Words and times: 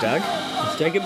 Doug. 0.00 0.22
It's 0.66 0.78
Jacob. 0.78 1.02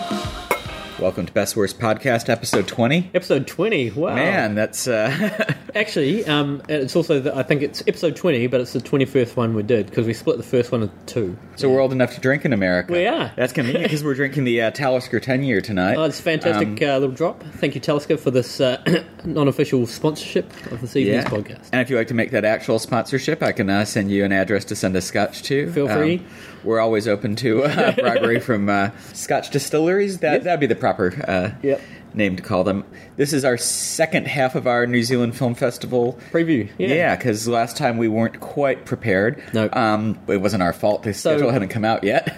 Welcome 1.00 1.26
to 1.26 1.32
Best 1.32 1.56
Worst 1.56 1.80
Podcast, 1.80 2.28
episode 2.28 2.68
20. 2.68 3.10
Episode 3.12 3.45
20. 3.45 3.90
Wow. 3.90 4.14
Man, 4.14 4.54
that's. 4.54 4.86
Uh, 4.86 5.52
Actually, 5.74 6.24
um, 6.27 6.62
it's 6.68 6.95
also, 6.95 7.18
the, 7.18 7.36
I 7.36 7.42
think 7.42 7.62
it's 7.62 7.82
episode 7.88 8.14
20, 8.14 8.46
but 8.46 8.60
it's 8.60 8.72
the 8.72 8.78
21st 8.78 9.34
one 9.34 9.54
we 9.54 9.64
did 9.64 9.86
because 9.86 10.06
we 10.06 10.14
split 10.14 10.36
the 10.36 10.45
first 10.45 10.70
one 10.70 10.82
into 10.84 10.95
two. 11.06 11.36
so 11.56 11.68
we're 11.68 11.80
old 11.80 11.91
enough 11.91 12.14
to 12.14 12.20
drink 12.20 12.45
in 12.45 12.52
America. 12.52 12.92
We 12.92 13.09
are. 13.09 13.32
That's 13.34 13.52
convenient 13.52 13.82
because 13.82 14.04
we're 14.04 14.14
drinking 14.14 14.45
the 14.45 14.62
uh, 14.62 14.70
Talisker 14.70 15.18
10 15.18 15.42
year 15.42 15.61
tonight. 15.61 15.96
Oh, 15.96 16.04
it's 16.04 16.20
a 16.20 16.22
fantastic 16.22 16.68
Um, 16.80 16.88
uh, 16.88 16.98
little 16.98 17.16
drop. 17.16 17.42
Thank 17.54 17.74
you, 17.74 17.80
Talisker, 17.80 18.16
for 18.16 18.30
this 18.30 18.61
uh, 18.61 18.80
non 19.24 19.48
official 19.48 19.88
sponsorship 19.88 20.48
of 20.70 20.80
this 20.80 20.95
evening's 20.95 21.24
yeah. 21.24 21.30
podcast. 21.30 21.69
And 21.72 21.80
if 21.80 21.91
you'd 21.91 21.97
like 21.97 22.08
to 22.08 22.14
make 22.14 22.30
that 22.30 22.45
actual 22.45 22.78
sponsorship, 22.78 23.42
I 23.42 23.50
can 23.50 23.69
uh, 23.69 23.84
send 23.84 24.12
you 24.12 24.24
an 24.24 24.30
address 24.30 24.64
to 24.66 24.77
send 24.77 24.95
a 24.95 25.02
scotch 25.02 25.42
to. 25.45 25.72
Feel 25.72 25.88
free. 25.88 26.19
Um, 26.19 26.27
we're 26.64 26.80
always 26.80 27.06
open 27.09 27.36
to 27.36 27.64
uh, 27.64 27.92
bribery 27.96 28.41
from 28.41 28.68
uh, 28.68 28.91
scotch 29.12 29.50
distilleries. 29.50 30.18
That, 30.18 30.32
Yep. 30.34 30.42
That'd 30.45 30.60
be 30.60 30.66
the 30.66 30.74
proper 30.74 31.14
uh, 31.28 31.50
Yep. 31.62 31.80
name 32.14 32.36
to 32.36 32.42
call 32.42 32.64
them. 32.64 32.84
This 33.16 33.32
is 33.32 33.45
our 33.45 33.56
second 33.56 34.27
half 34.27 34.55
of 34.55 34.66
our 34.66 34.86
New 34.86 35.02
Zealand 35.02 35.36
Film 35.36 35.55
Festival 35.55 36.19
Preview. 36.32 36.69
Yeah. 36.78 36.88
Yeah, 36.88 37.16
because 37.16 37.46
last 37.48 37.77
time 37.77 37.98
we 37.98 38.08
weren't 38.08 38.41
quite 38.41 38.84
prepared. 38.84 39.42
No. 39.52 39.69
um, 39.72 40.19
it 40.28 40.38
wasn't 40.38 40.62
our 40.62 40.72
fault. 40.72 41.02
The 41.05 41.14
So- 41.14 41.30
schedule 41.36 41.50
hadn't 41.50 41.69
come 41.69 41.84
out 41.84 42.05
yet. 42.05 42.34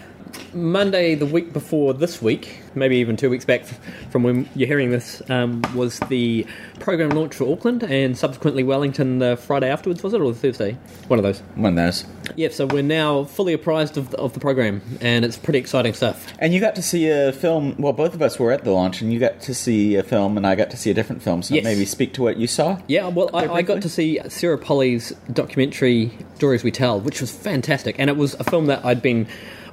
Monday, 0.55 1.15
the 1.15 1.27
week 1.27 1.53
before 1.53 1.95
this 1.95 2.21
week, 2.23 2.61
maybe 2.75 2.97
even 2.97 3.17
two 3.17 3.31
weeks 3.31 3.45
back 3.45 3.65
from 4.11 4.23
when 4.23 4.49
you're 4.55 4.67
hearing 4.69 4.91
this, 4.91 5.23
um, 5.31 5.63
was 5.75 5.99
the 6.09 6.47
program 6.81 7.11
launch 7.11 7.35
for 7.35 7.51
Auckland 7.53 7.83
and 7.83 8.17
subsequently 8.17 8.63
Wellington 8.63 9.19
the 9.19 9.37
Friday 9.37 9.69
afterwards, 9.71 10.03
was 10.03 10.13
it, 10.15 10.21
or 10.21 10.33
the 10.33 10.39
Thursday? 10.39 10.77
One 11.09 11.19
of 11.19 11.23
those. 11.23 11.41
One 11.55 11.77
of 11.79 11.85
those. 11.85 12.05
Yeah, 12.37 12.49
so 12.51 12.67
we're 12.67 12.83
now 12.83 13.25
fully 13.25 13.53
apprised 13.53 13.97
of 13.97 14.11
the, 14.11 14.19
of 14.19 14.33
the 14.35 14.41
program, 14.41 14.83
and 15.01 15.25
it's 15.25 15.37
pretty 15.39 15.59
exciting 15.59 15.95
stuff. 15.95 16.27
And 16.39 16.53
you 16.53 16.61
got 16.61 16.75
to 16.77 16.83
see 16.83 17.09
a 17.09 17.33
film. 17.33 17.75
Well, 17.79 17.93
both 17.93 18.15
of 18.15 18.21
us 18.23 18.39
were 18.39 18.53
at 18.53 18.65
the 18.65 18.73
launch, 18.73 19.01
and 19.01 19.13
you 19.13 19.19
got 19.19 19.41
to 19.43 19.55
see 19.55 19.95
a 19.97 20.03
film, 20.03 20.37
and 20.37 20.47
I 20.47 20.55
got 20.55 20.71
to 20.71 20.77
see 20.77 20.91
a 20.91 20.95
different 20.95 21.23
film. 21.23 21.43
So 21.43 21.55
Yes. 21.55 21.65
maybe 21.65 21.85
speak 21.85 22.13
to 22.15 22.23
what 22.23 22.37
you 22.37 22.47
saw. 22.47 22.79
Yeah, 22.89 23.09
well, 23.09 23.31
I, 23.33 23.47
I 23.49 23.63
got 23.63 23.81
to 23.83 23.89
see 23.89 24.21
Sarah 24.29 24.59
Polley's 24.59 25.11
documentary 25.33 26.13
"Stories 26.35 26.63
We 26.65 26.71
Tell," 26.71 27.01
which 27.01 27.21
was 27.21 27.31
fantastic, 27.31 27.97
and 27.99 28.11
it 28.11 28.17
was 28.17 28.35
a 28.35 28.45
film 28.45 28.67
that 28.67 28.85
I'd 28.85 29.01
been 29.01 29.27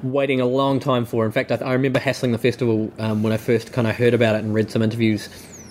waiting 0.04 0.42
a 0.42 0.46
long 0.46 0.80
time 0.80 1.06
for. 1.06 1.26
In 1.26 1.32
fact, 1.32 1.52
I, 1.52 1.56
I 1.56 1.74
remember 1.74 2.00
hassling 2.00 2.32
the 2.32 2.38
festival 2.38 2.92
um, 3.00 3.24
when 3.24 3.34
I 3.34 3.38
first 3.38 3.72
kind 3.74 3.88
of 3.88 3.96
heard 3.96 4.14
about 4.14 4.36
it 4.36 4.44
and 4.44 4.54
read 4.54 4.70
some 4.70 4.82
interviews. 4.82 5.30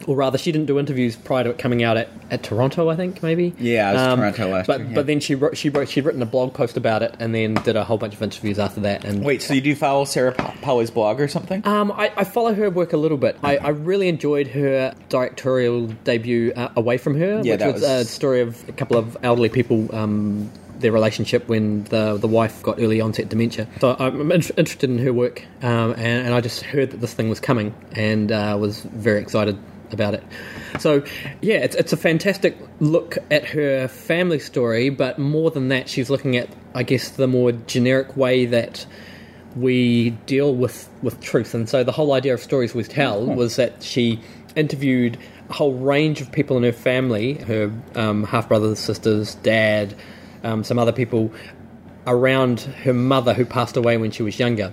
Or 0.09 0.17
rather, 0.17 0.37
she 0.37 0.51
didn't 0.51 0.67
do 0.67 0.81
interviews 0.81 1.15
prior 1.15 1.45
to 1.45 1.51
it 1.51 1.59
coming 1.59 1.85
out 1.85 1.97
at, 1.97 2.09
at 2.29 2.43
Toronto, 2.43 2.89
I 2.89 2.97
think 2.97 3.23
maybe. 3.23 3.55
Yeah, 3.57 3.91
it 3.91 3.95
was 3.95 4.19
Toronto 4.19 4.49
last 4.49 4.67
but, 4.67 4.81
year, 4.81 4.89
yeah. 4.89 4.95
But 4.97 5.07
then 5.07 5.21
she 5.21 5.37
wrote, 5.37 5.57
she 5.57 5.69
wrote 5.69 5.89
she'd 5.89 6.05
written 6.05 6.21
a 6.23 6.27
blog 6.27 6.55
post 6.55 6.77
about 6.77 7.05
it, 7.05 7.15
and 7.21 7.33
then 7.33 7.55
did 7.55 7.77
a 7.77 7.85
whole 7.85 7.99
bunch 7.99 8.15
of 8.15 8.21
interviews 8.21 8.59
after 8.59 8.81
that. 8.81 9.05
And 9.05 9.25
Wait, 9.25 9.43
so 9.43 9.55
you 9.55 9.61
do 9.61 9.77
follow 9.77 10.05
Sarah 10.05 10.33
Po- 10.33 10.53
Polley's 10.61 10.91
blog 10.91 11.21
or 11.21 11.29
something? 11.29 11.65
um, 11.65 11.93
I, 11.93 12.13
I 12.17 12.25
follow 12.25 12.53
her 12.53 12.69
work 12.69 12.93
a 12.93 12.97
little 12.97 13.17
bit. 13.17 13.39
I, 13.45 13.59
I 13.59 13.69
really 13.69 14.09
enjoyed 14.09 14.49
her 14.49 14.93
directorial 15.09 15.87
debut, 15.87 16.53
uh, 16.57 16.71
Away 16.75 16.99
from 16.99 17.17
Her, 17.17 17.41
Yeah, 17.45 17.53
which 17.53 17.61
that 17.61 17.73
was, 17.73 17.83
was- 17.83 17.91
a 17.91 18.05
story 18.05 18.41
of 18.41 18.69
a 18.69 18.73
couple 18.73 18.97
of 18.97 19.17
elderly 19.23 19.51
people. 19.51 19.95
Um, 19.95 20.51
their 20.83 20.93
relationship 20.93 21.49
when 21.49 21.85
the 21.85 22.17
the 22.19 22.29
wife 22.29 22.63
got 22.63 22.79
early 22.79 23.01
onset 23.01 23.29
dementia. 23.29 23.67
So 23.81 23.97
I'm 23.99 24.31
in- 24.31 24.43
interested 24.57 24.91
in 24.91 24.99
her 24.99 25.13
work, 25.13 25.43
um, 25.63 25.93
and, 25.93 26.27
and 26.27 26.35
I 26.35 26.41
just 26.41 26.63
heard 26.63 26.91
that 26.91 27.01
this 27.01 27.15
thing 27.15 27.29
was 27.29 27.41
coming, 27.41 27.75
and 27.93 28.31
uh, 28.31 28.57
was 28.61 28.81
very 28.83 29.21
excited 29.21 29.59
about 29.93 30.15
it. 30.15 30.25
So 30.79 31.05
yeah, 31.41 31.57
it's 31.57 31.77
it's 31.77 31.93
a 31.93 31.97
fantastic 31.97 32.57
look 32.81 33.19
at 33.31 33.45
her 33.47 33.89
family 33.89 34.39
story, 34.39 34.91
but 34.91 35.19
more 35.19 35.51
than 35.51 35.69
that, 35.69 35.89
she's 35.89 36.11
looking 36.11 36.37
at 36.37 36.49
I 36.75 36.83
guess 36.83 37.11
the 37.11 37.27
more 37.27 37.53
generic 37.53 38.17
way 38.17 38.47
that 38.47 38.87
we 39.57 40.11
deal 40.27 40.55
with 40.55 40.89
with 41.03 41.21
truth 41.21 41.55
and 41.55 41.69
so 41.69 41.85
the 41.85 41.93
whole 41.93 42.13
idea 42.13 42.33
of 42.33 42.41
stories 42.41 42.75
we 42.75 42.83
tell 42.83 43.27
was 43.27 43.57
that 43.57 43.83
she 43.83 44.19
interviewed 44.57 45.19
a 45.51 45.53
whole 45.53 45.75
range 45.75 46.21
of 46.21 46.33
people 46.33 46.57
in 46.57 46.63
her 46.63 46.73
family 46.73 47.35
her 47.35 47.71
um, 47.95 48.25
half 48.25 48.49
brothers 48.49 48.79
sisters 48.79 49.35
dad 49.37 49.95
um, 50.43 50.65
some 50.65 50.79
other 50.79 50.93
people 50.93 51.33
around 52.07 52.61
her 52.61 52.93
mother 52.95 53.33
who 53.35 53.45
passed 53.45 53.77
away 53.77 53.97
when 53.97 54.11
she 54.11 54.23
was 54.23 54.39
younger 54.39 54.73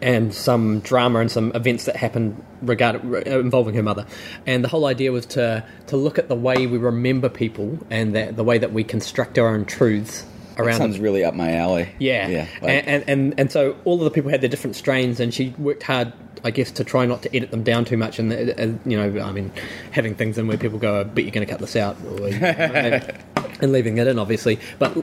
and 0.00 0.32
some 0.32 0.80
drama 0.80 1.18
and 1.20 1.30
some 1.30 1.52
events 1.54 1.84
that 1.84 1.96
happened 1.96 2.42
regard, 2.62 2.96
uh, 3.04 3.38
involving 3.38 3.74
her 3.74 3.82
mother. 3.82 4.06
And 4.46 4.64
the 4.64 4.68
whole 4.68 4.86
idea 4.86 5.12
was 5.12 5.26
to 5.26 5.64
to 5.88 5.96
look 5.96 6.18
at 6.18 6.28
the 6.28 6.34
way 6.34 6.66
we 6.66 6.78
remember 6.78 7.28
people 7.28 7.78
and 7.90 8.14
that, 8.14 8.36
the 8.36 8.44
way 8.44 8.56
that 8.58 8.72
we 8.72 8.82
construct 8.84 9.38
our 9.38 9.48
own 9.48 9.64
truths 9.66 10.24
That 10.56 10.60
around 10.62 10.78
them. 10.80 10.92
sounds 10.92 11.00
really 11.00 11.22
up 11.24 11.34
my 11.34 11.54
alley. 11.56 11.88
Yeah, 11.98 12.28
yeah. 12.28 12.46
like- 12.62 12.70
and, 12.70 12.88
and 12.88 13.04
and 13.08 13.34
and 13.40 13.52
so 13.52 13.76
all 13.84 13.98
of 13.98 14.04
the 14.04 14.10
people 14.10 14.30
had 14.30 14.40
their 14.40 14.48
different 14.48 14.76
strains, 14.76 15.20
and 15.20 15.34
she 15.34 15.52
worked 15.58 15.82
hard, 15.82 16.12
I 16.44 16.50
guess, 16.50 16.70
to 16.72 16.84
try 16.84 17.04
not 17.04 17.20
to 17.22 17.36
edit 17.36 17.50
them 17.50 17.62
down 17.62 17.84
too 17.84 17.96
much. 17.98 18.18
And, 18.18 18.32
uh, 18.32 18.36
uh, 18.36 18.66
you 18.86 18.96
know, 18.96 19.22
I 19.22 19.32
mean, 19.32 19.50
having 19.90 20.14
things 20.14 20.38
in 20.38 20.46
where 20.46 20.56
people 20.56 20.78
go, 20.78 21.00
"I 21.00 21.04
bet 21.04 21.24
you're 21.24 21.32
going 21.32 21.46
to 21.46 21.50
cut 21.50 21.60
this 21.60 21.76
out," 21.76 21.96
or, 22.06 22.30
and 23.60 23.72
leaving 23.72 23.98
it 23.98 24.06
in, 24.06 24.18
obviously, 24.18 24.58
but 24.78 24.94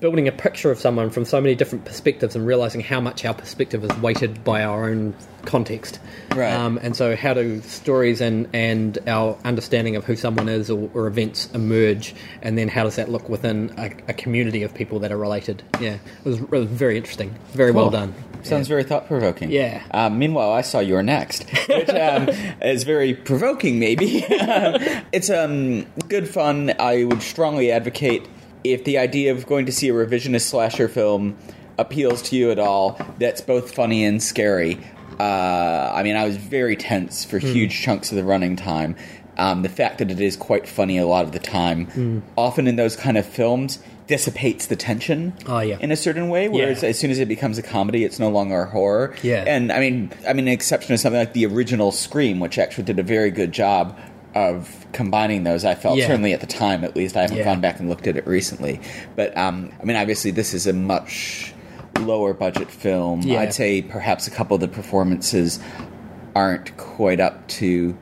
building 0.00 0.28
a 0.28 0.32
picture 0.32 0.70
of 0.70 0.78
someone 0.78 1.10
from 1.10 1.24
so 1.24 1.40
many 1.40 1.54
different 1.54 1.84
perspectives 1.84 2.34
and 2.34 2.46
realizing 2.46 2.80
how 2.80 3.00
much 3.00 3.24
our 3.24 3.34
perspective 3.34 3.84
is 3.84 3.96
weighted 3.98 4.42
by 4.44 4.62
our 4.62 4.88
own 4.88 5.14
context. 5.44 6.00
Right. 6.34 6.52
Um, 6.52 6.78
and 6.82 6.96
so, 6.96 7.16
how 7.16 7.34
do 7.34 7.60
stories 7.62 8.20
and 8.20 8.48
and 8.52 8.98
our 9.06 9.38
understanding 9.44 9.96
of 9.96 10.04
who 10.04 10.16
someone 10.16 10.48
is 10.48 10.70
or, 10.70 10.90
or 10.94 11.06
events 11.06 11.48
emerge, 11.52 12.14
and 12.42 12.58
then 12.58 12.68
how 12.68 12.84
does 12.84 12.96
that 12.96 13.08
look 13.08 13.28
within 13.28 13.72
a, 13.78 13.90
a 14.08 14.14
community 14.14 14.62
of 14.62 14.74
people 14.74 14.98
that 15.00 15.12
are 15.12 15.18
related? 15.18 15.62
Yeah, 15.80 15.94
it 15.94 16.24
was, 16.24 16.40
it 16.40 16.50
was 16.50 16.66
very 16.66 16.96
interesting, 16.96 17.34
very 17.52 17.70
well 17.70 17.90
done. 17.90 18.14
Sounds 18.44 18.68
very 18.68 18.84
thought 18.84 19.06
provoking. 19.06 19.50
Yeah. 19.50 19.82
Um, 19.90 20.18
meanwhile, 20.18 20.50
I 20.50 20.62
saw 20.62 20.80
You're 20.80 21.02
Next, 21.02 21.44
which 21.68 21.88
um, 21.90 22.28
is 22.62 22.84
very 22.84 23.14
provoking. 23.14 23.78
Maybe 23.78 24.24
it's 25.12 25.30
um, 25.30 25.84
good 26.08 26.28
fun. 26.28 26.74
I 26.78 27.04
would 27.04 27.22
strongly 27.22 27.70
advocate 27.70 28.28
if 28.64 28.84
the 28.84 28.98
idea 28.98 29.32
of 29.32 29.46
going 29.46 29.66
to 29.66 29.72
see 29.72 29.88
a 29.88 29.92
revisionist 29.92 30.42
slasher 30.42 30.88
film 30.88 31.36
appeals 31.78 32.22
to 32.22 32.36
you 32.36 32.50
at 32.50 32.58
all. 32.58 33.00
That's 33.18 33.40
both 33.40 33.74
funny 33.74 34.04
and 34.04 34.22
scary. 34.22 34.78
Uh, 35.18 35.92
I 35.94 36.02
mean, 36.02 36.16
I 36.16 36.24
was 36.24 36.36
very 36.36 36.76
tense 36.76 37.24
for 37.24 37.38
huge 37.38 37.78
chunks 37.80 38.10
of 38.10 38.16
the 38.16 38.24
running 38.24 38.56
time. 38.56 38.96
Um, 39.36 39.62
the 39.62 39.68
fact 39.68 39.98
that 39.98 40.10
it 40.10 40.20
is 40.20 40.36
quite 40.36 40.68
funny 40.68 40.98
a 40.98 41.06
lot 41.06 41.24
of 41.24 41.32
the 41.32 41.38
time, 41.38 42.22
often 42.36 42.66
in 42.66 42.76
those 42.76 42.96
kind 42.96 43.16
of 43.16 43.24
films, 43.24 43.78
dissipates 44.10 44.66
the 44.66 44.76
tension 44.76 45.32
Oh, 45.46 45.60
yeah. 45.60 45.78
in 45.80 45.90
a 45.92 45.96
certain 45.96 46.28
way. 46.28 46.48
Whereas 46.48 46.82
Yeah. 46.82 46.90
as 46.90 46.98
soon 46.98 47.10
as 47.12 47.18
it 47.20 47.28
becomes 47.28 47.56
a 47.58 47.62
comedy, 47.62 48.04
it's 48.04 48.18
no 48.18 48.28
longer 48.28 48.62
a 48.64 48.66
horror. 48.70 49.14
Yeah. 49.22 49.44
And 49.46 49.72
I 49.72 49.78
mean, 49.80 50.10
I 50.28 50.32
mean, 50.34 50.48
an 50.48 50.52
exception 50.52 50.92
is 50.94 51.00
something 51.00 51.18
like 51.18 51.32
the 51.32 51.46
original 51.46 51.92
Scream, 51.92 52.40
which 52.40 52.58
actually 52.58 52.84
did 52.84 52.98
a 52.98 53.02
very 53.04 53.30
good 53.30 53.52
job 53.52 53.96
of 54.34 54.86
combining 54.92 55.44
those. 55.44 55.64
I 55.64 55.74
felt 55.76 55.96
Yeah. 55.96 56.08
certainly 56.08 56.32
at 56.32 56.40
the 56.40 56.46
time, 56.46 56.84
at 56.84 56.94
least. 56.96 57.16
I 57.16 57.22
haven't 57.22 57.38
Yeah. 57.38 57.44
gone 57.44 57.60
back 57.60 57.78
and 57.80 57.88
looked 57.88 58.06
at 58.08 58.16
it 58.16 58.26
recently, 58.26 58.80
but 59.16 59.36
um, 59.38 59.70
I 59.80 59.84
mean, 59.84 59.96
obviously, 59.96 60.32
this 60.32 60.52
is 60.54 60.66
a 60.66 60.72
much 60.72 61.54
lower 62.00 62.34
budget 62.34 62.70
film. 62.70 63.30
I'd 63.30 63.54
say 63.54 63.80
perhaps 63.82 64.26
a 64.26 64.30
couple 64.30 64.56
of 64.56 64.60
the 64.60 64.68
performances 64.68 65.60
aren't 66.34 66.76
quite 66.76 67.20
up 67.20 67.46
to. 67.48 67.96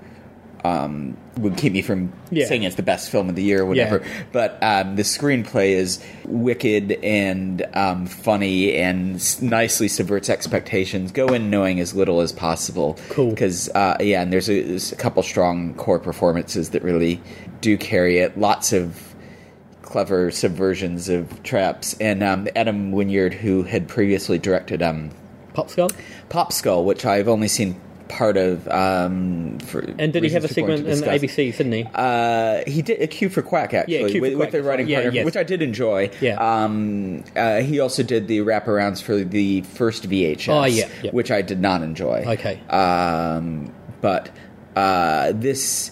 Um, 0.64 1.16
would 1.38 1.56
keep 1.56 1.72
me 1.72 1.82
from 1.82 2.12
Yeah. 2.32 2.46
saying 2.46 2.64
it's 2.64 2.74
the 2.74 2.82
best 2.82 3.10
film 3.10 3.28
of 3.28 3.36
the 3.36 3.44
year 3.44 3.62
or 3.62 3.66
whatever. 3.66 4.00
Yeah. 4.04 4.22
But 4.32 4.58
um, 4.60 4.96
the 4.96 5.02
screenplay 5.02 5.70
is 5.70 6.02
wicked 6.24 6.92
and 7.04 7.64
um, 7.74 8.06
funny 8.06 8.74
and 8.74 9.14
s- 9.16 9.40
nicely 9.40 9.86
subverts 9.86 10.28
expectations. 10.28 11.12
Go 11.12 11.28
in 11.28 11.48
knowing 11.48 11.78
as 11.78 11.94
little 11.94 12.20
as 12.20 12.32
possible. 12.32 12.98
Cool. 13.10 13.30
Because, 13.30 13.68
uh, 13.70 13.96
yeah, 14.00 14.20
and 14.20 14.32
there's 14.32 14.50
a, 14.50 14.60
there's 14.62 14.90
a 14.90 14.96
couple 14.96 15.22
strong 15.22 15.74
core 15.74 16.00
performances 16.00 16.70
that 16.70 16.82
really 16.82 17.20
do 17.60 17.78
carry 17.78 18.18
it. 18.18 18.36
Lots 18.36 18.72
of 18.72 19.14
clever 19.82 20.30
subversions 20.32 21.08
of 21.08 21.42
traps. 21.44 21.94
And 22.00 22.22
um, 22.24 22.48
Adam 22.56 22.90
Wingard, 22.92 23.32
who 23.32 23.62
had 23.62 23.86
previously 23.86 24.38
directed 24.38 24.82
um, 24.82 25.10
Pop 25.54 25.70
Skull. 25.70 25.88
Pop 26.28 26.52
Skull, 26.52 26.84
which 26.84 27.04
I've 27.06 27.28
only 27.28 27.48
seen 27.48 27.80
part 28.08 28.36
of. 28.36 28.66
Um, 28.68 29.58
for 29.60 29.80
And 29.80 30.12
did 30.12 30.24
he 30.24 30.30
have 30.30 30.44
a 30.44 30.48
reasons 30.48 30.56
we're 30.56 30.66
going 30.66 30.96
segment 30.96 31.22
in. 31.22 31.28
ABC, 31.28 31.56
didn't 31.56 31.72
he? 31.72 31.86
Uh, 31.94 32.62
he 32.66 32.82
did 32.82 33.00
a 33.02 33.06
Q 33.06 33.28
for 33.28 33.42
Quack 33.42 33.74
actually 33.74 34.10
Q 34.10 34.20
for 34.20 34.20
with, 34.20 34.34
with 34.34 34.50
the 34.52 34.62
writing. 34.62 34.88
Yeah, 34.88 35.02
partner, 35.02 35.12
yes. 35.12 35.24
which 35.24 35.36
I 35.36 35.42
did 35.42 35.62
enjoy. 35.62 36.10
Yeah. 36.20 36.36
Um, 36.36 37.24
uh, 37.36 37.60
he 37.60 37.80
also 37.80 38.02
did 38.02 38.28
the 38.28 38.40
wraparounds 38.40 39.02
for 39.02 39.16
the 39.16 39.62
first 39.62 40.08
VHS. 40.08 40.48
Oh, 40.48 40.64
yeah, 40.64 40.88
yeah. 41.02 41.10
which 41.10 41.30
I 41.30 41.42
did 41.42 41.60
not 41.60 41.82
enjoy. 41.82 42.24
Okay. 42.26 42.60
Um, 42.68 43.72
but 44.00 44.30
uh, 44.76 45.32
this. 45.34 45.90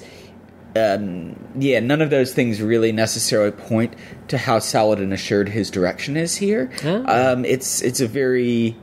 Um, 0.75 1.37
yeah, 1.59 1.81
none 1.81 2.03
of 2.03 2.11
those 2.11 2.35
things 2.35 2.61
really 2.61 2.93
necessarily 2.93 3.51
point 3.51 3.95
to 4.29 4.37
how 4.37 4.59
solid 4.59 4.99
and 4.99 5.11
assured 5.11 5.49
his 5.49 5.71
direction 5.71 6.19
is 6.19 6.37
here. 6.37 6.71
Ah. 6.85 7.33
Um, 7.33 7.47
it's 7.47 7.81
it's 7.81 8.01
a 8.01 8.07
very 8.07 8.77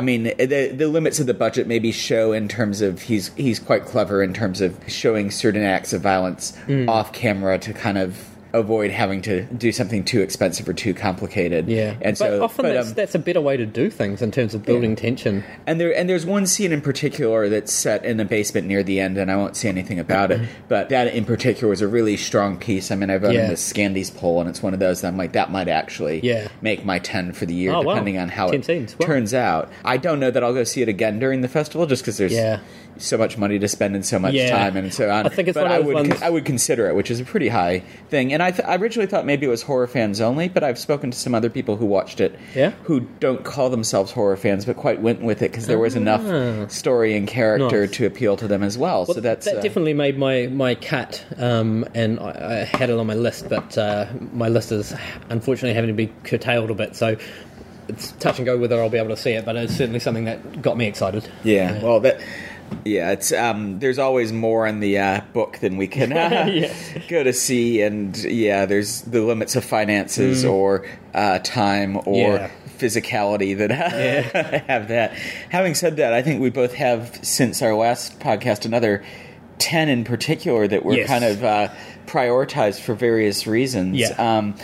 I 0.00 0.02
mean, 0.02 0.22
the 0.22 0.72
the 0.74 0.88
limits 0.88 1.20
of 1.20 1.26
the 1.26 1.34
budget 1.34 1.66
maybe 1.66 1.92
show 1.92 2.32
in 2.32 2.48
terms 2.48 2.80
of 2.80 3.02
he's 3.02 3.28
he's 3.36 3.58
quite 3.58 3.84
clever 3.84 4.22
in 4.22 4.32
terms 4.32 4.62
of 4.62 4.74
showing 4.88 5.30
certain 5.30 5.62
acts 5.62 5.92
of 5.92 6.00
violence 6.00 6.54
Mm. 6.66 6.88
off 6.88 7.12
camera 7.12 7.58
to 7.58 7.74
kind 7.74 7.98
of 7.98 8.16
avoid 8.52 8.90
having 8.90 9.22
to 9.22 9.42
do 9.44 9.72
something 9.72 10.04
too 10.04 10.20
expensive 10.20 10.68
or 10.68 10.72
too 10.72 10.94
complicated. 10.94 11.68
Yeah, 11.68 11.94
and 12.00 12.16
but 12.16 12.16
so 12.16 12.42
often 12.44 12.64
but, 12.64 12.72
that's, 12.74 12.88
um, 12.88 12.94
that's 12.94 13.14
a 13.14 13.18
better 13.18 13.40
way 13.40 13.56
to 13.56 13.66
do 13.66 13.90
things 13.90 14.22
in 14.22 14.30
terms 14.30 14.54
of 14.54 14.64
building 14.64 14.96
tension. 14.96 15.44
and 15.66 15.80
there 15.80 15.96
and 15.96 16.08
there's 16.08 16.26
one 16.26 16.46
scene 16.46 16.72
in 16.72 16.80
particular 16.80 17.48
that's 17.48 17.72
set 17.72 18.04
in 18.04 18.18
a 18.20 18.24
basement 18.24 18.66
near 18.66 18.82
the 18.82 19.00
end, 19.00 19.18
and 19.18 19.30
I 19.30 19.36
won't 19.36 19.56
say 19.56 19.68
anything 19.68 19.98
about 19.98 20.30
it. 20.30 20.40
But 20.68 20.88
that 20.90 21.14
in 21.14 21.24
particular 21.24 21.68
was 21.70 21.80
a 21.82 21.88
really 21.88 22.16
strong 22.16 22.56
piece. 22.58 22.90
I 22.90 22.96
mean, 22.96 23.10
I've 23.10 23.22
run 23.22 23.32
Yeah. 23.34 23.44
in 23.44 23.48
the 23.50 23.54
Skandies 23.56 24.14
poll, 24.14 24.40
and 24.40 24.48
it's 24.48 24.62
one 24.62 24.74
of 24.74 24.80
those 24.80 25.00
that 25.02 25.08
I'm 25.08 25.16
like, 25.16 25.32
that 25.32 25.50
might 25.50 25.68
actually 25.68 26.20
Yeah. 26.22 26.48
make 26.60 26.84
my 26.84 26.98
ten 26.98 27.32
for 27.32 27.46
the 27.46 27.54
year, 27.54 27.72
Oh, 27.72 27.82
wow. 27.82 27.94
depending 27.94 28.18
on 28.18 28.28
how 28.28 28.46
10 28.50 28.60
it 28.60 28.64
scenes. 28.64 28.96
Wow. 28.98 29.06
turns 29.06 29.34
out. 29.34 29.70
I 29.84 29.96
don't 29.96 30.20
know 30.20 30.30
that 30.30 30.42
I'll 30.42 30.54
go 30.54 30.64
see 30.64 30.82
it 30.82 30.88
again 30.88 31.18
during 31.18 31.40
the 31.40 31.48
festival, 31.48 31.86
just 31.86 32.02
because 32.02 32.16
there's 32.18 32.32
Yeah. 32.32 32.58
so 32.98 33.16
much 33.16 33.38
money 33.38 33.58
to 33.58 33.68
spend 33.68 33.94
and 33.94 34.04
so 34.04 34.18
much 34.18 34.34
Yeah. 34.34 34.50
time 34.50 34.76
and 34.76 34.92
so 34.92 35.10
on. 35.10 35.26
I 35.26 35.28
think 35.28 35.48
it's 35.48 35.54
but 35.56 35.64
one 35.68 35.72
of 35.72 35.76
I 35.76 35.80
would 35.86 35.94
ones- 35.94 36.22
I 36.22 36.28
would 36.30 36.44
consider 36.44 36.88
it, 36.88 36.94
which 36.94 37.10
is 37.10 37.20
a 37.20 37.24
pretty 37.24 37.48
high 37.48 37.82
thing. 38.10 38.32
And 38.32 38.39
I, 38.42 38.50
th- 38.50 38.66
I 38.68 38.76
originally 38.76 39.06
thought 39.06 39.26
maybe 39.26 39.46
it 39.46 39.48
was 39.50 39.62
horror 39.62 39.86
fans 39.86 40.20
only, 40.20 40.48
but 40.48 40.62
I've 40.64 40.78
spoken 40.78 41.10
to 41.10 41.18
some 41.18 41.34
other 41.34 41.50
people 41.50 41.76
who 41.76 41.86
watched 41.86 42.20
it 42.20 42.38
Yeah? 42.54 42.70
who 42.84 43.00
don't 43.20 43.44
call 43.44 43.70
themselves 43.70 44.12
horror 44.12 44.36
fans, 44.36 44.64
but 44.64 44.76
quite 44.76 45.00
went 45.00 45.22
with 45.22 45.42
it 45.42 45.50
because 45.50 45.66
there 45.66 45.78
was 45.78 45.96
enough 45.96 46.70
story 46.70 47.16
and 47.16 47.26
character 47.28 47.66
Ah. 47.78 47.80
Nice. 47.86 47.90
to 47.92 48.06
appeal 48.06 48.36
to 48.36 48.48
them 48.48 48.62
as 48.62 48.76
well. 48.78 49.06
so 49.06 49.14
that's 49.20 49.46
that 49.46 49.56
uh, 49.58 49.60
definitely 49.60 49.94
made 49.94 50.18
my 50.18 50.46
my 50.48 50.74
cut, 50.74 51.24
um, 51.38 51.84
and 51.94 52.18
I, 52.20 52.60
I 52.72 52.76
had 52.76 52.90
it 52.90 52.98
on 52.98 53.06
my 53.06 53.14
list, 53.14 53.48
but 53.48 53.76
uh, 53.78 54.06
my 54.32 54.48
list 54.48 54.72
is 54.72 54.94
unfortunately 55.28 55.74
having 55.74 55.88
to 55.88 55.94
be 55.94 56.12
curtailed 56.24 56.70
a 56.70 56.74
bit. 56.74 56.96
So 56.96 57.16
it's 57.88 58.12
touch 58.12 58.38
and 58.38 58.46
go 58.46 58.56
whether 58.56 58.80
I'll 58.80 58.88
be 58.90 58.98
able 58.98 59.08
to 59.10 59.16
see 59.16 59.32
it, 59.32 59.44
but 59.44 59.56
it's 59.56 59.74
certainly 59.76 59.98
something 60.00 60.24
that 60.26 60.62
got 60.62 60.76
me 60.76 60.86
excited. 60.86 61.28
yeah. 61.42 61.82
Well, 61.82 62.00
that. 62.00 62.20
Yeah, 62.84 63.10
it's 63.12 63.32
um. 63.32 63.78
There's 63.78 63.98
always 63.98 64.32
more 64.32 64.66
in 64.66 64.80
the 64.80 64.98
uh, 64.98 65.20
book 65.32 65.58
than 65.58 65.76
we 65.76 65.86
can 65.86 66.12
uh, 66.16 66.46
Yeah. 66.50 66.72
go 67.08 67.22
to 67.22 67.32
see, 67.32 67.82
and 67.82 68.16
yeah, 68.16 68.64
there's 68.66 69.02
the 69.02 69.20
limits 69.22 69.56
of 69.56 69.64
finances 69.64 70.44
or 70.44 70.86
uh, 71.14 71.40
time 71.40 71.96
or 71.98 72.02
Mm. 72.04 72.38
Yeah. 72.38 72.50
physicality 72.78 73.56
that 73.58 73.70
have 74.68 74.88
that. 74.88 75.12
Having 75.50 75.74
said 75.74 75.96
that, 75.96 76.12
I 76.14 76.22
think 76.22 76.40
we 76.40 76.48
both 76.50 76.74
have 76.74 77.18
since 77.22 77.60
our 77.60 77.74
last 77.74 78.18
podcast 78.20 78.64
another 78.64 79.02
ten 79.58 79.88
in 79.90 80.04
particular 80.04 80.66
that 80.66 80.84
were 80.84 80.94
Yes. 80.94 81.06
kind 81.08 81.24
of 81.24 81.44
uh, 81.44 81.68
prioritized 82.06 82.80
for 82.80 82.94
various 82.94 83.46
reasons. 83.46 83.98
Yeah. 83.98 84.08
Um, 84.18 84.54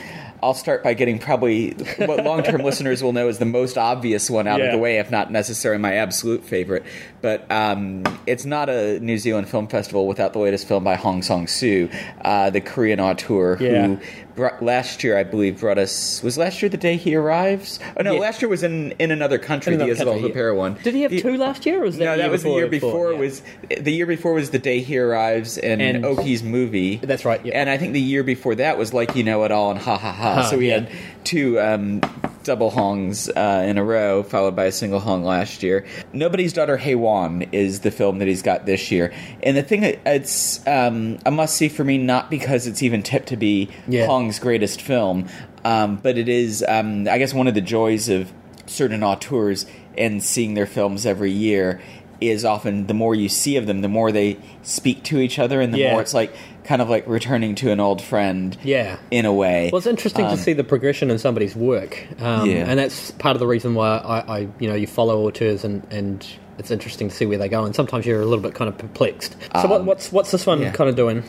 I'll 0.42 0.54
start 0.54 0.84
by 0.84 0.92
getting 0.94 1.18
probably 1.18 1.70
what 1.96 2.22
long-term 2.22 2.60
listeners 2.64 3.02
will 3.02 3.14
know 3.14 3.26
is 3.28 3.38
the 3.38 3.46
most 3.46 3.78
obvious 3.78 4.30
one 4.30 4.46
out 4.46 4.60
of 4.60 4.70
the 4.70 4.76
way, 4.78 4.98
if 4.98 5.10
not 5.10 5.32
necessarily 5.32 5.80
my 5.80 5.94
absolute 5.94 6.44
favorite. 6.44 6.84
But 7.26 7.50
um, 7.50 8.04
it's 8.28 8.44
not 8.44 8.68
a 8.68 9.00
New 9.00 9.18
Zealand 9.18 9.48
Film 9.48 9.66
Festival 9.66 10.06
without 10.06 10.32
the 10.32 10.38
latest 10.38 10.68
film 10.68 10.84
by 10.84 10.94
Hong 10.94 11.22
Sang 11.22 11.48
Soo, 11.48 11.88
uh, 12.24 12.50
the 12.50 12.60
Korean 12.60 13.00
auteur 13.00 13.56
Yeah. 13.60 13.86
who 13.88 13.98
brought, 14.36 14.62
last 14.62 15.02
year, 15.02 15.18
I 15.18 15.24
believe, 15.24 15.58
brought 15.58 15.76
us. 15.76 16.22
Was 16.22 16.38
last 16.38 16.62
year 16.62 16.68
the 16.68 16.76
day 16.76 16.96
he 16.96 17.16
arrives? 17.16 17.80
Oh 17.96 18.04
no, 18.04 18.12
Yeah. 18.14 18.20
last 18.20 18.40
year 18.42 18.48
was 18.48 18.62
in 18.62 18.92
in 19.00 19.10
another 19.10 19.38
country, 19.38 19.72
In 19.72 19.80
the 19.80 19.86
another 19.86 19.96
Isabel 19.96 20.12
country, 20.20 20.30
Huppert 20.40 20.52
yeah. 20.54 20.58
one. 20.60 20.76
Did 20.84 20.94
he 20.94 21.02
have 21.02 21.10
The- 21.10 21.20
two 21.20 21.36
last 21.36 21.66
year, 21.66 21.80
or 21.82 21.86
was 21.86 21.96
that 21.98 22.04
no, 22.04 22.16
that 22.16 22.30
was 22.30 22.44
the 22.44 22.50
year 22.50 22.68
before? 22.68 23.08
before. 23.10 23.16
Was 23.16 23.42
the 23.76 23.90
year 23.92 24.06
before 24.06 24.32
was 24.34 24.50
the 24.50 24.60
day 24.60 24.78
he 24.78 24.96
arrives 24.96 25.58
and, 25.58 25.82
And- 25.82 26.06
Oki's 26.06 26.44
movie. 26.44 27.00
That's 27.02 27.24
right, 27.24 27.40
yeah. 27.44 27.58
And 27.60 27.68
I 27.68 27.76
think 27.76 27.92
the 27.92 28.00
year 28.00 28.22
before 28.22 28.54
that 28.54 28.78
was 28.78 28.94
like 28.94 29.16
you 29.16 29.24
know 29.24 29.42
it 29.42 29.50
all 29.50 29.72
and 29.72 29.80
ha 29.80 29.98
ha 29.98 30.12
ha. 30.12 30.34
Ha, 30.34 30.42
so 30.48 30.58
we 30.58 30.68
had 30.68 30.88
two 31.24 31.58
um, 31.58 32.02
double 32.46 32.70
hongs 32.70 33.28
uh, 33.36 33.62
in 33.66 33.76
a 33.76 33.84
row, 33.84 34.22
followed 34.22 34.56
by 34.56 34.64
a 34.64 34.72
single 34.72 35.00
hong 35.00 35.24
last 35.24 35.62
year. 35.62 35.84
Nobody's 36.12 36.52
Daughter 36.52 36.78
Haewon 36.78 37.48
is 37.52 37.80
the 37.80 37.90
film 37.90 38.18
that 38.20 38.28
he's 38.28 38.42
got 38.42 38.64
this 38.66 38.90
year, 38.90 39.12
and 39.42 39.56
the 39.56 39.62
thing 39.62 39.82
it's 39.84 40.66
um, 40.66 41.18
a 41.26 41.30
must 41.30 41.56
see 41.56 41.68
for 41.68 41.84
me, 41.84 41.98
not 41.98 42.30
because 42.30 42.66
it's 42.66 42.82
even 42.82 43.02
tipped 43.02 43.28
to 43.28 43.36
be 43.36 43.68
Yeah. 43.88 44.06
Hong's 44.06 44.38
greatest 44.38 44.80
film, 44.80 45.28
um, 45.64 45.96
but 45.96 46.16
it 46.16 46.28
is 46.28 46.64
um, 46.66 47.08
I 47.08 47.18
guess 47.18 47.34
one 47.34 47.48
of 47.48 47.54
the 47.54 47.60
joys 47.60 48.08
of 48.08 48.32
certain 48.66 49.02
auteurs 49.02 49.66
and 49.98 50.22
seeing 50.22 50.54
their 50.54 50.66
films 50.66 51.04
every 51.06 51.30
year 51.30 51.80
is 52.20 52.44
often 52.46 52.86
the 52.86 52.94
more 52.94 53.14
you 53.14 53.28
see 53.28 53.56
of 53.56 53.66
them, 53.66 53.82
the 53.82 53.88
more 53.88 54.10
they 54.10 54.38
speak 54.62 55.02
to 55.04 55.18
each 55.20 55.38
other, 55.38 55.60
and 55.60 55.74
the 55.74 55.78
Yeah. 55.78 55.92
more 55.92 56.00
it's 56.00 56.14
like 56.14 56.34
kind 56.66 56.82
of 56.82 56.88
like 56.90 57.06
returning 57.06 57.54
to 57.56 57.70
an 57.70 57.80
old 57.80 58.02
friend. 58.02 58.56
Yeah. 58.62 58.96
in 59.10 59.24
a 59.24 59.32
way. 59.32 59.70
Well, 59.72 59.78
it's 59.78 59.86
interesting 59.86 60.24
Um, 60.26 60.36
to 60.36 60.42
see 60.42 60.52
the 60.52 60.64
progression 60.64 61.10
in 61.10 61.18
somebody's 61.18 61.54
work, 61.56 62.06
um, 62.20 62.50
Yeah. 62.50 62.66
and 62.68 62.78
that's 62.78 63.12
part 63.12 63.36
of 63.36 63.40
the 63.40 63.46
reason 63.46 63.74
why 63.74 63.96
I, 63.98 64.18
I 64.40 64.48
you 64.58 64.68
know, 64.68 64.74
you 64.74 64.86
follow 64.86 65.26
auteurs, 65.26 65.64
and, 65.64 65.86
and 65.90 66.26
it's 66.58 66.70
interesting 66.70 67.08
to 67.08 67.14
see 67.14 67.24
where 67.26 67.38
they 67.38 67.48
go. 67.48 67.64
And 67.64 67.74
sometimes 67.74 68.04
you're 68.06 68.20
a 68.20 68.24
little 68.26 68.42
bit 68.42 68.54
kind 68.54 68.68
of 68.68 68.76
perplexed. 68.78 69.36
So, 69.60 69.68
what, 69.68 69.84
what's 69.84 70.10
what's 70.12 70.30
this 70.32 70.44
one 70.46 70.58
Um, 70.58 70.64
yeah. 70.64 70.72
kind 70.72 70.90
of 70.90 70.96
doing? 70.96 71.22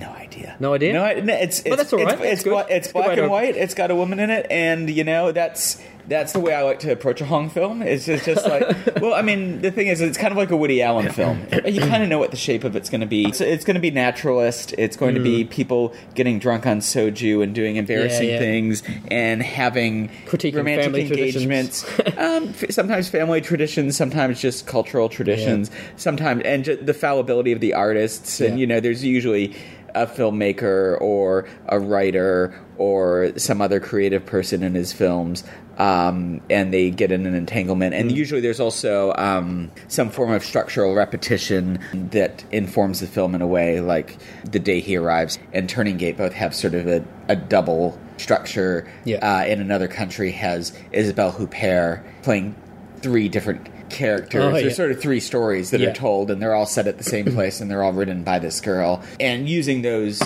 No 0.00 0.10
idea. 0.10 0.56
No 0.60 0.74
idea? 0.74 0.92
No, 0.92 1.04
it's, 1.06 1.60
it's 1.60 1.68
But 1.68 1.76
that's 1.76 1.92
all 1.92 2.04
right. 2.04 2.14
It's, 2.20 2.44
it's, 2.44 2.46
it's 2.46 2.46
It's 2.70 2.88
a 2.88 2.92
good 2.92 2.98
way 2.98 3.04
black 3.06 3.18
and 3.18 3.30
white. 3.30 3.56
It's 3.56 3.74
got 3.74 3.90
a 3.90 3.94
woman 3.94 4.18
in 4.20 4.30
it, 4.30 4.46
and 4.50 4.88
you 4.90 5.04
know 5.04 5.32
that's 5.32 5.80
that's 6.08 6.32
the 6.32 6.40
way 6.40 6.54
I 6.54 6.62
like 6.62 6.80
to 6.80 6.92
approach 6.92 7.20
a 7.20 7.24
Hong 7.24 7.48
film. 7.48 7.82
It's 7.82 8.04
just, 8.06 8.24
just 8.24 8.46
like, 8.46 8.62
well, 9.00 9.14
I 9.14 9.22
mean, 9.22 9.60
the 9.62 9.70
thing 9.70 9.86
is, 9.86 10.00
it's 10.00 10.18
kind 10.18 10.32
of 10.32 10.36
like 10.38 10.50
a 10.50 10.56
Woody 10.56 10.82
Allen 10.82 11.10
film. 11.12 11.46
You 11.64 11.80
kind 11.80 12.02
of 12.02 12.08
know 12.08 12.18
what 12.18 12.30
the 12.30 12.36
shape 12.36 12.64
of 12.64 12.74
it's 12.76 12.90
going 12.90 13.00
to 13.02 13.06
be. 13.06 13.32
So 13.32 13.44
it's 13.44 13.64
going 13.64 13.74
to 13.76 13.80
be 13.80 13.90
naturalist. 13.90 14.74
It's 14.78 14.96
going 14.96 15.14
to 15.14 15.20
be 15.20 15.44
people 15.44 15.94
getting 16.14 16.38
drunk 16.38 16.66
on 16.66 16.80
soju 16.80 17.42
and 17.42 17.54
doing 17.54 17.76
embarrassing 17.76 18.28
Mm. 18.28 18.32
yeah. 18.32 18.38
things 18.38 18.82
and 19.08 19.42
having 19.42 20.08
Critiquing 20.26 20.56
romantic 20.56 20.94
engagements. 21.10 21.84
um, 22.18 22.52
sometimes 22.70 23.08
family 23.08 23.40
traditions, 23.40 23.96
sometimes 23.96 24.40
just 24.40 24.66
cultural 24.66 25.08
traditions, 25.08 25.70
sometimes 25.96 26.42
and 26.44 26.64
the 26.64 26.94
fallibility 26.94 27.52
of 27.52 27.60
the 27.60 27.74
artists. 27.74 28.40
And 28.40 28.54
Yeah. 28.54 28.60
you 28.60 28.66
know, 28.66 28.80
there's 28.80 29.04
usually 29.04 29.54
a 29.94 30.06
filmmaker 30.06 30.98
or 31.00 31.46
a 31.68 31.78
writer 31.78 32.58
or 32.82 33.32
some 33.38 33.60
other 33.62 33.78
creative 33.78 34.26
person 34.26 34.62
in 34.62 34.74
his 34.74 34.92
films. 34.92 35.44
Um, 35.78 36.42
and 36.50 36.72
they 36.72 36.90
get 36.90 37.12
in 37.12 37.24
an 37.24 37.34
entanglement, 37.34 37.94
and 37.94 38.12
usually 38.12 38.42
there's 38.42 38.60
also 38.60 39.14
um, 39.16 39.70
some 39.88 40.10
form 40.10 40.30
of 40.32 40.44
structural 40.44 40.94
repetition 40.94 41.78
that 41.94 42.44
informs 42.52 43.00
the 43.00 43.06
film 43.06 43.34
in 43.34 43.40
a 43.40 43.46
way, 43.46 43.80
like 43.80 44.18
the 44.44 44.58
day 44.58 44.80
he 44.80 44.96
arrives 44.96 45.38
and 45.54 45.68
Turning 45.70 45.96
Gate 45.96 46.18
both 46.18 46.34
have 46.34 46.54
sort 46.54 46.74
of 46.74 46.86
a, 46.86 47.02
a 47.28 47.36
double 47.36 47.98
structure. 48.18 48.86
Yeah. 49.04 49.16
Uh, 49.26 49.46
in 49.46 49.60
another 49.62 49.88
country, 49.88 50.30
has 50.32 50.76
Isabelle 50.92 51.32
Huppert 51.32 52.02
playing 52.22 52.54
three 53.00 53.30
different 53.30 53.66
characters. 53.88 54.44
Oh, 54.44 54.52
There's 54.52 54.76
sort 54.76 54.90
of 54.92 55.00
three 55.00 55.20
stories 55.20 55.70
that 55.70 55.80
Yeah. 55.80 55.88
are 55.90 55.94
told, 55.94 56.30
and 56.30 56.40
they're 56.40 56.54
all 56.54 56.66
set 56.66 56.86
at 56.86 56.98
the 56.98 57.04
same 57.04 57.24
place, 57.34 57.62
and 57.62 57.70
they're 57.70 57.82
all 57.82 57.92
written 57.94 58.24
by 58.24 58.38
this 58.38 58.60
girl. 58.60 59.02
And 59.18 59.48
using 59.48 59.80
those 59.80 60.20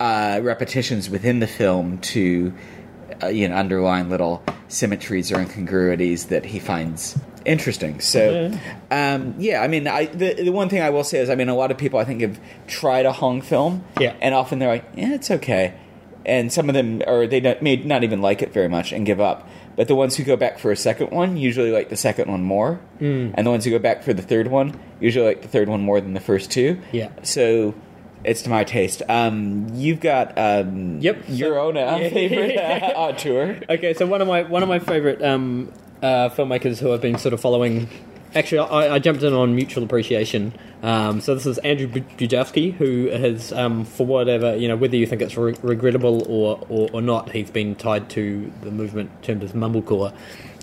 uh, 0.00 0.40
repetitions 0.42 1.08
within 1.10 1.38
the 1.40 1.46
film 1.46 1.98
to, 1.98 2.52
uh, 3.22 3.28
you 3.28 3.48
know, 3.48 3.54
underline 3.56 4.08
little 4.10 4.42
symmetries 4.68 5.30
or 5.30 5.36
incongruities 5.40 6.26
that 6.28 6.44
he 6.46 6.58
finds 6.58 7.18
interesting. 7.44 8.00
So, 8.00 8.50
um, 8.90 9.34
yeah, 9.38 9.62
I 9.62 9.68
mean, 9.68 9.86
I, 9.86 10.06
the 10.06 10.34
the 10.34 10.50
one 10.50 10.68
thing 10.68 10.82
I 10.82 10.90
will 10.90 11.04
say 11.04 11.18
is, 11.18 11.28
I 11.30 11.34
mean, 11.34 11.48
a 11.48 11.54
lot 11.54 11.70
of 11.70 11.78
people 11.78 11.98
I 11.98 12.04
think 12.04 12.22
have 12.22 12.40
tried 12.66 13.06
a 13.06 13.12
Hong 13.12 13.40
film, 13.42 13.84
Yeah. 13.98 14.14
and 14.20 14.34
often 14.34 14.58
they're 14.58 14.68
like, 14.68 14.84
yeah, 14.96 15.14
it's 15.14 15.30
okay. 15.30 15.74
And 16.26 16.52
some 16.52 16.68
of 16.68 16.74
them, 16.74 17.02
or 17.06 17.26
they 17.26 17.40
don't, 17.40 17.60
may 17.62 17.76
not 17.76 18.04
even 18.04 18.20
like 18.20 18.42
it 18.42 18.52
very 18.52 18.68
much 18.68 18.92
and 18.92 19.06
give 19.06 19.20
up. 19.20 19.48
But 19.76 19.88
the 19.88 19.94
ones 19.94 20.16
who 20.16 20.24
go 20.24 20.36
back 20.36 20.58
for 20.58 20.70
a 20.70 20.76
second 20.76 21.10
one 21.12 21.38
usually 21.38 21.70
like 21.72 21.88
the 21.88 21.96
second 21.96 22.30
one 22.30 22.42
more, 22.42 22.74
Hmm. 22.98 23.30
and 23.34 23.46
the 23.46 23.50
ones 23.50 23.64
who 23.64 23.70
go 23.70 23.78
back 23.78 24.02
for 24.02 24.12
the 24.12 24.22
third 24.22 24.48
one 24.48 24.78
usually 25.00 25.24
like 25.26 25.40
the 25.42 25.48
third 25.48 25.68
one 25.70 25.80
more 25.80 26.00
than 26.00 26.12
the 26.12 26.20
first 26.20 26.50
two. 26.50 26.78
Yeah. 26.92 27.08
So 27.22 27.74
it's 28.24 28.42
to 28.42 28.50
my 28.50 28.64
taste. 28.64 29.02
Um, 29.08 29.68
you've 29.74 30.00
got 30.00 30.36
um, 30.38 30.98
Yep. 31.00 31.24
your 31.28 31.58
own 31.58 31.76
uh, 31.76 31.98
Yeah. 32.00 32.08
favorite 32.10 32.56
uh, 32.56 32.92
auteur. 32.96 33.60
Okay, 33.68 33.94
so 33.94 34.06
one 34.06 34.20
of 34.22 34.28
my 34.28 34.42
one 34.42 34.62
of 34.62 34.68
my 34.68 34.78
favorite 34.78 35.22
um, 35.22 35.72
uh, 36.02 36.28
filmmakers 36.30 36.78
who 36.78 36.92
I've 36.92 37.00
been 37.00 37.18
sort 37.18 37.32
of 37.34 37.40
following. 37.40 37.88
Actually, 38.32 38.60
I, 38.60 38.94
I 38.94 38.98
jumped 39.00 39.24
in 39.24 39.32
on 39.32 39.56
Mutual 39.56 39.82
Appreciation. 39.82 40.52
Um, 40.84 41.20
so 41.20 41.34
this 41.34 41.46
is 41.46 41.58
Andrew 41.58 41.88
Bujalski, 41.88 42.72
who 42.74 43.08
has, 43.08 43.52
um, 43.52 43.84
for 43.84 44.06
whatever 44.06 44.54
you 44.56 44.68
know, 44.68 44.76
whether 44.76 44.94
you 44.96 45.04
think 45.04 45.20
it's 45.20 45.36
re- 45.36 45.56
regrettable 45.62 46.22
or, 46.30 46.64
or, 46.68 46.88
or 46.92 47.02
not, 47.02 47.32
he's 47.32 47.50
been 47.50 47.74
tied 47.74 48.08
to 48.10 48.50
the 48.62 48.70
movement 48.70 49.10
termed 49.24 49.42
as 49.42 49.52
mumblecore, 49.52 50.14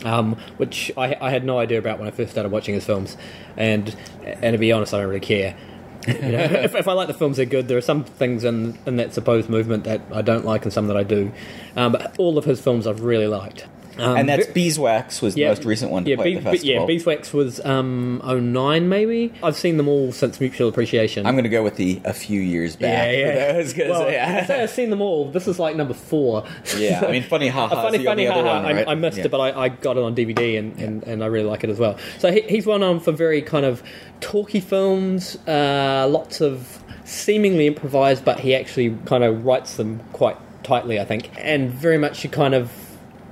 um, 0.06 0.38
which 0.56 0.94
I, 0.96 1.18
I 1.20 1.30
had 1.30 1.44
no 1.44 1.60
idea 1.60 1.78
about 1.78 2.00
when 2.00 2.08
I 2.08 2.12
first 2.12 2.32
started 2.32 2.54
watching 2.54 2.74
his 2.74 2.86
films, 2.86 3.18
and 3.58 3.94
and 4.24 4.54
to 4.54 4.58
be 4.58 4.72
honest, 4.72 4.94
I 4.94 5.00
don't 5.00 5.08
really 5.10 5.20
care. 5.20 5.54
If, 6.08 6.75
if 6.75 6.88
I 6.88 6.94
like 6.94 7.08
the 7.08 7.13
films, 7.13 7.38
they're 7.38 7.46
good. 7.46 7.68
There 7.68 7.77
are 7.77 7.82
some 7.82 8.04
things 8.04 8.44
in, 8.44 8.77
in 8.86 8.98
that 8.98 9.13
supposed 9.13 9.50
movement 9.50 9.84
that 9.86 10.01
I 10.12 10.22
don't 10.22 10.46
like, 10.46 10.63
and 10.63 10.74
some 10.74 10.88
that 10.88 10.98
I 10.98 11.04
do. 11.04 11.32
Um, 11.75 11.92
but 11.92 12.16
all 12.18 12.38
of 12.38 12.46
his 12.46 12.60
films 12.62 12.88
I've 12.88 13.01
really 13.01 13.27
liked. 13.27 13.68
Um, 14.00 14.18
and 14.18 14.30
that's 14.30 14.46
ve- 14.48 14.54
Beeswax 14.54 15.22
was 15.22 15.34
the 15.36 15.46
most 15.46 15.66
recent 15.66 15.92
one 15.92 16.04
to 16.04 16.10
yeah, 16.12 16.16
play 16.16 16.32
Be- 16.32 16.38
at 16.38 16.44
the 16.44 16.50
festival. 16.51 16.74
yeah, 16.82 16.86
Beeswax 16.86 17.34
was 17.34 17.63
um, 17.66 18.22
09 18.25 18.89
maybe. 18.89 19.34
I've 19.44 19.56
seen 19.56 19.77
them 19.77 19.88
all 19.88 20.12
since 20.12 20.39
Mutual 20.39 20.70
Appreciation. 20.70 21.25
I'm 21.25 21.34
going 21.36 21.44
to 21.44 21.50
go 21.50 21.63
with 21.63 21.75
the 21.77 22.01
a 22.06 22.13
few 22.13 22.39
years 22.42 22.75
back. 22.75 23.12
yeah, 23.12 23.12
yeah. 23.54 23.54
'cause, 23.63 23.75
well, 23.77 24.12
yeah. 24.12 24.39
I 24.44 24.46
say 24.46 24.63
I've 24.63 24.70
seen 24.70 24.89
them 24.89 25.01
all. 25.01 25.32
This 25.32 25.48
is 25.48 25.60
like 25.60 25.75
number 25.75 25.94
four. 25.94 26.44
Yeah, 26.77 27.04
I 27.08 27.12
mean, 27.12 27.24
Funny 27.24 27.48
Ha 27.48 27.66
A 27.66 27.68
Ha. 27.70 27.82
funny, 27.84 28.04
funny, 28.04 28.25
haha. 28.25 28.62
right? 28.63 28.88
I, 28.88 28.92
I 28.92 28.96
missed 28.96 29.18
Yeah. 29.18 29.25
it, 29.25 29.32
but 29.32 29.39
I, 29.39 29.63
I 29.66 29.70
got 29.70 29.98
it 29.98 30.04
on 30.04 30.16
DVD 30.16 30.60
and, 30.60 30.77
and, 30.80 31.04
and 31.04 31.24
I 31.24 31.27
really 31.27 31.48
like 31.50 31.63
it 31.63 31.70
as 31.70 31.80
well. 31.80 31.98
So 32.20 32.32
he, 32.32 32.42
he's 32.42 32.66
well 32.66 32.80
known 32.80 33.00
for 33.00 33.12
very 33.12 33.42
kind 33.42 33.66
of 33.66 33.82
talky 34.20 34.60
films, 34.60 35.36
uh, 35.48 36.08
lots 36.10 36.42
of 36.42 36.84
seemingly 37.06 37.68
improvised, 37.68 38.25
but 38.25 38.39
he 38.39 38.54
actually 38.56 38.96
kind 39.06 39.24
of 39.24 39.46
writes 39.46 39.77
them 39.77 40.00
quite 40.13 40.38
tightly, 40.63 41.00
I 41.00 41.06
think, 41.06 41.30
and 41.38 41.72
very 41.72 41.98
much 41.98 42.24
you 42.24 42.30
kind 42.30 42.54
of 42.54 42.72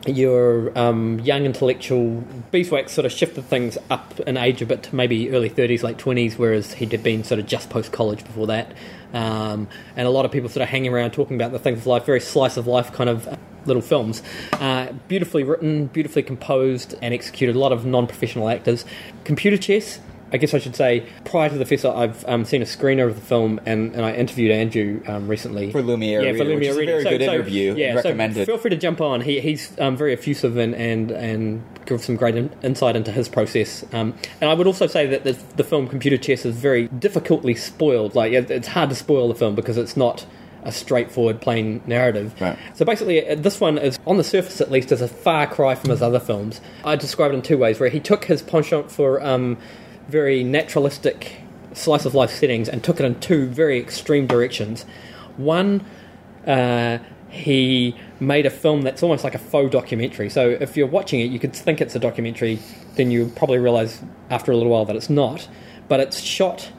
your 0.07 0.77
um, 0.77 1.19
young 1.21 1.45
intellectual 1.45 2.23
beeswax 2.51 2.93
sort 2.93 3.05
of 3.05 3.11
shifted 3.11 3.45
things 3.45 3.77
up 3.89 4.19
in 4.21 4.37
age 4.37 4.61
a 4.61 4.65
bit 4.65 4.83
to 4.83 4.95
maybe 4.95 5.31
early 5.31 5.49
30s, 5.49 5.83
late 5.83 5.97
20s, 5.97 6.37
whereas 6.37 6.73
he'd 6.73 7.03
been 7.03 7.23
sort 7.23 7.39
of 7.39 7.45
just 7.45 7.69
post 7.69 7.91
college 7.91 8.23
before 8.23 8.47
that. 8.47 8.73
Um, 9.13 9.67
and 9.95 10.07
a 10.07 10.11
lot 10.11 10.25
of 10.25 10.31
people 10.31 10.49
sort 10.49 10.63
of 10.63 10.69
hanging 10.69 10.93
around 10.93 11.11
talking 11.11 11.35
about 11.35 11.51
the 11.51 11.59
things 11.59 11.79
of 11.79 11.87
life, 11.87 12.05
very 12.05 12.19
slice 12.19 12.57
of 12.57 12.67
life 12.67 12.91
kind 12.91 13.09
of 13.09 13.37
little 13.65 13.81
films. 13.81 14.21
Uh, 14.53 14.91
beautifully 15.07 15.43
written, 15.43 15.87
beautifully 15.87 16.23
composed, 16.23 16.95
and 17.01 17.13
executed. 17.13 17.55
A 17.55 17.59
lot 17.59 17.71
of 17.71 17.85
non 17.85 18.07
professional 18.07 18.49
actors. 18.49 18.85
Computer 19.23 19.57
chess 19.57 19.99
I 20.35 20.37
guess 20.37 20.53
I 20.53 20.59
should 20.59 20.75
say, 20.75 21.07
prior 21.23 21.47
to 21.47 21.57
the 21.57 21.63
festival, 21.63 21.95
I've 21.97 22.25
um, 22.27 22.43
seen 22.43 22.61
a 22.61 22.65
screener 22.65 23.07
of 23.07 23.15
the 23.15 23.21
film, 23.21 23.57
and, 23.65 23.95
and 23.95 24.03
I 24.03 24.11
interviewed 24.11 24.51
Andrew 24.51 25.01
um, 25.07 25.29
recently 25.29 25.71
for 25.71 25.81
Lumiere. 25.81 26.23
Yeah, 26.23 26.33
for 26.33 26.43
Lumiere 26.43 26.57
which 26.57 26.67
is 26.67 26.77
a 26.77 26.85
very 26.85 27.03
So- 27.03 27.09
good 27.11 27.21
so, 27.21 27.33
interview. 27.35 27.75
Yeah, 27.77 27.93
recommended. 27.93 28.45
So 28.45 28.45
feel 28.45 28.57
free 28.57 28.71
to 28.71 28.75
jump 28.75 28.99
on. 28.99 29.21
He, 29.21 29.39
he's 29.39 29.71
um, 29.79 29.95
very 29.95 30.11
effusive 30.11 30.57
and 30.57 30.75
and 30.75 31.09
and 31.11 31.63
give 31.85 32.03
some 32.03 32.17
great 32.17 32.35
in, 32.35 32.53
insight 32.63 32.97
into 32.97 33.13
his 33.13 33.29
process. 33.29 33.85
Um, 33.93 34.13
and 34.41 34.49
I 34.49 34.53
would 34.55 34.67
also 34.67 34.87
say 34.87 35.07
that 35.07 35.23
the, 35.23 35.37
the 35.55 35.63
film 35.63 35.87
Computer 35.87 36.17
Chess 36.17 36.45
is 36.45 36.53
very 36.53 36.89
difficultly 36.89 37.55
spoiled. 37.55 38.13
Like 38.13 38.33
it, 38.33 38.51
it's 38.51 38.67
hard 38.67 38.89
to 38.89 38.95
spoil 38.95 39.29
the 39.29 39.35
film 39.35 39.55
because 39.55 39.77
it's 39.77 39.95
not 39.95 40.25
a 40.63 40.71
straightforward, 40.73 41.39
plain 41.39 41.81
narrative. 41.85 42.35
Right. 42.41 42.57
So 42.73 42.83
basically, 42.83 43.25
uh, 43.25 43.35
this 43.35 43.61
one 43.61 43.77
is, 43.77 43.97
on 44.05 44.17
the 44.17 44.23
surface 44.23 44.59
at 44.59 44.69
least, 44.69 44.91
is 44.91 44.99
a 44.99 45.07
far 45.07 45.47
cry 45.47 45.75
from 45.75 45.91
his 45.91 46.01
other 46.01 46.19
films. 46.19 46.59
I 46.83 46.97
describe 46.97 47.31
it 47.31 47.35
in 47.35 47.41
two 47.41 47.57
ways, 47.57 47.79
where 47.79 47.89
he 47.89 48.01
took 48.01 48.25
his 48.25 48.41
penchant 48.41 48.91
for 48.91 49.23
um, 49.23 49.57
very 50.07 50.43
naturalistic 50.43 51.41
slice 51.73 52.05
of 52.05 52.15
life 52.15 52.31
settings 52.31 52.69
and 52.69 52.83
took 52.83 52.99
it 52.99 53.05
in 53.05 53.19
two 53.19 53.47
very 53.47 53.79
extreme 53.79 54.27
directions. 54.27 54.83
One, 55.37 55.85
uh, 56.47 56.99
he 57.29 57.95
made 58.19 58.45
a 58.45 58.49
film 58.49 58.81
that's 58.83 59.03
almost 59.03 59.23
like 59.23 59.35
a 59.35 59.39
faux 59.39 59.71
documentary. 59.71 60.29
So 60.29 60.49
if 60.49 60.77
you're 60.77 60.87
watching 60.87 61.19
it, 61.19 61.25
you 61.25 61.39
could 61.39 61.53
think 61.53 61.81
it's 61.81 61.95
a 61.95 61.99
documentary, 61.99 62.59
then 62.95 63.11
you 63.11 63.31
probably 63.35 63.57
realize 63.57 64.01
after 64.29 64.51
a 64.51 64.55
little 64.55 64.71
while 64.71 64.85
that 64.85 64.95
it's 64.95 65.09
not. 65.09 65.47
But 65.87 65.99
it's 65.99 66.21
shot. 66.21 66.71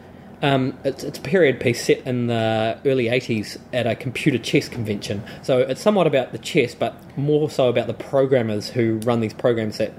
Um, 0.43 0.79
it's, 0.85 1.05
it's 1.05 1.19
a 1.19 1.23
period 1.23 1.61
piece 1.61 1.85
set 1.85 1.99
in 2.07 2.27
the 2.27 2.79
early 2.85 3.05
80s 3.05 3.59
at 3.73 3.87
a 3.87 3.95
computer 3.95 4.39
chess 4.39 4.69
convention. 4.69 5.23
So 5.43 5.61
it's 5.61 5.81
somewhat 5.81 6.07
about 6.07 6.33
the 6.33 6.39
chess, 6.39 6.75
but 6.75 6.97
more 7.19 7.51
so 7.51 7.69
about 7.69 7.87
the 7.87 7.95
programmers 7.95 8.71
who 8.71 8.99
run 9.05 9.21
these 9.21 9.35
programs 9.35 9.79
that 9.79 9.93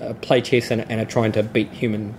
uh, 0.00 0.14
play 0.14 0.40
chess 0.40 0.70
and, 0.70 0.88
and 0.90 1.00
are 1.00 1.04
trying 1.04 1.32
to 1.32 1.42
beat 1.42 1.70
human 1.70 2.14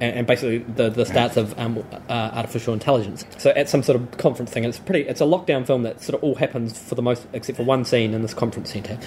and, 0.00 0.18
and 0.18 0.26
basically 0.26 0.58
the, 0.58 0.90
the 0.90 1.04
starts 1.04 1.36
of 1.36 1.56
um, 1.58 1.84
uh, 2.08 2.12
artificial 2.12 2.74
intelligence. 2.74 3.24
So 3.38 3.50
at 3.50 3.68
some 3.68 3.82
sort 3.82 4.00
of 4.00 4.18
conference 4.18 4.50
thing, 4.50 4.64
it's 4.64 4.78
pretty. 4.78 5.08
It's 5.08 5.20
a 5.20 5.24
lockdown 5.24 5.66
film 5.66 5.82
that 5.82 6.00
sort 6.02 6.16
of 6.16 6.24
all 6.24 6.34
happens 6.36 6.78
for 6.78 6.94
the 6.94 7.02
most, 7.02 7.26
except 7.32 7.56
for 7.56 7.64
one 7.64 7.84
scene 7.84 8.14
in 8.14 8.22
this 8.22 8.34
conference 8.34 8.72
centre. 8.72 8.98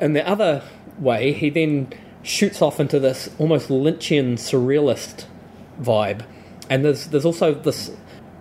And 0.00 0.14
the 0.14 0.26
other 0.28 0.62
way, 0.98 1.32
he 1.32 1.50
then 1.50 1.92
shoots 2.22 2.60
off 2.60 2.80
into 2.80 2.98
this 2.98 3.30
almost 3.38 3.68
Lynchian 3.68 4.34
surrealist 4.34 5.26
vibe, 5.80 6.24
and 6.68 6.84
there's 6.84 7.08
there's 7.08 7.24
also 7.24 7.54
this 7.54 7.90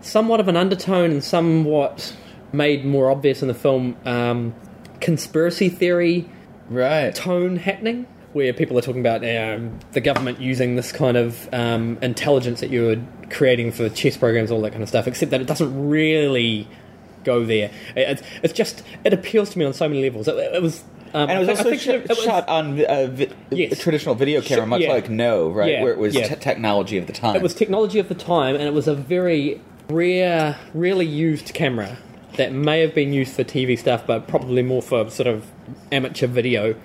somewhat 0.02 0.40
of 0.40 0.48
an 0.48 0.56
undertone 0.56 1.12
and 1.12 1.24
somewhat 1.24 2.16
made 2.52 2.86
more 2.86 3.10
obvious 3.10 3.42
in 3.42 3.48
the 3.48 3.54
film 3.54 3.98
um, 4.06 4.54
conspiracy 5.02 5.68
theory 5.68 6.30
right. 6.70 7.14
tone 7.14 7.58
happening 7.58 8.08
where 8.36 8.51
people 8.51 8.77
are 8.77 8.82
talking 8.82 9.00
about 9.00 9.24
um, 9.24 9.80
the 9.94 10.01
government 10.01 10.42
using 10.42 10.75
this 10.75 10.92
kind 10.92 11.15
of 11.15 11.48
um, 11.54 11.98
intelligence 12.01 12.60
that 12.60 12.70
you're 12.70 12.98
creating 13.30 13.72
for 13.72 13.88
chess 13.88 14.18
programs, 14.18 14.51
all 14.51 14.60
that 14.62 14.72
kind 14.72 14.84
of 14.84 14.89
stuff, 14.89 15.08
except 15.08 15.32
that 15.32 15.39
it 15.39 15.48
doesn't 15.48 15.88
really 15.88 16.68
go 17.24 17.46
there. 17.46 17.72
It- 17.96 18.10
It's, 18.10 18.24
it's 18.44 18.54
just, 18.54 18.84
it 19.06 19.13
appeals 19.13 19.51
to 19.51 19.60
me 19.60 19.63
on 19.63 19.74
so 19.74 19.88
many 19.88 20.04
levels. 20.04 20.27
It, 20.27 20.36
it 20.36 20.62
was. 20.62 20.84
Um, 21.13 21.30
And 21.30 21.32
it 21.32 21.39
was 21.39 21.48
I 21.48 21.51
also 21.54 21.75
sh- 21.77 21.88
it 21.88 22.10
was- 22.10 22.24
shot 22.24 22.46
on 22.50 22.84
a 22.89 23.08
vi- 23.08 23.30
Yes. 23.51 23.80
traditional 23.80 24.15
video 24.15 24.42
camera, 24.42 24.68
much 24.68 24.82
yeah. 24.82 24.92
like 24.92 25.10
No, 25.10 25.50
right? 25.50 25.72
Yeah, 25.72 25.84
Where 25.84 25.94
it 25.94 25.98
was 25.98 26.13
yeah. 26.13 26.27
te- 26.27 26.36
technology 26.36 26.98
of 26.98 27.08
the 27.08 27.13
time. 27.13 27.38
It 27.38 27.42
was 27.42 27.54
technology 27.56 28.00
of 28.00 28.10
the 28.10 28.15
time, 28.15 28.56
and 28.56 28.65
it 28.65 28.74
was 28.74 28.89
a 28.89 28.96
very 28.96 29.62
rare, 29.89 30.58
rarely 30.74 31.06
used 31.06 31.54
camera 31.54 31.98
that 32.36 32.51
may 32.51 32.82
have 32.82 32.94
been 32.94 33.13
used 33.13 33.34
for 33.34 33.46
TV 33.46 33.80
stuff, 33.80 34.06
but 34.06 34.27
probably 34.27 34.62
more 34.62 34.82
for 34.82 35.10
sort 35.10 35.27
of 35.27 35.46
amateur 35.89 36.27
video 36.27 36.75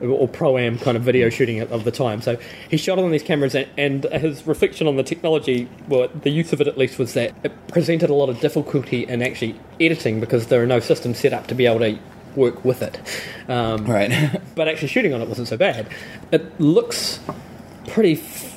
or 0.00 0.28
pro 0.28 0.58
am 0.58 0.78
kind 0.78 0.96
of 0.96 1.02
video 1.02 1.30
shooting 1.30 1.60
of 1.60 1.84
the 1.84 1.90
time. 1.90 2.20
So 2.20 2.36
he 2.68 2.76
shot 2.76 2.98
on 2.98 3.10
these 3.10 3.22
cameras, 3.22 3.54
and, 3.54 3.68
and 3.78 4.04
his 4.04 4.46
reflection 4.46 4.86
on 4.86 4.96
the 4.96 5.02
technology, 5.02 5.68
well, 5.88 6.08
the 6.08 6.30
use 6.30 6.52
of 6.52 6.60
it 6.60 6.68
at 6.68 6.76
least, 6.78 6.98
was 6.98 7.14
that 7.14 7.34
it 7.42 7.68
presented 7.68 8.10
a 8.10 8.14
lot 8.14 8.28
of 8.28 8.40
difficulty 8.40 9.06
in 9.06 9.22
actually 9.22 9.58
editing 9.80 10.20
because 10.20 10.48
there 10.48 10.62
are 10.62 10.66
no 10.66 10.80
systems 10.80 11.18
set 11.18 11.32
up 11.32 11.46
to 11.48 11.54
be 11.54 11.66
able 11.66 11.80
to 11.80 11.98
work 12.36 12.64
with 12.64 12.82
it. 12.82 13.00
Um, 13.48 13.84
right. 13.86 14.40
but 14.54 14.68
actually 14.68 14.88
shooting 14.88 15.12
on 15.14 15.22
it 15.22 15.28
wasn't 15.28 15.48
so 15.48 15.56
bad. 15.56 15.88
It 16.30 16.60
looks 16.60 17.20
pretty 17.88 18.14
f- 18.14 18.56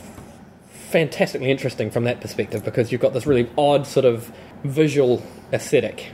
fantastically 0.71 1.51
interesting 1.51 1.89
from 1.89 2.03
that 2.03 2.19
perspective 2.19 2.63
because 2.63 2.91
you've 2.91 3.01
got 3.01 3.13
this 3.13 3.25
really 3.25 3.49
odd 3.57 3.87
sort 3.87 4.05
of 4.05 4.31
visual 4.63 5.23
aesthetic. 5.53 6.13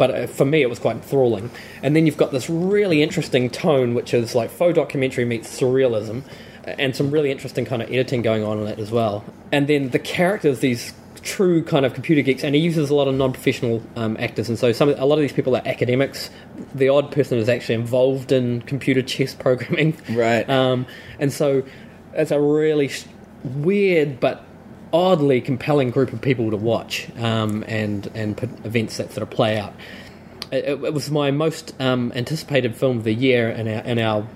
But 0.00 0.10
uh, 0.14 0.26
for 0.26 0.46
me, 0.46 0.62
it 0.62 0.70
was 0.70 0.78
quite 0.78 0.96
enthralling. 0.96 1.50
And 1.82 1.94
then 1.94 2.06
you've 2.06 2.16
got 2.16 2.32
this 2.32 2.48
really 2.48 3.02
interesting 3.02 3.50
tone, 3.50 3.92
which 3.92 4.14
is 4.14 4.34
like 4.34 4.48
faux 4.48 4.74
documentary 4.74 5.26
meets 5.26 5.60
surrealism, 5.60 6.22
and 6.64 6.96
some 6.96 7.10
really 7.10 7.30
interesting 7.30 7.66
kind 7.66 7.82
of 7.82 7.90
editing 7.90 8.22
going 8.22 8.42
on 8.42 8.58
in 8.60 8.66
it 8.66 8.78
as 8.78 8.90
well. 8.90 9.22
And 9.52 9.68
then 9.68 9.90
the 9.90 9.98
characters, 9.98 10.60
these 10.60 10.94
true 11.20 11.62
kind 11.62 11.84
of 11.84 11.92
computer 11.92 12.22
geeks, 12.22 12.42
and 12.42 12.54
he 12.54 12.62
uses 12.62 12.88
a 12.88 12.94
lot 12.94 13.08
of 13.08 13.14
non-professional 13.14 13.82
um, 13.94 14.16
actors, 14.18 14.48
and 14.48 14.58
so 14.58 14.72
some 14.72 14.88
a 14.88 15.04
lot 15.04 15.16
of 15.16 15.20
these 15.20 15.34
people 15.34 15.54
are 15.54 15.62
academics. 15.66 16.30
The 16.74 16.88
odd 16.88 17.12
person 17.12 17.36
is 17.36 17.50
actually 17.50 17.74
involved 17.74 18.32
in 18.32 18.62
computer 18.62 19.02
chess 19.02 19.34
programming, 19.38 19.98
Right. 20.08 20.48
Um, 20.48 20.86
and 21.18 21.30
so 21.30 21.62
it's 22.14 22.30
a 22.30 22.40
really 22.40 22.88
sh- 22.88 23.04
weird 23.44 24.18
but 24.18 24.46
oddly 24.92 25.40
compelling 25.40 25.90
group 25.90 26.12
of 26.12 26.20
people 26.20 26.50
to 26.50 26.56
watch, 26.56 27.08
um, 27.18 27.64
and 27.68 28.10
and 28.14 28.40
events 28.64 28.96
that 28.96 29.12
sort 29.12 29.22
of 29.22 29.30
play 29.30 29.58
out. 29.58 29.72
It, 30.52 30.64
it- 30.64 30.84
it 30.84 30.92
was 30.94 31.10
my 31.10 31.30
most 31.30 31.74
um, 31.80 32.12
anticipated 32.14 32.74
film 32.74 32.98
of 32.98 33.04
the 33.04 33.14
year 33.14 33.48
in 33.50 33.68
our 33.68 33.82
in 33.84 33.98
our 33.98 34.26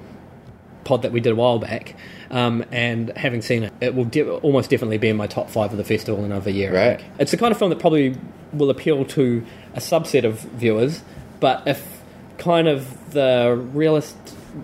pod 0.85 1.03
that 1.03 1.13
we 1.13 1.21
did 1.21 1.33
a 1.33 1.35
while 1.35 1.59
back, 1.59 1.97
um, 2.31 2.65
and 2.71 3.09
having 3.17 3.41
seen 3.43 3.65
it, 3.65 3.73
it 3.81 3.95
will 3.95 4.05
de- 4.05 4.31
almost 4.39 4.69
definitely 4.71 4.99
be 4.99 5.09
in 5.09 5.17
my 5.17 5.27
top 5.27 5.49
five 5.49 5.71
of 5.73 5.79
the 5.79 5.85
festival 5.85 6.19
in 6.25 6.31
another 6.31 6.51
year. 6.51 6.75
Right. 6.75 7.01
It's 7.19 7.31
the 7.31 7.37
kind 7.39 7.51
of 7.53 7.59
film 7.59 7.71
that 7.71 7.79
probably 7.79 8.17
will 8.53 8.71
appeal 8.71 9.05
to 9.07 9.45
a 9.75 9.79
subset 9.81 10.25
of 10.25 10.41
viewers, 10.41 11.03
but 11.41 11.67
if 11.67 12.03
kind 12.39 12.69
of 12.69 13.13
the 13.13 13.59
realist 13.73 14.17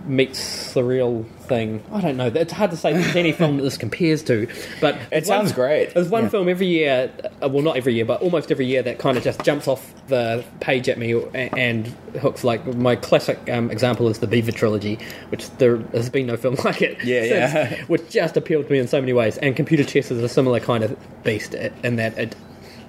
meets 0.05 0.39
surreal 0.73 1.25
thing, 1.47 1.83
I 1.91 1.99
don't 2.01 2.15
know. 2.17 2.27
It's 2.27 2.53
hard 2.53 2.71
to 2.71 2.77
say 2.77 2.93
there's 2.93 3.15
any 3.15 3.31
film 3.33 3.57
that 3.57 3.63
this 3.63 3.77
compares 3.77 4.23
to, 4.23 4.47
but 4.79 4.97
It 5.11 5.25
sounds 5.27 5.51
great. 5.51 5.93
There's 5.93 6.07
one 6.09 6.23
Yeah. 6.23 6.29
film 6.29 6.47
every 6.49 6.67
year, 6.67 7.11
uh, 7.43 7.49
well, 7.49 7.61
not 7.61 7.75
every 7.77 7.93
year, 7.93 8.05
but 8.05 8.21
almost 8.21 8.51
every 8.51 8.65
year 8.65 8.81
that 8.83 8.99
kind 8.99 9.17
of 9.17 9.23
just 9.23 9.43
jumps 9.43 9.67
off 9.67 9.93
the 10.07 10.43
page 10.61 10.87
at 10.87 10.97
me 10.97 11.13
a- 11.13 11.27
and 11.57 11.87
hooks. 12.21 12.43
Like 12.43 12.65
my 12.75 12.95
classic 12.95 13.37
um, 13.49 13.69
example 13.69 14.07
is 14.07 14.19
the 14.19 14.27
Beaver 14.27 14.51
trilogy, 14.53 14.97
which 15.29 15.49
there 15.57 15.77
has 15.93 16.09
been 16.09 16.27
no 16.27 16.37
film 16.37 16.55
like 16.65 16.81
it. 16.81 17.03
Yeah, 17.03 17.21
since, 17.47 17.53
yeah. 17.53 17.85
Which 17.87 18.09
just 18.09 18.37
appealed 18.37 18.67
to 18.67 18.71
me 18.71 18.79
in 18.79 18.87
so 18.87 19.01
many 19.01 19.13
ways. 19.13 19.37
And 19.39 19.55
computer 19.55 19.83
chess 19.83 20.09
is 20.11 20.21
a 20.23 20.29
similar 20.29 20.59
kind 20.61 20.83
of 20.83 20.95
beast 21.23 21.53
in 21.53 21.97
that 21.97 22.17
it, 22.17 22.35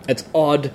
it's 0.08 0.24
odd. 0.34 0.70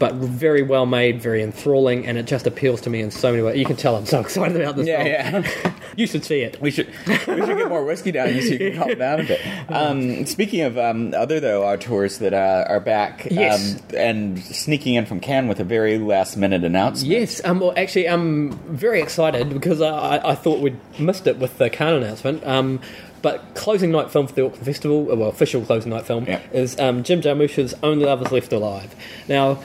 But 0.00 0.14
very 0.14 0.62
well 0.62 0.86
made, 0.86 1.20
very 1.22 1.42
enthralling, 1.42 2.06
and 2.06 2.18
it 2.18 2.24
just 2.26 2.46
appeals 2.48 2.80
to 2.80 2.90
me 2.90 3.00
in 3.02 3.12
so 3.12 3.30
many 3.30 3.42
ways. 3.44 3.56
You 3.58 3.64
can 3.66 3.76
tell 3.76 3.94
I'm 3.96 4.06
so 4.06 4.18
excited 4.26 4.60
about 4.60 4.74
this 4.74 4.88
Yeah, 4.88 5.30
film. 5.30 5.44
yeah. 5.44 5.72
you 5.96 6.06
should 6.08 6.24
see 6.24 6.40
it. 6.40 6.60
We 6.60 6.70
should 6.72 6.88
we 7.06 7.14
should 7.16 7.56
get 7.58 7.68
more 7.68 7.84
whiskey 7.84 8.10
down 8.10 8.34
you 8.34 8.40
so 8.40 8.54
you 8.54 8.70
can 8.72 8.78
calm 8.78 8.98
down 8.98 9.20
a 9.20 9.24
bit. 9.24 9.40
Um, 9.68 10.26
speaking 10.26 10.62
of 10.62 10.76
um, 10.78 11.14
other 11.14 11.38
though 11.38 11.64
our 11.64 11.74
auteurs 11.74 12.18
that 12.18 12.32
uh, 12.34 12.64
are 12.66 12.80
back 12.80 13.28
Yes. 13.30 13.74
um, 13.76 13.82
and 13.96 14.38
sneaking 14.40 14.94
in 14.94 15.04
from 15.06 15.20
Cannes 15.20 15.48
with 15.48 15.60
a 15.60 15.64
very 15.64 15.98
last 15.98 16.36
minute 16.36 16.64
announcement. 16.64 17.08
Yes, 17.12 17.40
um, 17.44 17.60
well, 17.60 17.72
actually, 17.76 18.08
I'm 18.08 18.52
very 18.74 19.00
excited 19.02 19.50
because 19.50 19.80
I, 19.82 20.30
I 20.30 20.34
thought 20.34 20.60
we'd 20.60 20.78
missed 20.98 21.26
it 21.26 21.36
with 21.38 21.58
the 21.58 21.68
Cannes 21.70 22.02
announcement. 22.02 22.44
Um, 22.46 22.80
but 23.22 23.54
closing 23.54 23.90
night 23.90 24.10
film 24.10 24.26
for 24.26 24.32
the 24.34 24.46
Auckland 24.46 24.64
Festival, 24.64 25.04
well, 25.04 25.28
official 25.28 25.60
closing 25.62 25.90
night 25.90 26.06
film, 26.06 26.24
Yeah. 26.24 26.40
is 26.54 26.78
um, 26.80 27.02
Jim 27.04 27.20
Jarmusch's 27.20 27.74
Only 27.82 28.06
Lovers 28.06 28.32
Left 28.32 28.50
Alive. 28.50 28.94
Now, 29.28 29.62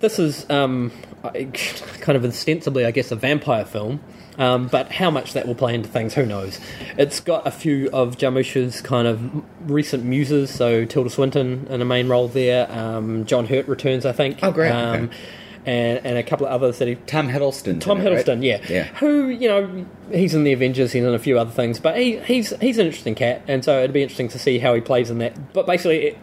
this 0.00 0.18
is 0.18 0.48
um, 0.50 0.92
kind 1.22 2.16
of 2.16 2.24
ostensibly, 2.24 2.84
I 2.84 2.90
guess, 2.90 3.10
a 3.10 3.16
vampire 3.16 3.64
film. 3.64 4.00
Um, 4.36 4.68
but 4.68 4.92
how 4.92 5.10
much 5.10 5.32
that 5.32 5.48
will 5.48 5.56
play 5.56 5.74
into 5.74 5.88
things, 5.88 6.14
who 6.14 6.24
knows? 6.24 6.60
It's 6.96 7.18
got 7.18 7.44
a 7.44 7.50
few 7.50 7.90
of 7.92 8.18
Jarmusch's 8.18 8.80
kind 8.80 9.08
of 9.08 9.42
recent 9.68 10.04
muses, 10.04 10.50
so 10.50 10.84
Tilda 10.84 11.10
Swinton 11.10 11.66
in 11.68 11.82
a 11.82 11.84
main 11.84 12.06
role 12.08 12.28
there. 12.28 12.70
Um, 12.70 13.24
John 13.24 13.46
Hurt 13.46 13.66
returns, 13.66 14.06
I 14.06 14.12
think. 14.12 14.38
Oh, 14.40 14.52
great, 14.52 14.70
Um, 14.70 15.06
okay. 15.06 15.16
and, 15.66 16.06
and 16.06 16.18
a 16.18 16.22
couple 16.22 16.46
of 16.46 16.52
others 16.52 16.78
that 16.78 16.86
he 16.86 16.94
Tom 16.94 17.28
Hiddleston. 17.28 17.80
Tom 17.80 17.98
Hiddleston, 17.98 18.44
yeah. 18.44 18.64
Yeah. 18.68 18.84
Who, 19.00 19.26
you 19.26 19.48
know, 19.48 19.84
he's 20.12 20.34
in 20.36 20.44
the 20.44 20.52
Avengers, 20.52 20.92
he's 20.92 21.02
in 21.02 21.12
a 21.12 21.18
few 21.18 21.36
other 21.36 21.50
things, 21.50 21.80
but 21.80 21.98
he, 21.98 22.20
he's 22.20 22.50
he's 22.60 22.78
an 22.78 22.86
interesting 22.86 23.16
cat, 23.16 23.42
and 23.48 23.64
so 23.64 23.78
it'd 23.80 23.92
be 23.92 24.04
interesting 24.04 24.28
to 24.28 24.38
see 24.38 24.60
how 24.60 24.72
he 24.72 24.80
plays 24.80 25.10
in 25.10 25.18
that. 25.18 25.52
But 25.52 25.66
basically, 25.66 25.98
it, 26.10 26.18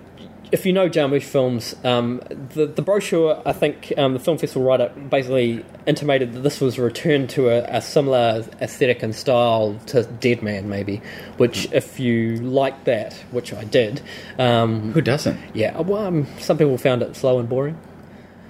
if 0.51 0.65
you 0.65 0.73
know 0.73 0.89
Jarmusch 0.89 1.23
films, 1.23 1.75
um, 1.83 2.21
the 2.53 2.65
the 2.65 2.81
brochure, 2.81 3.41
I 3.45 3.53
think 3.53 3.93
um, 3.97 4.13
the 4.13 4.19
film 4.19 4.37
festival 4.37 4.67
writer 4.67 4.89
basically 5.09 5.63
intimated 5.85 6.33
that 6.33 6.41
this 6.41 6.61
was 6.61 6.77
a 6.77 6.81
return 6.81 7.27
to 7.27 7.49
a, 7.49 7.63
a 7.77 7.81
similar 7.81 8.45
aesthetic 8.61 9.03
and 9.03 9.13
style 9.15 9.79
to 9.87 10.03
Dead 10.03 10.41
Man, 10.41 10.69
maybe. 10.69 11.01
Which, 11.37 11.71
if 11.71 11.99
you 11.99 12.37
like 12.37 12.85
that, 12.85 13.13
which 13.31 13.53
I 13.53 13.63
did, 13.63 14.01
um, 14.39 14.91
Who 14.93 15.01
doesn't? 15.01 15.39
yeah, 15.53 15.79
well, 15.81 16.05
um, 16.05 16.27
some 16.39 16.57
people 16.57 16.77
found 16.77 17.01
it 17.01 17.15
slow 17.15 17.39
and 17.39 17.47
boring. 17.49 17.77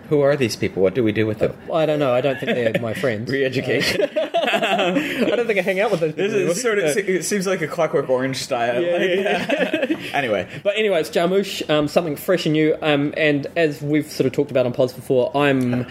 Who 0.10 0.22
are 0.22 0.36
these 0.36 0.56
people? 0.56 0.84
What 0.84 0.94
do 0.94 1.04
we 1.04 1.12
do 1.12 1.26
with 1.26 1.40
them? 1.40 1.56
I 1.74 1.86
don't 1.86 2.00
know. 2.00 2.14
I 2.14 2.22
don't 2.22 2.40
think 2.40 2.52
they're 2.54 2.82
my 2.82 2.94
friends. 2.94 3.30
Re-education. 3.32 4.02
I 4.14 5.34
don't 5.36 5.48
think 5.48 5.60
I 5.60 5.62
hang 5.64 5.80
out 5.80 5.92
with 5.92 6.00
those 6.00 6.14
this 6.16 6.32
people. 6.34 6.52
is 6.52 6.62
sort 6.62 6.80
of. 6.80 6.96
It 6.98 7.26
seems 7.26 7.48
like 7.48 7.62
a 7.62 7.68
Clockwork 7.68 8.10
Orange 8.10 8.38
style. 8.38 8.82
Yeah, 8.82 8.98
Like, 8.98 9.90
yeah, 9.90 9.98
anyway, 10.14 10.48
But 10.64 10.78
anyway, 10.78 11.00
it's 11.00 11.10
Jarmusch, 11.10 11.68
um, 11.70 11.88
something 11.88 12.16
fresh 12.16 12.46
and 12.46 12.54
new. 12.54 12.76
Um, 12.82 13.14
and 13.18 13.48
as 13.56 13.82
we've 13.82 14.10
sort 14.10 14.28
of 14.28 14.34
talked 14.34 14.52
about 14.52 14.66
on 14.66 14.74
pods 14.74 14.94
before, 14.94 15.36
I'm 15.36 15.88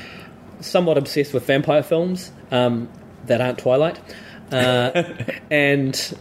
somewhat 0.60 0.96
obsessed 0.96 1.34
with 1.34 1.46
vampire 1.46 1.82
films 1.82 2.30
um, 2.50 2.88
that 3.26 3.40
aren't 3.40 3.58
Twilight. 3.58 3.98
Uh, 4.52 5.02
and 5.50 6.16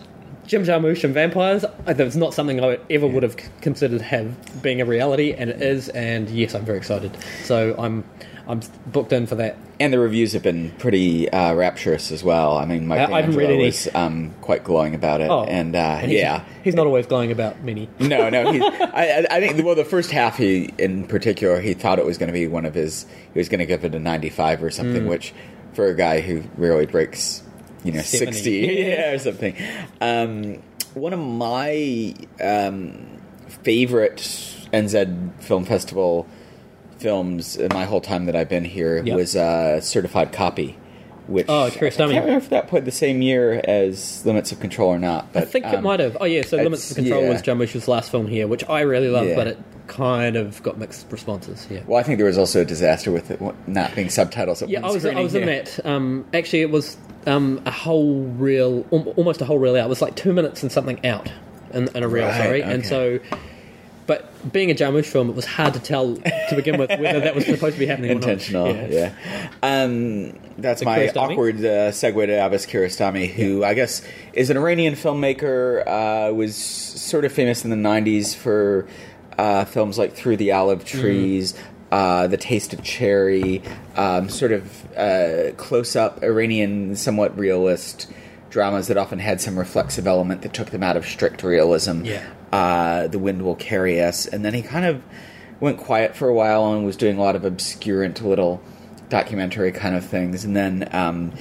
Jim 0.46 0.64
Jarmusch 0.64 1.04
and 1.04 1.14
vampires, 1.14 1.64
uh, 1.64 1.94
that's 1.94 2.16
not 2.16 2.34
something 2.34 2.64
I 2.64 2.78
ever 2.90 3.08
would 3.08 3.24
have 3.24 3.36
considered 3.62 4.02
have 4.02 4.62
being 4.62 4.82
a 4.82 4.86
reality, 4.86 5.34
and 5.34 5.50
it 5.50 5.62
is. 5.62 5.90
And 5.90 6.30
yes, 6.30 6.54
I'm 6.54 6.66
very 6.66 6.78
excited. 6.78 7.16
So 7.44 7.76
I'm 7.78 8.04
I'm 8.46 8.60
booked 8.88 9.14
in 9.14 9.26
for 9.26 9.36
that. 9.36 9.56
and 9.80 9.94
the 9.94 10.00
reviews 10.00 10.34
have 10.34 10.44
been 10.44 10.72
pretty 10.72 11.30
uh, 11.30 11.54
rapturous 11.54 12.12
as 12.12 12.26
well. 12.26 12.58
I 12.58 12.66
mean, 12.66 12.88
Mike 12.88 13.00
I 13.10 13.22
haven't 13.22 13.38
D'Angelo 13.38 13.64
was 13.64 13.88
um, 13.96 14.34
quite 14.42 14.66
glowing 14.66 14.96
about 14.96 15.22
it, 15.22 15.30
Oh, 15.30 15.46
and, 15.46 15.74
uh, 15.78 15.80
And 16.02 16.12
he's, 16.12 16.20
yeah. 16.20 16.44
he's 16.62 16.76
not 16.76 16.86
always 16.86 17.08
glowing 17.08 17.32
about 17.32 17.64
many. 17.64 17.88
No, 18.02 18.30
no. 18.30 18.44
I, 18.94 19.26
I 19.32 19.40
think 19.40 19.64
well, 19.66 19.76
the 19.76 19.86
first 19.86 20.12
half, 20.12 20.36
he 20.38 20.74
in 20.78 21.08
particular, 21.08 21.62
he 21.62 21.74
thought 21.74 22.00
it 22.00 22.06
was 22.06 22.18
going 22.18 22.28
to 22.28 22.34
be 22.34 22.48
one 22.48 22.66
of 22.66 22.74
his. 22.74 23.06
He 23.34 23.40
was 23.40 23.48
going 23.48 23.60
to 23.60 23.66
give 23.66 23.86
it 23.86 23.96
a 23.96 24.00
ninety-five 24.00 24.62
or 24.62 24.70
Mm. 24.70 24.74
something, 24.74 25.08
which 25.08 25.34
for 25.74 25.88
a 25.88 25.96
guy 25.96 26.20
who 26.20 26.44
rarely 26.58 26.86
breaks, 26.86 27.44
you 27.84 27.92
know, 27.92 28.02
70. 28.02 28.32
sixty 28.34 28.52
yeah, 28.52 29.12
or 29.14 29.20
something. 29.20 29.56
Um, 30.02 30.62
one 30.94 31.14
of 31.14 31.20
my 31.20 32.14
um, 32.42 33.22
favorite 33.64 34.18
NZ 34.74 35.42
Film 35.42 35.66
Festival 35.66 36.28
films 36.98 37.58
in 37.58 37.70
my 37.74 37.86
whole 37.86 38.02
time 38.02 38.26
that 38.26 38.36
I've 38.36 38.50
been 38.50 38.66
here 38.66 39.04
Yep. 39.04 39.16
was 39.16 39.36
uh, 39.36 39.82
Certified 39.82 40.32
Copy. 40.32 40.78
Which 41.28 41.46
Oh, 41.48 41.70
Curious 41.72 41.96
I 41.96 42.00
can't 42.00 42.10
remember 42.12 42.38
if 42.38 42.50
that 42.50 42.68
played 42.68 42.84
the 42.84 42.92
same 42.92 43.22
year 43.22 43.62
as 43.64 44.26
Limits 44.26 44.52
of 44.52 44.60
Control 44.60 44.90
or 44.90 45.00
not. 45.00 45.32
But 45.32 45.44
I 45.44 45.46
think 45.46 45.66
it 45.66 45.76
um, 45.76 45.84
might 45.84 46.02
have. 46.02 46.18
Oh 46.20 46.26
yeah, 46.26 46.42
so 46.42 46.58
Limits 46.58 46.92
of 46.92 46.98
Control 46.98 47.24
yeah. 47.24 47.30
was 47.30 47.42
Jarmusch's 47.42 47.88
last 47.88 48.12
film 48.12 48.28
here, 48.28 48.46
which 48.46 48.68
I 48.70 48.82
really 48.82 49.08
love, 49.10 49.28
Yeah. 49.28 49.36
but 49.36 49.48
it 49.48 49.58
kind 49.88 50.36
of 50.36 50.62
got 50.64 50.78
mixed 50.78 51.06
responses. 51.12 51.68
Yeah. 51.70 51.82
Well, 51.86 52.00
I 52.00 52.04
think 52.04 52.18
there 52.18 52.28
was 52.28 52.38
also 52.38 52.62
a 52.62 52.66
disaster 52.66 53.12
with 53.12 53.32
it 53.32 53.42
not 53.68 53.96
being 53.96 54.10
subtitles 54.10 54.62
at 54.62 54.70
Yeah, 54.70 54.86
I 54.86 54.92
was 54.92 55.06
I 55.06 55.20
was 55.22 55.36
in 55.36 55.48
yeah. 55.48 55.64
that. 55.64 55.86
Um, 55.86 56.26
actually, 56.34 56.62
it 56.62 56.72
was 56.72 56.98
um, 57.28 57.62
a 57.66 57.72
whole 57.72 58.24
reel, 58.24 58.86
almost 58.92 59.42
a 59.42 59.46
whole 59.46 59.60
reel 59.60 59.76
out. 59.76 59.86
It 59.86 59.90
was 59.90 60.02
like 60.02 60.16
two 60.16 60.34
minutes 60.34 60.64
and 60.64 60.72
something 60.72 61.06
out 61.06 61.32
in, 61.74 61.88
in 61.96 62.04
a 62.04 62.08
reel. 62.08 62.26
Right, 62.28 62.38
sorry, 62.38 62.62
and 62.64 62.86
so. 62.86 63.20
But 64.06 64.52
being 64.52 64.70
a 64.70 64.74
Jarmusch 64.74 65.06
film, 65.06 65.30
it 65.30 65.36
was 65.36 65.46
hard 65.46 65.74
to 65.76 65.80
tell 65.80 66.16
to 66.16 66.56
begin 66.58 66.78
with 66.78 66.90
whether 66.90 67.22
that 67.22 67.36
was 67.36 67.46
supposed 67.46 67.76
to 67.76 67.80
be 67.80 67.86
happening 67.86 68.12
or 68.12 68.16
not. 68.16 68.24
Intentional, 68.24 68.76
yeah. 68.76 69.14
Um, 69.64 70.34
that's 70.58 70.82
The 70.82 70.86
my 70.86 71.00
Kiarostami? 71.00 71.32
awkward 71.32 71.56
uh, 71.60 71.92
segue 71.92 72.26
to 72.26 72.46
Abbas 72.46 72.66
Kiarostami, 72.66 73.32
who 73.32 73.64
I 73.64 73.74
guess 73.76 74.02
is 74.34 74.50
an 74.50 74.58
Iranian 74.58 74.96
filmmaker. 74.96 75.88
Uh, 75.88 76.34
was 76.34 76.54
sort 76.58 77.24
of 77.24 77.32
famous 77.32 77.64
in 77.64 77.70
the 77.70 77.78
'90s 77.78 78.36
for 78.36 78.86
uh, 79.38 79.66
films 79.66 79.98
like 79.98 80.14
Through 80.14 80.38
the 80.38 80.52
Olive 80.52 80.86
Trees. 80.86 81.54
Uh, 81.92 82.26
the 82.26 82.38
Taste 82.38 82.74
of 82.74 82.84
Cherry, 82.84 83.62
um, 83.96 84.28
sort 84.28 84.52
of 84.52 84.98
uh, 84.98 85.52
close-up 85.58 86.24
Iranian, 86.24 86.96
somewhat 86.96 87.38
realist 87.38 88.12
dramas 88.50 88.88
that 88.88 88.98
often 88.98 89.20
had 89.20 89.40
some 89.40 89.60
reflexive 89.60 90.08
element 90.08 90.42
that 90.42 90.54
took 90.56 90.72
them 90.72 90.82
out 90.82 90.98
of 90.98 91.06
strict 91.06 91.44
realism. 91.44 92.04
Yeah. 92.04 92.26
uh, 92.52 93.06
The 93.10 93.20
Wind 93.20 93.44
Will 93.44 93.54
Carry 93.54 94.02
Us, 94.02 94.26
and 94.26 94.44
then 94.44 94.56
he 94.56 94.64
kind 94.64 94.86
of 94.86 95.04
went 95.60 95.78
quiet 95.78 96.16
for 96.16 96.28
a 96.28 96.34
while 96.34 96.74
and 96.74 96.84
was 96.84 96.98
doing 96.98 97.20
a 97.20 97.22
lot 97.22 97.36
of 97.36 97.44
obscurant 97.44 98.22
little 98.24 98.60
documentary 99.10 99.72
kind 99.72 99.96
of 99.96 100.04
things, 100.04 100.44
and 100.44 100.56
then 100.56 100.90
um, 100.96 101.32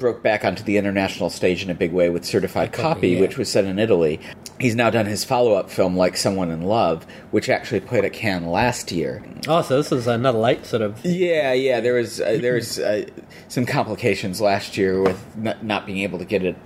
broke 0.00 0.22
back 0.22 0.44
onto 0.44 0.64
the 0.64 0.78
international 0.78 1.30
stage 1.30 1.62
in 1.62 1.70
a 1.70 1.74
big 1.74 1.92
way 1.92 2.08
with 2.08 2.24
Certified 2.24 2.72
Copy, 2.72 3.10
yeah. 3.10 3.20
which 3.20 3.36
was 3.38 3.52
set 3.52 3.66
in 3.66 3.78
Italy. 3.78 4.18
He's 4.58 4.74
now 4.74 4.90
done 4.90 5.06
his 5.06 5.24
follow-up 5.24 5.70
film, 5.70 5.96
Like 5.96 6.16
Someone 6.16 6.50
in 6.50 6.62
Love, 6.62 7.04
which 7.30 7.48
actually 7.48 7.80
played 7.80 8.04
at 8.04 8.12
Cannes 8.12 8.46
last 8.46 8.90
year. 8.90 9.22
Oh, 9.46 9.62
so 9.62 9.76
this 9.76 9.92
is 9.92 10.06
another 10.06 10.38
light 10.38 10.66
sort 10.66 10.82
of. 10.82 11.04
Yeah, 11.04 11.52
yeah. 11.52 11.80
There 11.80 11.94
was 11.94 12.20
uh, 12.20 12.38
there 12.40 12.54
was 12.54 12.78
uh, 12.78 13.06
some 13.48 13.66
complications 13.66 14.40
last 14.40 14.76
year 14.76 15.00
with 15.00 15.36
not, 15.36 15.64
not 15.64 15.86
being 15.86 15.98
able 15.98 16.18
to 16.18 16.24
get 16.24 16.44
it, 16.44 16.56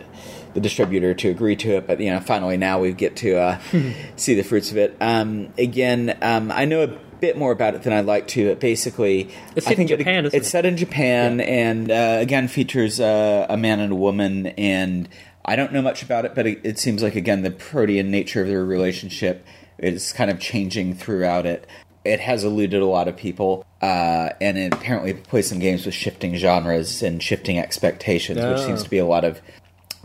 the 0.55 0.61
distributor 0.61 1.13
to 1.15 1.29
agree 1.29 1.57
to 1.57 1.77
it. 1.77 1.87
But 1.87 2.01
you 2.01 2.11
know, 2.11 2.21
finally 2.21 2.57
now 2.57 2.81
we 2.81 2.93
get 2.93 3.17
to 3.17 3.37
uh, 3.37 3.59
see 4.17 4.35
the 4.35 4.43
fruits 4.43 4.71
of 4.71 4.77
it. 4.77 4.97
Um, 5.01 5.53
again, 5.59 6.17
um, 6.23 6.51
I 6.53 6.65
know 6.65 6.85
a 6.85 6.99
bit 7.27 7.37
more 7.39 7.53
about 7.53 7.75
it 7.75 7.83
than 7.85 7.93
I'd 7.93 8.07
like 8.07 8.27
to. 8.29 8.49
But 8.51 8.61
basically, 8.61 9.29
It's 9.57 9.67
I 9.67 9.71
set 9.71 9.79
in 9.79 9.89
think 9.89 9.99
Japan, 10.01 10.27
it's 10.27 10.35
it? 10.35 10.45
set 10.47 10.65
in 10.67 10.77
Japan, 10.77 11.41
and 11.41 11.91
uh, 11.91 12.19
again 12.21 12.49
features 12.49 13.01
uh, 13.01 13.47
a 13.49 13.57
man 13.57 13.81
and 13.81 13.93
a 13.93 13.97
woman 13.97 14.47
and. 14.59 15.09
I 15.47 15.57
don't 15.57 15.75
know 15.75 15.83
much 15.83 16.03
about 16.03 16.25
it, 16.25 16.35
but 16.35 16.47
it, 16.47 16.61
it 16.65 16.79
seems 16.79 17.03
like 17.03 17.17
again 17.17 17.43
the 17.43 17.51
protean 17.51 18.11
nature 18.11 18.41
of 18.41 18.49
their 18.49 18.65
relationship 18.65 19.45
is 19.79 20.11
kind 20.15 20.31
of 20.31 20.41
changing 20.41 20.95
throughout 20.95 21.45
it. 21.45 21.67
It 22.03 22.19
has 22.21 22.45
eluded 22.45 22.81
a 22.81 22.87
lot 22.87 23.09
of 23.09 23.17
people, 23.19 23.63
uh, 23.83 24.31
and 24.41 24.57
it 24.57 24.73
apparently 24.73 25.13
plays 25.13 25.47
some 25.51 25.59
games 25.59 25.85
with 25.85 25.95
shifting 25.95 26.35
genres 26.37 27.03
and 27.03 27.23
shifting 27.23 27.59
expectations, 27.59 28.39
which 28.39 28.59
Oh. 28.61 28.67
seems 28.67 28.83
to 28.85 28.89
be 28.89 28.97
a 28.97 29.05
lot 29.05 29.25
of 29.25 29.43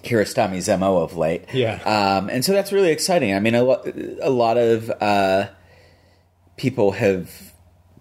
Kiarostami's 0.03 0.67
mo 0.67 0.97
of 0.97 1.15
late. 1.15 1.45
Yeah. 1.53 1.75
um, 1.85 2.29
and 2.29 2.43
so 2.43 2.51
that's 2.51 2.73
really 2.73 2.91
exciting. 2.91 3.33
I 3.33 3.39
mean, 3.39 3.55
a, 3.55 3.63
lo- 3.63 3.83
a 4.21 4.29
lot 4.29 4.57
of 4.57 4.89
uh, 5.01 5.47
people 6.59 6.91
have 6.91 7.53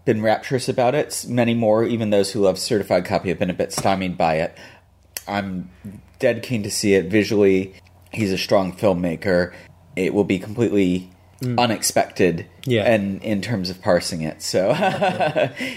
been 0.05 0.21
rapturous 0.21 0.69
about 0.69 0.95
it. 0.95 1.25
Many 1.29 1.55
more, 1.55 1.85
even 1.85 2.11
those 2.11 2.33
who 2.33 2.41
love 2.41 2.59
Certified 2.59 3.05
Copy, 3.05 3.29
have 3.29 3.39
been 3.39 3.51
a 3.51 3.55
bit 3.55 3.73
stymied 3.73 4.19
by 4.19 4.35
it. 4.37 4.57
I'm 5.29 5.71
dead 6.19 6.43
keen 6.43 6.65
to 6.65 6.71
see 6.71 6.95
it 6.95 7.07
visually. 7.07 7.75
He's 8.13 8.33
a 8.33 8.39
strong 8.39 8.73
filmmaker. 8.73 9.53
It 9.95 10.13
will 10.13 10.25
be 10.25 10.39
completely 10.41 11.11
unexpected 11.57 12.47
Yeah. 12.65 12.83
and 12.83 13.23
in 13.23 13.41
terms 13.43 13.71
of 13.71 13.81
parsing 13.81 14.23
it. 14.23 14.43
So 14.43 14.75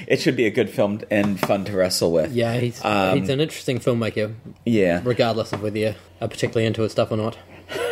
it 0.08 0.20
should 0.20 0.36
be 0.36 0.48
a 0.48 0.50
good 0.50 0.72
film 0.72 1.02
and 1.12 1.39
fun 1.39 1.65
to 1.65 1.74
wrestle 1.78 2.12
with. 2.12 2.32
Yeah, 2.34 2.56
he's 2.58 2.84
Um, 2.84 3.20
he's 3.20 3.30
an 3.30 3.39
interesting 3.39 3.78
filmmaker, 3.78 4.34
Yeah. 4.65 5.02
regardless 5.04 5.54
of 5.54 5.62
whether 5.62 5.78
you 5.78 5.94
are 6.20 6.28
particularly 6.28 6.65
into 6.65 6.82
his 6.82 6.94
stuff 6.94 7.12
or 7.12 7.17
not. 7.17 7.38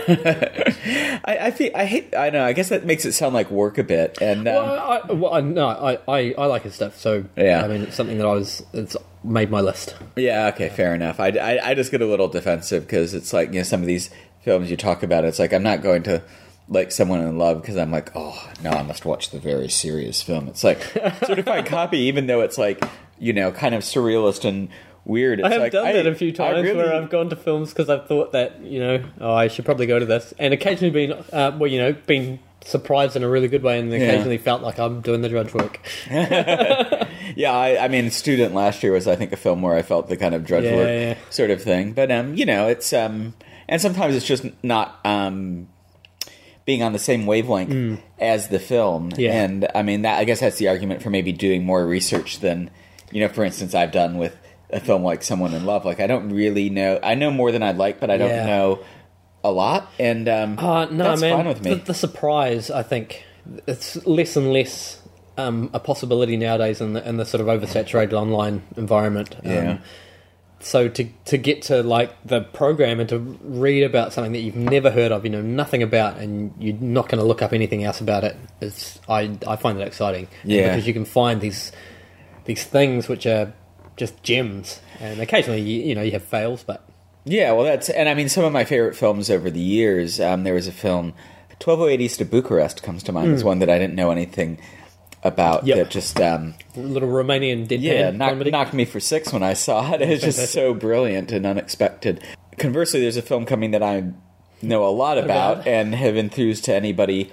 I, 1.26 1.38
I 1.41 1.52
feel 1.52 1.72
I 1.76 1.86
hate 1.86 2.15
I 2.15 2.30
know, 2.30 2.43
I 2.43 2.54
guess 2.54 2.69
that 2.69 2.86
makes 2.86 3.06
it 3.06 3.13
sound 3.13 3.34
like 3.34 3.52
work 3.52 3.78
a 3.78 3.84
bit. 3.84 4.17
And 4.22 4.48
um, 4.48 4.56
Well, 4.56 4.80
I, 4.80 5.12
well, 5.13 5.34
I, 5.34 5.41
no, 5.41 5.67
I, 5.67 5.98
I, 6.08 6.34
I 6.38 6.45
like 6.45 6.63
his 6.63 6.76
stuff. 6.76 6.98
So 6.98 7.26
Yeah. 7.36 7.63
I 7.63 7.67
mean, 7.67 7.82
it's 7.82 7.95
something 7.95 8.17
that 8.17 8.28
I 8.28 8.34
was. 8.34 8.63
It's 8.74 8.95
made 9.24 9.50
my 9.50 9.62
list. 9.62 9.95
Yeah, 10.15 10.48
okay, 10.48 10.69
fair 10.69 10.95
enough. 10.95 11.19
I, 11.19 11.28
I, 11.30 11.69
I 11.69 11.74
just 11.74 11.91
get 11.91 12.02
a 12.02 12.06
little 12.06 12.28
defensive 12.30 12.84
because 12.84 13.13
it's 13.13 13.34
like, 13.34 13.50
you 13.50 13.60
know, 13.60 13.63
some 13.63 13.82
of 13.82 13.88
these 13.88 14.10
films 14.43 14.72
you 14.72 14.78
talk 14.78 15.04
about, 15.04 15.26
it's 15.26 15.39
like 15.39 15.54
I'm 15.54 15.63
not 15.63 15.82
going 15.82 16.04
to 16.04 16.24
like 16.69 16.91
someone 16.91 17.22
in 17.22 17.38
love 17.38 17.62
because 17.62 17.78
I'm 17.78 17.91
like, 17.91 18.12
oh, 18.15 18.50
no, 18.63 18.72
I 18.72 18.84
must 18.84 19.04
watch 19.06 19.32
the 19.32 19.39
very 19.39 19.69
serious 19.69 20.22
film. 20.22 20.48
It's 20.48 20.63
like 20.63 20.82
certified 21.26 21.65
copy, 21.65 22.00
even 22.00 22.28
though 22.28 22.41
it's 22.41 22.58
like, 22.58 22.84
you 23.19 23.34
know, 23.34 23.52
kind 23.52 23.76
of 23.76 23.84
surrealist 23.84 24.45
and 24.45 24.69
weird. 25.05 25.39
It's 25.39 25.47
I 25.47 25.51
have 25.53 25.62
like, 25.62 25.71
done 25.71 25.88
I- 25.88 25.93
that 25.93 26.07
a 26.07 26.15
few 26.15 26.31
times 26.31 26.63
really- 26.63 26.75
where 26.77 26.93
I've 26.93 27.09
gone 27.09 27.29
to 27.29 27.35
films 27.35 27.69
because 27.69 27.89
I've 27.89 28.07
thought 28.07 28.31
that 28.33 28.62
you 28.63 28.79
know, 28.79 29.03
oh, 29.21 29.33
I 29.33 29.47
should 29.47 29.65
probably 29.65 29.85
go 29.85 29.99
to 29.99 30.05
this, 30.05 30.33
and 30.39 30.53
occasionally 30.53 30.91
been, 30.91 31.12
uh, 31.33 31.55
well, 31.57 31.69
you 31.69 31.79
know, 31.79 31.93
been 31.93 32.39
surprised 32.65 33.15
in 33.15 33.23
a 33.23 33.29
really 33.29 33.47
good 33.47 33.63
way, 33.63 33.79
and 33.79 33.91
then 33.91 34.01
Yeah. 34.01 34.07
occasionally 34.07 34.38
felt 34.38 34.62
like 34.62 34.79
I'm 34.79 35.01
doing 35.01 35.21
the 35.21 35.29
drudge 35.29 35.53
work. 35.53 35.79
Yeah, 37.35 37.51
I, 37.53 37.85
I 37.85 37.88
mean, 37.89 38.09
Student 38.09 38.55
last 38.55 38.81
year 38.81 38.91
was, 38.91 39.07
I 39.07 39.15
think, 39.15 39.31
a 39.31 39.38
film 39.38 39.62
where 39.62 39.75
I 39.75 39.81
felt 39.83 40.09
the 40.09 40.17
kind 40.17 40.33
of 40.33 40.45
drudge 40.45 40.63
Yeah, 40.65 40.75
work 40.75 40.88
yeah. 40.88 41.15
sort 41.29 41.51
of 41.51 41.62
thing. 41.62 41.93
But 41.93 42.12
um, 42.12 42.35
you 42.35 42.43
know, 42.45 42.67
it's 42.67 42.91
um, 42.91 43.33
and 43.69 43.79
sometimes 43.79 44.15
it's 44.15 44.25
just 44.25 44.45
not 44.63 44.99
um, 45.05 45.67
being 46.65 46.81
on 46.81 46.91
the 46.91 46.99
same 46.99 47.27
wavelength 47.27 48.01
as 48.17 48.47
the 48.49 48.59
film. 48.59 49.12
Mm. 49.12 49.29
And 49.29 49.67
I 49.75 49.83
mean, 49.83 50.01
that 50.01 50.17
I 50.17 50.23
guess 50.23 50.39
that's 50.39 50.57
the 50.57 50.67
argument 50.69 51.03
for 51.03 51.12
maybe 51.12 51.31
doing 51.31 51.63
more 51.65 51.85
research 51.85 52.39
than 52.39 52.71
you 53.12 53.21
know, 53.21 53.29
for 53.29 53.43
instance, 53.43 53.73
I've 53.75 53.91
done 53.91 54.17
with 54.17 54.35
a 54.71 54.79
film 54.79 55.03
like 55.03 55.23
Someone 55.23 55.53
in 55.53 55.65
Love. 55.65 55.86
Like, 55.86 55.99
I 55.99 56.08
don't 56.08 56.29
really 56.29 56.69
know. 56.69 56.99
I 57.01 57.15
know 57.15 57.32
more 57.32 57.51
than 57.51 57.63
I'd 57.63 57.77
like, 57.77 57.99
but 57.99 58.10
I 58.10 58.17
don't 58.17 58.29
Yeah. 58.29 58.45
know 58.45 58.79
a 59.43 59.51
lot. 59.51 59.89
And 59.99 60.27
um, 60.29 60.60
Uh, 60.60 60.86
no, 60.86 61.03
that's 61.05 61.21
man. 61.21 61.38
fine 61.38 61.47
with 61.47 61.63
me. 61.63 61.69
The, 61.75 61.86
the 61.86 61.93
surprise, 61.93 62.69
I 62.69 62.84
think, 62.84 63.23
it's 63.67 64.05
less 64.05 64.36
and 64.36 64.51
less 64.53 65.01
um, 65.38 65.69
a 65.73 65.79
possibility 65.79 66.36
nowadays 66.38 66.82
in 66.82 66.93
the, 66.93 67.08
in 67.08 67.17
the 67.17 67.25
sort 67.25 67.41
of 67.41 67.47
oversaturated 67.47 68.13
online 68.13 68.62
environment. 68.77 69.36
Um, 69.43 69.51
Yeah. 69.51 69.77
so 70.60 70.89
to 70.89 71.05
to 71.25 71.38
get 71.38 71.62
to 71.63 71.82
like 71.82 72.12
the 72.25 72.41
program 72.41 72.99
and 72.99 73.08
to 73.10 73.17
read 73.17 73.84
about 73.84 74.12
something 74.12 74.34
that 74.34 74.39
you've 74.41 74.58
never 74.58 74.91
heard 74.91 75.13
of, 75.13 75.23
you 75.23 75.29
know 75.32 75.41
nothing 75.41 75.82
about, 75.82 76.17
and 76.17 76.51
you're 76.60 76.75
not 76.82 77.08
going 77.08 77.19
to 77.19 77.25
look 77.25 77.41
up 77.41 77.53
anything 77.53 77.86
else 77.86 78.01
about 78.01 78.25
it, 78.25 78.36
it, 78.62 78.65
is 78.65 78.99
I 79.08 79.32
I 79.47 79.55
find 79.55 79.79
that 79.79 79.88
exciting. 79.88 80.27
Yeah. 80.43 80.67
because 80.75 80.86
you 80.86 80.93
can 80.93 81.05
find 81.05 81.39
these 81.39 81.71
these 82.43 82.65
things 82.65 83.08
which 83.08 83.25
are 83.25 83.53
just 83.99 84.23
gems, 84.23 84.79
and 84.99 85.19
occasionally 85.19 85.62
you, 85.62 85.83
you 85.83 85.93
know 85.95 86.01
you 86.01 86.12
have 86.13 86.23
fails, 86.23 86.63
but 86.63 86.88
Yeah, 87.25 87.51
well, 87.51 87.65
that's 87.65 87.89
and 87.89 88.09
I 88.09 88.15
mean 88.15 88.29
some 88.29 88.43
of 88.45 88.51
my 88.51 88.63
favorite 88.65 88.95
films 88.95 89.29
over 89.29 89.51
the 89.51 89.59
years. 89.59 90.19
Um, 90.19 90.43
there 90.43 90.55
was 90.55 90.67
a 90.67 90.71
film, 90.71 91.13
Twelve 91.59 91.81
Oh 91.81 91.88
Eight 91.88 92.01
East 92.01 92.19
of 92.21 92.31
Bucharest, 92.31 92.81
comes 92.81 93.03
to 93.03 93.12
mind 93.12 93.33
as 93.33 93.43
one 93.43 93.59
that 93.59 93.69
I 93.69 93.77
didn't 93.77 93.95
know 93.95 94.09
anything 94.09 94.57
about. 95.23 95.62
Hmm. 95.62 95.67
Yep. 95.67 95.77
That 95.77 95.89
just 95.91 96.19
um, 96.19 96.55
little 96.75 97.09
Romanian 97.09 97.67
deadpan 97.67 97.81
yeah 97.81 98.09
knocked, 98.12 98.45
knocked 98.51 98.73
me 98.73 98.85
for 98.85 98.99
six 99.01 99.31
when 99.33 99.43
I 99.43 99.53
saw 99.53 99.93
it. 99.93 100.01
It 100.01 100.09
was 100.09 100.21
just 100.21 100.51
so 100.53 100.73
brilliant 100.73 101.31
and 101.31 101.45
unexpected. 101.45 102.23
Conversely, 102.57 103.01
there's 103.01 103.17
a 103.17 103.21
film 103.21 103.45
coming 103.45 103.71
that 103.71 103.83
I 103.83 104.05
know 104.62 104.85
a 104.85 104.89
lot 104.89 105.17
about 105.17 105.53
About. 105.59 105.67
and 105.67 105.95
have 105.95 106.17
enthused 106.17 106.65
to 106.65 106.73
anybody 106.75 107.31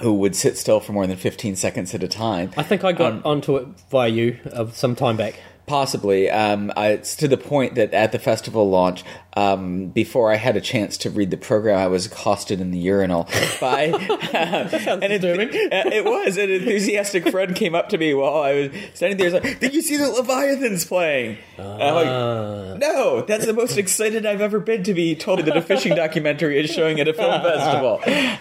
who 0.00 0.14
would 0.14 0.34
sit 0.36 0.56
still 0.58 0.80
for 0.80 0.92
more 0.92 1.06
than 1.06 1.16
15 1.16 1.56
seconds 1.56 1.94
at 1.94 2.02
a 2.02 2.08
time. 2.08 2.50
I 2.56 2.62
think 2.62 2.84
I 2.84 2.92
got 2.92 3.12
Um, 3.12 3.22
onto 3.24 3.56
it 3.56 3.66
via 3.90 4.08
you 4.08 4.38
of 4.52 4.74
some 4.76 4.94
time 4.96 5.16
back. 5.18 5.38
Possibly. 5.70 6.28
Um, 6.28 6.72
I, 6.76 6.88
it's 6.88 7.14
to 7.14 7.28
the 7.28 7.36
point 7.36 7.76
that 7.76 7.94
at 7.94 8.10
the 8.10 8.18
festival 8.18 8.68
launch, 8.68 9.04
um, 9.36 9.86
before 9.90 10.32
I 10.32 10.34
had 10.34 10.56
a 10.56 10.60
chance 10.60 10.96
to 10.98 11.10
read 11.10 11.30
the 11.30 11.36
program, 11.36 11.78
I 11.78 11.86
was 11.86 12.06
accosted 12.06 12.60
in 12.60 12.72
the 12.72 12.78
urinal 12.78 13.28
by. 13.60 13.82
and 14.32 14.72
it, 15.04 15.20
disturbing. 15.20 15.50
it 15.52 16.04
was. 16.04 16.36
An 16.38 16.50
enthusiastic 16.50 17.28
friend 17.28 17.54
came 17.54 17.76
up 17.76 17.88
to 17.90 17.98
me 17.98 18.14
while 18.14 18.42
I 18.42 18.52
was 18.54 18.70
standing 18.94 19.16
there. 19.16 19.30
Like, 19.30 19.60
Did 19.60 19.72
you 19.72 19.80
see 19.80 19.96
the 19.96 20.08
Leviathan's 20.10 20.84
playing? 20.84 21.38
And 21.56 21.66
I'm 21.84 21.94
Uh, 21.96 22.70
like, 22.72 22.78
No, 22.80 23.22
that's 23.22 23.46
the 23.46 23.52
most 23.54 23.78
excited 23.78 24.26
I've 24.26 24.40
ever 24.40 24.58
been 24.58 24.82
to 24.82 24.92
be 24.92 25.14
told 25.14 25.38
that 25.38 25.56
a 25.56 25.62
fishing 25.62 25.94
documentary 25.94 26.58
is 26.58 26.68
showing 26.68 26.98
at 26.98 27.06
a 27.06 27.14
film 27.14 27.40
festival. 27.42 28.00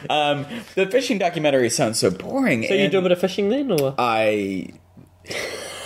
Um, 0.09 0.47
the 0.73 0.87
fishing 0.87 1.19
documentary 1.19 1.69
sounds 1.69 1.99
so 1.99 2.09
boring. 2.09 2.63
so 2.63 2.73
you 2.73 2.85
and- 2.85 2.91
do 2.91 2.97
a 2.97 3.01
bit 3.03 3.11
of 3.11 3.19
fishing 3.21 3.49
then, 3.49 3.71
or 3.71 3.93
I 3.99 4.69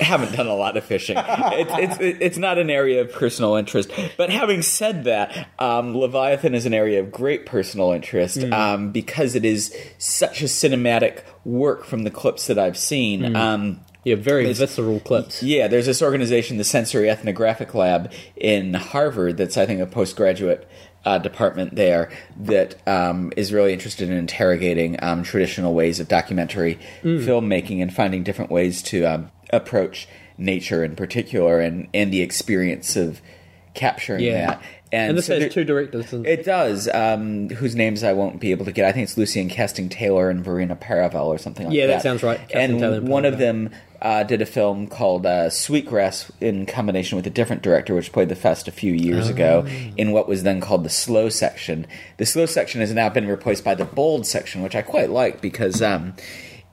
haven't 0.04 0.34
done 0.36 0.48
a 0.48 0.56
lot 0.56 0.78
of 0.78 0.84
fishing. 0.84 1.16
It's, 1.18 2.00
it's 2.00 2.20
it's 2.22 2.38
not 2.38 2.58
an 2.58 2.70
area 2.70 3.02
of 3.02 3.12
personal 3.12 3.56
interest. 3.56 3.92
But 4.18 4.30
having 4.30 4.62
said 4.62 5.06
that, 5.06 5.50
um, 5.60 5.96
Leviathan 5.96 6.54
is 6.56 6.66
an 6.66 6.74
area 6.74 7.00
of 7.00 7.12
great 7.12 7.46
personal 7.46 7.92
interest 7.92 8.42
Hmm. 8.42 8.54
um, 8.54 8.92
because 8.92 9.36
it 9.36 9.46
is 9.46 9.76
such 9.98 10.42
a 10.42 10.46
cinematic 10.46 11.24
work 11.46 11.84
from 11.86 12.04
the 12.04 12.12
clips 12.12 12.48
that 12.48 12.58
I've 12.60 12.78
seen. 12.78 13.24
Hmm. 13.24 13.36
Um, 13.36 13.80
yeah, 14.04 14.16
very 14.16 14.52
visceral 14.52 15.00
clips. 15.00 15.42
yeah, 15.42 15.70
there's 15.70 15.86
this 15.86 16.02
organization, 16.02 16.58
the 16.58 16.66
Sensory 16.66 17.10
Ethnographic 17.10 17.74
Lab 17.74 18.12
in 18.36 18.74
Harvard, 18.74 19.38
that's 19.38 19.58
I 19.58 19.66
think 19.66 19.80
a 19.80 19.86
postgraduate 19.86 20.68
uh, 21.06 21.20
department 21.20 21.76
there 21.76 22.12
that 22.42 22.76
um, 22.88 23.32
is 23.38 23.54
really 23.54 23.72
interested 23.72 24.10
in 24.10 24.18
interrogating 24.18 24.98
um, 25.02 25.24
traditional 25.24 25.74
ways 25.74 26.00
of 26.02 26.08
documentary 26.10 26.80
filmmaking 27.04 27.82
and 27.82 27.94
finding 27.94 28.24
different 28.24 28.52
ways 28.52 28.82
to 28.84 29.06
um, 29.06 29.32
approach 29.54 30.08
nature 30.38 30.84
in 30.84 30.96
particular 30.96 31.60
and 31.60 31.88
and 31.94 32.12
the 32.12 32.22
experience 32.22 32.96
of 32.96 33.22
capturing 33.74 34.24
Yeah. 34.24 34.48
that. 34.48 34.62
And, 34.92 35.18
this 35.18 35.26
so 35.26 35.34
has 35.34 35.40
there- 35.42 35.50
two 35.50 35.64
directors. 35.64 36.14
And, 36.14 36.28
it 36.28 36.46
does, 36.46 36.88
um, 36.94 37.50
whose 37.50 37.76
names 37.76 38.04
I 38.04 38.14
won't 38.14 38.40
be 38.40 38.52
able 38.52 38.66
to 38.66 38.72
get. 38.72 38.86
I 38.86 38.92
think 38.92 39.06
it's 39.06 39.18
Lucien 39.18 39.50
Castaing 39.50 39.90
Taylor 39.90 40.30
and 40.30 40.44
Verena 40.46 40.76
Paravel 40.76 41.26
or 41.26 41.40
something 41.40 41.66
like 41.66 41.76
Yeah, 41.76 41.88
that. 41.88 41.90
Yeah, 41.90 41.96
that 41.98 42.04
sounds 42.04 42.22
right. 42.22 42.40
Castaing 42.48 42.56
and 42.60 42.80
Taylor 42.80 42.98
and 42.98 43.08
one 43.08 43.26
of 43.26 43.40
them 43.40 43.72
uh, 44.04 44.22
did 44.22 44.40
a 44.44 44.46
film 44.46 44.86
called 44.86 45.26
uh, 45.26 45.50
Sweetgrass 45.50 46.32
in 46.42 46.68
combination 46.68 47.16
with 47.16 47.26
a 47.26 47.32
different 47.32 47.64
director, 47.64 47.96
which 47.96 48.12
played 48.12 48.30
the 48.30 48.36
fest 48.36 48.68
a 48.68 48.72
few 48.72 48.94
years 48.94 49.30
ago, 49.30 49.66
Oh. 49.66 49.72
in 49.98 50.12
what 50.12 50.28
was 50.28 50.44
then 50.44 50.62
called 50.62 50.84
the 50.84 50.90
slow 50.90 51.28
section. 51.30 51.88
The 52.18 52.26
slow 52.28 52.46
section 52.46 52.80
has 52.82 52.94
now 52.94 53.10
been 53.10 53.28
replaced 53.28 53.64
by 53.64 53.74
the 53.74 53.86
bold 53.86 54.28
section, 54.28 54.62
which 54.62 54.76
I 54.76 54.84
quite 54.84 55.10
like 55.10 55.42
because 55.42 55.82
um, 55.82 56.14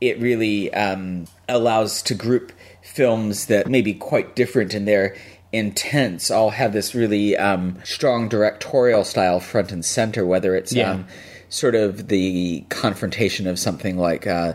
it 0.03 0.21
really 0.21 0.71
um, 0.75 1.25
allows 1.49 2.03
to 2.03 2.14
group 2.14 2.53
films 2.94 3.46
that 3.46 3.68
may 3.68 3.83
be 3.83 3.94
quite 3.94 4.35
different 4.37 4.74
in 4.74 4.85
their 4.85 5.14
intents 5.53 6.31
all 6.31 6.50
have 6.50 6.72
this 6.72 6.94
really 6.94 7.37
um, 7.37 7.76
strong 7.85 8.29
directorial 8.29 9.05
style 9.05 9.40
front 9.40 9.72
and 9.72 9.85
center 9.85 10.24
whether 10.24 10.55
it's 10.55 10.72
Yeah. 10.72 10.92
um, 10.92 11.07
sort 11.48 11.74
of 11.74 12.09
the 12.09 12.64
confrontation 12.68 13.46
of 13.48 13.59
something 13.59 13.96
like 13.98 14.26
uh, 14.26 14.53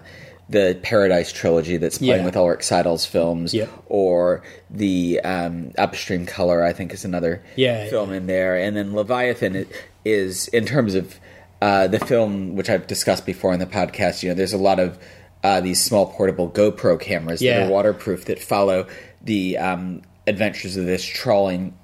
the 0.49 0.77
Paradise 0.83 1.31
trilogy 1.33 1.75
that's 1.77 1.97
playing 1.97 2.19
Yeah. 2.19 2.25
with 2.25 2.37
Ulrich 2.37 2.61
Seidl's 2.61 3.05
films, 3.05 3.53
Yeah. 3.53 3.65
or 3.87 4.43
the 4.69 5.19
um, 5.21 5.71
Upstream 5.77 6.25
Color, 6.25 6.63
I 6.63 6.71
think, 6.71 6.93
is 6.93 7.03
another 7.03 7.41
Yeah, 7.55 7.87
film 7.89 8.13
in 8.13 8.27
there, 8.27 8.55
and 8.55 8.77
then 8.77 8.93
Leviathan 8.93 9.65
is 10.05 10.47
in 10.49 10.65
terms 10.65 10.93
of 10.95 11.19
uh, 11.61 11.87
the 11.87 11.99
film, 11.99 12.55
which 12.55 12.69
I've 12.69 12.85
discussed 12.85 13.25
before 13.25 13.53
in 13.53 13.59
the 13.59 13.65
podcast. 13.65 14.21
You 14.21 14.29
know, 14.29 14.35
there's 14.35 14.53
a 14.53 14.57
lot 14.57 14.79
of 14.79 14.99
uh, 15.45 15.61
these 15.61 15.79
small 15.79 16.07
portable 16.07 16.49
GoPro 16.49 16.99
cameras 16.99 17.39
that 17.39 17.67
are 17.67 17.69
waterproof 17.69 18.25
that 18.25 18.39
follow 18.39 18.87
the 19.21 19.59
um, 19.59 20.01
adventures 20.25 20.75
of 20.75 20.87
this 20.87 21.05
trawling 21.05 21.77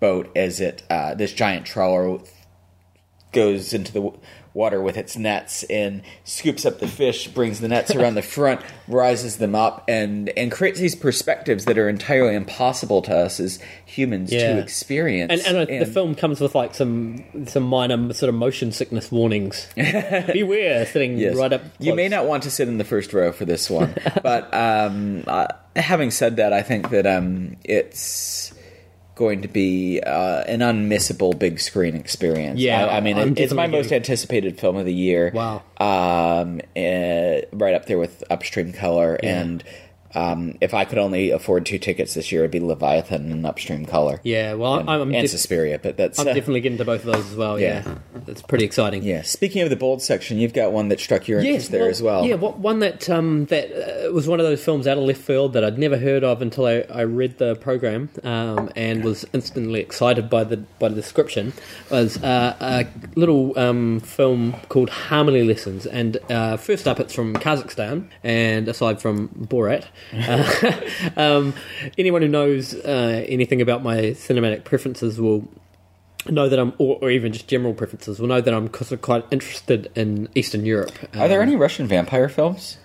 boat 0.00 0.30
as 0.36 0.60
it 0.60 0.82
uh, 0.90 1.14
this 1.14 1.32
giant 1.32 1.64
trawler 1.64 2.18
goes 3.32 3.72
into 3.72 3.90
the 3.90 4.12
water 4.56 4.80
with 4.80 4.96
its 4.96 5.16
nets 5.16 5.62
and 5.64 6.02
scoops 6.24 6.64
up 6.64 6.80
the 6.80 6.88
fish, 6.88 7.28
brings 7.28 7.60
the 7.60 7.68
nets 7.68 7.94
around 7.94 8.14
the 8.14 8.22
front, 8.36 8.60
rises 8.88 9.36
them 9.36 9.54
up, 9.54 9.84
and 9.86 10.30
and 10.30 10.50
creates 10.50 10.80
these 10.80 10.94
perspectives 10.96 11.66
that 11.66 11.76
are 11.78 11.88
entirely 11.88 12.34
impossible 12.34 13.02
to 13.02 13.14
us 13.14 13.38
as 13.38 13.58
humans 13.84 14.32
Yeah. 14.32 14.54
to 14.54 14.58
experience. 14.60 15.30
and, 15.46 15.56
and, 15.56 15.70
uh, 15.70 15.84
the 15.84 15.90
film 15.92 16.14
comes 16.14 16.40
with 16.40 16.54
like 16.54 16.74
some 16.74 17.22
some 17.46 17.62
minor 17.64 18.12
sort 18.14 18.28
of 18.30 18.34
motion 18.34 18.72
sickness 18.72 19.12
warnings. 19.12 19.68
Beware, 19.76 20.86
sitting 20.86 21.18
Yes. 21.18 21.36
right 21.36 21.52
up. 21.52 21.62
You 21.78 21.94
may 21.94 22.08
not 22.08 22.26
want 22.26 22.42
to 22.44 22.50
sit 22.50 22.66
in 22.68 22.78
the 22.78 22.84
first 22.84 23.12
row 23.12 23.32
for 23.32 23.44
this 23.44 23.68
one, 23.68 23.94
but 24.22 24.52
um, 24.54 25.22
uh, 25.26 25.48
having 25.76 26.10
said 26.10 26.36
that, 26.36 26.52
I 26.54 26.62
think 26.62 26.88
that 26.90 27.06
um, 27.06 27.56
it's 27.64 28.52
going 29.16 29.42
to 29.42 29.48
be 29.48 30.00
uh, 30.00 30.44
an 30.44 30.60
unmissable 30.60 31.36
big 31.36 31.58
screen 31.58 31.96
experience. 31.96 32.60
Yeah, 32.60 32.84
I, 32.84 32.98
I 32.98 33.00
mean, 33.00 33.16
it, 33.16 33.40
it's 33.40 33.52
my 33.52 33.66
most 33.66 33.90
anticipated 33.90 34.60
film 34.60 34.76
of 34.76 34.84
the 34.84 34.94
year. 34.94 35.32
Wow. 35.34 35.62
um, 35.80 36.60
eh, 36.76 37.40
right 37.50 37.74
up 37.74 37.86
there 37.86 37.98
with 37.98 38.22
Upstream 38.30 38.72
Color, 38.72 39.18
and 39.22 39.64
um, 40.14 40.56
if 40.60 40.74
I 40.74 40.84
could 40.84 40.98
only 40.98 41.30
afford 41.30 41.66
two 41.66 41.78
tickets 41.78 42.14
this 42.14 42.30
year, 42.32 42.42
it'd 42.42 42.50
be 42.50 42.60
Leviathan 42.60 43.30
and 43.32 43.46
Upstream 43.46 43.84
Color. 43.86 44.20
Yeah, 44.22 44.54
well, 44.54 44.76
and, 44.76 44.88
I'm, 44.90 45.00
I'm, 45.02 45.14
and 45.14 45.22
def- 45.22 45.30
Suspiria, 45.30 45.78
but 45.78 45.96
that's 45.96 46.18
I'm 46.18 46.28
uh, 46.28 46.32
definitely 46.34 46.60
getting 46.60 46.78
to 46.78 46.84
both 46.84 47.04
of 47.04 47.12
those 47.12 47.30
as 47.30 47.36
well. 47.36 47.58
Yeah, 47.58 47.82
Yeah. 47.84 47.94
it's 48.26 48.42
pretty 48.42 48.64
exciting. 48.64 49.02
yeah. 49.02 49.22
Speaking 49.22 49.62
of 49.62 49.70
the 49.70 49.76
bold 49.76 50.02
section, 50.02 50.38
you've 50.38 50.52
got 50.54 50.72
one 50.72 50.88
that 50.88 51.00
struck 51.00 51.28
your 51.28 51.40
interest 51.40 51.70
there 51.70 51.88
as 51.88 52.02
well. 52.02 52.24
Yeah, 52.24 52.36
what- 52.36 52.58
one 52.58 52.78
that 52.80 53.08
um, 53.10 53.46
that 53.46 54.06
uh, 54.08 54.12
was 54.12 54.26
one 54.28 54.40
of 54.40 54.46
those 54.46 54.62
films 54.64 54.86
out 54.86 54.96
of 54.98 55.04
left 55.04 55.20
field 55.20 55.52
that 55.54 55.64
I'd 55.64 55.78
never 55.78 55.96
heard 55.98 56.24
of 56.24 56.42
until 56.42 56.66
I, 56.66 56.84
I 56.90 57.02
read 57.02 57.38
the 57.38 57.54
program 57.56 58.08
um, 58.24 58.70
and 58.76 59.04
was 59.04 59.24
instantly 59.32 59.80
excited 59.80 60.30
by 60.30 60.44
the 60.44 60.56
by 60.78 60.88
the 60.88 60.94
description. 60.94 61.52
Was 61.90 62.22
uh, 62.22 62.56
a 62.60 62.86
little 63.18 63.58
um, 63.58 64.00
film 64.00 64.54
called 64.68 64.90
Harmony 64.90 65.42
Lessons, 65.42 65.86
and 65.86 66.18
uh, 66.30 66.56
first 66.56 66.86
up, 66.88 67.00
it's 67.00 67.14
from 67.14 67.34
Kazakhstan, 67.34 68.08
and 68.24 68.68
aside 68.68 69.00
from 69.00 69.28
Borat. 69.28 69.84
Uh, 70.12 70.80
um, 71.16 71.54
anyone 71.98 72.22
who 72.22 72.28
knows 72.28 72.74
uh, 72.74 73.24
anything 73.28 73.60
about 73.60 73.82
my 73.82 73.96
cinematic 74.12 74.64
preferences 74.64 75.20
will 75.20 75.48
know 76.28 76.48
that 76.48 76.58
I'm, 76.58 76.72
or, 76.78 76.98
or 77.00 77.10
even 77.10 77.32
just 77.32 77.46
general 77.48 77.74
preferences, 77.74 78.18
will 78.18 78.28
know 78.28 78.40
that 78.40 78.52
I'm 78.54 78.68
quite 78.68 79.24
interested 79.30 79.90
in 79.94 80.28
Eastern 80.34 80.64
Europe. 80.64 80.92
Are 81.14 81.28
there 81.28 81.40
Um, 81.42 81.48
any 81.48 81.56
Russian 81.56 81.86
vampire 81.86 82.28
films? 82.28 82.78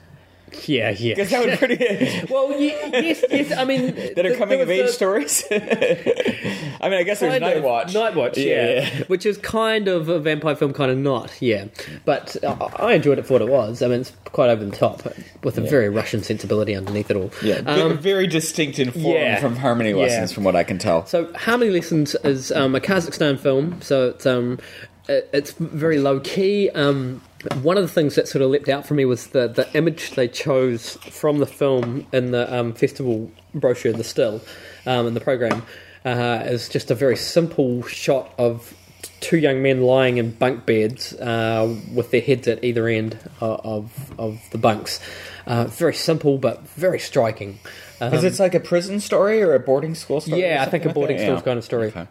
Yeah, 0.65 0.89
yeah. 0.91 1.15
Because 1.15 1.29
that 1.31 1.45
would 1.45 1.57
pretty 1.59 2.25
well, 2.29 2.51
ye- 2.59 2.67
yes, 2.69 3.23
yes. 3.29 3.57
I 3.57 3.63
mean, 3.65 3.95
that 4.15 4.25
are 4.25 4.35
coming 4.35 4.61
of 4.61 4.69
age 4.69 4.89
stories. 4.89 5.43
I 5.51 6.89
mean, 6.89 6.93
I 6.99 7.03
guess 7.03 7.19
there's 7.19 7.39
Night 7.39 7.61
Watch. 7.63 7.93
Night 7.93 8.15
Watch, 8.15 8.37
yeah. 8.37 9.03
which 9.07 9.25
is 9.25 9.37
kind 9.37 9.87
of 9.87 10.09
a 10.09 10.19
vampire 10.19 10.55
film, 10.55 10.73
kind 10.73 10.91
of 10.91 10.97
not, 10.97 11.31
yeah. 11.41 11.65
But 12.05 12.41
uh, 12.43 12.69
I 12.77 12.93
enjoyed 12.93 13.19
it 13.19 13.25
for 13.25 13.33
what 13.33 13.41
it 13.41 13.49
was. 13.49 13.81
I 13.81 13.87
mean, 13.87 14.01
it's 14.01 14.11
quite 14.25 14.49
over 14.49 14.63
the 14.65 14.75
top, 14.75 15.03
with 15.43 15.57
a 15.57 15.61
very 15.61 15.89
Russian 15.89 16.23
sensibility 16.23 16.75
underneath 16.75 17.09
it 17.11 17.17
all. 17.17 17.31
Yeah, 17.43 17.57
Um, 17.65 17.97
very 17.97 18.27
distinct 18.27 18.79
in 18.79 18.91
form 18.91 19.15
yeah. 19.15 19.39
from 19.39 19.55
Harmony 19.55 19.91
Yeah. 19.91 19.97
Lessons, 19.97 20.31
from 20.31 20.43
what 20.43 20.55
I 20.55 20.63
can 20.63 20.77
tell. 20.77 21.05
So 21.05 21.31
Harmony 21.33 21.71
Lessons 21.71 22.15
is 22.23 22.51
um, 22.51 22.75
a 22.75 22.79
Kazakhstan 22.79 23.39
film. 23.39 23.81
So 23.81 24.09
it's 24.09 24.25
um, 24.25 24.59
it- 25.07 25.29
it's 25.33 25.51
very 25.51 25.97
low 25.99 26.19
key. 26.19 26.69
Um, 26.71 27.21
one 27.61 27.77
of 27.77 27.83
the 27.83 27.89
things 27.89 28.15
that 28.15 28.27
sort 28.27 28.41
of 28.41 28.49
leapt 28.51 28.69
out 28.69 28.85
for 28.85 28.93
me 28.93 29.05
was 29.05 29.27
the 29.27 29.47
the 29.47 29.67
image 29.75 30.11
they 30.11 30.27
chose 30.27 30.95
from 31.09 31.39
the 31.39 31.45
film 31.45 32.05
in 32.11 32.31
the 32.31 32.53
um, 32.53 32.73
festival 32.73 33.31
brochure, 33.53 33.93
the 33.93 34.03
still, 34.03 34.41
um, 34.85 35.07
in 35.07 35.13
the 35.13 35.21
program, 35.21 35.63
uh, 36.05 36.43
is 36.45 36.69
just 36.69 36.91
a 36.91 36.95
very 36.95 37.15
simple 37.17 37.83
shot 37.83 38.33
of 38.37 38.75
two 39.19 39.37
young 39.37 39.61
men 39.61 39.81
lying 39.81 40.17
in 40.17 40.31
bunk 40.31 40.65
beds 40.65 41.13
uh, 41.13 41.75
with 41.93 42.11
their 42.11 42.21
heads 42.21 42.47
at 42.47 42.63
either 42.63 42.87
end 42.87 43.17
of 43.39 43.65
of, 43.65 44.19
of 44.19 44.41
the 44.51 44.57
bunks. 44.57 44.99
Uh, 45.47 45.65
very 45.65 45.93
simple 45.93 46.37
but 46.37 46.61
very 46.69 46.99
striking. 46.99 47.59
Because 47.99 48.23
it's 48.23 48.39
like 48.39 48.55
a 48.55 48.59
prison 48.59 48.99
story 48.99 49.43
or 49.43 49.53
a 49.53 49.59
boarding 49.59 49.93
school 49.93 50.21
story. 50.21 50.41
Yeah, 50.41 50.63
I 50.65 50.69
think 50.69 50.85
a 50.85 50.89
boarding 50.93 51.17
like 51.17 51.25
school 51.25 51.35
Yeah. 51.35 51.41
kind 51.41 51.57
of 51.59 51.63
story. 51.63 51.87
Okay. 51.87 52.07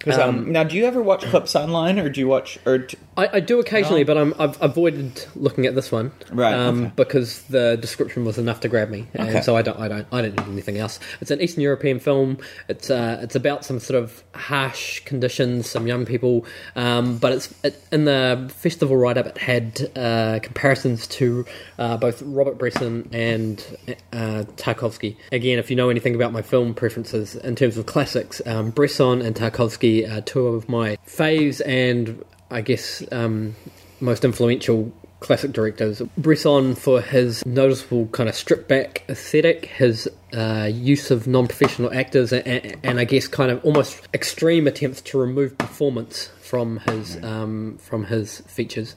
'Cause, 0.00 0.16
um, 0.16 0.52
now, 0.52 0.62
do 0.62 0.76
you 0.76 0.84
ever 0.84 1.02
watch 1.02 1.22
clips 1.24 1.56
online, 1.56 1.98
or 1.98 2.08
do 2.08 2.20
you 2.20 2.28
watch? 2.28 2.56
Or 2.64 2.78
t- 2.78 2.96
I, 3.16 3.28
I 3.34 3.40
do 3.40 3.58
occasionally, 3.58 4.04
but 4.04 4.16
I'm, 4.16 4.32
I've 4.38 4.56
avoided 4.62 5.26
looking 5.34 5.66
at 5.66 5.74
this 5.74 5.90
one, 5.90 6.12
Right, 6.30 6.54
Um, 6.54 6.84
okay. 6.84 6.92
because 6.94 7.42
the 7.42 7.76
description 7.76 8.24
was 8.24 8.38
enough 8.38 8.60
to 8.60 8.68
grab 8.68 8.90
me, 8.90 9.08
Okay. 9.18 9.34
and 9.36 9.44
so 9.44 9.56
I 9.56 9.62
don't, 9.62 9.76
I 9.78 9.88
don't, 9.88 10.06
I 10.12 10.22
don't 10.22 10.36
need 10.36 10.46
anything 10.52 10.78
else. 10.78 11.00
It's 11.20 11.32
an 11.32 11.40
Eastern 11.40 11.62
European 11.62 11.98
film. 11.98 12.38
It's 12.68 12.90
uh, 12.90 13.18
it's 13.22 13.34
about 13.34 13.64
some 13.64 13.80
sort 13.80 14.00
of 14.00 14.22
harsh 14.36 15.00
conditions, 15.00 15.68
some 15.68 15.88
young 15.88 16.06
people, 16.06 16.46
um, 16.76 17.18
but 17.18 17.32
it's 17.32 17.52
it, 17.64 17.82
in 17.90 18.04
the 18.04 18.48
festival 18.54 18.96
write 18.96 19.18
up. 19.18 19.26
It 19.26 19.38
had 19.38 19.90
uh, 19.96 20.38
comparisons 20.40 21.08
to 21.08 21.44
uh, 21.76 21.96
both 21.96 22.22
Robert 22.22 22.56
Bresson 22.56 23.08
and 23.12 23.64
uh, 24.12 24.44
Tarkovsky. 24.56 25.16
Again, 25.32 25.58
if 25.58 25.70
you 25.70 25.76
know 25.76 25.88
anything 25.90 26.14
about 26.14 26.32
my 26.32 26.42
film 26.42 26.72
preferences 26.72 27.34
in 27.34 27.56
terms 27.56 27.76
of 27.76 27.86
classics, 27.86 28.40
um, 28.46 28.70
Bresson 28.70 29.22
and 29.22 29.34
Tarkovsky 29.34 29.87
are 30.06 30.20
two 30.20 30.46
of 30.46 30.68
my 30.68 30.96
faves, 31.06 31.60
and 31.66 32.24
I 32.50 32.60
guess 32.60 33.02
um, 33.12 33.54
most 34.00 34.24
influential 34.24 34.92
classic 35.20 35.52
directors. 35.52 36.00
Bresson 36.16 36.74
for 36.74 37.00
his 37.00 37.44
noticeable 37.44 38.06
kind 38.08 38.28
of 38.28 38.34
stripped 38.34 38.68
back 38.68 39.04
aesthetic, 39.08 39.66
his 39.66 40.08
uh, 40.32 40.68
use 40.72 41.10
of 41.10 41.26
non 41.26 41.46
professional 41.46 41.92
actors, 41.92 42.32
and, 42.32 42.76
and 42.82 43.00
I 43.00 43.04
guess 43.04 43.26
kind 43.26 43.50
of 43.50 43.64
almost 43.64 44.06
extreme 44.14 44.66
attempts 44.66 45.00
to 45.02 45.18
remove 45.18 45.56
performance 45.58 46.30
from 46.40 46.78
his 46.80 47.22
um, 47.22 47.78
from 47.78 48.04
his 48.04 48.40
features. 48.42 48.94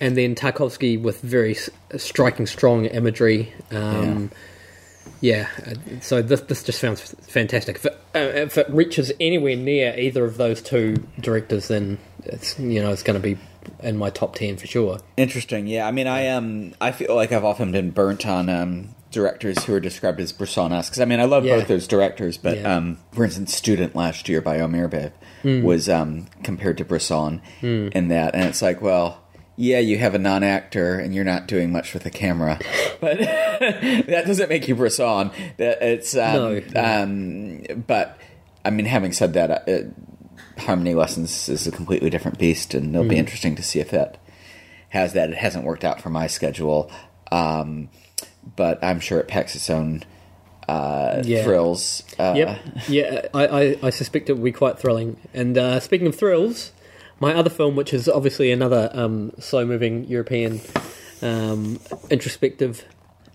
And 0.00 0.16
then 0.16 0.34
Tarkovsky 0.34 1.00
with 1.00 1.20
very 1.20 1.56
striking, 1.96 2.46
strong 2.46 2.86
imagery. 2.86 3.52
Um, 3.70 4.30
yeah, 4.32 4.38
uh, 5.24 5.74
so 6.00 6.20
this 6.22 6.40
this 6.42 6.62
just 6.64 6.80
sounds 6.80 7.14
fantastic. 7.28 7.76
If 7.76 7.86
it, 7.86 7.92
uh, 8.14 8.18
if 8.18 8.58
it 8.58 8.68
reaches 8.70 9.12
anywhere 9.20 9.56
near 9.56 9.94
either 9.98 10.24
of 10.24 10.36
those 10.36 10.60
two 10.62 10.96
directors, 11.20 11.68
then 11.68 11.98
it's 12.24 12.58
you 12.58 12.82
know 12.82 12.90
it's 12.92 13.02
going 13.02 13.20
to 13.20 13.26
be 13.26 13.38
in 13.82 13.96
my 13.96 14.10
top 14.10 14.34
ten 14.34 14.56
for 14.56 14.66
sure. 14.66 14.98
Interesting. 15.16 15.66
Yeah, 15.66 15.86
I 15.86 15.92
mean, 15.92 16.06
I 16.06 16.28
um, 16.28 16.74
I 16.80 16.90
feel 16.92 17.14
like 17.14 17.32
I've 17.32 17.44
often 17.44 17.70
been 17.72 17.90
burnt 17.90 18.26
on 18.26 18.48
um, 18.48 18.88
directors 19.12 19.62
who 19.64 19.74
are 19.74 19.80
described 19.80 20.18
as 20.20 20.32
Bresson-esque. 20.32 20.90
Because 20.90 21.00
I 21.00 21.04
mean, 21.04 21.20
I 21.20 21.24
love 21.24 21.44
Yeah. 21.44 21.58
both 21.58 21.68
those 21.68 21.86
directors, 21.86 22.36
but 22.38 22.58
Yeah. 22.58 22.76
um, 22.76 22.98
for 23.12 23.24
instance, 23.24 23.54
Student 23.54 23.94
last 23.94 24.28
year 24.28 24.40
by 24.40 24.58
Omirbaev 24.58 25.12
Hmm. 25.42 25.62
was 25.62 25.88
um, 25.88 26.26
compared 26.44 26.78
to 26.78 26.84
Bresson 26.84 27.42
in 27.62 28.08
that, 28.08 28.34
and 28.34 28.44
it's 28.44 28.62
like, 28.62 28.80
well, 28.80 29.21
yeah, 29.56 29.78
you 29.78 29.98
have 29.98 30.14
a 30.14 30.18
non-actor 30.18 30.98
and 30.98 31.14
you're 31.14 31.24
not 31.24 31.46
doing 31.46 31.70
much 31.72 31.94
with 31.94 32.02
the 32.04 32.10
camera, 32.10 32.58
but 33.00 33.18
that 33.20 34.24
doesn't 34.26 34.48
make 34.48 34.66
you 34.68 34.74
Bresson. 34.74 35.30
That 35.58 35.82
it's 35.82 36.16
um, 36.16 36.32
No, 36.34 36.62
um, 36.76 37.62
but 37.86 38.18
I 38.64 38.70
mean, 38.70 38.86
having 38.86 39.12
said 39.12 39.34
that. 39.34 39.68
Uh, 39.68 39.78
Harmony 40.58 40.92
Lessons 40.94 41.48
is 41.48 41.66
a 41.66 41.72
completely 41.72 42.10
different 42.10 42.38
beast, 42.38 42.74
and 42.74 42.94
it'll 42.94 43.08
be 43.08 43.14
Hmm. 43.14 43.20
interesting 43.20 43.56
to 43.56 43.62
see 43.62 43.80
if 43.80 43.90
that 43.90 44.18
has 44.90 45.14
that. 45.14 45.30
It 45.30 45.36
hasn't 45.36 45.64
worked 45.64 45.82
out 45.82 46.00
for 46.00 46.10
my 46.10 46.26
schedule, 46.26 46.90
um, 47.32 47.88
but 48.54 48.78
I'm 48.84 49.00
sure 49.00 49.18
it 49.18 49.28
packs 49.28 49.56
its 49.56 49.70
own 49.70 50.02
uh, 50.68 51.22
Yeah. 51.24 51.42
thrills. 51.42 52.02
Uh, 52.18 52.34
Yep. 52.36 52.58
Yeah, 52.88 53.26
I, 53.32 53.46
I, 53.46 53.76
I 53.84 53.90
suspect 53.90 54.28
it 54.28 54.34
will 54.34 54.44
be 54.44 54.52
quite 54.52 54.78
thrilling. 54.78 55.16
And 55.32 55.56
uh, 55.56 55.80
speaking 55.80 56.06
of 56.06 56.14
thrills, 56.16 56.70
my 57.22 57.32
other 57.36 57.48
film, 57.48 57.76
which 57.76 57.94
is 57.94 58.08
obviously 58.08 58.50
another 58.50 58.90
um, 58.92 59.30
slow 59.38 59.64
moving 59.64 60.04
European 60.06 60.60
um, 61.22 61.78
introspective 62.10 62.84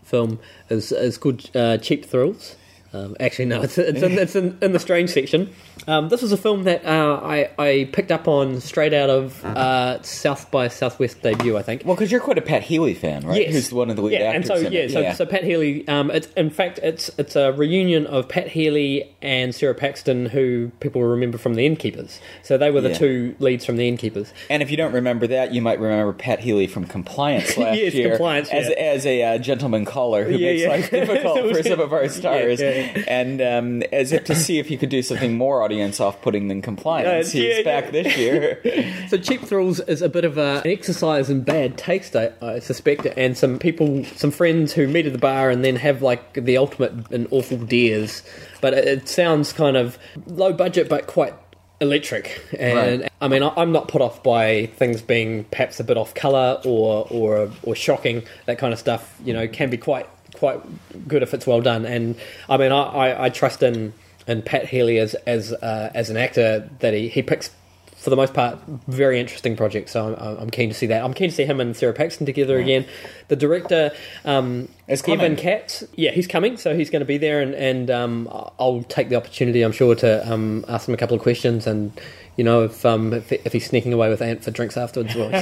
film, 0.03 0.39
is, 0.69 0.91
is 0.91 1.17
called 1.17 1.49
uh, 1.55 1.77
Cheap 1.77 2.03
Thrills. 2.03 2.57
Um, 2.93 3.15
actually, 3.19 3.45
no, 3.45 3.61
it's, 3.61 3.77
it's, 3.77 4.01
in, 4.01 4.11
it's 4.17 4.35
in, 4.35 4.57
in 4.61 4.71
the 4.71 4.79
strange 4.79 5.09
section. 5.09 5.53
Um, 5.87 6.09
this 6.09 6.21
was 6.21 6.31
a 6.31 6.37
film 6.37 6.63
that 6.63 6.85
uh, 6.85 7.19
I, 7.23 7.49
I 7.59 7.89
picked 7.91 8.11
up 8.11 8.27
on 8.27 8.59
straight 8.61 8.93
out 8.93 9.09
of 9.09 9.43
uh, 9.45 10.01
South 10.03 10.49
by 10.51 10.67
Southwest 10.69 11.21
debut, 11.21 11.57
I 11.57 11.61
think. 11.63 11.83
Well, 11.85 11.95
because 11.95 12.11
you're 12.11 12.21
quite 12.21 12.37
a 12.37 12.41
Pat 12.41 12.63
Healy 12.63 12.93
fan, 12.93 13.25
right? 13.25 13.41
Yes. 13.41 13.53
Who's 13.53 13.73
one 13.73 13.89
of 13.89 13.95
the 13.97 14.01
lead 14.01 14.13
yeah, 14.19 14.27
actors 14.31 14.49
and 14.49 14.59
so 14.61 14.67
in 14.67 14.73
yeah, 14.73 14.79
it. 14.81 14.91
so, 14.91 15.13
so 15.13 15.25
Pat 15.25 15.43
Healy. 15.43 15.87
Um, 15.87 16.11
it's 16.11 16.27
in 16.33 16.49
fact 16.49 16.79
it's 16.81 17.09
it's 17.17 17.35
a 17.35 17.51
reunion 17.53 18.05
of 18.07 18.27
Pat 18.29 18.47
Healy 18.49 19.13
and 19.21 19.53
Sara 19.53 19.73
Paxton, 19.75 20.27
who 20.27 20.71
people 20.79 21.03
remember 21.03 21.37
from 21.37 21.55
The 21.55 21.65
Innkeepers. 21.65 22.19
So 22.43 22.57
they 22.57 22.71
were 22.71 22.81
the 22.81 22.89
Yeah. 22.89 22.97
two 22.97 23.35
leads 23.39 23.65
from 23.65 23.77
The 23.77 23.87
Innkeepers. 23.87 24.31
and 24.49 24.61
if 24.63 24.71
you 24.71 24.77
don't 24.77 24.93
remember 24.93 25.27
that, 25.27 25.53
you 25.53 25.61
might 25.61 25.79
remember 25.79 26.13
Pat 26.13 26.39
Healy 26.39 26.67
from 26.67 26.85
Compliance 26.85 27.57
last 27.57 27.77
Yes, 27.77 27.93
year 27.93 28.09
Compliance, 28.09 28.49
as, 28.49 28.69
yeah. 28.69 28.75
as 28.75 29.05
a 29.05 29.23
uh, 29.23 29.37
gentleman 29.37 29.85
caller 29.85 30.23
who 30.25 30.31
Yeah, 30.37 30.51
makes 30.51 30.61
yeah. 30.63 30.67
life 30.69 30.89
difficult 30.89 31.39
for 31.55 31.63
some 31.63 31.79
of 31.79 31.93
our 31.93 32.07
stars, 32.09 32.59
yeah, 32.61 32.69
yeah. 32.75 32.76
And 33.07 33.41
um, 33.41 33.83
as 33.91 34.11
if 34.11 34.23
to 34.25 34.35
see 34.35 34.59
if 34.59 34.67
he 34.67 34.77
could 34.77 34.89
do 34.89 35.01
something 35.01 35.37
more 35.37 35.61
audience 35.63 35.99
off-putting 35.99 36.47
than 36.47 36.61
Compliance. 36.61 37.29
Uh, 37.29 37.37
He's 37.37 37.57
yeah, 37.57 37.63
back 37.63 37.85
yeah. 37.85 37.91
this 37.91 38.17
year. 38.17 39.07
So 39.09 39.17
Cheap 39.17 39.41
Thrills 39.41 39.79
is 39.81 40.01
a 40.01 40.09
bit 40.09 40.25
of 40.25 40.37
a, 40.37 40.61
an 40.63 40.71
exercise 40.71 41.29
in 41.29 41.41
bad 41.41 41.77
taste, 41.77 42.15
I, 42.15 42.31
I 42.41 42.59
suspect, 42.59 43.05
and 43.05 43.37
some 43.37 43.59
people, 43.59 44.03
some 44.15 44.31
friends 44.31 44.73
who 44.73 44.87
meet 44.87 45.05
at 45.05 45.13
the 45.13 45.19
bar 45.19 45.49
and 45.49 45.63
then 45.63 45.75
have 45.77 46.01
like 46.01 46.33
the 46.33 46.57
ultimate 46.57 47.11
and 47.11 47.27
awful 47.31 47.57
dares. 47.57 48.23
But 48.61 48.73
it, 48.73 48.85
it 48.85 49.09
sounds 49.09 49.53
kind 49.53 49.77
of 49.77 49.97
low 50.25 50.53
budget, 50.53 50.89
but 50.89 51.07
quite 51.07 51.33
electric. 51.79 52.41
And 52.57 53.01
Right. 53.01 53.11
I 53.21 53.27
mean, 53.27 53.43
I, 53.43 53.53
I'm 53.55 53.71
not 53.71 53.87
put 53.87 54.01
off 54.01 54.23
by 54.23 54.65
things 54.77 55.01
being 55.01 55.43
perhaps 55.45 55.79
a 55.79 55.83
bit 55.83 55.97
off 55.97 56.13
color 56.15 56.59
or 56.65 57.07
or 57.09 57.51
or 57.63 57.75
shocking. 57.75 58.23
That 58.45 58.57
kind 58.57 58.73
of 58.73 58.79
stuff, 58.79 59.15
you 59.23 59.33
know, 59.33 59.47
can 59.47 59.69
be 59.69 59.77
quite 59.77 60.07
quite 60.37 60.61
good 61.07 61.23
if 61.23 61.33
it's 61.33 61.47
well 61.47 61.61
done. 61.61 61.85
And 61.85 62.15
I 62.49 62.57
mean, 62.57 62.71
I, 62.71 62.83
I, 62.83 63.25
I 63.25 63.29
trust 63.29 63.63
in 63.63 63.93
in 64.27 64.41
Pat 64.41 64.67
Healy 64.67 64.99
as 64.99 65.15
as 65.25 65.53
uh, 65.53 65.91
as 65.93 66.09
an 66.09 66.17
actor 66.17 66.69
that 66.79 66.93
he, 66.93 67.07
he 67.07 67.21
picks 67.21 67.51
for 67.97 68.11
the 68.11 68.15
most 68.15 68.33
part 68.33 68.59
very 68.87 69.19
interesting 69.19 69.57
projects. 69.57 69.91
So 69.91 70.15
I'm, 70.15 70.37
I'm 70.37 70.49
keen 70.49 70.69
to 70.69 70.75
see 70.75 70.85
that. 70.87 71.03
I'm 71.03 71.13
keen 71.13 71.29
to 71.29 71.35
see 71.35 71.45
him 71.45 71.59
and 71.59 71.75
Sara 71.75 71.93
Paxton 71.93 72.25
together 72.25 72.59
again. 72.59 72.85
The 73.27 73.35
director 73.35 73.91
um, 74.23 74.69
Is 74.87 75.01
coming. 75.01 75.35
Katz, 75.35 75.83
yeah, 75.95 76.11
he's 76.11 76.27
coming, 76.27 76.57
so 76.57 76.75
he's 76.75 76.89
going 76.89 76.99
to 77.01 77.05
be 77.05 77.17
there, 77.17 77.41
and 77.41 77.55
and 77.55 77.89
um, 77.89 78.29
I'll 78.59 78.83
take 78.83 79.09
the 79.09 79.15
opportunity, 79.15 79.61
I'm 79.61 79.71
sure, 79.71 79.95
to 79.95 80.31
um, 80.31 80.63
ask 80.67 80.87
him 80.87 80.93
a 80.93 80.97
couple 80.97 81.15
of 81.15 81.21
questions 81.21 81.67
and. 81.67 81.91
You 82.37 82.43
know, 82.43 82.63
if 82.65 82.85
um, 82.85 83.13
if, 83.13 83.31
if 83.31 83.51
he's 83.51 83.65
sneaking 83.65 83.93
away 83.93 84.09
with 84.09 84.21
Ant 84.21 84.43
for 84.43 84.51
drinks 84.51 84.77
afterwards, 84.77 85.15
well, 85.15 85.31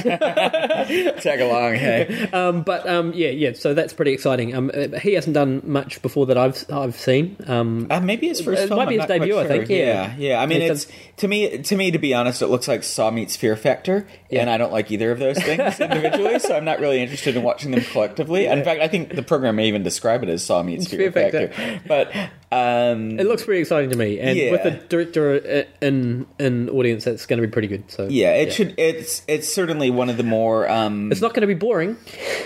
Tag 0.50 1.40
along, 1.40 1.74
hey. 1.74 2.28
um, 2.32 2.62
but 2.62 2.88
um, 2.88 3.12
yeah, 3.14 3.28
yeah. 3.28 3.52
So 3.52 3.74
that's 3.74 3.92
pretty 3.92 4.12
exciting. 4.12 4.54
Um, 4.54 4.70
uh, 4.72 4.98
he 4.98 5.12
hasn't 5.14 5.34
done 5.34 5.60
much 5.64 6.00
before 6.02 6.26
that 6.26 6.38
I've 6.38 6.64
I've 6.70 6.96
seen. 6.96 7.36
Um, 7.46 7.86
Uh, 7.90 8.00
maybe 8.00 8.28
his 8.28 8.40
first 8.40 8.62
It 8.62 8.68
film. 8.68 8.78
might 8.78 8.88
be 8.88 8.94
I'm 8.94 9.00
his 9.00 9.08
not 9.08 9.08
quite 9.08 9.18
debut, 9.20 9.38
I 9.38 9.46
think, 9.46 9.68
yeah. 9.68 9.76
yeah, 9.76 10.14
yeah. 10.16 10.40
I 10.42 10.46
mean, 10.46 10.62
It's 10.62 10.84
it's 10.84 10.92
to 11.18 11.28
me, 11.28 11.58
to 11.58 11.76
me, 11.76 11.90
to 11.90 11.98
be 11.98 12.14
honest, 12.14 12.42
it 12.42 12.46
looks 12.48 12.68
like 12.68 12.82
Saw 12.82 13.10
meets 13.10 13.36
Fear 13.36 13.56
Factor, 13.56 14.06
Yeah. 14.30 14.40
and 14.40 14.50
I 14.50 14.56
don't 14.58 14.72
like 14.72 14.90
either 14.90 15.10
of 15.10 15.18
those 15.18 15.38
things 15.38 15.78
individually, 15.80 16.38
so 16.38 16.56
I'm 16.56 16.64
not 16.64 16.80
really 16.80 17.02
interested 17.02 17.36
in 17.36 17.42
watching 17.42 17.70
them 17.72 17.80
collectively. 17.82 18.46
In 18.46 18.64
fact, 18.64 18.80
I 18.80 18.88
think 18.88 19.14
the 19.14 19.22
program 19.22 19.56
may 19.56 19.68
even 19.68 19.82
describe 19.82 20.22
it 20.22 20.28
as 20.28 20.44
Saw 20.44 20.62
meets 20.62 20.86
Fear, 20.88 20.98
Fear 20.98 21.12
Factor. 21.12 21.48
Factor. 21.48 21.82
But 21.86 22.12
um, 22.52 23.18
it 23.18 23.26
looks 23.26 23.44
pretty 23.44 23.60
exciting 23.60 23.90
to 23.90 23.96
me, 23.96 24.20
and 24.20 24.38
Yeah. 24.38 24.50
with 24.52 24.62
the 24.62 24.70
director 24.70 25.66
in 25.82 26.26
in 26.38 26.68
audience, 26.68 27.06
it's 27.06 27.26
going 27.26 27.40
to 27.40 27.46
be 27.46 27.50
pretty 27.50 27.68
good. 27.68 27.90
So 27.90 28.06
yeah, 28.08 28.34
it 28.34 28.52
should. 28.52 28.74
It's 28.78 29.22
it's 29.26 29.52
certainly 29.52 29.90
one 29.90 30.08
of 30.08 30.16
the 30.16 30.22
more. 30.22 30.68
Um, 30.70 31.10
It's 31.10 31.20
not 31.20 31.34
going 31.34 31.40
to 31.42 31.46
be 31.48 31.54
boring. 31.54 31.96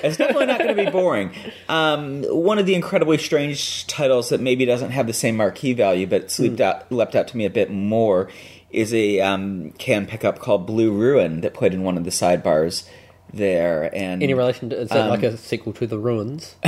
It's 0.03 0.17
definitely 0.17 0.47
not 0.47 0.59
going 0.59 0.75
to 0.75 0.85
be 0.85 0.91
boring. 0.91 1.33
Um, 1.69 2.23
one 2.25 2.59
of 2.59 2.65
the 2.67 2.75
incredibly 2.75 3.19
strange 3.19 3.87
titles 3.87 4.31
that 4.31 4.41
maybe 4.41 4.65
doesn't 4.65 4.91
have 4.91 5.07
the 5.07 5.13
same 5.13 5.37
marquee 5.37 5.75
value, 5.75 6.07
but 6.07 6.39
leaped 6.39 6.61
out, 6.61 6.91
leapt 6.91 7.15
out 7.15 7.29
to 7.29 7.37
me 7.37 7.45
a 7.45 7.51
bit 7.51 7.71
more, 7.71 8.29
is 8.71 8.95
a 8.95 9.21
um, 9.21 9.73
Cannes 9.79 10.07
pickup 10.07 10.39
called 10.39 10.67
Blue 10.67 10.91
Ruin 10.93 11.43
that 11.43 11.53
played 11.53 11.75
in 11.75 11.83
one 11.83 11.99
of 11.99 12.05
the 12.05 12.11
sidebars 12.11 12.89
there. 13.33 13.91
And 13.95 14.23
Any 14.23 14.35
relation? 14.35 14.71
To, 14.71 14.81
is 14.81 14.89
that 14.91 15.01
Um, 15.03 15.09
like 15.11 15.23
a 15.23 15.37
sequel 15.37 15.73
to 15.75 15.87
The 15.87 15.99
Ruins? 15.99 16.55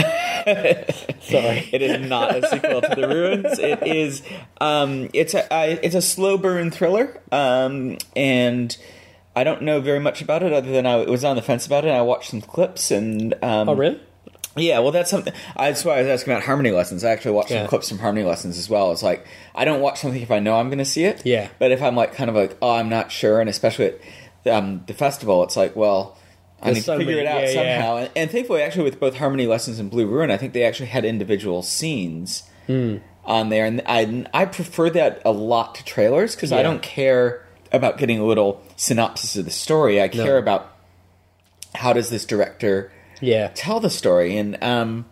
Sorry. 1.20 1.68
it 1.72 1.82
is 1.82 2.08
not 2.08 2.34
a 2.36 2.48
sequel 2.48 2.80
to 2.80 2.94
the 2.96 3.06
ruins 3.08 3.58
it 3.60 3.86
is 3.86 4.22
um, 4.60 5.08
it's 5.14 5.34
a 5.34 5.52
I, 5.52 5.66
it's 5.82 5.94
a 5.94 6.02
slow 6.02 6.36
burn 6.36 6.70
thriller 6.72 7.20
um, 7.30 7.98
and 8.16 8.76
i 9.36 9.44
don't 9.44 9.62
know 9.62 9.80
very 9.80 10.00
much 10.00 10.20
about 10.20 10.42
it 10.42 10.52
other 10.52 10.72
than 10.72 10.84
i 10.86 10.96
was 10.96 11.24
on 11.24 11.36
the 11.36 11.42
fence 11.42 11.64
about 11.66 11.84
it 11.84 11.88
and 11.88 11.96
i 11.96 12.02
watched 12.02 12.30
some 12.30 12.40
clips 12.40 12.90
and 12.90 13.34
um, 13.42 13.68
Oh, 13.68 13.74
really? 13.74 14.00
yeah 14.56 14.80
well 14.80 14.90
that's 14.90 15.10
something 15.10 15.32
that's 15.56 15.84
why 15.84 15.94
i 15.98 15.98
was 16.02 16.08
asking 16.08 16.32
about 16.32 16.42
harmony 16.44 16.72
lessons 16.72 17.04
i 17.04 17.10
actually 17.10 17.32
watched 17.32 17.50
Yeah. 17.52 17.60
some 17.60 17.68
clips 17.68 17.88
from 17.88 17.98
harmony 18.00 18.24
lessons 18.26 18.58
as 18.58 18.68
well 18.68 18.90
it's 18.90 19.02
like 19.02 19.24
i 19.54 19.64
don't 19.64 19.80
watch 19.80 20.00
something 20.00 20.20
if 20.22 20.30
i 20.32 20.40
know 20.40 20.56
i'm 20.56 20.68
going 20.68 20.78
to 20.78 20.84
see 20.84 21.04
it 21.04 21.22
Yeah. 21.24 21.48
but 21.60 21.70
if 21.70 21.80
i'm 21.82 21.94
like 21.94 22.14
kind 22.14 22.28
of 22.28 22.34
like 22.36 22.56
oh 22.60 22.72
i'm 22.72 22.88
not 22.88 23.12
sure 23.12 23.40
and 23.40 23.48
especially 23.48 23.94
at 24.44 24.52
um, 24.52 24.82
the 24.88 24.94
festival 24.94 25.44
it's 25.44 25.56
like 25.56 25.76
well 25.76 26.16
I 26.62 26.72
There's 26.72 26.84
so 26.84 26.96
figure 26.98 27.16
many- 27.16 27.26
it 27.26 27.30
out 27.30 27.42
yeah, 27.42 27.48
yeah. 27.50 27.54
somehow. 27.78 27.96
And, 27.96 28.10
and 28.14 28.30
thankfully, 28.30 28.62
actually, 28.62 28.84
with 28.84 29.00
both 29.00 29.16
Harmony 29.16 29.46
Lessons 29.46 29.78
and 29.78 29.90
Blue 29.90 30.06
Ruin, 30.06 30.30
I 30.30 30.36
think 30.36 30.52
they 30.52 30.64
actually 30.64 30.86
had 30.86 31.04
individual 31.04 31.62
scenes 31.62 32.44
Hmm. 32.68 32.98
on 33.24 33.48
there, 33.48 33.66
and 33.66 33.82
I 33.86 34.24
I 34.32 34.44
prefer 34.44 34.88
that 34.90 35.20
a 35.24 35.32
lot 35.32 35.74
to 35.76 35.84
trailers 35.84 36.36
because 36.36 36.52
I 36.52 36.62
don't 36.62 36.80
care 36.82 37.44
about 37.72 37.98
getting 37.98 38.20
a 38.20 38.24
little 38.24 38.62
synopsis 38.76 39.34
of 39.36 39.44
the 39.44 39.50
story. 39.50 40.00
I 40.00 40.06
care 40.08 40.38
about 40.38 40.70
how 41.74 41.92
does 41.92 42.10
this 42.10 42.24
director 42.24 42.92
Yeah. 43.20 43.48
tell 43.54 43.80
the 43.80 43.90
story, 43.90 44.36
and 44.36 44.62
um, 44.62 45.06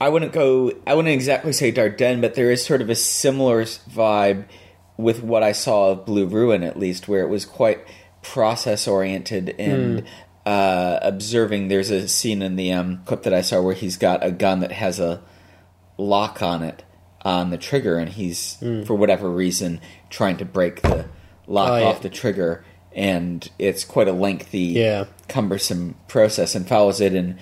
I 0.00 0.08
wouldn't 0.08 0.32
go. 0.32 0.72
I 0.86 0.94
wouldn't 0.94 1.14
exactly 1.14 1.52
say 1.52 1.70
Dardenne, 1.70 2.20
but 2.20 2.34
there 2.34 2.50
is 2.50 2.64
sort 2.64 2.80
of 2.82 2.90
a 2.90 2.94
similar 2.96 3.62
vibe 3.64 4.44
with 4.96 5.22
what 5.22 5.42
I 5.44 5.52
saw 5.52 5.90
of 5.90 6.06
Blue 6.06 6.26
Ruin, 6.26 6.62
at 6.64 6.78
least, 6.78 7.06
where 7.06 7.20
it 7.20 7.28
was 7.28 7.44
quite 7.44 7.78
process 8.22 8.88
oriented 8.88 9.54
and 9.58 10.02
uh, 10.46 10.98
observing. 11.02 11.68
There's 11.68 11.90
a 11.90 12.08
scene 12.08 12.40
in 12.40 12.56
the 12.56 12.72
um, 12.72 13.02
clip 13.04 13.24
that 13.24 13.34
I 13.34 13.40
saw 13.42 13.60
where 13.60 13.74
he's 13.74 13.96
got 13.98 14.24
a 14.24 14.30
gun 14.30 14.60
that 14.60 14.72
has 14.72 14.98
a 15.00 15.20
lock 15.98 16.40
on 16.42 16.62
it 16.62 16.84
on 17.22 17.50
the 17.50 17.58
trigger, 17.58 17.98
and 17.98 18.08
he's 18.08 18.56
for 18.86 18.94
whatever 18.94 19.28
reason 19.30 19.80
trying 20.10 20.36
to 20.38 20.44
break 20.44 20.80
the 20.82 21.06
lock 21.48 21.70
Oh, 21.72 21.76
yeah. 21.76 21.84
off 21.86 22.00
the 22.02 22.08
trigger, 22.08 22.64
and 22.94 23.48
it's 23.58 23.84
quite 23.84 24.06
a 24.08 24.12
lengthy, 24.12 24.58
Yeah. 24.60 25.06
cumbersome 25.28 25.96
process, 26.06 26.54
and 26.54 26.66
follows 26.68 27.00
it 27.00 27.12
in 27.14 27.36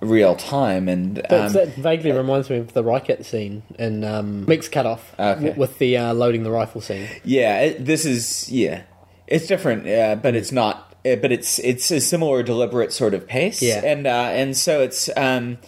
real 0.00 0.34
time. 0.36 0.88
And 0.88 1.16
That, 1.16 1.32
um, 1.32 1.52
that 1.52 1.74
vaguely 1.74 2.12
reminds 2.12 2.48
me 2.48 2.56
of 2.56 2.72
the 2.72 2.82
Rycat 2.82 3.24
scene 3.26 3.64
in 3.78 4.04
um, 4.04 4.46
Meek's 4.46 4.68
Cutoff 4.68 5.12
Okay. 5.18 5.52
with 5.56 5.78
the 5.78 5.96
uh, 5.98 6.14
loading 6.14 6.44
the 6.44 6.50
rifle 6.50 6.80
scene. 6.80 7.06
yeah, 7.24 7.60
it, 7.60 7.84
this 7.84 8.06
is 8.06 8.50
yeah, 8.50 8.82
it's 9.26 9.46
different, 9.46 9.86
uh, 9.86 10.14
but 10.16 10.34
it's 10.34 10.52
not. 10.52 10.87
Uh, 11.04 11.16
But 11.16 11.32
it's 11.32 11.58
it's 11.58 11.90
a 11.90 12.00
similar 12.00 12.42
deliberate 12.42 12.92
sort 12.92 13.14
of 13.14 13.26
pace, 13.26 13.62
Yeah. 13.62 13.82
and 13.84 14.06
uh, 14.06 14.10
and 14.32 14.56
so 14.56 14.82
it's 14.82 15.08
um, 15.16 15.58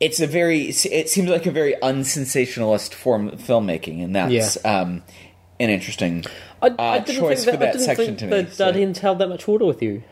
it's 0.00 0.20
a 0.20 0.26
very 0.26 0.62
it 0.68 1.08
seems 1.08 1.28
like 1.30 1.46
a 1.46 1.50
very 1.50 1.74
unsensationalist 1.82 2.94
form 2.94 3.28
of 3.28 3.40
filmmaking, 3.40 4.02
and 4.04 4.14
that's 4.14 4.62
um, 4.64 5.02
an 5.58 5.70
interesting 5.70 6.24
I, 6.62 6.68
uh, 6.68 6.74
I 6.78 6.98
didn't 7.00 7.20
choice 7.20 7.44
think 7.44 7.54
for 7.58 7.60
that, 7.64 7.68
I 7.68 7.72
didn't 7.72 7.84
section 7.84 8.16
to 8.18 8.26
me. 8.26 8.46
so- 8.50 8.72
Dardennes 8.72 8.98
held 8.98 9.18
that 9.20 9.28
much 9.28 9.46
water 9.48 9.64
with 9.64 9.82
you. 9.82 10.02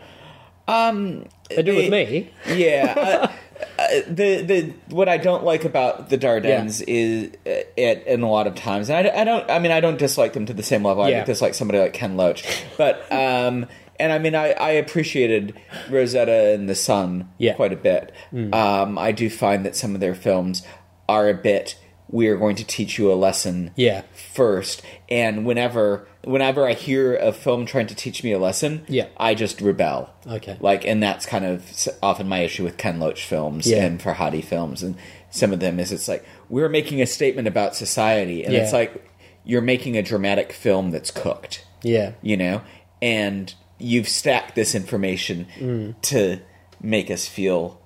Um, 0.67 1.27
They 1.51 1.63
do 1.63 1.77
with 1.77 1.91
me. 1.91 2.31
Yeah. 2.49 3.31
uh, 3.79 3.87
the 4.09 4.43
the 4.43 4.73
what 4.89 5.09
I 5.09 5.17
don't 5.17 5.45
like 5.45 5.65
about 5.65 6.09
the 6.11 6.19
Dardennes 6.19 6.83
is 6.87 7.29
uh, 7.47 7.65
it 7.77 8.05
in 8.07 8.23
a 8.23 8.31
lot 8.31 8.47
of 8.47 8.55
times, 8.55 8.91
and 8.91 9.07
I, 9.09 9.21
I 9.21 9.25
don't. 9.25 9.49
I 9.51 9.59
mean, 9.59 9.73
I 9.73 9.81
don't 9.81 9.99
dislike 9.99 10.33
them 10.33 10.47
to 10.47 10.53
the 10.53 10.63
same 10.63 10.85
level. 10.85 11.03
I 11.05 11.11
Yeah. 11.11 11.25
dislike 11.25 11.55
somebody 11.55 11.79
like 11.79 11.93
Ken 11.93 12.17
Loach, 12.17 12.45
but 12.77 13.01
um, 13.13 13.67
and 14.01 14.13
I 14.13 14.19
mean, 14.19 14.35
I, 14.35 14.51
I 14.53 14.71
appreciated 14.71 15.55
Rosetta 15.89 16.53
and 16.55 16.69
the 16.69 16.75
Son 16.75 17.29
Yeah. 17.39 17.53
Mm. 17.53 17.57
quite 17.57 17.73
a 17.73 17.77
bit. 17.77 18.13
Um, 18.53 18.99
I 18.99 19.13
do 19.13 19.31
find 19.31 19.65
that 19.65 19.77
some 19.77 19.95
of 19.95 20.01
their 20.01 20.15
films 20.17 20.67
are 21.09 21.29
a 21.29 21.35
bit. 21.35 21.77
We 22.11 22.29
are 22.29 22.37
going 22.37 22.57
to 22.57 22.65
teach 22.65 22.99
you 22.99 23.13
a 23.13 23.15
lesson 23.15 23.71
Yeah. 23.77 24.03
first, 24.33 24.83
and 25.09 25.45
whenever 25.47 26.07
whenever 26.25 26.67
I 26.67 26.73
hear 26.75 27.17
a 27.17 27.33
film 27.33 27.67
trying 27.67 27.87
to 27.89 27.95
teach 27.95 28.23
me 28.25 28.33
a 28.33 28.39
lesson, 28.39 28.85
Yeah. 28.89 29.07
I 29.17 29.35
just 29.35 29.61
rebel. 29.61 30.11
Okay. 30.27 30.57
Like, 30.61 30.87
and 30.87 31.03
that's 31.03 31.27
kind 31.27 31.45
of 31.45 31.63
often 32.03 32.29
my 32.29 32.41
issue 32.41 32.65
with 32.65 32.77
Ken 32.77 32.99
Loach 33.01 33.25
films 33.25 33.67
Yeah. 33.67 33.85
and 33.85 34.01
Farhadi 34.01 34.43
films, 34.45 34.83
and 34.83 34.97
some 35.31 35.53
of 35.53 35.61
them 35.61 35.79
is 35.81 35.93
it's 35.93 36.09
like 36.09 36.25
we're 36.49 36.69
making 36.69 37.01
a 37.03 37.07
statement 37.07 37.49
about 37.49 37.75
society, 37.77 38.45
and 38.45 38.55
it's 38.55 38.73
like 38.73 39.05
you're 39.45 39.61
making 39.63 39.97
a 39.97 40.03
dramatic 40.03 40.53
film 40.53 40.91
that's 40.91 41.11
cooked, 41.11 41.65
Yeah. 41.83 42.13
you 42.23 42.37
know, 42.37 42.63
and 43.03 43.53
you've 43.79 44.09
stacked 44.09 44.55
this 44.55 44.75
information 44.75 45.47
Mm. 45.61 45.95
to 46.03 46.39
make 46.81 47.11
us 47.11 47.27
feel 47.27 47.81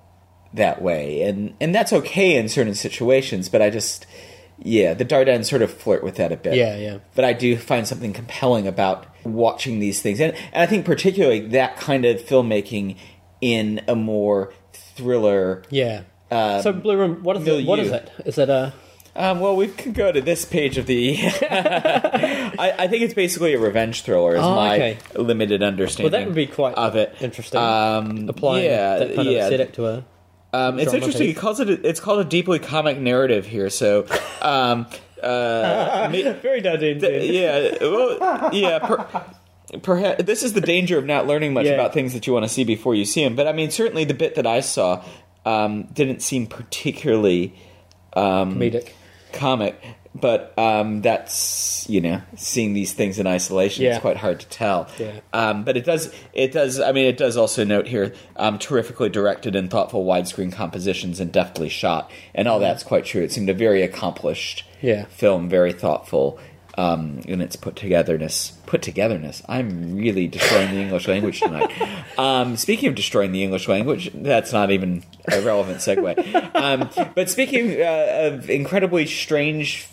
that 0.53 0.81
way, 0.81 1.21
and 1.21 1.53
and 1.61 1.75
that's 1.75 1.93
okay 1.93 2.35
in 2.35 2.47
certain 2.49 2.73
situations, 2.75 3.49
but 3.49 3.61
I 3.61 3.69
just. 3.69 4.05
Yeah, 4.61 4.93
the 4.93 5.05
Dardennes 5.05 5.45
sort 5.45 5.61
of 5.61 5.71
flirt 5.73 6.03
with 6.03 6.15
that 6.15 6.31
a 6.31 6.37
bit. 6.37 6.55
Yeah, 6.55 6.75
yeah. 6.77 6.97
But 7.15 7.25
I 7.25 7.33
do 7.33 7.55
find 7.57 7.87
something 7.87 8.11
compelling 8.13 8.67
about 8.67 9.05
watching 9.23 9.79
these 9.79 10.01
things, 10.01 10.19
and, 10.19 10.33
and 10.51 10.61
I 10.61 10.65
think 10.65 10.85
particularly 10.85 11.39
that 11.49 11.77
kind 11.77 12.05
of 12.05 12.19
filmmaking 12.21 12.97
in 13.41 13.81
a 13.87 13.95
more 13.95 14.53
thriller. 14.73 15.63
Yeah. 15.69 16.01
Um, 16.31 16.61
so 16.61 16.73
Blue 16.73 16.97
Ruin, 16.97 17.23
what 17.23 17.37
is 17.37 17.47
it? 17.47 17.65
What 17.65 17.79
is 17.79 17.89
milieu. 17.89 18.03
it? 18.03 18.11
Is 18.25 18.37
it 18.37 18.49
a? 18.49 18.73
Um, 19.15 19.39
well, 19.39 19.55
we 19.55 19.67
can 19.67 19.91
go 19.93 20.11
to 20.11 20.21
this 20.21 20.45
page 20.45 20.77
of 20.77 20.85
the. 20.85 21.17
I, 21.51 22.75
I 22.79 22.87
think 22.87 23.03
it's 23.03 23.13
basically 23.13 23.53
a 23.53 23.59
revenge 23.59 24.03
thriller. 24.03 24.35
Is 24.35 24.41
Oh, 24.41 24.55
my 24.55 24.75
okay. 24.75 24.97
limited 25.15 25.63
understanding. 25.63 26.11
Well, 26.11 26.19
that 26.21 26.27
would 26.27 26.35
be 26.35 26.47
quite 26.47 26.75
of 26.75 26.95
it 26.95 27.15
interesting. 27.19 27.59
Um, 27.59 28.29
Applying 28.29 28.65
yeah, 28.65 28.97
that 28.99 29.15
kind 29.15 29.29
yeah. 29.29 29.37
of 29.39 29.43
aesthetic 29.53 29.73
to 29.73 29.85
a. 29.87 30.05
Um, 30.51 30.79
it's 30.79 30.93
interesting. 30.93 31.27
Piece. 31.27 31.37
calls 31.37 31.59
it. 31.59 31.69
A, 31.69 31.87
it's 31.87 31.99
called 31.99 32.19
a 32.19 32.23
deeply 32.25 32.59
comic 32.59 32.97
narrative 32.97 33.45
here. 33.45 33.69
So, 33.69 34.05
um, 34.41 34.87
uh, 35.23 36.07
Very 36.09 36.61
Dardennes. 36.61 37.01
yeah, 37.31 37.77
well, 37.81 38.49
yeah. 38.53 38.79
Per, 38.79 39.25
perhaps 39.83 40.23
this 40.23 40.41
is 40.43 40.53
the 40.53 40.61
danger 40.61 40.97
of 40.97 41.05
not 41.05 41.27
learning 41.27 41.53
much 41.53 41.65
Yeah. 41.65 41.73
about 41.73 41.93
things 41.93 42.13
that 42.13 42.25
you 42.25 42.33
want 42.33 42.45
to 42.45 42.49
see 42.49 42.63
before 42.63 42.95
you 42.95 43.05
see 43.05 43.23
them. 43.23 43.35
But 43.35 43.47
I 43.47 43.51
mean, 43.53 43.69
certainly 43.69 44.05
the 44.05 44.13
bit 44.15 44.35
that 44.35 44.47
I 44.47 44.61
saw 44.61 45.03
um, 45.45 45.83
didn't 45.93 46.21
seem 46.21 46.47
particularly 46.47 47.53
um, 48.13 48.55
Comedic. 48.55 48.89
comic. 49.33 49.79
But 50.15 50.57
um, 50.57 51.01
that's 51.01 51.87
you 51.87 52.01
know 52.01 52.21
seeing 52.35 52.73
these 52.73 52.93
things 52.93 53.19
in 53.19 53.27
isolation. 53.27 53.83
Yeah. 53.83 53.91
It's 53.91 54.01
quite 54.01 54.17
hard 54.17 54.39
to 54.39 54.47
tell. 54.47 54.89
Yeah. 54.97 55.19
Um, 55.33 55.63
but 55.63 55.77
it 55.77 55.85
does. 55.85 56.11
It 56.33 56.51
does. 56.51 56.79
I 56.79 56.91
mean, 56.91 57.05
it 57.05 57.15
does 57.17 57.37
also 57.37 57.63
note 57.63 57.87
here 57.87 58.13
um, 58.35 58.57
terrifically 58.57 59.09
directed 59.09 59.55
and 59.55 59.69
thoughtful 59.69 60.03
widescreen 60.05 60.51
compositions 60.51 61.19
and 61.19 61.31
deftly 61.31 61.69
shot, 61.69 62.09
and 62.33 62.47
all 62.47 62.59
that's 62.59 62.81
quite 62.83 63.05
true. 63.05 63.21
It 63.21 63.31
seemed 63.31 63.49
a 63.49 63.53
very 63.53 63.83
accomplished 63.83 64.65
Yeah. 64.81 65.05
film, 65.05 65.47
very 65.47 65.73
thoughtful 65.73 66.39
um, 66.75 67.19
in 67.25 67.39
its 67.39 67.55
put 67.55 67.75
togetherness. 67.75 68.53
Put 68.65 68.81
togetherness. 68.81 69.43
I'm 69.47 69.95
really 69.95 70.27
destroying 70.27 70.71
the 70.71 70.81
English 70.81 71.07
language 71.07 71.39
tonight. 71.39 71.71
Um, 72.19 72.57
speaking 72.57 72.89
of 72.89 72.95
destroying 72.95 73.31
the 73.31 73.43
English 73.43 73.69
language, 73.69 74.11
that's 74.13 74.51
not 74.51 74.71
even 74.71 75.03
a 75.31 75.39
relevant 75.41 75.77
segue. 75.77 76.17
Um, 76.59 76.89
but 77.15 77.29
speaking 77.29 77.79
uh, 77.81 78.33
of 78.33 78.49
incredibly 78.49 79.05
strange 79.05 79.87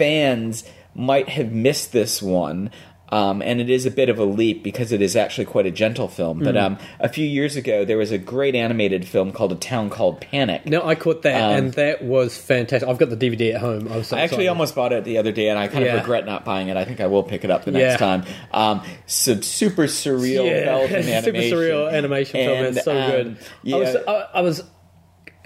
fans 0.00 0.64
might 0.94 1.28
have 1.28 1.52
missed 1.52 1.92
this 1.92 2.20
one. 2.22 2.70
Um, 3.12 3.42
and 3.42 3.60
it 3.60 3.68
is 3.68 3.86
a 3.86 3.90
bit 3.90 4.08
of 4.08 4.20
a 4.20 4.24
leap 4.24 4.62
because 4.62 4.92
it 4.92 5.02
is 5.02 5.16
actually 5.16 5.46
quite 5.46 5.66
a 5.66 5.72
gentle 5.72 6.06
film. 6.06 6.38
But 6.38 6.54
Hmm. 6.54 6.60
um, 6.64 6.78
a 7.00 7.08
few 7.08 7.26
years 7.26 7.56
ago, 7.56 7.84
there 7.84 7.96
was 7.98 8.12
a 8.12 8.18
great 8.18 8.54
animated 8.54 9.04
film 9.04 9.32
called 9.32 9.50
A 9.50 9.56
Town 9.56 9.90
Called 9.90 10.20
Panic. 10.20 10.64
No, 10.64 10.86
I 10.86 10.94
caught 10.94 11.22
that, 11.22 11.34
Um, 11.42 11.56
and 11.56 11.72
that 11.74 12.04
was 12.04 12.38
fantastic. 12.38 12.88
I've 12.88 12.98
got 12.98 13.10
the 13.10 13.16
DVD 13.16 13.52
at 13.56 13.60
home. 13.60 13.88
I 13.92 13.96
was 13.96 14.06
so 14.06 14.16
I 14.16 14.20
actually 14.20 14.44
excited. 14.44 14.48
almost 14.50 14.74
bought 14.76 14.92
it 14.92 15.02
the 15.02 15.18
other 15.18 15.32
day, 15.32 15.48
and 15.48 15.58
I 15.58 15.66
kind 15.66 15.84
Yeah. 15.84 15.94
of 15.96 16.02
regret 16.02 16.24
not 16.24 16.44
buying 16.44 16.68
it. 16.68 16.76
I 16.76 16.84
think 16.84 17.00
I 17.00 17.08
will 17.08 17.24
pick 17.24 17.42
it 17.42 17.50
up 17.50 17.64
the 17.64 17.72
next 17.72 17.94
Yeah. 17.94 17.96
time. 17.96 18.22
Um, 18.52 18.80
so 19.06 19.40
super 19.40 19.88
surreal 19.88 20.44
Belgian 20.64 21.02
super 21.02 21.16
animation, 21.16 21.58
surreal 21.58 21.92
animation 21.92 22.44
film. 22.46 22.58
And, 22.64 22.76
It's 22.76 22.84
so 22.84 22.96
um, 22.96 23.10
good. 23.10 23.36
Yeah, 23.64 23.76
I 23.76 23.78
was 23.80 23.96
I, 24.06 24.26
I 24.34 24.40
was 24.42 24.62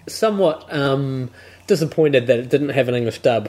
somewhat 0.07 0.67
um, 0.71 1.31
disappointed 1.67 2.27
that 2.27 2.39
it 2.39 2.51
didn't 2.51 2.71
have 2.71 2.89
an 2.91 2.95
English 2.95 3.21
dub, 3.21 3.49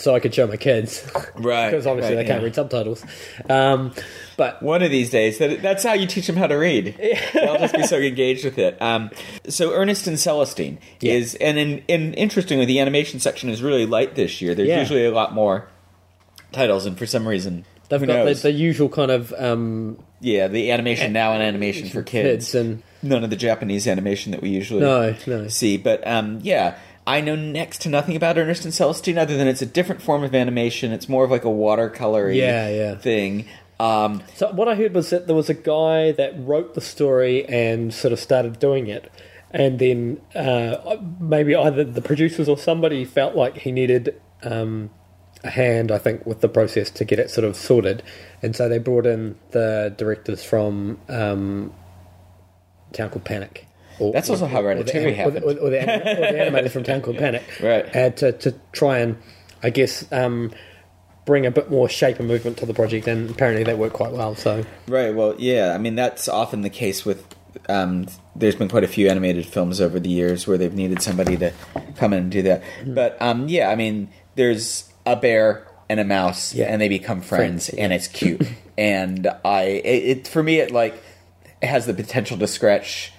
so 0.00 0.14
I 0.14 0.20
could 0.20 0.34
show 0.34 0.46
my 0.46 0.56
kids 0.56 1.06
right 1.34 1.70
because 1.70 1.86
obviously 1.86 2.16
right, 2.16 2.22
they 2.22 2.28
can't 2.28 2.40
yeah. 2.40 2.46
read 2.46 2.54
subtitles. 2.54 3.04
Um, 3.48 3.92
but 4.36 4.62
One 4.62 4.82
of 4.82 4.90
these 4.90 5.10
days, 5.10 5.38
that, 5.38 5.60
that's 5.60 5.84
how 5.84 5.92
you 5.92 6.06
teach 6.06 6.26
them 6.26 6.36
how 6.36 6.46
to 6.46 6.54
read. 6.54 6.96
They'll 7.34 7.58
just 7.58 7.74
be 7.74 7.86
so 7.86 7.98
engaged 7.98 8.44
with 8.44 8.58
it. 8.58 8.80
Um, 8.80 9.10
so 9.48 9.72
Ernest 9.74 10.06
and 10.06 10.16
Celestine 10.16 10.78
Yeah. 11.00 11.12
is, 11.12 11.34
and 11.34 11.58
in, 11.58 11.82
in, 11.88 12.14
interestingly, 12.14 12.64
the 12.64 12.80
animation 12.80 13.20
section 13.20 13.50
is 13.50 13.62
really 13.62 13.84
light 13.84 14.14
this 14.14 14.40
year. 14.40 14.54
There's 14.54 14.68
usually 14.68 15.04
a 15.04 15.12
lot 15.12 15.34
more 15.34 15.68
titles, 16.52 16.86
and 16.86 16.98
for 16.98 17.06
some 17.06 17.28
reason, 17.28 17.66
they've 17.90 18.00
who 18.00 18.06
got 18.06 18.24
the, 18.24 18.34
the 18.34 18.52
usual 18.52 18.88
kind 18.88 19.10
of 19.10 19.34
um, 19.36 20.02
yeah, 20.20 20.48
the 20.48 20.70
animation 20.70 21.12
now 21.12 21.32
and 21.32 21.42
animation 21.42 21.88
for 21.88 22.02
kids. 22.02 22.52
kids 22.52 22.54
and 22.54 22.82
None 23.02 23.24
of 23.24 23.30
the 23.30 23.36
Japanese 23.36 23.88
animation 23.88 24.32
that 24.32 24.42
we 24.42 24.50
usually 24.50 24.80
no, 24.80 25.14
no. 25.26 25.48
see. 25.48 25.78
But 25.78 26.06
um, 26.06 26.40
yeah, 26.42 26.78
I 27.10 27.20
know 27.20 27.34
next 27.34 27.80
to 27.82 27.88
nothing 27.88 28.14
about 28.14 28.38
Ernest 28.38 28.64
and 28.64 28.72
Celestine 28.72 29.18
other 29.18 29.36
than 29.36 29.48
it's 29.48 29.62
a 29.62 29.66
different 29.66 30.00
form 30.00 30.22
of 30.22 30.32
animation. 30.32 30.92
It's 30.92 31.08
more 31.08 31.24
of 31.24 31.30
like 31.30 31.42
a 31.44 31.50
watercolor 31.50 32.30
Yeah, 32.30 32.68
yeah. 32.68 32.94
thing. 32.94 33.46
Um, 33.80 34.22
So 34.36 34.52
what 34.52 34.68
I 34.68 34.76
heard 34.76 34.94
was 34.94 35.10
that 35.10 35.26
there 35.26 35.34
was 35.34 35.50
a 35.50 35.54
guy 35.54 36.12
that 36.12 36.34
wrote 36.38 36.74
the 36.74 36.80
story 36.80 37.44
and 37.48 37.92
sort 37.92 38.12
of 38.12 38.20
started 38.20 38.60
doing 38.60 38.86
it, 38.86 39.10
and 39.50 39.78
then 39.80 40.20
uh, 40.36 40.96
maybe 41.18 41.56
either 41.56 41.82
the 41.82 42.02
producers 42.02 42.48
or 42.48 42.56
somebody 42.56 43.04
felt 43.04 43.34
like 43.34 43.58
he 43.58 43.72
needed 43.72 44.20
um, 44.44 44.90
a 45.42 45.50
hand, 45.50 45.90
I 45.90 45.98
think, 45.98 46.24
with 46.26 46.42
the 46.42 46.48
process 46.48 46.90
to 46.90 47.04
get 47.04 47.18
it 47.18 47.28
sort 47.30 47.44
of 47.44 47.56
sorted, 47.56 48.04
and 48.42 48.54
so 48.54 48.68
they 48.68 48.78
brought 48.78 49.06
in 49.06 49.36
the 49.50 49.92
directors 49.96 50.44
from 50.44 51.00
um, 51.08 51.72
Town 52.92 53.10
Called 53.10 53.24
Panic. 53.24 53.66
Or, 54.00 54.12
That's 54.12 54.30
also 54.30 54.46
how 54.46 54.60
or 54.60 54.62
the- 54.62 54.68
Hereditary 54.92 55.04
or 55.04 55.10
the, 55.10 55.14
happened. 55.16 55.44
or 55.44 55.54
the, 55.54 55.60
or 55.60 55.70
the 55.70 55.76
animators 55.78 56.70
from 56.70 56.82
Town 56.84 57.00
Called 57.02 57.18
Panic, 57.18 57.42
Right. 57.62 57.94
uh, 57.94 58.10
to 58.10 58.32
to 58.32 58.54
try 58.72 58.98
and, 58.98 59.16
I 59.62 59.70
guess. 59.70 60.10
Um, 60.12 60.52
bring 61.26 61.44
a 61.46 61.50
bit 61.50 61.70
more 61.70 61.88
shape 61.88 62.18
and 62.18 62.26
movement 62.26 62.56
to 62.56 62.66
the 62.66 62.74
project, 62.74 63.06
and 63.06 63.30
apparently 63.30 63.62
that 63.62 63.78
worked 63.78 63.94
quite 63.94 64.10
well. 64.10 64.34
So 64.34 64.64
Right. 64.88 65.14
Well, 65.14 65.36
yeah. 65.38 65.74
I 65.74 65.78
mean, 65.78 65.94
that's 65.94 66.28
often 66.28 66.62
the 66.62 66.70
case 66.70 67.04
with. 67.04 67.24
Um, 67.68 68.06
there's 68.34 68.56
been 68.56 68.68
quite 68.68 68.84
a 68.84 68.88
few 68.88 69.08
animated 69.08 69.44
films 69.46 69.80
over 69.80 70.00
the 70.00 70.08
years 70.08 70.46
where 70.46 70.56
they've 70.56 70.72
needed 70.74 71.02
somebody 71.02 71.36
to 71.36 71.52
come 71.96 72.12
in 72.14 72.20
and 72.20 72.30
do 72.32 72.42
that. 72.42 72.64
Hmm. 72.82 72.94
But 72.94 73.20
um, 73.20 73.48
yeah, 73.48 73.68
I 73.70 73.76
mean, 73.76 74.08
there's 74.34 74.90
a 75.06 75.14
bear 75.14 75.66
and 75.88 76.00
a 76.00 76.04
mouse, 76.04 76.54
Yeah. 76.54 76.66
and 76.66 76.80
they 76.80 76.88
become 76.88 77.20
friends, 77.20 77.66
Friends, 77.66 77.78
and 77.78 77.92
it's 77.92 78.08
cute. 78.08 78.48
and 78.78 79.28
I, 79.44 79.62
it, 79.62 80.18
it 80.18 80.26
for 80.28 80.42
me, 80.42 80.58
it 80.58 80.70
like 80.72 80.94
it 81.62 81.66
has 81.66 81.86
the 81.86 81.94
potential 81.94 82.38
to 82.38 82.46
scratch 82.46 83.12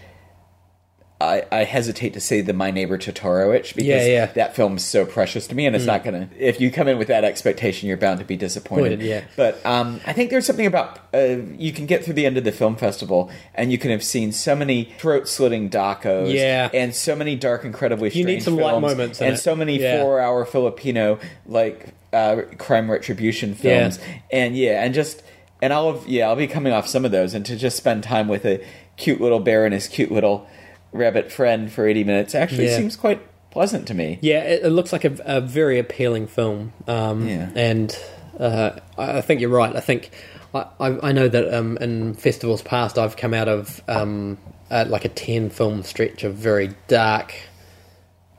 I, 1.21 1.45
I 1.51 1.63
hesitate 1.63 2.13
to 2.13 2.19
say 2.19 2.41
the 2.41 2.53
My 2.53 2.71
Neighbor 2.71 2.97
Totoro 2.97 3.55
itch 3.55 3.75
because 3.75 3.87
Yeah, 3.87 4.05
yeah. 4.05 4.25
that 4.27 4.55
film's 4.55 4.83
so 4.83 5.05
precious 5.05 5.47
to 5.47 5.55
me, 5.55 5.65
and 5.65 5.75
it's 5.75 5.85
not 5.85 6.03
gonna. 6.03 6.29
If 6.37 6.59
you 6.59 6.71
come 6.71 6.87
in 6.87 6.97
with 6.97 7.07
that 7.09 7.23
expectation, 7.23 7.87
you're 7.87 7.97
bound 7.97 8.19
to 8.19 8.25
be 8.25 8.37
disappointed. 8.37 8.99
Disappointed, 8.99 9.07
yeah. 9.07 9.23
But 9.35 9.65
um, 9.65 9.99
I 10.05 10.13
think 10.13 10.29
there's 10.31 10.45
something 10.45 10.65
about 10.65 10.99
uh, 11.13 11.37
you 11.57 11.71
can 11.71 11.85
get 11.85 12.03
through 12.03 12.15
the 12.15 12.25
end 12.25 12.37
of 12.37 12.43
the 12.43 12.51
film 12.51 12.75
festival, 12.75 13.29
and 13.55 13.71
you 13.71 13.77
can 13.77 13.91
have 13.91 14.03
seen 14.03 14.31
so 14.31 14.55
many 14.55 14.85
throat-slitting 14.97 15.69
docos, 15.69 16.33
Yeah. 16.33 16.69
and 16.73 16.93
so 16.95 17.15
many 17.15 17.35
dark, 17.35 17.63
incredibly 17.65 18.09
You 18.09 18.25
need 18.25 18.43
some 18.43 18.57
light 18.57 18.79
moments 18.79 19.21
and 19.21 19.35
it. 19.35 19.37
so 19.37 19.55
many 19.55 19.79
Yeah. 19.79 20.01
four-hour 20.01 20.45
Filipino 20.45 21.19
like 21.45 21.87
uh, 22.13 22.41
crime 22.57 22.89
retribution 22.91 23.55
films, 23.55 23.99
and 24.31 24.55
yeah, 24.55 24.83
and 24.83 24.93
just 24.93 25.23
and 25.61 25.71
I'll 25.73 26.03
yeah, 26.07 26.27
I'll 26.27 26.35
be 26.35 26.47
coming 26.47 26.73
off 26.73 26.87
some 26.87 27.05
of 27.05 27.11
those, 27.11 27.33
and 27.33 27.45
to 27.45 27.55
just 27.55 27.77
spend 27.77 28.03
time 28.03 28.27
with 28.27 28.45
a 28.45 28.63
cute 28.97 29.21
little 29.21 29.39
bear 29.39 29.65
and 29.65 29.73
his 29.73 29.87
cute 29.87 30.11
little 30.11 30.47
rabbit 30.91 31.31
friend 31.31 31.71
for 31.71 31.87
80 31.87 32.03
minutes 32.03 32.35
actually 32.35 32.65
Yeah. 32.67 32.77
seems 32.77 32.95
quite 32.95 33.21
pleasant 33.51 33.87
to 33.87 33.93
me. 33.93 34.17
Yeah, 34.21 34.39
it, 34.43 34.63
it 34.65 34.69
looks 34.69 34.91
like 34.93 35.03
a, 35.05 35.15
a 35.25 35.41
very 35.41 35.79
appealing 35.79 36.27
film. 36.27 36.73
Um, 36.87 37.27
Yeah. 37.27 37.49
And 37.55 37.97
uh, 38.39 38.71
I 38.97 39.21
think 39.21 39.41
you're 39.41 39.49
right. 39.49 39.75
I 39.75 39.79
think 39.81 40.09
I, 40.53 40.65
I 40.79 41.09
I 41.09 41.11
know 41.11 41.27
that 41.27 41.53
um, 41.53 41.77
in 41.77 42.13
festivals 42.15 42.61
past, 42.61 42.97
I've 42.97 43.15
come 43.17 43.33
out 43.33 43.47
of 43.47 43.81
um, 43.87 44.37
uh, 44.69 44.85
like 44.87 45.05
a 45.05 45.09
ten 45.09 45.49
film 45.49 45.83
stretch 45.83 46.23
of 46.23 46.35
very 46.35 46.71
dark 46.87 47.33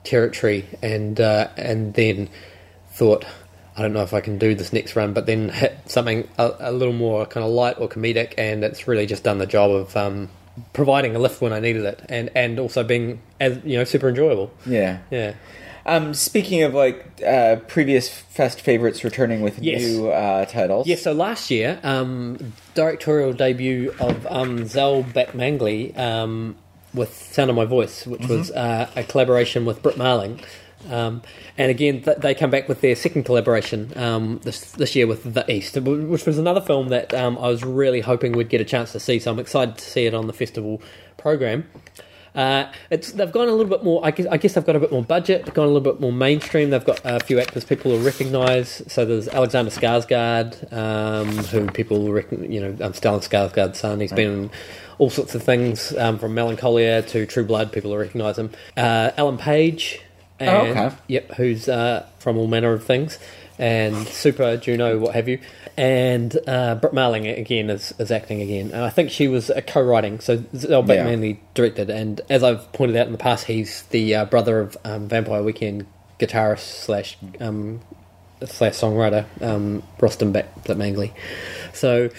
territory, 0.03 0.65
and 0.81 1.19
uh, 1.19 1.47
and 1.57 1.93
then 1.93 2.29
thought. 2.91 3.25
I 3.75 3.81
don't 3.81 3.91
know 3.93 4.03
if 4.03 4.13
I 4.13 4.21
can 4.21 4.37
do 4.37 4.53
this 4.53 4.71
next 4.71 4.95
run, 4.95 5.13
but 5.13 5.25
then 5.25 5.49
hit 5.49 5.75
something 5.87 6.27
a, 6.37 6.53
a 6.59 6.71
little 6.71 6.93
more 6.93 7.25
kind 7.25 7.43
of 7.43 7.51
light 7.51 7.79
or 7.79 7.89
comedic, 7.89 8.35
and 8.37 8.63
it's 8.63 8.87
really 8.87 9.07
just 9.07 9.23
done 9.23 9.39
the 9.39 9.47
job 9.47 9.71
of 9.71 9.97
um, 9.97 10.29
providing 10.73 11.15
a 11.15 11.19
lift 11.19 11.41
when 11.41 11.53
I 11.53 11.59
needed 11.59 11.83
it, 11.85 12.01
and, 12.09 12.29
and 12.35 12.59
also 12.59 12.83
being 12.83 13.21
as 13.39 13.59
you 13.63 13.77
know 13.77 13.83
super 13.83 14.09
enjoyable. 14.09 14.51
Yeah. 14.65 14.99
Yeah. 15.11 15.33
Um, 15.85 16.13
speaking 16.13 16.63
of 16.63 16.73
like 16.73 17.21
uh, 17.27 17.57
previous 17.67 18.07
fest 18.07 18.61
favorites 18.61 19.03
returning 19.03 19.41
with 19.41 19.59
Yes. 19.59 19.81
new 19.81 20.09
uh, 20.09 20.45
titles. 20.45 20.87
Yeah, 20.87 20.95
so 20.95 21.11
last 21.11 21.51
year, 21.51 21.77
um, 21.83 22.53
directorial 22.73 23.33
debut 23.33 23.93
of 23.99 24.25
um, 24.29 24.65
Zal 24.65 25.03
Batmanglij 25.03 25.97
um, 25.97 26.55
with 26.93 27.13
Sound 27.13 27.49
of 27.49 27.57
My 27.57 27.65
Voice, 27.65 28.07
which 28.07 28.25
was 28.27 28.49
uh, 28.51 28.89
a 28.95 29.03
collaboration 29.03 29.65
with 29.65 29.81
Brit 29.81 29.97
Marling. 29.97 30.39
Um, 30.89 31.21
and 31.57 31.71
again, 31.71 32.01
th- 32.01 32.17
they 32.17 32.33
come 32.33 32.49
back 32.49 32.67
with 32.67 32.81
their 32.81 32.95
second 32.95 33.23
collaboration 33.23 33.91
um, 33.95 34.39
this 34.43 34.71
this 34.73 34.95
year 34.95 35.07
with 35.07 35.33
The 35.33 35.49
East, 35.51 35.75
which 35.77 36.25
was 36.25 36.37
another 36.37 36.61
film 36.61 36.89
that 36.89 37.13
um, 37.13 37.37
I 37.37 37.47
was 37.47 37.63
really 37.63 38.01
hoping 38.01 38.33
we'd 38.33 38.49
get 38.49 38.61
a 38.61 38.65
chance 38.65 38.91
to 38.93 38.99
see. 38.99 39.19
So 39.19 39.31
I'm 39.31 39.39
excited 39.39 39.77
to 39.77 39.85
see 39.85 40.05
it 40.05 40.13
on 40.13 40.27
the 40.27 40.33
festival 40.33 40.81
program. 41.17 41.65
Uh, 42.35 42.71
it's 42.89 43.11
they've 43.11 43.31
gone 43.31 43.47
a 43.47 43.51
little 43.51 43.69
bit 43.69 43.83
more. 43.83 44.03
I 44.03 44.11
guess, 44.11 44.25
I 44.27 44.37
guess 44.37 44.53
they've 44.53 44.65
got 44.65 44.75
a 44.75 44.79
bit 44.79 44.91
more 44.91 45.03
budget, 45.03 45.53
gone 45.53 45.65
a 45.65 45.71
little 45.71 45.81
bit 45.93 46.01
more 46.01 46.11
mainstream. 46.11 46.71
They've 46.71 46.83
got 46.83 46.99
a 47.03 47.19
few 47.19 47.39
actors 47.39 47.63
people 47.63 47.91
will 47.91 47.99
recognise. 47.99 48.81
So 48.87 49.05
there's 49.05 49.27
Alexander 49.27 49.71
Skarsgård, 49.71 50.73
um, 50.73 51.27
who 51.27 51.67
people 51.67 51.99
recogn 52.05 52.51
you 52.51 52.59
know, 52.59 52.85
um, 52.85 52.93
Stellan 52.93 53.21
Skarsgård's 53.27 53.79
son. 53.79 53.99
He's 53.99 54.11
been 54.13 54.31
in 54.31 54.51
all 54.97 55.09
sorts 55.09 55.35
of 55.35 55.43
things, 55.43 55.95
um, 55.97 56.17
from 56.17 56.33
Melancholia 56.33 57.01
to 57.03 57.25
True 57.25 57.45
Blood. 57.45 57.71
People 57.71 57.91
will 57.91 57.97
recognise 57.99 58.37
him. 58.37 58.51
Uh, 58.75 59.11
Ellen 59.15 59.37
Page, 59.37 60.01
and, 60.39 60.49
Oh, 60.49 60.71
okay. 60.71 60.95
Yep, 61.07 61.31
who's 61.35 61.69
uh, 61.69 62.05
from 62.19 62.37
all 62.37 62.47
manner 62.47 62.73
of 62.73 62.83
things, 62.83 63.19
and 63.59 63.95
Super 64.07 64.57
Juno, 64.57 64.97
what 64.99 65.13
have 65.15 65.27
you. 65.27 65.39
And 65.77 66.37
uh, 66.47 66.75
Brit 66.75 66.93
Marling 66.93 67.27
again 67.27 67.69
is, 67.69 67.93
is 67.97 68.11
acting 68.11 68.41
again. 68.41 68.71
And 68.71 68.83
I 68.83 68.89
think 68.89 69.09
she 69.09 69.27
was 69.27 69.49
uh, 69.49 69.61
co-writing, 69.65 70.19
so 70.19 70.43
Zal 70.55 70.83
Yeah. 70.87 71.05
Batmanglij 71.05 71.37
directed. 71.55 71.89
And 71.89 72.21
as 72.29 72.43
I've 72.43 72.71
pointed 72.73 72.95
out 72.97 73.05
in 73.07 73.11
the 73.11 73.17
past, 73.17 73.45
he's 73.45 73.83
the 73.83 74.13
uh, 74.15 74.25
brother 74.25 74.59
of 74.59 74.77
um, 74.85 75.07
Vampire 75.07 75.41
Weekend 75.41 75.85
guitarist 76.19 76.59
slash 76.83 77.17
um, 77.39 77.81
slash 78.45 78.73
songwriter 78.73 79.25
um, 79.41 79.81
Rostam 79.99 80.31
Bat- 80.33 80.63
Batmanglij. 80.63 81.11
So 81.73 82.09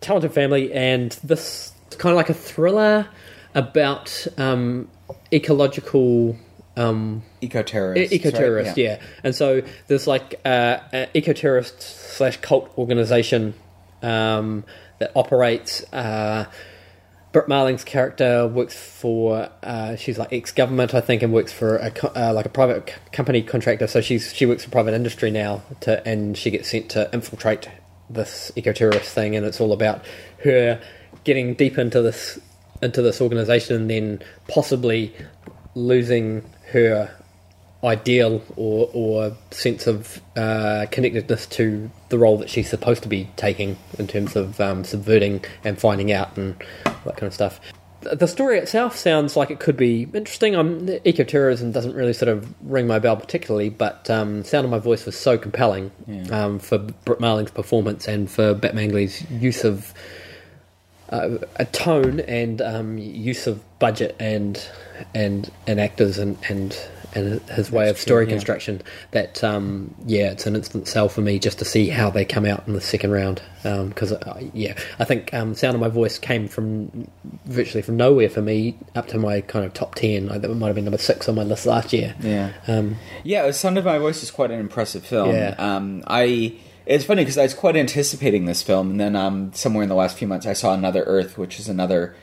talented 0.00 0.32
family, 0.32 0.72
and 0.72 1.12
this 1.24 1.72
kind 1.98 2.12
of 2.12 2.16
like 2.16 2.30
a 2.30 2.34
thriller 2.34 3.08
about 3.54 4.26
um, 4.38 4.88
ecological. 5.32 6.36
Um, 6.76 7.22
Eco 7.40 7.62
terrorists. 7.62 8.12
eco 8.12 8.30
terrorist, 8.30 8.76
yeah. 8.76 9.00
And 9.24 9.34
so 9.34 9.62
there's 9.86 10.06
like 10.06 10.40
uh, 10.44 10.78
an 10.92 11.08
eco 11.14 11.32
terrorist 11.32 11.80
slash 11.80 12.36
cult 12.38 12.70
organization 12.76 13.54
um, 14.02 14.64
that 14.98 15.10
operates. 15.14 15.82
Uh, 15.92 16.46
Brit 17.32 17.48
Marling's 17.48 17.84
character 17.84 18.46
works 18.46 18.74
for 18.74 19.50
uh, 19.62 19.96
she's 19.96 20.18
like 20.18 20.32
ex 20.32 20.52
government, 20.52 20.94
I 20.94 21.02
think, 21.02 21.22
and 21.22 21.32
works 21.34 21.52
for 21.52 21.76
a 21.76 21.90
co- 21.90 22.12
uh, 22.16 22.32
like 22.34 22.46
a 22.46 22.48
private 22.50 22.88
c- 22.88 22.94
company 23.12 23.42
contractor. 23.42 23.86
So 23.86 24.00
she's 24.00 24.32
she 24.32 24.46
works 24.46 24.64
for 24.64 24.70
private 24.70 24.94
industry 24.94 25.30
now, 25.30 25.62
to, 25.80 26.06
and 26.08 26.36
she 26.36 26.50
gets 26.50 26.70
sent 26.70 26.88
to 26.90 27.10
infiltrate 27.12 27.68
this 28.08 28.52
eco 28.56 28.72
terrorist 28.72 29.10
thing, 29.12 29.36
and 29.36 29.44
it's 29.44 29.60
all 29.60 29.72
about 29.72 30.02
her 30.44 30.80
getting 31.24 31.54
deep 31.54 31.76
into 31.76 32.00
this 32.00 32.38
into 32.80 33.02
this 33.02 33.20
organization, 33.20 33.76
and 33.76 33.90
then 33.90 34.22
possibly 34.48 35.14
losing 35.74 36.42
her 36.76 37.10
ideal 37.84 38.42
or, 38.56 38.90
or 38.92 39.36
sense 39.50 39.86
of 39.86 40.20
uh, 40.36 40.86
connectedness 40.90 41.46
to 41.46 41.90
the 42.08 42.18
role 42.18 42.36
that 42.38 42.50
she's 42.50 42.68
supposed 42.68 43.02
to 43.02 43.08
be 43.08 43.28
taking 43.36 43.76
in 43.98 44.06
terms 44.06 44.36
of 44.36 44.60
um, 44.60 44.84
subverting 44.84 45.44
and 45.64 45.78
finding 45.78 46.12
out 46.12 46.36
and 46.36 46.56
that 46.84 47.16
kind 47.16 47.24
of 47.24 47.34
stuff. 47.34 47.60
The 48.00 48.28
story 48.28 48.58
itself 48.58 48.96
sounds 48.96 49.36
like 49.36 49.50
it 49.50 49.58
could 49.58 49.76
be 49.76 50.06
interesting. 50.14 50.54
Um, 50.54 50.88
eco-terrorism 51.04 51.72
doesn't 51.72 51.94
really 51.94 52.12
sort 52.12 52.28
of 52.28 52.54
ring 52.62 52.86
my 52.86 52.98
bell 52.98 53.16
particularly, 53.16 53.68
but 53.68 54.08
um, 54.08 54.44
Sound 54.44 54.64
of 54.64 54.70
My 54.70 54.78
Voice 54.78 55.06
was 55.06 55.16
so 55.16 55.36
compelling 55.36 55.90
um, 56.30 56.58
for 56.58 56.78
Brit 56.78 57.20
Marling's 57.20 57.50
performance 57.50 58.06
and 58.06 58.30
for 58.30 58.54
Batmanglij's 58.54 59.28
use 59.30 59.64
of 59.64 59.92
uh, 61.10 61.38
a 61.56 61.64
tone 61.66 62.20
and 62.20 62.60
um, 62.62 62.98
use 62.98 63.46
of 63.46 63.62
budget 63.78 64.16
and 64.18 64.66
and 65.14 65.50
and 65.66 65.80
actors 65.80 66.18
and 66.18 66.36
and 66.48 66.76
and 67.14 67.40
his 67.48 67.70
way 67.70 67.88
of 67.88 67.96
true, 67.96 68.02
story 68.02 68.24
yeah. 68.26 68.30
construction 68.32 68.82
that 69.12 69.42
um, 69.42 69.94
yeah 70.04 70.30
it's 70.30 70.46
an 70.46 70.54
instant 70.54 70.86
sell 70.86 71.08
for 71.08 71.22
me 71.22 71.38
just 71.38 71.58
to 71.58 71.64
see 71.64 71.88
how 71.88 72.10
they 72.10 72.24
come 72.26 72.44
out 72.44 72.66
in 72.66 72.74
the 72.74 72.80
second 72.80 73.10
round 73.10 73.40
because 73.62 74.12
uh, 74.12 74.40
yeah 74.52 74.76
I 74.98 75.04
think 75.04 75.32
um, 75.32 75.54
sound 75.54 75.74
of 75.74 75.80
my 75.80 75.88
voice 75.88 76.18
came 76.18 76.46
from 76.46 77.08
virtually 77.46 77.80
from 77.82 77.96
nowhere 77.96 78.28
for 78.28 78.42
me 78.42 78.76
up 78.94 79.06
to 79.08 79.18
my 79.18 79.40
kind 79.40 79.64
of 79.64 79.72
top 79.72 79.94
10 79.94 80.30
I, 80.30 80.38
that 80.38 80.48
might 80.48 80.66
have 80.66 80.76
been 80.76 80.84
number 80.84 80.98
six 80.98 81.26
on 81.28 81.36
my 81.36 81.42
list 81.42 81.64
last 81.64 81.92
year 81.92 82.14
Yeah. 82.20 82.52
um, 82.68 82.96
Yeah, 83.24 83.50
Sound 83.50 83.78
of 83.78 83.84
My 83.86 83.98
Voice 83.98 84.22
is 84.22 84.30
quite 84.30 84.50
an 84.50 84.60
impressive 84.60 85.04
film. 85.04 85.30
Yeah. 85.34 85.54
Um, 85.58 86.04
I 86.06 86.54
it's 86.86 87.04
funny 87.04 87.22
because 87.22 87.36
I 87.38 87.42
was 87.42 87.54
quite 87.54 87.76
anticipating 87.76 88.44
this 88.46 88.62
film, 88.62 88.92
and 88.92 89.00
then 89.00 89.16
um, 89.16 89.52
somewhere 89.52 89.82
in 89.82 89.88
the 89.88 89.94
last 89.94 90.16
few 90.16 90.26
months 90.28 90.46
I 90.46 90.52
saw 90.54 90.72
Another 90.74 91.02
Earth, 91.02 91.36
which 91.36 91.58
is 91.60 91.68
another 91.68 92.14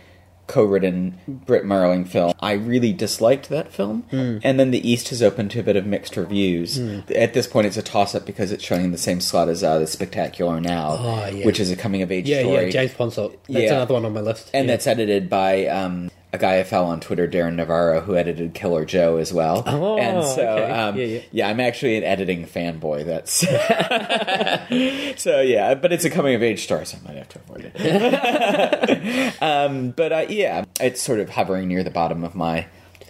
co-written 0.45 1.18
Brit 1.45 1.64
Marling 1.64 2.03
film. 2.03 2.34
I 2.41 2.51
really 2.53 2.91
disliked 2.91 3.47
that 3.49 3.72
film, 3.72 4.01
Hmm. 4.11 4.39
and 4.43 4.59
then 4.59 4.72
The 4.72 4.88
East 4.89 5.07
has 5.09 5.22
opened 5.24 5.51
to 5.51 5.61
a 5.61 5.64
bit 5.64 5.78
of 5.78 5.86
mixed 5.86 6.18
reviews. 6.18 6.78
At 7.16 7.34
this 7.34 7.47
point, 7.47 7.68
it's 7.68 7.78
a 7.78 7.82
toss-up 7.82 8.26
because 8.26 8.51
it's 8.51 8.64
showing 8.64 8.84
in 8.84 8.91
the 8.91 8.97
same 8.97 9.22
slot 9.22 9.47
as 9.47 9.64
uh, 9.64 9.80
The 9.80 9.88
Spectacular 9.88 10.59
Now, 10.59 10.97
Oh, 10.99 11.28
yeah. 11.34 11.45
which 11.45 11.61
is 11.61 11.72
a 11.72 11.78
coming-of-age 11.78 12.28
yeah 12.28 12.41
story. 12.41 12.66
yeah 12.66 12.72
James 12.72 12.93
Ponsoldt 12.93 13.38
that's 13.47 13.64
Yeah. 13.64 13.74
another 13.76 13.93
one 13.93 14.03
on 14.05 14.14
my 14.14 14.20
list 14.20 14.49
and 14.53 14.68
yeah. 14.68 14.74
that's 14.74 14.86
edited 14.86 15.30
by 15.30 15.66
um, 15.68 16.11
a 16.34 16.38
guy 16.39 16.57
I 16.59 16.63
follow 16.63 16.88
on 16.88 16.99
Twitter, 16.99 17.27
Darrin 17.27 17.55
Navarro, 17.55 18.01
who 18.01 18.15
edited 18.15 18.53
Killer 18.55 18.86
Joe 18.86 19.17
as 19.17 19.31
well. 19.31 19.63
Oh, 19.67 19.97
and 19.99 20.23
so 20.25 20.47
okay. 20.57 20.71
um, 20.71 20.97
Yeah, 20.97 21.19
yeah. 21.31 21.47
I'm 21.47 21.59
actually 21.59 21.95
an 21.97 22.03
editing 22.03 22.45
fanboy. 22.47 23.05
That's 23.05 23.34
so 25.21 25.41
yeah, 25.41 25.75
but 25.75 25.93
it's 25.93 26.05
a 26.05 26.09
coming 26.09 26.34
of 26.36 26.41
age 26.43 26.63
story, 26.63 26.86
so 26.86 26.97
I 27.03 27.07
might 27.07 27.17
have 27.17 27.29
to 27.29 27.39
avoid 27.39 27.71
it. 27.75 29.36
um, 29.41 29.91
but 29.91 30.11
uh, 30.11 30.25
yeah, 30.29 30.65
it's 30.79 31.01
sort 31.01 31.19
of 31.19 31.29
hovering 31.29 31.67
near 31.67 31.84
the 31.84 31.91
bottom 31.91 32.23
of 32.23 32.34
my 32.36 32.65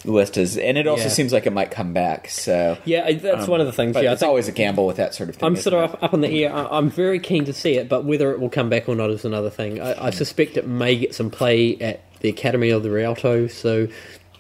list, 0.06 0.38
as 0.38 0.58
and 0.58 0.78
it 0.78 0.86
also 0.86 1.04
Yeah. 1.04 1.10
seems 1.10 1.32
like 1.32 1.46
it 1.46 1.54
might 1.54 1.72
come 1.72 1.94
back. 1.94 2.28
So 2.30 2.78
yeah 2.84 3.10
that's 3.14 3.46
um, 3.46 3.50
one 3.52 3.62
of 3.62 3.68
the 3.68 3.72
things 3.72 3.96
yeah 3.96 4.12
it's 4.12 4.20
think 4.20 4.28
always 4.28 4.50
a 4.50 4.52
gamble 4.52 4.86
with 4.86 4.98
that 4.98 5.16
sort 5.16 5.30
of 5.30 5.36
thing. 5.38 5.46
I'm 5.48 5.56
sort 5.56 5.74
of 5.76 5.94
up, 5.94 6.04
up 6.04 6.14
in 6.14 6.20
the 6.20 6.44
air. 6.44 6.54
I- 6.54 6.78
I'm 6.78 6.90
very 6.90 7.20
keen 7.20 7.46
to 7.46 7.54
see 7.54 7.76
it, 7.78 7.88
but 7.88 8.04
whether 8.04 8.32
it 8.34 8.42
will 8.42 8.50
come 8.50 8.68
back 8.70 8.90
or 8.90 8.96
not 8.96 9.12
is 9.12 9.24
another 9.24 9.50
thing. 9.50 9.80
I, 9.80 10.08
I 10.08 10.10
suspect 10.10 10.58
it 10.58 10.68
may 10.68 10.98
get 10.98 11.16
some 11.16 11.30
play 11.30 11.78
at 11.80 12.02
the 12.24 12.30
Academy 12.30 12.72
of 12.72 12.82
the 12.82 12.90
Rialto. 12.90 13.46
So, 13.48 13.88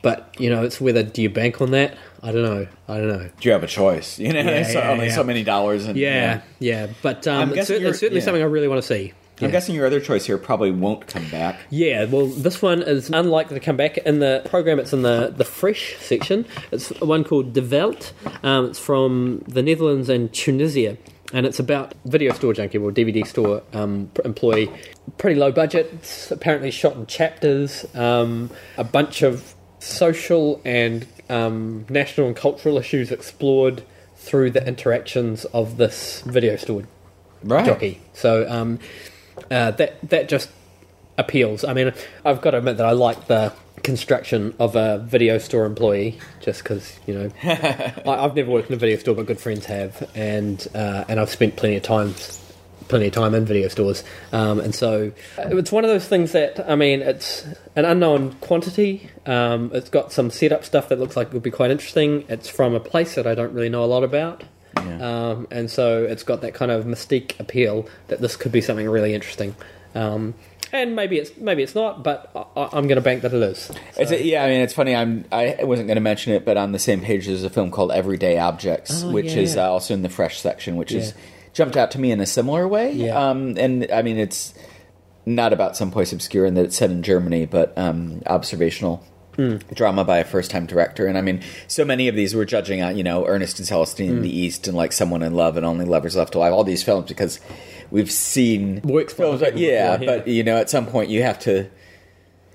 but 0.01 0.33
you 0.39 0.49
know, 0.49 0.63
it's 0.63 0.81
whether 0.81 1.03
do 1.03 1.21
you 1.21 1.29
bank 1.29 1.61
on 1.61 1.69
that? 1.71 1.95
I 2.23 2.31
don't 2.31 2.41
know. 2.43 2.67
I 2.87 2.97
don't 2.97 3.09
know. 3.09 3.29
Do 3.39 3.49
you 3.49 3.51
have 3.51 3.63
a 3.63 3.67
choice? 3.67 4.17
You 4.17 4.33
know, 4.33 4.39
Yeah, 4.41 4.63
so- 4.67 4.79
yeah, 4.79 4.89
only 4.89 5.05
yeah. 5.07 5.15
so 5.15 5.23
many 5.23 5.43
dollars. 5.43 5.85
And, 5.85 5.97
Yeah, 5.97 6.41
yeah. 6.59 6.87
But 7.03 7.27
um, 7.27 7.53
it's, 7.53 7.69
it's 7.69 7.99
certainly 7.99 8.21
something 8.21 8.41
I 8.41 8.45
really 8.45 8.67
want 8.67 8.81
to 8.81 8.87
see. 8.87 9.13
I'm 9.41 9.51
guessing 9.51 9.75
your 9.75 9.85
other 9.85 9.99
choice 9.99 10.25
here 10.25 10.37
probably 10.37 10.71
won't 10.71 11.05
come 11.05 11.27
back. 11.29 11.59
Yeah, 11.69 12.05
well, 12.05 12.27
this 12.27 12.61
one 12.61 12.81
is 12.81 13.09
unlikely 13.09 13.59
to 13.59 13.65
come 13.65 13.75
back 13.75 13.97
in 13.97 14.19
the 14.19 14.41
program. 14.45 14.79
It's 14.79 14.93
in 14.93 15.01
the 15.01 15.33
the 15.35 15.43
fresh 15.43 15.97
section. 15.99 16.45
It's 16.71 16.89
one 17.01 17.25
called 17.25 17.51
Die 17.51 17.59
Welt. 17.69 18.13
Um, 18.43 18.67
it's 18.67 18.79
from 18.79 19.43
the 19.45 19.61
Netherlands 19.61 20.07
and 20.07 20.31
Tunisia, 20.33 20.97
and 21.33 21.45
it's 21.45 21.59
about 21.59 21.93
video 22.05 22.31
store 22.33 22.53
junkie 22.53 22.77
or 22.77 22.91
DVD 22.91 23.25
store 23.25 23.63
um, 23.73 24.09
employee. 24.23 24.69
Pretty 25.17 25.39
low 25.39 25.51
budget. 25.51 25.89
It's 25.93 26.31
apparently 26.31 26.71
shot 26.71 26.95
in 26.95 27.05
chapters. 27.07 27.85
Um, 27.95 28.51
a 28.77 28.83
bunch 28.83 29.21
of 29.23 29.55
social 29.79 30.61
and 30.63 31.05
um, 31.29 31.85
national 31.89 32.27
and 32.27 32.35
cultural 32.35 32.77
issues 32.77 33.11
explored 33.11 33.83
through 34.15 34.51
the 34.51 34.65
interactions 34.65 35.43
of 35.45 35.75
this 35.77 36.21
video 36.21 36.55
store 36.55 36.83
Right. 37.43 37.65
jockey. 37.65 37.99
So 38.13 38.49
um, 38.49 38.79
uh, 39.51 39.71
that 39.71 40.07
that 40.09 40.29
just 40.29 40.49
appeals. 41.17 41.65
I 41.65 41.73
mean, 41.73 41.91
I've 42.23 42.41
got 42.41 42.51
to 42.51 42.57
admit 42.59 42.77
that 42.77 42.85
I 42.85 42.91
like 42.91 43.27
the 43.27 43.51
construction 43.83 44.53
of 44.59 44.75
a 44.75 44.99
video 44.99 45.37
store 45.37 45.65
employee, 45.65 46.17
just 46.39 46.63
because 46.63 46.97
you 47.05 47.13
know 47.13 47.29
I, 47.43 47.93
I've 48.05 48.35
never 48.35 48.49
worked 48.49 48.69
in 48.69 48.75
a 48.75 48.77
video 48.77 48.97
store, 48.97 49.15
but 49.15 49.25
good 49.25 49.39
friends 49.39 49.65
have, 49.65 50.09
and 50.15 50.65
uh, 50.73 51.05
and 51.07 51.19
I've 51.19 51.29
spent 51.29 51.55
plenty 51.55 51.75
of 51.75 51.83
time 51.83 52.15
plenty 52.87 53.07
of 53.07 53.13
time 53.13 53.33
in 53.33 53.45
video 53.45 53.67
stores, 53.67 54.03
um, 54.31 54.59
and 54.59 54.73
so 54.73 55.11
it's 55.37 55.71
one 55.71 55.83
of 55.83 55.89
those 55.89 56.07
things 56.07 56.31
that 56.31 56.69
I 56.69 56.75
mean, 56.75 57.01
it's 57.01 57.45
an 57.75 57.85
unknown 57.85 58.33
quantity. 58.35 59.09
Um, 59.25 59.71
it's 59.73 59.89
got 59.89 60.11
some 60.11 60.31
setup 60.31 60.63
stuff 60.63 60.89
that 60.89 60.99
looks 60.99 61.15
like 61.15 61.27
it 61.27 61.33
would 61.33 61.43
be 61.43 61.51
quite 61.51 61.71
interesting. 61.71 62.25
It's 62.29 62.49
from 62.49 62.73
a 62.73 62.79
place 62.79 63.15
that 63.15 63.27
I 63.27 63.35
don't 63.35 63.53
really 63.53 63.69
know 63.69 63.83
a 63.83 63.85
lot 63.85 64.03
about. 64.03 64.43
Yeah. 64.77 65.29
Um, 65.29 65.47
and 65.51 65.69
so 65.69 66.03
it's 66.03 66.23
got 66.23 66.41
that 66.41 66.53
kind 66.55 66.71
of 66.71 66.85
mystique 66.85 67.39
appeal 67.39 67.87
that 68.07 68.21
this 68.21 68.35
could 68.35 68.51
be 68.51 68.59
something 68.59 68.89
really 68.89 69.13
interesting. 69.13 69.55
Um, 69.95 70.33
and 70.73 70.95
maybe 70.95 71.17
it's 71.17 71.37
maybe 71.37 71.63
it's 71.63 71.75
not, 71.75 72.03
but 72.03 72.29
I, 72.35 72.69
I'm 72.73 72.87
going 72.87 72.95
to 72.97 73.01
bank 73.01 73.21
that 73.21 73.33
it 73.33 73.41
is. 73.41 73.71
It's 73.95 74.11
a, 74.11 74.21
yeah, 74.21 74.43
I 74.43 74.49
mean, 74.49 74.61
it's 74.61 74.73
funny. 74.73 74.93
I'm 74.95 75.23
I 75.31 75.57
wasn't 75.61 75.87
going 75.87 75.95
to 75.95 76.01
mention 76.01 76.33
it, 76.33 76.43
but 76.43 76.57
on 76.57 76.71
the 76.73 76.79
same 76.79 76.99
page 76.99 77.27
there's 77.27 77.43
a 77.45 77.49
film 77.49 77.71
called 77.71 77.91
Everyday 77.93 78.37
Objects, 78.39 79.03
Oh, 79.03 79.11
which 79.11 79.33
yeah. 79.33 79.41
is 79.43 79.55
uh, 79.55 79.71
also 79.71 79.93
in 79.93 80.01
the 80.01 80.09
fresh 80.09 80.41
section, 80.41 80.75
which 80.75 80.91
is 80.91 81.09
Yeah. 81.09 81.21
jumped 81.53 81.77
out 81.77 81.91
to 81.91 81.99
me 81.99 82.11
in 82.11 82.19
a 82.19 82.25
similar 82.25 82.67
way. 82.67 82.91
Yeah. 82.91 83.29
Um, 83.29 83.55
and 83.57 83.87
I 83.93 84.01
mean, 84.01 84.17
it's 84.17 84.53
not 85.25 85.53
about 85.53 85.77
someplace 85.77 86.11
obscure 86.11 86.45
in 86.45 86.55
that 86.55 86.65
it's 86.65 86.75
set 86.75 86.91
in 86.91 87.01
Germany, 87.03 87.45
but 87.45 87.77
um, 87.77 88.21
observational. 88.25 89.05
Hmm. 89.35 89.57
Drama 89.73 90.03
by 90.03 90.19
a 90.19 90.23
first-time 90.23 90.65
director, 90.67 91.07
and 91.07 91.17
I 91.17 91.21
mean, 91.21 91.41
so 91.67 91.83
many 91.83 92.07
of 92.07 92.15
these 92.15 92.35
we're 92.35 92.45
judging 92.45 92.81
on, 92.83 92.95
you 92.97 93.03
know, 93.03 93.25
Ernest 93.25 93.59
and 93.59 93.67
Celestine 93.67 94.09
Hmm. 94.09 94.15
in 94.17 94.21
the 94.23 94.35
East, 94.37 94.67
and 94.67 94.77
like 94.77 94.91
Someone 94.91 95.23
in 95.23 95.33
Love, 95.33 95.57
and 95.57 95.65
Only 95.65 95.85
Lovers 95.85 96.15
Left 96.15 96.35
Alive. 96.35 96.53
All 96.53 96.63
these 96.63 96.83
films 96.83 97.07
because 97.07 97.39
we've 97.91 98.11
seen 98.11 98.81
Works 98.83 99.13
films, 99.13 99.41
like, 99.41 99.53
yeah, 99.55 99.97
before, 99.97 100.13
yeah. 100.13 100.19
but 100.19 100.27
you 100.27 100.43
know, 100.43 100.57
at 100.57 100.69
some 100.69 100.85
point 100.85 101.09
you 101.09 101.23
have 101.23 101.39
to 101.39 101.67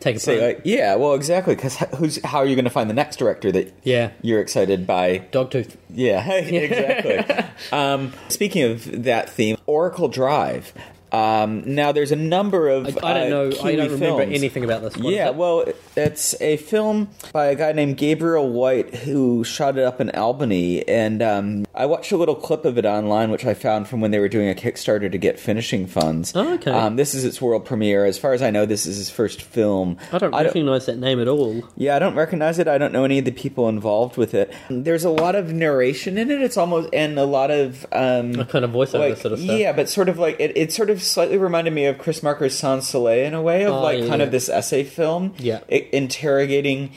Take 0.01 0.15
a 0.15 0.21
say 0.21 0.47
like, 0.47 0.61
yeah, 0.63 0.95
well, 0.95 1.15
exactly, 1.15 1.57
because 1.57 1.77
who's 1.97 2.23
how 2.25 2.39
are 2.39 2.47
you 2.47 2.55
going 2.55 2.65
to 2.65 2.71
find 2.71 2.89
the 2.89 2.95
next 2.95 3.17
director 3.17 3.51
that 3.51 3.75
Yeah. 3.83 4.11
you're 4.23 4.41
excited 4.41 4.87
by? 4.87 5.27
Dogtooth. 5.33 5.77
Yeah, 5.91 6.25
exactly. 6.33 7.45
um, 7.73 8.13
speaking 8.29 8.63
of 8.63 9.03
that 9.03 9.29
theme, 9.29 9.57
Oracle 9.67 10.07
Drive. 10.07 10.73
Um, 11.13 11.63
now, 11.75 11.93
there's 11.93 12.13
a 12.13 12.17
number 12.17 12.69
of 12.69 12.87
I, 13.03 13.11
I 13.11 13.15
don't 13.15 13.27
uh, 13.27 13.29
know. 13.29 13.45
I 13.63 13.77
don't 13.77 13.91
remember 13.93 14.19
films. 14.23 14.35
anything 14.37 14.65
about 14.65 14.83
this. 14.83 14.97
What 14.97 15.13
Yeah, 15.13 15.29
it? 15.29 15.35
well, 15.37 15.65
it's 15.97 16.41
a 16.41 16.57
film 16.59 17.09
by 17.33 17.47
a 17.47 17.55
guy 17.55 17.73
named 17.73 17.97
Gabriel 17.97 18.49
White 18.49 18.95
who 18.95 19.45
shot 19.45 19.79
it 19.79 19.85
up 19.85 20.01
in 20.01 20.11
Albany, 20.11 20.87
and 20.89 21.23
um, 21.23 21.67
I 21.75 21.87
watched 21.87 22.13
a 22.13 22.17
little 22.17 22.35
clip 22.35 22.65
of 22.65 22.79
it 22.79 22.85
online, 22.85 23.31
which 23.31 23.45
I 23.47 23.55
found 23.55 23.89
from 23.89 24.01
when 24.01 24.11
they 24.11 24.19
were 24.19 24.29
doing 24.29 24.49
a 24.51 24.55
Kickstarter 24.55 25.11
to 25.11 25.19
get 25.19 25.39
finishing 25.41 25.87
funds. 25.87 26.33
Oh, 26.35 26.55
okay. 26.55 26.71
Um, 26.71 26.97
this 26.97 27.15
is 27.15 27.25
its 27.25 27.41
world 27.41 27.65
premiere. 27.65 28.05
As 28.05 28.19
far 28.19 28.33
as 28.33 28.43
I 28.43 28.51
know, 28.51 28.67
this 28.67 28.87
is 28.87 28.97
his 28.97 29.11
first 29.11 29.43
film. 29.43 29.97
I 30.13 30.19
don't 30.19 30.33
recognize 30.33 30.87
that 30.87 30.99
name 30.99 31.21
at 31.21 31.29
all. 31.29 31.63
Yeah, 31.77 31.97
I 31.97 31.99
don't 31.99 32.15
recognize 32.15 32.59
it. 32.59 32.69
I 32.69 32.79
don't 32.79 32.93
know 32.93 33.05
any 33.05 33.19
of 33.19 33.25
the 33.25 33.31
people 33.33 33.69
involved 33.69 34.17
with 34.17 34.35
it. 34.35 34.53
There's 34.71 35.05
a 35.05 35.11
lot 35.11 35.35
of 35.35 35.53
narration 35.53 36.19
in 36.19 36.31
it. 36.31 36.41
It's 36.43 36.57
almost 36.57 36.89
and 36.93 37.19
a 37.19 37.25
lot 37.25 37.51
of 37.51 37.87
um, 37.93 38.39
A 38.41 38.45
kind 38.45 38.65
of 38.65 38.71
voiceover 38.73 39.11
like 39.11 39.17
sort 39.19 39.33
of 39.33 39.41
stuff. 39.41 39.59
yeah, 39.59 39.73
but 39.73 39.89
sort 39.89 40.09
of 40.09 40.19
like 40.19 40.37
it, 40.41 40.57
it 40.57 40.73
sort 40.73 40.91
of 40.91 40.98
slightly 41.03 41.37
reminded 41.39 41.73
me 41.73 41.87
of 41.87 41.99
Chris 41.99 42.23
Marker's 42.23 42.57
Sans 42.59 42.87
Soleil 42.87 43.27
in 43.27 43.35
a 43.35 43.43
way 43.43 43.65
of 43.65 43.75
Oh, 43.75 43.83
like 43.83 43.99
yeah, 44.01 44.07
kind 44.09 44.21
yeah. 44.21 44.27
of 44.27 44.31
this 44.33 44.49
essay 44.49 44.85
film, 44.85 45.35
Yeah. 45.39 45.61
i- 45.71 45.87
interrogating 45.93 46.91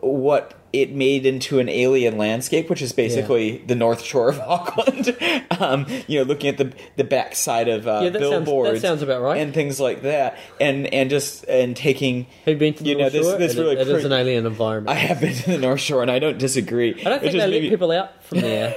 what 0.00 0.52
it 0.72 0.90
made 0.92 1.24
into 1.24 1.58
an 1.60 1.68
alien 1.68 2.18
landscape, 2.18 2.68
which 2.68 2.82
is 2.82 2.92
basically 2.92 3.58
the 3.66 3.74
North 3.76 4.02
Shore 4.02 4.28
of 4.28 4.38
Auckland. 4.46 5.16
um, 5.60 5.86
you 6.08 6.18
know, 6.18 6.24
looking 6.24 6.50
at 6.50 6.58
the 6.58 6.72
the 6.96 7.04
backside 7.04 7.68
of 7.68 7.86
uh, 7.86 8.00
Yeah, 8.02 8.10
that 8.10 8.20
sounds- 8.20 8.30
that 8.32 8.44
billboards, 8.44 8.80
sounds 8.82 9.00
about 9.00 9.22
right. 9.22 9.40
and 9.40 9.54
things 9.54 9.78
like 9.80 10.02
that, 10.02 10.36
and 10.60 10.92
and 10.92 11.08
just 11.08 11.44
and 11.44 11.74
taking. 11.76 12.24
Have 12.44 12.54
you 12.54 12.56
been 12.56 12.74
to 12.74 12.82
the 12.82 12.88
You 12.90 12.94
know, 12.96 13.00
North 13.02 13.12
this- 13.12 13.26
Shore? 13.26 13.38
this 13.38 13.54
It- 13.54 13.60
really 13.60 13.76
it 13.76 13.88
is 13.88 14.04
an 14.04 14.12
alien 14.12 14.44
environment. 14.44 14.90
I 14.94 14.98
have 15.00 15.20
been 15.20 15.34
to 15.34 15.50
the 15.52 15.58
North 15.58 15.80
Shore, 15.80 16.02
and 16.02 16.10
I 16.10 16.18
don't 16.18 16.36
disagree. 16.38 17.00
I 17.00 17.08
don't 17.08 17.20
think 17.20 17.32
they 17.34 17.46
let 17.46 17.62
people 17.62 17.92
out 17.92 18.24
from 18.24 18.40
there. 18.40 18.76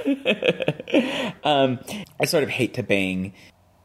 Um, 1.44 1.80
I 2.20 2.24
sort 2.24 2.44
of 2.44 2.50
hate 2.50 2.74
to 2.74 2.82
bang. 2.82 3.32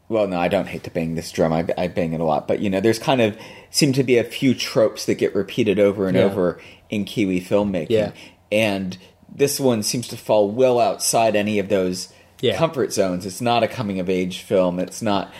Well, 0.08 0.28
no, 0.28 0.38
I 0.38 0.48
don't 0.48 0.66
hate 0.68 0.84
to 0.84 0.90
bang 0.90 1.14
this 1.16 1.32
drum. 1.32 1.52
I, 1.52 1.66
I 1.76 1.88
bang 1.88 2.12
it 2.12 2.20
a 2.20 2.24
lot, 2.24 2.46
but 2.46 2.60
you 2.60 2.70
know, 2.70 2.80
there's 2.80 2.98
kind 2.98 3.20
of 3.20 3.36
seem 3.70 3.92
to 3.94 4.04
be 4.04 4.18
a 4.18 4.24
few 4.24 4.54
tropes 4.54 5.06
that 5.06 5.14
get 5.16 5.34
repeated 5.34 5.78
over 5.80 6.06
and 6.06 6.16
Yeah. 6.16 6.24
over 6.24 6.60
in 6.90 7.04
Kiwi 7.04 7.40
filmmaking, 7.40 7.90
Yeah. 7.90 8.12
and 8.52 8.96
this 9.34 9.58
one 9.58 9.82
seems 9.82 10.06
to 10.08 10.16
fall 10.16 10.48
well 10.50 10.78
outside 10.78 11.34
any 11.34 11.58
of 11.58 11.68
those 11.68 12.12
Yeah. 12.40 12.56
comfort 12.56 12.92
zones. 12.92 13.26
It's 13.26 13.40
not 13.40 13.62
a 13.64 13.68
coming 13.68 13.98
of 13.98 14.08
age 14.08 14.38
film. 14.40 14.78
It's 14.78 15.02
not. 15.02 15.32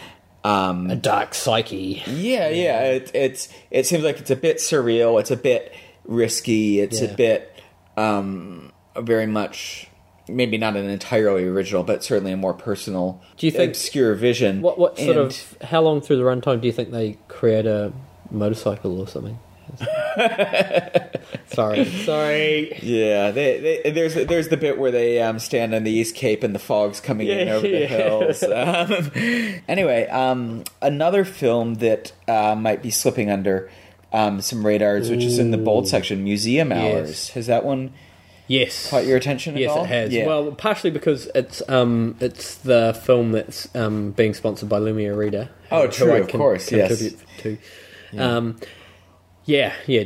Um, 0.45 0.91
a 0.91 0.97
dark 0.97 1.35
psyche. 1.35 2.03
Yeah, 2.07 2.49
yeah. 2.51 2.81
It, 2.85 3.11
it's 3.15 3.49
it 3.71 3.85
seems 3.87 4.05
like 4.05 4.19
it's 4.21 4.31
a 4.31 4.37
bit 4.37 4.59
surreal. 4.59 5.19
It's 5.21 5.31
a 5.33 5.37
bit 5.37 5.73
risky. 6.05 6.79
It's 6.81 7.01
a 7.01 7.09
bit 7.09 7.53
um, 7.97 8.71
very 8.97 9.27
much 9.27 9.89
maybe 10.29 10.59
not 10.59 10.77
an 10.77 10.89
entirely 10.89 11.45
original, 11.45 11.83
but 11.83 12.03
certainly 12.05 12.33
a 12.33 12.37
more 12.37 12.55
personal, 12.55 13.21
Do 13.37 13.47
you 13.47 13.53
think- 13.53 13.71
obscure 13.71 14.15
vision. 14.15 14.61
What 14.63 14.79
what 14.79 14.97
sort 14.99 15.17
And- 15.17 15.19
of 15.19 15.57
how 15.63 15.83
long 15.83 16.01
through 16.01 16.17
the 16.17 16.23
runtime 16.25 16.61
do 16.61 16.67
you 16.67 16.73
think 16.73 16.91
they 16.91 17.17
create 17.29 17.67
a 17.67 17.93
motorcycle 18.31 19.01
or 19.01 19.07
something? 19.07 19.39
sorry, 21.49 21.85
sorry. 21.85 22.79
Yeah, 22.83 23.31
they, 23.31 23.81
they, 23.83 23.91
there's 23.91 24.15
there's 24.15 24.49
the 24.49 24.57
bit 24.57 24.79
where 24.79 24.91
they 24.91 25.21
um, 25.21 25.39
stand 25.39 25.75
on 25.75 25.85
the 25.85 25.91
East 25.91 26.15
Cape 26.15 26.43
and 26.43 26.55
the 26.55 26.59
fog's 26.59 27.01
coming 27.01 27.27
in 27.29 27.49
Yeah, 27.49 27.55
over 27.55 27.69
the 27.69 27.87
hills. 27.87 28.43
Um, 28.57 29.11
anyway, 29.69 30.07
um, 30.09 30.65
another 30.83 31.25
film 31.25 31.75
that 31.77 32.13
uh, 32.29 32.55
might 32.55 32.83
be 32.83 32.91
slipping 32.91 33.31
under 33.31 33.71
um, 34.13 34.41
some 34.41 34.65
radars, 34.65 35.11
which 35.11 35.25
is 35.25 35.39
in 35.39 35.51
the 35.51 35.59
bold 35.59 35.89
section, 35.89 36.25
Museum 36.25 36.73
Hours. 36.73 37.09
Yes. 37.09 37.29
Has 37.31 37.47
that 37.49 37.65
one 37.65 37.93
Yes, 38.49 38.91
caught 38.91 39.07
your 39.07 39.17
attention 39.17 39.55
at 39.55 39.61
Yes, 39.61 39.71
all? 39.71 39.85
it 39.85 39.89
has. 39.89 40.13
Yeah. 40.13 40.27
Well, 40.27 40.53
partially 40.53 40.91
because 40.91 41.29
it's 41.35 41.63
um 41.69 42.17
it's 42.21 42.57
the 42.57 42.99
film 43.05 43.33
that's 43.33 43.69
um 43.75 44.13
being 44.13 44.35
sponsored 44.35 44.69
by 44.69 44.79
Lumière 44.79 45.17
Reader. 45.17 45.49
Oh, 45.71 45.89
true, 45.89 46.15
of 46.15 46.29
course, 46.29 46.71
yes. 46.71 47.13
to. 47.39 47.59
Um, 48.17 48.57
yeah, 49.45 49.75
yeah. 49.87 50.05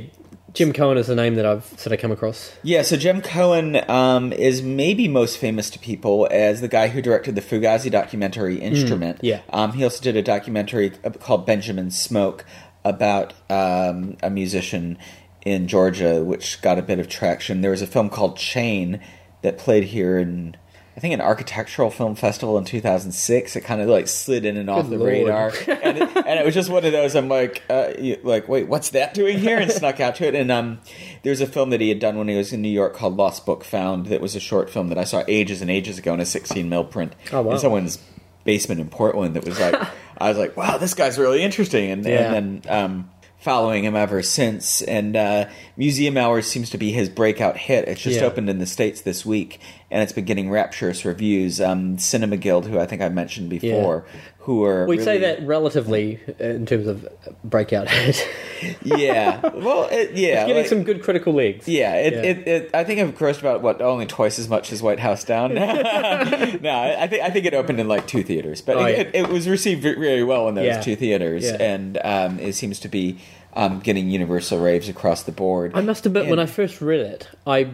Jem 0.53 0.73
Cohen 0.73 0.99
is 0.99 1.09
a 1.09 1.15
name 1.15 1.37
that 1.37 1.47
I've 1.47 1.65
sort 1.79 1.93
of 1.93 2.01
come 2.01 2.11
across. 2.11 2.53
Yeah, 2.65 2.83
so 2.83 2.97
Jem 2.97 3.21
Cohen 3.21 3.89
um, 3.89 4.33
is 4.33 4.63
maybe 4.63 5.07
most 5.07 5.39
famous 5.39 5.71
to 5.71 5.79
people 5.79 6.27
as 6.31 6.61
the 6.61 6.67
guy 6.67 6.89
who 6.89 7.01
directed 7.01 7.37
the 7.37 7.41
Fugazi 7.41 7.89
documentary 7.91 8.57
Instrument. 8.59 9.19
Mm, 9.19 9.23
yeah. 9.23 9.41
Um, 9.51 9.73
he 9.75 9.85
also 9.85 10.03
did 10.03 10.17
a 10.17 10.23
documentary 10.23 10.91
called 10.91 11.47
Benjamin 11.47 11.93
Smoke 11.93 12.45
about 12.85 13.33
um, 13.49 14.17
a 14.23 14.31
musician 14.31 14.99
in 15.45 15.67
Georgia, 15.69 16.23
which 16.25 16.61
got 16.63 16.79
a 16.79 16.83
bit 16.83 16.99
of 16.99 17.09
traction. 17.09 17.61
There 17.61 17.71
was 17.71 17.83
a 17.83 17.87
film 17.87 18.11
called 18.11 18.37
Chain 18.37 19.01
that 19.43 19.57
played 19.57 19.85
here 19.85 20.19
in, 20.19 20.55
I 20.97 21.01
think, 21.01 21.15
an 21.15 21.21
architectural 21.23 21.91
film 21.91 22.15
festival 22.15 22.59
in 22.59 22.65
2006. 22.67 23.57
It 23.57 23.63
kind 23.63 23.81
of 23.81 23.89
like 23.89 24.07
slid 24.07 24.45
in 24.45 24.59
and 24.59 24.69
off 24.69 24.91
the 24.91 24.99
lord. 24.99 25.11
radar, 25.13 25.49
and 25.67 25.97
it, 25.97 26.15
and 26.15 26.39
it 26.39 26.45
was 26.45 26.53
just 26.55 26.69
one 26.69 26.85
of 26.85 26.93
those. 26.93 27.17
I'm 27.17 27.29
like, 27.29 27.63
uh, 27.71 27.93
like, 28.23 28.49
wait, 28.49 28.69
what's 28.69 28.91
that 28.91 29.15
doing 29.15 29.39
here? 29.39 29.57
And 29.59 29.71
snuck 29.73 29.99
out 29.99 30.17
to 30.17 30.27
it. 30.27 30.35
And 30.35 30.51
um, 30.53 30.81
there's 31.23 31.41
a 31.41 31.47
film 31.47 31.71
that 31.71 31.81
he 31.81 31.89
had 31.89 32.01
done 32.01 32.19
when 32.19 32.29
he 32.29 32.37
was 32.37 32.53
in 32.53 32.61
New 32.61 32.69
York 32.69 32.95
called 32.95 33.17
Lost 33.17 33.47
Book 33.47 33.65
Found. 33.65 34.07
That 34.07 34.21
was 34.21 34.37
a 34.37 34.41
short 34.41 34.69
film 34.69 34.89
that 34.89 34.99
I 34.99 35.05
saw 35.05 35.25
ages 35.27 35.63
and 35.63 35.71
ages 35.71 35.97
ago 35.99 36.13
in 36.13 36.21
a 36.21 36.27
16 36.27 36.69
mil 36.69 36.85
print 36.85 37.15
Oh, 37.33 37.41
wow. 37.41 37.53
in 37.53 37.59
someone's 37.59 37.99
basement 38.45 38.81
in 38.81 38.89
Portland. 38.91 39.37
That 39.37 39.47
was 39.47 39.59
like, 39.59 39.75
I 40.19 40.29
was 40.29 40.37
like, 40.37 40.55
wow, 40.55 40.77
this 40.77 40.93
guy's 40.93 41.19
really 41.19 41.43
interesting. 41.43 41.91
And, 41.91 42.05
Yeah. 42.05 42.35
and 42.35 42.63
then 42.63 42.73
um, 42.85 43.11
following 43.41 43.85
him 43.85 43.97
ever 43.97 44.23
since. 44.23 44.83
And 44.83 45.17
uh, 45.17 45.49
Museum 45.77 46.17
Hours 46.17 46.47
seems 46.47 46.71
to 46.71 46.79
be 46.79 46.93
his 46.93 47.09
breakout 47.09 47.57
hit. 47.57 47.89
It's 47.89 48.01
just 48.03 48.21
Yeah. 48.21 48.27
opened 48.27 48.49
in 48.51 48.59
the 48.59 48.67
states 48.67 49.01
this 49.01 49.25
week, 49.27 49.59
and 49.91 50.03
it's 50.03 50.13
been 50.13 50.25
getting 50.25 50.51
rapturous 50.51 51.05
reviews. 51.05 51.61
Um, 51.61 51.99
Cinema 51.99 52.37
Guild, 52.37 52.67
who 52.67 52.79
I 52.79 52.87
think 52.87 53.03
I 53.03 53.09
mentioned 53.09 53.49
before, 53.51 54.05
who 54.39 54.65
are 54.65 54.87
We 54.87 54.99
say 55.01 55.19
that 55.19 55.47
relatively 55.47 56.21
uh, 56.41 56.45
in 56.45 56.67
terms 56.67 56.87
of 56.87 57.07
breakout 57.45 57.89
yeah. 58.83 59.41
Well, 59.49 59.89
it, 59.91 60.13
yeah, 60.13 60.47
Getting 60.47 60.57
like- 60.57 60.67
some 60.67 60.83
good 60.85 61.03
critical 61.03 61.33
legs. 61.35 61.67
Yeah, 61.69 61.95
it, 61.97 62.13
Yeah. 62.13 62.21
It, 62.23 62.49
it, 62.49 62.71
I 62.75 62.85
think 62.85 63.01
I've 63.01 63.15
grossed 63.17 63.41
about 63.41 63.63
what 63.63 63.81
only 63.83 64.07
twice 64.07 64.39
as 64.39 64.49
much 64.49 64.73
as 64.73 64.83
White 64.83 65.01
House 65.01 65.25
Down. 65.25 65.55
no, 65.55 65.63
I 65.65 67.07
think 67.07 67.23
I 67.23 67.31
think 67.31 67.47
it 67.47 67.55
opened 67.55 67.81
in 67.81 67.89
like 67.89 68.07
two 68.07 68.23
theaters, 68.23 68.61
but 68.61 68.77
Oh, 68.77 68.85
it, 68.85 69.11
yeah. 69.15 69.23
it, 69.23 69.29
was 69.29 69.49
received 69.49 69.83
ve- 69.83 69.95
very 69.95 70.25
well 70.25 70.49
in 70.49 70.55
those 70.55 70.67
Yeah. 70.67 70.81
two 70.81 70.97
theaters, 70.97 71.45
Yeah. 71.45 71.57
and 71.61 71.99
um, 72.05 72.39
it 72.39 72.55
seems 72.55 72.81
to 72.81 72.89
be 72.89 73.19
um, 73.55 73.81
getting 73.81 74.09
universal 74.11 74.59
raves 74.61 74.89
across 74.89 75.25
the 75.25 75.33
board. 75.33 75.73
I 75.75 75.81
must 75.81 76.07
admit, 76.07 76.27
when 76.29 76.39
I 76.39 76.47
first 76.47 76.81
read 76.81 77.01
it, 77.01 77.29
I 77.47 77.71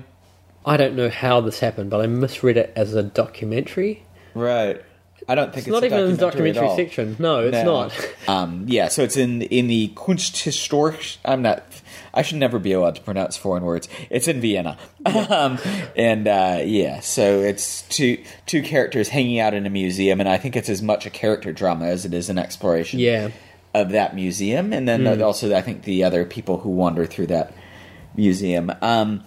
I 0.66 0.76
don't 0.76 0.96
know 0.96 1.08
how 1.08 1.40
this 1.40 1.60
happened, 1.60 1.90
but 1.90 2.00
I 2.00 2.06
misread 2.06 2.56
it 2.56 2.72
as 2.76 2.94
a 2.94 3.02
documentary. 3.02 4.02
right. 4.34 4.82
I 5.28 5.34
don't 5.34 5.52
think 5.52 5.66
It's, 5.66 5.72
not 5.72 5.82
a 5.82 5.86
even 5.86 5.98
in 5.98 6.10
the 6.12 6.16
documentary, 6.18 6.52
documentary 6.52 6.66
at 6.66 6.70
all. 6.70 6.76
section. 6.76 7.16
No, 7.18 7.40
it's 7.40 7.54
No. 7.64 7.64
not. 7.64 8.08
Um, 8.28 8.64
yeah, 8.68 8.86
so 8.88 9.02
it's 9.02 9.16
in 9.16 9.42
in 9.42 9.66
the 9.66 9.88
Kunsthistorisch. 9.96 11.16
I'm 11.24 11.42
not. 11.42 11.64
I 12.14 12.22
should 12.22 12.38
never 12.38 12.58
be 12.60 12.72
allowed 12.72 12.96
to 12.96 13.00
pronounce 13.02 13.36
foreign 13.36 13.64
words. 13.64 13.88
It's 14.10 14.28
in 14.28 14.40
Vienna, 14.40 14.76
um, 15.06 15.58
and 15.96 16.28
uh, 16.28 16.60
yeah, 16.64 17.00
so 17.00 17.40
it's 17.40 17.82
two 17.82 18.22
two 18.46 18.62
characters 18.62 19.08
hanging 19.08 19.40
out 19.40 19.54
in 19.54 19.66
a 19.66 19.70
museum, 19.70 20.20
and 20.20 20.28
I 20.28 20.36
think 20.38 20.54
it's 20.54 20.68
as 20.68 20.82
much 20.82 21.06
a 21.06 21.10
character 21.10 21.52
drama 21.52 21.86
as 21.86 22.04
it 22.04 22.12
is 22.14 22.28
an 22.28 22.38
exploration. 22.38 23.00
Yeah. 23.00 23.30
of 23.74 23.90
that 23.90 24.14
museum, 24.14 24.72
and 24.72 24.86
then 24.88 25.06
Hmm. 25.06 25.22
also 25.22 25.54
I 25.56 25.60
think 25.62 25.82
the 25.82 26.04
other 26.04 26.24
people 26.24 26.58
who 26.58 26.70
wander 26.70 27.04
through 27.06 27.26
that 27.28 27.52
museum. 28.16 28.70
Um, 28.80 29.24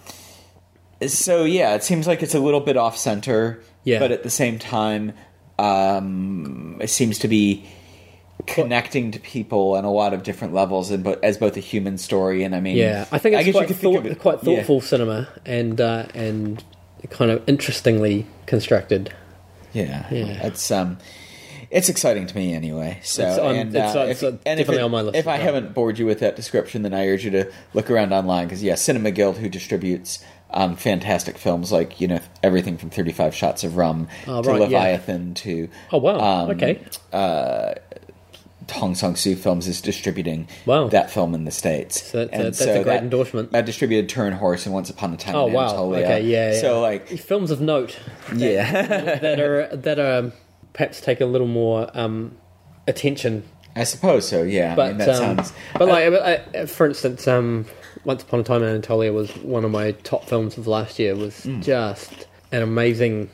so 1.06 1.44
yeah, 1.44 1.74
it 1.74 1.82
seems 1.84 2.06
like 2.06 2.22
it's 2.22 2.34
a 2.34 2.40
little 2.40 2.60
bit 2.60 2.76
off 2.76 2.96
center, 2.96 3.60
Yeah. 3.84 3.98
but 3.98 4.10
at 4.12 4.22
the 4.22 4.30
same 4.30 4.58
time, 4.58 5.12
um, 5.58 6.78
it 6.80 6.90
seems 6.90 7.18
to 7.20 7.28
be 7.28 7.64
connecting 8.46 9.10
to 9.12 9.20
people 9.20 9.72
on 9.74 9.84
a 9.84 9.90
lot 9.92 10.14
of 10.14 10.22
different 10.22 10.54
levels, 10.54 10.90
and 10.90 11.04
but 11.04 11.22
as 11.22 11.36
both 11.38 11.56
a 11.56 11.60
human 11.60 11.98
story 11.98 12.42
and 12.42 12.54
I 12.54 12.60
mean, 12.60 12.76
Yeah, 12.76 13.04
I 13.12 13.18
think 13.18 13.36
it's 13.36 13.50
quite, 13.56 13.68
think 13.68 13.80
thought, 13.80 13.96
of 13.96 14.06
it- 14.06 14.18
quite 14.18 14.38
yeah. 14.42 14.56
thoughtful 14.56 14.80
cinema 14.80 15.28
and 15.44 15.80
uh, 15.80 16.06
and 16.14 16.62
kind 17.10 17.30
of 17.30 17.42
interestingly 17.46 18.26
constructed. 18.46 19.12
Yeah, 19.72 20.06
Yeah. 20.10 20.46
It's 20.46 20.70
um, 20.70 20.98
it's 21.70 21.88
exciting 21.88 22.26
to 22.26 22.34
me 22.36 22.54
anyway. 22.54 22.98
So 23.02 23.28
It's 23.28 23.38
on- 23.38 23.54
and, 23.54 23.74
it's- 23.76 23.94
uh, 23.94 24.00
it's, 24.08 24.22
if, 24.22 24.38
and 24.46 24.58
if 24.58 24.68
it- 24.68 24.80
on 24.80 24.90
my 24.90 25.02
list 25.02 25.16
If 25.16 25.28
I 25.28 25.36
haven't 25.36 25.74
bored 25.74 25.98
you 25.98 26.06
with 26.06 26.20
that 26.20 26.34
description, 26.34 26.82
then 26.82 26.94
I 26.94 27.06
urge 27.08 27.24
you 27.24 27.30
to 27.32 27.50
look 27.74 27.90
around 27.90 28.12
online 28.12 28.46
because 28.46 28.62
yeah, 28.62 28.74
Cinema 28.74 29.10
Guild, 29.12 29.36
who 29.38 29.48
distributes 29.48 30.18
um, 30.52 30.76
fantastic 30.76 31.38
films 31.38 31.70
like 31.72 32.00
you 32.00 32.08
know 32.08 32.20
everything 32.42 32.76
from 32.76 32.90
Thirty 32.90 33.12
Five 33.12 33.34
Shots 33.34 33.64
of 33.64 33.76
Rum 33.76 34.08
Oh, 34.26 34.42
to 34.42 34.48
right, 34.50 34.56
yeah. 34.58 34.64
Leviathan 34.64 35.34
to 35.34 35.68
Oh 35.92 35.98
wow! 35.98 36.18
um, 36.44 36.50
okay, 36.50 36.80
Hong 38.72 38.94
Sang 38.94 39.16
Soo 39.16 39.34
Films 39.34 39.66
is 39.66 39.80
distributing 39.80 40.46
Wow. 40.64 40.88
that 40.88 41.10
film 41.10 41.34
in 41.34 41.44
the 41.44 41.50
states. 41.50 42.02
So 42.02 42.24
that's 42.26 42.38
a- 42.38 42.42
that's 42.42 42.60
a 42.60 42.84
great 42.84 42.98
endorsement. 43.02 43.50
I 43.54 43.62
distributed 43.62 44.08
Turin 44.08 44.32
Horse 44.32 44.64
and 44.64 44.72
Once 44.74 44.88
Upon 44.90 45.12
a 45.12 45.16
Time 45.16 45.34
oh 45.34 45.48
in 45.48 45.52
wow! 45.54 45.64
Anatolia. 45.66 46.04
Okay, 46.04 46.22
yeah, 46.22 46.52
yeah. 46.52 46.60
So 46.60 46.80
like 46.80 47.08
films 47.08 47.50
of 47.50 47.60
note 47.60 47.98
yeah. 48.34 48.86
that 49.18 49.40
are 49.40 49.74
that 49.74 49.98
are 49.98 50.32
perhaps 50.72 51.00
take 51.00 51.20
a 51.20 51.26
little 51.26 51.48
more 51.48 51.90
um, 51.94 52.36
attention 52.86 53.42
I 53.74 53.84
suppose 53.84 54.28
so. 54.28 54.42
Yeah, 54.42 54.74
But 54.74 54.82
I 54.82 54.88
mean, 54.88 54.98
that 54.98 55.08
um, 55.10 55.14
sounds. 55.16 55.52
but 55.78 55.86
like 55.88 56.12
uh, 56.54 56.66
for 56.66 56.86
instance, 56.86 57.26
um, 57.28 57.66
Once 58.04 58.22
Upon 58.22 58.40
a 58.40 58.42
Time 58.42 58.62
in 58.62 58.68
Anatolia 58.70 59.12
was 59.12 59.30
one 59.38 59.64
of 59.64 59.70
my 59.70 59.92
top 59.92 60.24
films 60.24 60.56
of 60.58 60.66
last 60.66 60.98
year. 60.98 61.14
Was 61.14 61.42
Hmm. 61.44 61.60
just 61.60 62.26
an 62.52 62.62
amazing, 62.62 63.28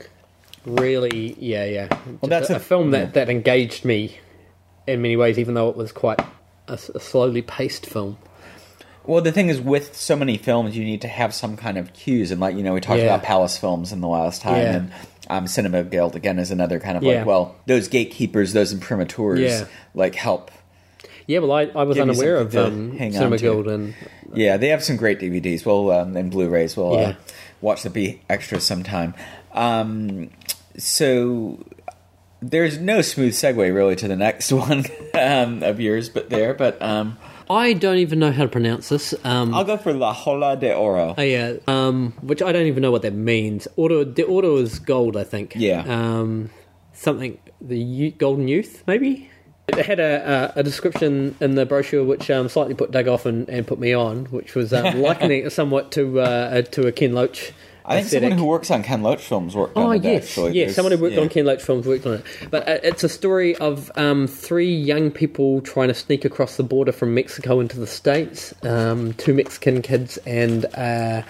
really 0.65 1.37
yeah 1.39 1.65
yeah. 1.65 1.89
Just 1.89 2.29
that's 2.29 2.51
a, 2.51 2.55
a- 2.55 2.57
a 2.57 2.61
film 2.61 2.91
that 2.91 2.99
yeah. 2.99 3.11
that 3.13 3.31
engaged 3.31 3.85
me 3.85 4.19
in 4.87 5.03
many 5.03 5.17
ways, 5.17 5.39
even 5.39 5.55
though 5.55 5.69
it 5.69 5.77
was 5.77 5.93
quite 5.93 6.21
a 6.69 6.77
slowly 6.79 7.43
paced 7.43 7.87
film. 7.87 8.17
Well, 9.05 9.23
the 9.23 9.31
thing 9.31 9.49
is, 9.51 9.61
with 9.61 9.95
so 9.97 10.17
many 10.17 10.37
films, 10.37 10.77
you 10.77 10.85
need 10.85 11.01
to 11.03 11.09
have 11.09 11.33
some 11.33 11.57
kind 11.57 11.79
of 11.79 11.93
cues, 11.93 12.33
and 12.33 12.41
like 12.41 12.57
you 12.57 12.63
know, 12.65 12.75
we 12.75 12.81
talked 12.81 12.99
Yeah. 12.99 13.07
about 13.07 13.23
Palace 13.23 13.57
Films 13.57 13.93
in 13.93 14.01
the 14.01 14.09
last 14.09 14.43
time, 14.43 14.57
Yeah. 14.57 14.75
and 14.77 14.93
um, 15.29 15.47
Cinema 15.47 15.85
Guild 15.85 16.17
again 16.17 16.41
is 16.41 16.51
another 16.51 16.81
kind 16.81 16.97
of 16.97 17.05
Yeah. 17.05 17.19
like, 17.19 17.27
well, 17.27 17.55
those 17.67 17.87
gatekeepers, 17.87 18.53
those 18.53 18.75
imprimaturs, 18.75 19.69
like 19.95 20.17
help. 20.17 20.51
Yeah, 21.27 21.41
well, 21.41 21.53
I, 21.53 21.63
I 21.63 21.83
was 21.83 21.97
Give 21.97 22.09
unaware 22.09 22.37
of 22.37 22.57
um, 22.57 22.97
hang 22.97 23.09
on 23.09 23.13
Cinema. 23.15 23.39
Guild, 23.39 23.67
and 23.69 23.95
Yeah, 24.33 24.57
they 24.57 24.69
have 24.69 24.85
some 24.85 24.97
great 24.97 25.19
DVDs. 25.19 25.67
Well, 25.67 25.91
um, 25.91 26.17
and 26.17 26.31
Blu-rays. 26.31 26.77
We'll 26.77 26.99
uh, 26.99 27.15
watch 27.61 27.83
the 27.83 27.91
B 27.91 28.21
extras 28.29 28.65
sometime. 28.65 29.15
Um, 29.53 30.31
so 30.77 31.65
there's 32.41 32.79
no 32.79 33.03
smooth 33.03 33.33
segue 33.33 33.75
really 33.75 33.97
to 33.97 34.09
the 34.09 34.17
next 34.17 34.53
one 34.53 34.85
um, 35.15 35.63
of 35.63 35.81
yours, 35.81 36.09
but 36.09 36.31
there. 36.31 36.55
But 36.55 36.81
um, 36.81 37.19
I 37.49 37.73
don't 37.73 37.99
even 37.99 38.19
know 38.19 38.33
how 38.33 38.45
to 38.45 38.49
pronounce 38.49 38.89
this. 38.89 39.15
Um, 39.25 39.55
I'll 39.55 39.65
go 39.65 39.77
for 39.77 39.93
La 39.93 40.15
Jaula 40.15 40.59
de 40.59 40.75
Oro. 40.75 41.15
Oh 41.17 41.23
yeah, 41.23 41.55
um, 41.67 42.13
which 42.21 42.43
I 42.43 42.53
don't 42.53 42.67
even 42.67 42.83
know 42.83 42.91
what 42.91 43.03
that 43.03 43.15
means. 43.15 43.67
Auto, 43.77 44.05
the 44.05 44.27
auto 44.27 44.57
is 44.57 44.79
gold, 44.79 45.17
I 45.17 45.25
think. 45.25 45.55
Yeah. 45.57 45.83
Um, 45.87 46.51
something 46.93 47.39
the 47.61 48.13
Golden 48.13 48.49
Youth, 48.49 48.83
maybe. 48.87 49.31
It 49.69 49.85
had 49.85 49.99
a, 49.99 50.53
a, 50.57 50.61
a 50.61 50.63
description 50.63 51.35
in 51.41 51.57
the 51.57 51.67
brochure 51.67 52.05
which 52.05 52.31
um, 52.31 52.49
slightly 52.49 52.75
put 52.75 52.93
Doug 52.93 53.09
off 53.09 53.27
and, 53.27 53.49
and 53.49 53.67
put 53.67 53.81
me 53.81 53.93
on, 53.93 54.27
which 54.27 54.55
was 54.55 54.73
um, 54.73 55.01
likening 55.03 55.45
it 55.47 55.51
somewhat 55.51 55.91
to 55.93 56.21
uh, 56.21 56.63
to 56.63 56.87
a 56.87 56.93
Ken 56.93 57.15
Loach. 57.15 57.53
I 57.89 57.97
think 57.97 58.07
aesthetic. 58.07 58.23
someone 58.31 58.39
who 58.39 58.47
works 58.47 58.71
on 58.73 58.83
Ken 58.83 59.03
Loach 59.03 59.21
films 59.23 59.55
worked 59.55 59.77
Oh 59.77 59.89
on 59.91 59.97
it. 59.97 60.03
yes, 60.05 60.25
actually. 60.29 60.53
yeah. 60.53 60.65
There's- 60.65 60.75
Someone 60.77 60.91
who 60.93 60.99
worked 60.99 61.15
yeah. 61.17 61.21
on 61.23 61.29
Ken 61.29 61.45
Loach 61.47 61.63
films 61.63 61.87
worked 61.87 62.05
on 62.07 62.15
it. 62.15 62.25
But 62.51 62.69
uh, 62.69 62.79
it's 62.83 63.05
a 63.05 63.09
story 63.09 63.55
of 63.57 63.93
um, 63.97 64.27
three 64.27 64.75
young 64.75 65.11
people 65.13 65.61
trying 65.61 65.89
to 65.89 65.95
sneak 65.95 66.25
across 66.25 66.57
the 66.57 66.65
border 66.65 66.91
from 66.93 67.15
Mexico 67.15 67.61
into 67.61 67.79
the 67.79 67.87
states. 67.87 68.53
Um, 68.65 69.13
two 69.15 69.35
Mexican 69.35 69.83
kids 69.83 70.17
and 70.27 70.65
uh, 70.75 71.23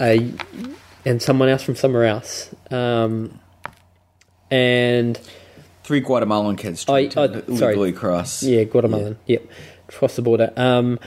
a 0.00 0.32
and 1.06 1.20
someone 1.20 1.50
else 1.50 1.62
from 1.62 1.76
somewhere 1.76 2.04
else. 2.06 2.48
Um, 2.70 3.38
and 4.50 5.20
Three 5.84 6.00
Guatemalan 6.00 6.56
kids 6.56 6.84
I- 6.88 7.06
trying 7.06 7.32
to 7.32 7.44
oh, 7.48 7.56
sorry. 7.56 7.92
cross. 7.92 8.42
yeah, 8.42 8.64
Guatemalan. 8.64 9.18
Yep, 9.26 9.46
across 9.88 10.16
the 10.16 10.22
border. 10.22 10.52
Um, 10.56 10.98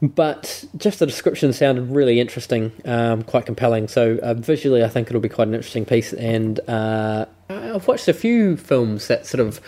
but 0.00 0.64
just 0.76 0.98
the 0.98 1.06
description 1.06 1.52
sounded 1.52 1.90
really 1.90 2.18
interesting, 2.18 2.72
um, 2.84 3.22
quite 3.22 3.46
compelling. 3.46 3.86
So 3.86 4.18
uh, 4.22 4.34
visually, 4.34 4.82
I 4.82 4.88
think 4.88 5.08
it'll 5.08 5.20
be 5.20 5.28
quite 5.28 5.46
an 5.46 5.54
interesting 5.54 5.84
piece. 5.84 6.12
And 6.12 6.58
uh, 6.68 7.26
I've 7.48 7.86
watched 7.86 8.08
a 8.08 8.12
few 8.12 8.56
films 8.56 9.06
that 9.06 9.26
sort 9.26 9.46
of 9.46 9.60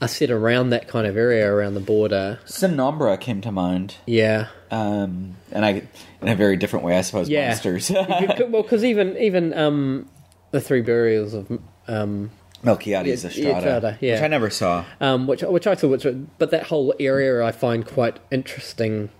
are 0.00 0.08
set 0.08 0.30
around 0.32 0.70
that 0.70 0.88
kind 0.88 1.06
of 1.06 1.16
area, 1.16 1.48
around 1.48 1.74
the 1.74 1.80
border. 1.80 2.40
Sin 2.44 2.74
Nombre 2.74 3.16
came 3.16 3.40
to 3.42 3.52
mind, 3.52 3.94
Yeah, 4.04 4.48
um, 4.72 5.36
and 5.52 5.64
I 5.64 5.82
in 6.22 6.28
a 6.28 6.34
very 6.34 6.56
different 6.56 6.84
way, 6.84 6.98
I 6.98 7.02
suppose. 7.02 7.28
Yeah. 7.28 7.48
Monsters. 7.48 7.88
well, 7.90 8.62
because 8.62 8.84
even 8.84 9.16
even 9.18 9.56
um, 9.56 10.08
the 10.50 10.60
Three 10.60 10.80
Burials 10.80 11.34
of 11.34 11.56
um, 11.86 12.32
Melquiades 12.64 13.24
Estrada, 13.24 13.98
yeah. 14.00 14.14
which 14.14 14.22
I 14.22 14.28
never 14.28 14.50
saw. 14.50 14.84
um, 15.00 15.26
which 15.26 15.42
which 15.42 15.66
I 15.66 15.74
thought 15.74 15.88
was, 15.88 16.06
but 16.38 16.50
that 16.50 16.64
whole 16.64 16.94
area 17.00 17.44
I 17.44 17.52
find 17.52 17.86
quite 17.86 18.18
interesting, 18.30 19.10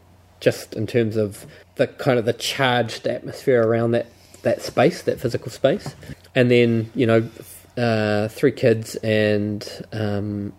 just 0.40 0.74
in 0.74 0.86
terms 0.86 1.16
of 1.16 1.46
the 1.76 1.88
kind 1.88 2.18
of 2.18 2.24
the 2.24 2.32
charged 2.32 3.06
atmosphere 3.06 3.62
around 3.62 3.92
that 3.92 4.06
that 4.42 4.62
space, 4.62 5.02
that 5.02 5.20
physical 5.20 5.50
space, 5.50 5.94
and 6.34 6.50
then 6.50 6.90
you 6.94 7.06
know, 7.06 7.28
uh, 7.76 8.28
three 8.28 8.52
kids 8.52 8.96
and 8.96 9.68
um, 9.92 10.52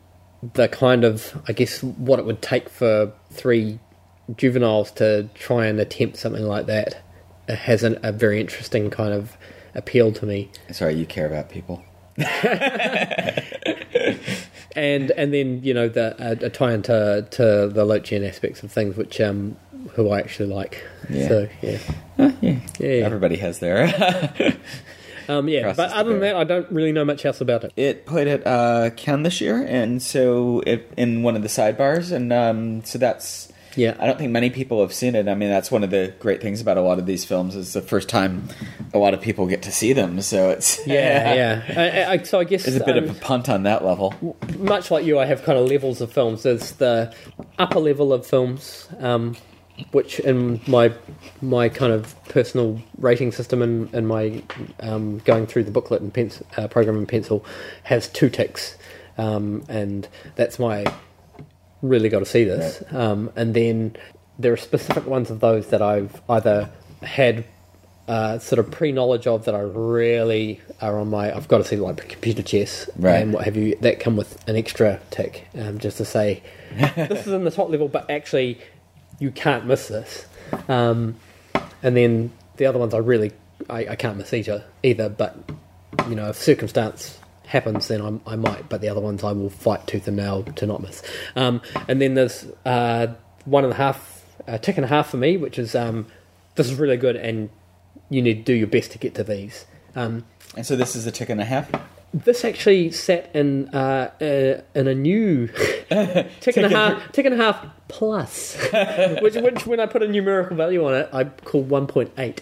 the 0.53 0.67
kind 0.67 1.03
of 1.03 1.41
I 1.47 1.53
guess 1.53 1.81
what 1.81 2.19
it 2.19 2.25
would 2.25 2.41
take 2.41 2.69
for 2.69 3.13
three 3.31 3.79
juveniles 4.36 4.91
to 4.91 5.29
try 5.36 5.67
and 5.67 5.79
attempt 5.79 6.17
something 6.17 6.43
like 6.45 6.65
that 6.65 7.01
uh, 7.47 7.55
has 7.55 7.84
an, 7.84 7.99
a 8.03 8.11
very 8.11 8.39
interesting 8.39 8.89
kind 8.89 9.13
of 9.13 9.38
appeal 9.75 10.11
to 10.13 10.25
me. 10.25 10.49
Sorry, 10.71 10.95
you 10.95 11.05
care 11.05 11.25
about 11.25 11.49
people. 11.49 11.84
and 14.76 15.11
and 15.11 15.34
then 15.34 15.64
you 15.64 15.74
know 15.74 15.89
the 15.89 16.16
a, 16.20 16.45
a 16.45 16.49
tie 16.49 16.74
into 16.74 17.28
to 17.32 17.70
the 17.74 17.86
Lochian 17.86 18.28
aspects 18.28 18.61
of 18.64 18.72
things, 18.72 18.95
which 18.95 19.20
um 19.20 19.55
who 19.93 20.09
I 20.09 20.20
actually 20.20 20.49
like. 20.49 20.86
Yeah. 21.09 21.28
So 21.28 21.47
yeah, 21.61 21.78
yeah. 22.18 22.59
yeah, 22.80 23.05
Everybody 23.05 23.38
has 23.38 23.59
their. 23.59 23.84
um, 25.28 25.47
yeah. 25.47 25.61
crosses 25.61 25.78
But 25.78 25.91
other 25.91 26.11
than 26.11 26.20
that, 26.22 26.36
I 26.36 26.43
don't 26.43 26.72
really 26.72 26.91
know 26.91 27.05
much 27.05 27.26
else 27.26 27.41
about 27.41 27.64
it. 27.64 27.74
it 27.76 28.05
played 28.05 28.28
at 28.28 28.45
uh, 28.45 28.91
Cannes 28.91 29.24
this 29.24 29.41
year, 29.41 29.66
and 29.68 30.01
so 30.01 30.61
it 30.66 30.91
in 30.97 31.24
one 31.24 31.36
of 31.36 31.41
the 31.41 31.47
sidebars, 31.47 32.11
and 32.11 32.32
um, 32.34 32.84
so 32.84 32.97
that's. 32.97 33.49
Yeah. 33.76 33.95
I 33.99 34.05
don't 34.05 34.17
think 34.17 34.32
many 34.32 34.49
people 34.49 34.82
have 34.82 34.93
seen 34.93 35.15
it. 35.15 35.28
I 35.28 35.36
mean, 35.36 35.49
that's 35.49 35.71
one 35.71 35.84
of 35.84 35.89
the 35.89 36.13
great 36.19 36.41
things 36.41 36.61
about 36.61 36.78
a 36.78 36.82
lot 36.82 36.99
of 36.99 37.05
these 37.05 37.26
films 37.26 37.55
is 37.55 37.74
the 37.74 37.82
first 37.82 38.07
time 38.09 38.49
a 38.93 38.97
lot 38.97 39.13
of 39.13 39.21
people 39.21 39.47
get 39.47 39.63
to 39.63 39.71
see 39.71 39.93
them. 39.93 40.21
So 40.21 40.51
it's 40.51 40.86
Yeah, 40.88 41.34
yeah. 41.34 42.07
I, 42.07 42.13
I, 42.13 42.17
so 42.24 42.39
I 42.39 42.43
guess 42.43 42.67
It's 42.67 42.78
a 42.78 42.84
bit 42.84 42.97
um, 42.97 43.05
of 43.05 43.17
a 43.17 43.19
punt 43.19 43.49
on 43.49 43.63
that 43.63 43.84
level. 43.84 44.13
much 44.57 44.91
like 44.91 45.05
you, 45.05 45.19
I 45.19 45.26
have 45.26 45.43
kind 45.43 45.57
of 45.57 45.67
levels 45.69 46.01
of 46.01 46.11
films. 46.11 46.43
There's 46.43 46.74
the 46.74 47.13
upper 47.57 47.80
level 47.80 48.13
of 48.13 48.26
films, 48.26 48.88
um, 48.99 49.36
which 49.91 50.19
in 50.19 50.61
my 50.67 50.93
my 51.41 51.67
kind 51.67 51.91
of 51.91 52.15
personal 52.26 52.80
rating 52.99 53.32
system 53.32 53.61
and, 53.61 53.91
and 53.93 54.07
my 54.07 54.43
um, 54.82 55.17
going 55.19 55.47
through 55.47 55.63
the 55.63 55.71
booklet 55.71 56.01
and 56.01 56.13
pencil, 56.13 56.45
uh, 56.57 56.67
program 56.67 56.97
in 56.97 57.07
pencil 57.07 57.43
has 57.84 58.07
two 58.07 58.30
ticks, 58.30 58.78
um, 59.17 59.63
and 59.67 60.07
that's 60.36 60.59
my 60.59 60.86
really 61.84 62.09
got 62.09 62.19
to 62.19 62.25
see 62.25 62.43
this. 62.43 62.81
Um, 62.91 63.31
and 63.36 63.53
then 63.53 63.95
there 64.39 64.51
are 64.53 64.57
specific 64.57 65.05
ones 65.05 65.29
of 65.29 65.39
those 65.41 65.67
that 65.67 65.81
I've 65.84 66.19
either 66.27 66.69
had 67.03 67.45
uh, 68.07 68.39
sort 68.39 68.57
of 68.59 68.71
pre 68.71 68.91
knowledge 68.91 69.27
of 69.27 69.45
that 69.45 69.53
I 69.53 69.59
really 69.59 70.59
are 70.81 70.97
on 70.99 71.09
my. 71.09 71.36
I've 71.36 71.47
got 71.47 71.59
to 71.59 71.63
see 71.63 71.75
like 71.75 72.09
computer 72.09 72.41
chess 72.41 72.89
Right. 72.97 73.17
and 73.21 73.31
what 73.34 73.45
have 73.45 73.55
you. 73.55 73.75
That 73.81 73.99
come 73.99 74.15
with 74.15 74.43
an 74.49 74.55
extra 74.55 74.99
tick, 75.11 75.47
um, 75.57 75.77
just 75.77 75.97
to 75.97 76.05
say 76.05 76.41
this 76.95 77.27
is 77.27 77.34
in 77.34 77.43
the 77.43 77.51
top 77.51 77.69
level, 77.69 77.88
but 77.88 78.09
actually 78.09 78.59
you 79.19 79.29
can't 79.31 79.65
miss 79.65 79.88
this. 79.89 80.25
Um, 80.67 81.15
and 81.84 81.95
then 81.95 82.31
the 82.57 82.65
other 82.65 82.79
ones 82.79 82.93
I 82.93 82.97
really 82.97 83.31
I, 83.69 83.88
I 83.89 83.95
can't 83.95 84.17
miss 84.17 84.34
either 84.34 84.63
either. 84.81 85.07
But 85.09 85.38
you 86.09 86.15
know, 86.15 86.29
if 86.29 86.38
circumstance 86.38 87.19
happens, 87.45 87.87
then 87.87 88.01
I'm, 88.01 88.21
I 88.25 88.35
might. 88.35 88.69
But 88.69 88.81
the 88.81 88.89
other 88.89 89.01
ones 89.01 89.23
I 89.23 89.31
will 89.31 89.49
fight 89.49 89.85
tooth 89.87 90.07
and 90.07 90.17
nail 90.17 90.43
to 90.43 90.65
not 90.65 90.81
miss. 90.81 91.01
Um, 91.35 91.61
and 91.87 92.01
then 92.01 92.13
there's 92.13 92.45
uh, 92.65 93.07
one 93.45 93.63
and 93.63 93.73
a 93.73 93.75
half 93.77 94.23
a 94.47 94.57
tick 94.59 94.77
and 94.77 94.85
a 94.85 94.87
half 94.89 95.09
for 95.09 95.17
me, 95.17 95.37
which 95.37 95.57
is 95.59 95.75
um, 95.75 96.07
this 96.55 96.69
is 96.69 96.75
really 96.77 96.97
good, 96.97 97.15
and 97.15 97.49
you 98.09 98.21
need 98.21 98.35
to 98.35 98.43
do 98.43 98.53
your 98.53 98.67
best 98.67 98.91
to 98.91 98.97
get 98.97 99.15
to 99.15 99.23
these. 99.23 99.65
Um, 99.95 100.25
And 100.55 100.65
so 100.65 100.75
this 100.75 100.95
is 100.95 101.05
a 101.07 101.11
tick 101.11 101.29
and 101.29 101.39
a 101.41 101.45
half. 101.45 101.69
this 102.13 102.43
actually 102.45 102.91
sat 102.91 103.29
in 103.35 103.69
uh, 103.69 104.11
uh, 104.21 104.61
in 104.79 104.87
a 104.87 104.93
new 104.95 105.47
tick 105.87 106.57
and 106.57 106.65
a 106.65 106.69
half, 106.69 107.11
tick 107.11 107.25
and 107.25 107.33
a 107.33 107.37
half 107.37 107.65
plus, 107.87 108.55
which, 109.21 109.35
which 109.35 109.65
when 109.65 109.79
I 109.79 109.85
put 109.85 110.03
a 110.03 110.07
numerical 110.07 110.55
value 110.57 110.85
on 110.85 110.93
it, 110.95 111.09
I 111.13 111.23
call 111.25 111.61
one 111.63 111.87
point 111.87 112.11
eight 112.17 112.41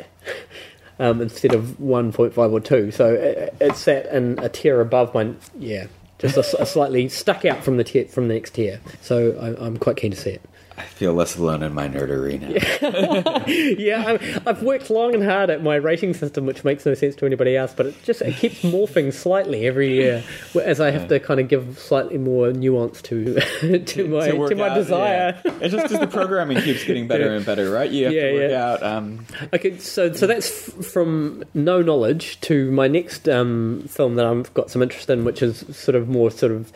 um, 1.01 1.19
instead 1.19 1.53
of 1.53 1.79
one 1.79 2.13
point 2.13 2.33
five 2.33 2.53
or 2.53 2.59
two. 2.59 2.91
So 2.91 3.13
it, 3.13 3.55
it 3.59 3.75
sat 3.75 4.05
in 4.13 4.37
a 4.39 4.47
tier 4.47 4.79
above 4.79 5.13
my 5.13 5.33
yeah, 5.57 5.87
just 6.19 6.37
a, 6.37 6.61
a 6.61 6.65
slightly 6.65 7.09
stuck 7.09 7.43
out 7.43 7.63
from 7.63 7.77
the 7.77 7.83
tier, 7.83 8.05
from 8.05 8.27
the 8.27 8.35
next 8.35 8.51
tier. 8.51 8.79
So 9.01 9.35
I, 9.41 9.65
I'm 9.65 9.77
quite 9.77 9.97
keen 9.97 10.11
to 10.11 10.17
see 10.17 10.31
it. 10.31 10.41
I 10.81 10.85
feel 10.85 11.13
less 11.13 11.37
alone 11.37 11.63
in 11.63 11.73
my 11.73 11.87
nerdery 11.87 12.39
now. 12.39 13.43
yeah, 13.47 14.03
I've, 14.07 14.47
I've 14.47 14.63
worked 14.63 14.89
long 14.89 15.13
and 15.13 15.23
hard 15.23 15.49
at 15.49 15.63
my 15.63 15.75
rating 15.75 16.13
system, 16.13 16.45
which 16.45 16.63
makes 16.63 16.85
no 16.85 16.93
sense 16.93 17.15
to 17.17 17.25
anybody 17.25 17.55
else. 17.55 17.73
But 17.75 17.87
it 17.87 18.03
just 18.03 18.21
it 18.21 18.35
keeps 18.35 18.61
morphing 18.61 19.13
slightly 19.13 19.67
every 19.67 19.93
year, 19.93 20.23
as 20.61 20.79
I 20.81 20.91
have 20.91 21.07
to 21.09 21.19
kind 21.19 21.39
of 21.39 21.47
give 21.47 21.77
slightly 21.79 22.17
more 22.17 22.51
nuance 22.51 23.01
to 23.03 23.35
to 23.85 24.07
my 24.07 24.29
to, 24.29 24.37
work 24.37 24.55
my 24.57 24.69
out, 24.69 24.75
desire. 24.75 25.39
yeah. 25.45 25.51
It's 25.61 25.73
just 25.73 25.83
because 25.87 25.99
the 25.99 26.07
programming 26.07 26.61
keeps 26.61 26.83
getting 26.83 27.07
better 27.07 27.33
and 27.35 27.45
better, 27.45 27.69
right? 27.71 27.89
You 27.89 28.05
have 28.05 28.13
Yeah, 28.13 28.21
to 28.29 28.33
work 28.33 28.51
yeah. 28.51 28.71
out. 28.71 28.83
Um, 28.83 29.25
Okay, 29.53 29.77
so 29.77 30.11
so 30.13 30.27
that's 30.27 30.69
f- 30.69 30.85
from 30.85 31.43
no 31.53 31.81
knowledge 31.81 32.39
to 32.41 32.71
my 32.71 32.87
next 32.87 33.27
um, 33.29 33.83
film 33.87 34.15
that 34.15 34.25
I've 34.25 34.53
got 34.53 34.69
some 34.71 34.81
interest 34.81 35.09
in, 35.09 35.23
which 35.25 35.41
is 35.41 35.63
sort 35.75 35.95
of 35.95 36.07
more 36.09 36.31
sort 36.31 36.51
of 36.51 36.71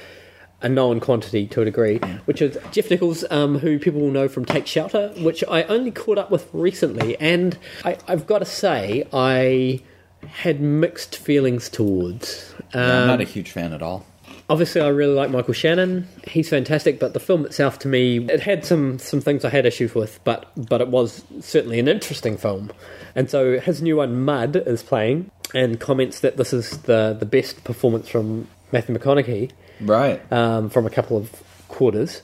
a 0.62 0.70
known 0.70 1.00
quantity 1.00 1.46
to 1.48 1.62
a 1.62 1.66
degree, 1.66 1.98
which 2.26 2.42
is 2.42 2.58
Jeff 2.72 2.90
Nichols, 2.90 3.24
um, 3.30 3.60
who 3.60 3.78
people 3.80 4.02
will 4.02 4.12
know 4.12 4.28
from 4.28 4.46
Take 4.46 4.68
Shelter, 4.68 5.14
which 5.18 5.44
I 5.50 5.64
only 5.64 5.92
caught 5.92 6.18
up 6.18 6.32
with 6.32 6.50
recently, 6.54 7.18
and 7.20 7.58
I, 7.84 7.98
I've 8.08 8.26
got 8.26 8.40
to 8.40 8.46
say 8.46 9.08
I 9.14 9.82
had 10.28 10.62
mixed 10.62 11.18
feelings 11.18 11.70
towards. 11.70 12.54
Um, 12.74 12.82
yeah, 12.82 13.02
I'm 13.02 13.08
not 13.08 13.22
a 13.22 13.26
huge 13.26 13.52
fan 13.52 13.74
at 13.74 13.82
all. 13.82 14.06
Obviously, 14.48 14.82
I 14.82 14.90
really 14.90 15.14
like 15.14 15.32
Michael 15.32 15.54
Shannon. 15.54 16.08
He's 16.28 16.50
fantastic, 16.50 17.00
but 17.00 17.14
the 17.14 17.20
film 17.20 17.46
itself, 17.46 17.80
to 17.80 17.88
me, 17.88 18.20
it 18.26 18.42
had 18.42 18.64
some 18.64 19.00
some 19.00 19.20
things 19.20 19.44
I 19.44 19.50
had 19.50 19.66
issues 19.66 19.96
with, 19.96 20.20
but 20.24 20.52
but 20.56 20.82
it 20.82 20.88
was 20.88 21.24
certainly 21.42 21.80
an 21.80 21.88
interesting 21.88 22.38
film. 22.38 22.72
And 23.16 23.30
so 23.30 23.60
his 23.60 23.82
new 23.82 23.98
one, 23.98 24.24
Mud, 24.24 24.56
is 24.56 24.84
playing, 24.84 25.32
and 25.54 25.80
comments 25.80 26.20
that 26.20 26.38
this 26.38 26.54
is 26.54 26.78
the 26.84 27.16
the 27.20 27.26
best 27.26 27.64
performance 27.64 28.08
from 28.08 28.48
Matthew 28.72 28.98
McConaughey 28.98 29.52
Right. 29.82 30.22
um, 30.32 30.70
from 30.70 30.86
a 30.86 30.90
couple 30.90 31.18
of 31.18 31.32
quarters. 31.68 32.22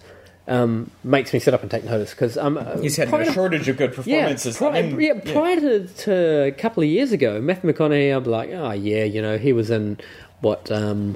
Um, 0.47 0.89
makes 1.03 1.31
me 1.33 1.39
sit 1.39 1.53
up 1.53 1.61
and 1.61 1.69
take 1.71 1.83
notice 1.85 2.11
because 2.11 2.35
um, 2.37 2.59
He's 2.81 2.97
had 2.97 3.09
prior 3.09 3.25
no 3.25 3.31
shortage 3.31 3.69
of 3.69 3.77
good 3.77 3.91
yeah, 3.91 3.95
performances. 3.95 4.57
pri- 4.57 4.67
I 4.69 4.81
mean, 4.81 4.99
yeah, 4.99 5.13
prior 5.33 5.59
To, 5.59 5.87
to 5.87 6.43
a 6.47 6.51
couple 6.51 6.83
of 6.83 6.89
years 6.89 7.11
ago, 7.11 7.39
Matthew 7.39 7.71
McConaughey, 7.71 8.13
I'm 8.15 8.23
like, 8.25 8.49
oh 8.51 8.71
yeah, 8.71 9.03
you 9.03 9.21
know, 9.21 9.37
he 9.37 9.53
was 9.53 9.69
in 9.69 9.97
what, 10.41 10.69
um, 10.71 11.15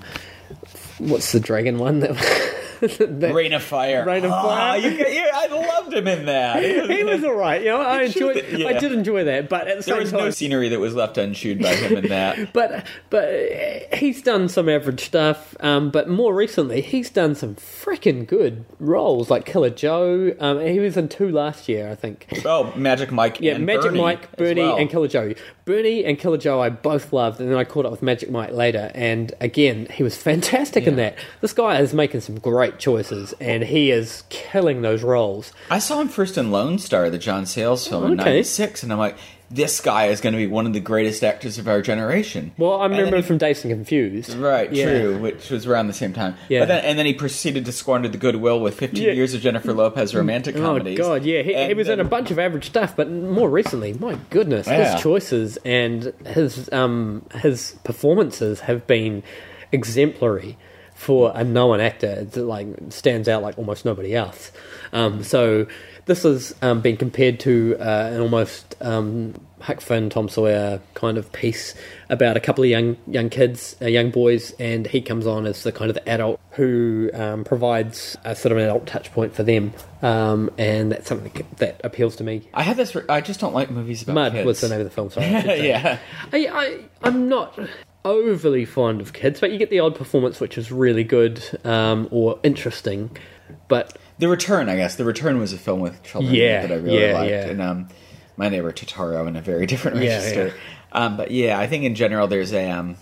what's 0.99 1.32
the 1.32 1.39
dragon 1.39 1.80
one 1.80 1.99
that, 2.01 2.11
that 2.82 3.32
Reign 3.34 3.53
of 3.53 3.63
Fire. 3.63 4.05
Reign 4.05 4.26
of 4.26 4.32
Ah, 4.32 4.41
Fire. 4.43 4.78
you, 4.80 4.89
yeah, 4.89 5.30
I 5.34 5.47
loved 5.47 5.93
him 5.93 6.07
in 6.07 6.26
that. 6.26 6.63
he 6.89 7.03
was 7.03 7.23
all 7.23 7.34
right. 7.36 7.61
You 7.61 7.69
know, 7.69 7.82
I 7.82 8.03
enjoyed, 8.03 8.45
yeah. 8.51 8.67
I 8.67 8.73
did 8.73 8.91
enjoy 8.91 9.23
that, 9.26 9.49
but 9.49 9.67
at 9.67 9.78
the 9.80 9.84
There 9.84 9.95
same 9.95 9.99
was 9.99 10.11
time, 10.11 10.19
no 10.21 10.30
scenery 10.30 10.69
that 10.69 10.80
was 10.80 10.93
left 10.95 11.17
unchewed 11.17 11.61
by 11.61 11.73
him 11.76 11.97
in 11.97 12.07
that. 12.09 12.53
but 12.53 12.86
but 13.09 13.26
uh, 13.30 13.95
he's 13.97 14.21
done 14.21 14.49
some 14.49 14.67
average 14.69 15.01
stuff. 15.05 15.55
Um, 15.59 15.89
but 15.91 16.09
more 16.09 16.34
recently, 16.36 16.82
he's 16.82 17.09
done 17.09 17.36
some 17.36 17.55
freaking 17.55 18.28
good 18.28 18.65
roles, 18.80 19.30
like 19.30 19.45
Killer 19.45 19.69
Joe. 19.69 20.36
Um, 20.39 20.59
he 20.59 20.80
was 20.80 20.97
in 20.97 21.07
two 21.09 21.30
last 21.32 21.67
year, 21.69 21.89
I 21.89 21.95
think. 21.95 22.28
Oh, 22.45 22.73
Magic 22.76 23.11
Mike. 23.11 23.39
Yeah, 23.41 23.55
and 23.55 23.65
Magic 23.65 23.84
Bernie 23.84 24.01
Mike, 24.01 24.38
Bernie, 24.38 24.61
well. 24.61 24.78
and 24.78 24.89
Killer 24.89 25.07
Joe. 25.07 25.34
Bernie 25.66 26.05
and 26.05 26.18
Killer 26.20 26.38
Joe 26.38 26.61
I 26.61 26.70
both 26.70 27.11
loved, 27.11 27.39
and 27.41 27.49
then 27.49 27.57
I 27.57 27.63
caught 27.63 27.86
up 27.86 27.91
with 27.91 28.03
Magic 28.03 28.30
Mike 28.30 28.51
later, 28.51 28.91
and 28.93 29.34
again, 29.41 29.88
he 29.91 30.03
was 30.03 30.16
fantastic 30.22 30.86
in 30.86 30.95
that. 30.97 31.16
This 31.41 31.53
guy 31.53 31.80
is 31.82 31.93
making 31.93 32.22
some 32.22 32.38
great 32.39 32.78
choices, 32.78 33.34
and 33.41 33.63
he 33.63 33.89
is 33.91 34.24
killing 34.30 34.84
those 34.84 35.01
roles. 35.03 35.51
I 35.72 35.80
saw 35.80 35.99
him 35.99 36.07
first 36.07 36.38
in 36.38 36.51
Lone 36.51 36.78
Star, 36.78 37.09
the 37.09 37.18
John 37.18 37.45
Sayles 37.47 37.88
film 37.88 38.05
in 38.05 38.20
Okay. 38.20 38.30
'96, 38.30 38.84
and 38.84 38.91
I'm 38.91 38.99
like, 38.99 39.18
this 39.52 39.80
guy 39.80 40.08
is 40.08 40.22
going 40.22 40.34
to 40.34 40.38
be 40.38 40.48
one 40.48 40.66
of 40.66 40.74
the 40.74 40.80
greatest 40.80 41.24
actors 41.24 41.58
of 41.60 41.68
our 41.68 41.82
generation. 41.82 42.52
Well, 42.58 42.82
I 42.82 42.88
then 42.88 42.98
remember 42.98 43.18
him 43.18 43.24
from 43.24 43.38
Dazed 43.38 43.64
and 43.66 43.72
Confused. 43.74 44.34
Right, 44.36 44.72
Yeah. 44.74 44.86
true, 44.86 45.18
which 45.20 45.50
was 45.52 45.68
around 45.68 45.88
the 45.88 45.93
same 45.93 46.14
time. 46.14 46.36
Yeah. 46.50 46.62
But 46.62 46.68
then, 46.70 46.86
and 46.86 46.98
then 47.00 47.06
he 47.06 47.14
proceeded 47.14 47.64
to 47.66 47.72
squander 47.72 48.08
the 48.10 48.18
goodwill 48.18 48.60
with 48.60 48.74
15 48.76 49.04
Yeah. 49.04 49.12
years 49.12 49.34
of 49.36 49.41
Jennifer 49.41 49.72
Lopez 49.74 50.16
romantic 50.16 50.56
comedies. 50.56 51.00
Oh 51.00 51.10
god, 51.10 51.24
yeah, 51.26 51.41
he, 51.43 51.50
he 51.50 51.56
And 51.56 51.78
was 51.78 51.88
in 51.89 52.00
a 52.00 52.04
bunch 52.04 52.32
of 52.32 52.39
average 52.39 52.66
stuff, 52.66 52.96
but 52.96 53.10
more 53.12 53.50
recently, 53.50 53.93
my 53.93 54.18
goodness, 54.32 54.68
Yeah. 54.68 54.93
his 54.93 55.02
choices 55.02 55.58
and 55.64 56.12
his 56.26 56.68
um 56.72 57.24
his 57.36 57.76
performances 57.84 58.62
have 58.62 58.88
been 58.88 59.22
exemplary 59.72 60.58
for 60.96 61.32
a 61.36 61.43
known 61.43 61.80
actor. 61.82 62.24
that 62.24 62.43
like 62.43 62.68
stands 62.89 63.28
out 63.28 63.41
like 63.43 63.58
almost 63.58 63.86
nobody 63.86 64.16
else. 64.16 64.52
Um, 64.93 65.24
so 65.24 65.68
this 66.06 66.24
has 66.24 66.56
um, 66.62 66.82
been 66.82 66.97
compared 66.97 67.39
to 67.41 67.76
uh, 67.80 68.10
an 68.14 68.22
almost 68.22 68.76
um, 68.82 69.34
Huck 69.60 69.82
Finn, 69.82 70.10
Tom 70.10 70.30
Sawyer 70.30 70.80
kind 70.93 71.18
of 71.18 71.32
piece 71.32 71.74
about 72.10 72.38
a 72.38 72.39
couple 72.39 72.64
of 72.64 72.70
young 72.70 72.97
young 73.08 73.30
kids, 73.30 73.76
uh, 73.82 73.88
young 73.88 74.12
boys, 74.12 74.51
and 74.60 74.86
he 74.86 75.01
comes 75.01 75.26
on 75.26 75.45
as 75.47 75.64
the 75.64 75.72
kind 75.72 75.89
of 75.89 75.95
the 75.95 76.08
adult 76.08 76.39
who 76.51 77.10
um, 77.14 77.43
provides 77.43 78.16
a 78.24 78.36
sort 78.36 78.51
of 78.51 78.60
an 78.60 78.66
adult 78.66 78.86
touch 78.86 79.12
point 79.14 79.34
for 79.34 79.43
them, 79.43 79.74
um, 80.03 80.51
and 80.58 80.91
that's 80.91 81.08
something 81.08 81.45
that 81.58 81.82
appeals 81.84 82.16
to 82.18 82.24
me. 82.24 82.47
I 82.53 82.62
had 82.62 82.78
this. 82.78 82.93
Re- 82.93 83.06
I 83.10 83.22
just 83.22 83.39
don't 83.39 83.53
like 83.53 83.72
movies 83.72 84.03
about 84.03 84.14
Mud 84.14 84.32
kids. 84.34 84.45
was 84.45 84.62
the 84.62 84.70
name 84.70 84.80
of 84.80 84.86
the 84.86 84.91
film. 84.91 85.10
Sorry, 85.10 85.26
I 85.36 85.41
should 85.41 85.49
say. 85.49 85.68
yeah. 85.68 85.99
I, 86.32 86.47
I, 86.47 86.80
I'm 87.01 87.28
not 87.28 87.58
overly 88.03 88.66
fond 88.66 89.01
of 89.01 89.14
kids, 89.14 89.39
but 89.39 89.51
you 89.51 89.58
get 89.58 89.72
the 89.72 89.80
odd 89.80 89.95
performance 89.95 90.39
which 90.39 90.58
is 90.58 90.72
really 90.72 91.03
good 91.03 91.43
um, 91.66 92.08
or 92.12 92.39
interesting. 92.43 93.18
But 93.68 93.97
The 94.18 94.28
Return, 94.28 94.70
I 94.70 94.76
guess. 94.76 94.95
The 94.95 95.05
Return 95.05 95.39
was 95.39 95.53
a 95.53 95.57
film 95.57 95.80
with 95.82 96.01
children 96.03 96.34
Yeah, 96.34 96.61
that 96.61 96.72
I 96.72 96.76
really 96.76 97.05
yeah, 97.05 97.13
liked, 97.13 97.32
yeah. 97.32 97.47
and 97.47 97.61
um, 97.61 97.88
my 98.38 98.49
neighbor 98.49 98.72
Totoro 98.72 99.28
in 99.28 99.36
a 99.36 99.41
very 99.41 99.66
different 99.72 99.97
register. 99.97 100.53
Um, 100.91 101.18
but 101.18 101.32
yeah, 101.32 101.59
I 101.59 101.68
think 101.68 101.84
in 101.84 101.95
general 101.95 102.28
there's 102.28 102.53
a 102.53 102.70
um, 102.70 102.95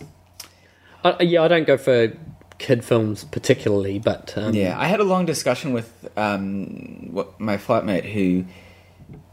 I, 1.04 1.22
yeah, 1.22 1.42
I 1.42 1.48
don't 1.48 1.66
go 1.66 1.76
for 1.76 2.12
kid 2.58 2.84
films 2.84 3.24
particularly, 3.24 3.98
but 3.98 4.32
um, 4.36 4.54
yeah. 4.54 4.78
I 4.78 4.86
had 4.86 5.00
a 5.00 5.04
long 5.04 5.26
discussion 5.26 5.72
with 5.72 6.08
um, 6.16 7.26
my 7.38 7.56
flatmate 7.56 8.04
who. 8.12 8.44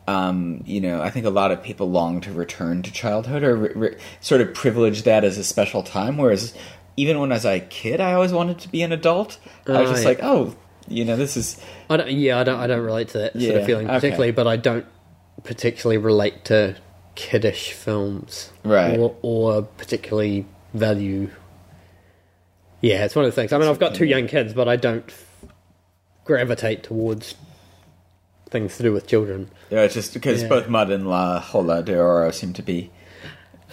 Um, 0.07 0.63
you 0.65 0.82
know, 0.82 1.01
I 1.01 1.09
think 1.11 1.25
a 1.25 1.29
lot 1.29 1.51
of 1.51 1.61
people 1.63 1.89
long 1.89 2.21
to 2.21 2.34
return 2.34 2.82
to 2.82 2.91
childhood 2.91 3.43
or 3.43 3.55
re- 3.55 3.73
re- 3.75 3.97
sort 4.19 4.41
of 4.41 4.53
privilege 4.53 5.03
that 5.03 5.23
as 5.23 5.38
a 5.38 5.43
special 5.43 5.84
time. 5.84 6.17
Whereas, 6.17 6.53
even 6.97 7.19
when 7.19 7.32
I 7.32 7.36
was 7.36 7.45
a 7.45 7.59
kid, 7.59 8.01
I 8.01 8.13
always 8.13 8.34
wanted 8.34 8.57
to 8.59 8.69
be 8.69 8.82
an 8.82 8.91
adult. 8.91 9.38
I 9.67 9.79
was 9.79 9.91
just 9.91 10.03
like, 10.03 10.19
oh, 10.21 10.55
you 10.91 11.05
know, 11.05 11.15
this 11.15 11.35
is 11.37 11.59
I 11.89 11.97
don't, 11.97 12.11
yeah, 12.11 12.39
I 12.39 12.43
don't, 12.43 12.59
I 12.59 12.67
don't 12.67 12.83
relate 12.83 13.09
to 13.09 13.17
that 13.19 13.39
sort 13.41 13.55
of 13.55 13.65
feeling 13.65 13.85
okay. 13.87 13.95
particularly, 13.95 14.31
but 14.31 14.47
I 14.47 14.57
don't 14.57 14.85
particularly 15.43 15.97
relate 15.97 16.45
to 16.45 16.75
kiddish 17.15 17.73
films, 17.73 18.51
Right. 18.63 18.97
Or, 18.99 19.15
or 19.21 19.61
particularly 19.63 20.45
value. 20.73 21.29
Yeah, 22.81 23.05
it's 23.05 23.15
one 23.15 23.25
of 23.25 23.31
the 23.31 23.35
things. 23.35 23.53
I 23.53 23.57
mean, 23.57 23.67
I've 23.67 23.79
got 23.79 23.95
two 23.95 24.05
young 24.05 24.27
kids, 24.27 24.53
but 24.53 24.67
I 24.67 24.75
don't 24.75 25.11
gravitate 26.25 26.83
towards 26.83 27.35
things 28.49 28.77
to 28.77 28.83
do 28.83 28.91
with 28.93 29.07
children. 29.07 29.49
Yeah, 29.69 29.81
it's 29.81 29.93
just 29.93 30.13
because 30.13 30.41
Yeah. 30.43 30.49
both 30.49 30.67
Mud 30.67 30.89
and 30.89 31.07
La 31.07 31.41
Jaula 31.41 31.83
de 31.83 31.97
Oro 31.97 32.31
seem 32.31 32.53
to 32.53 32.61
be. 32.63 32.91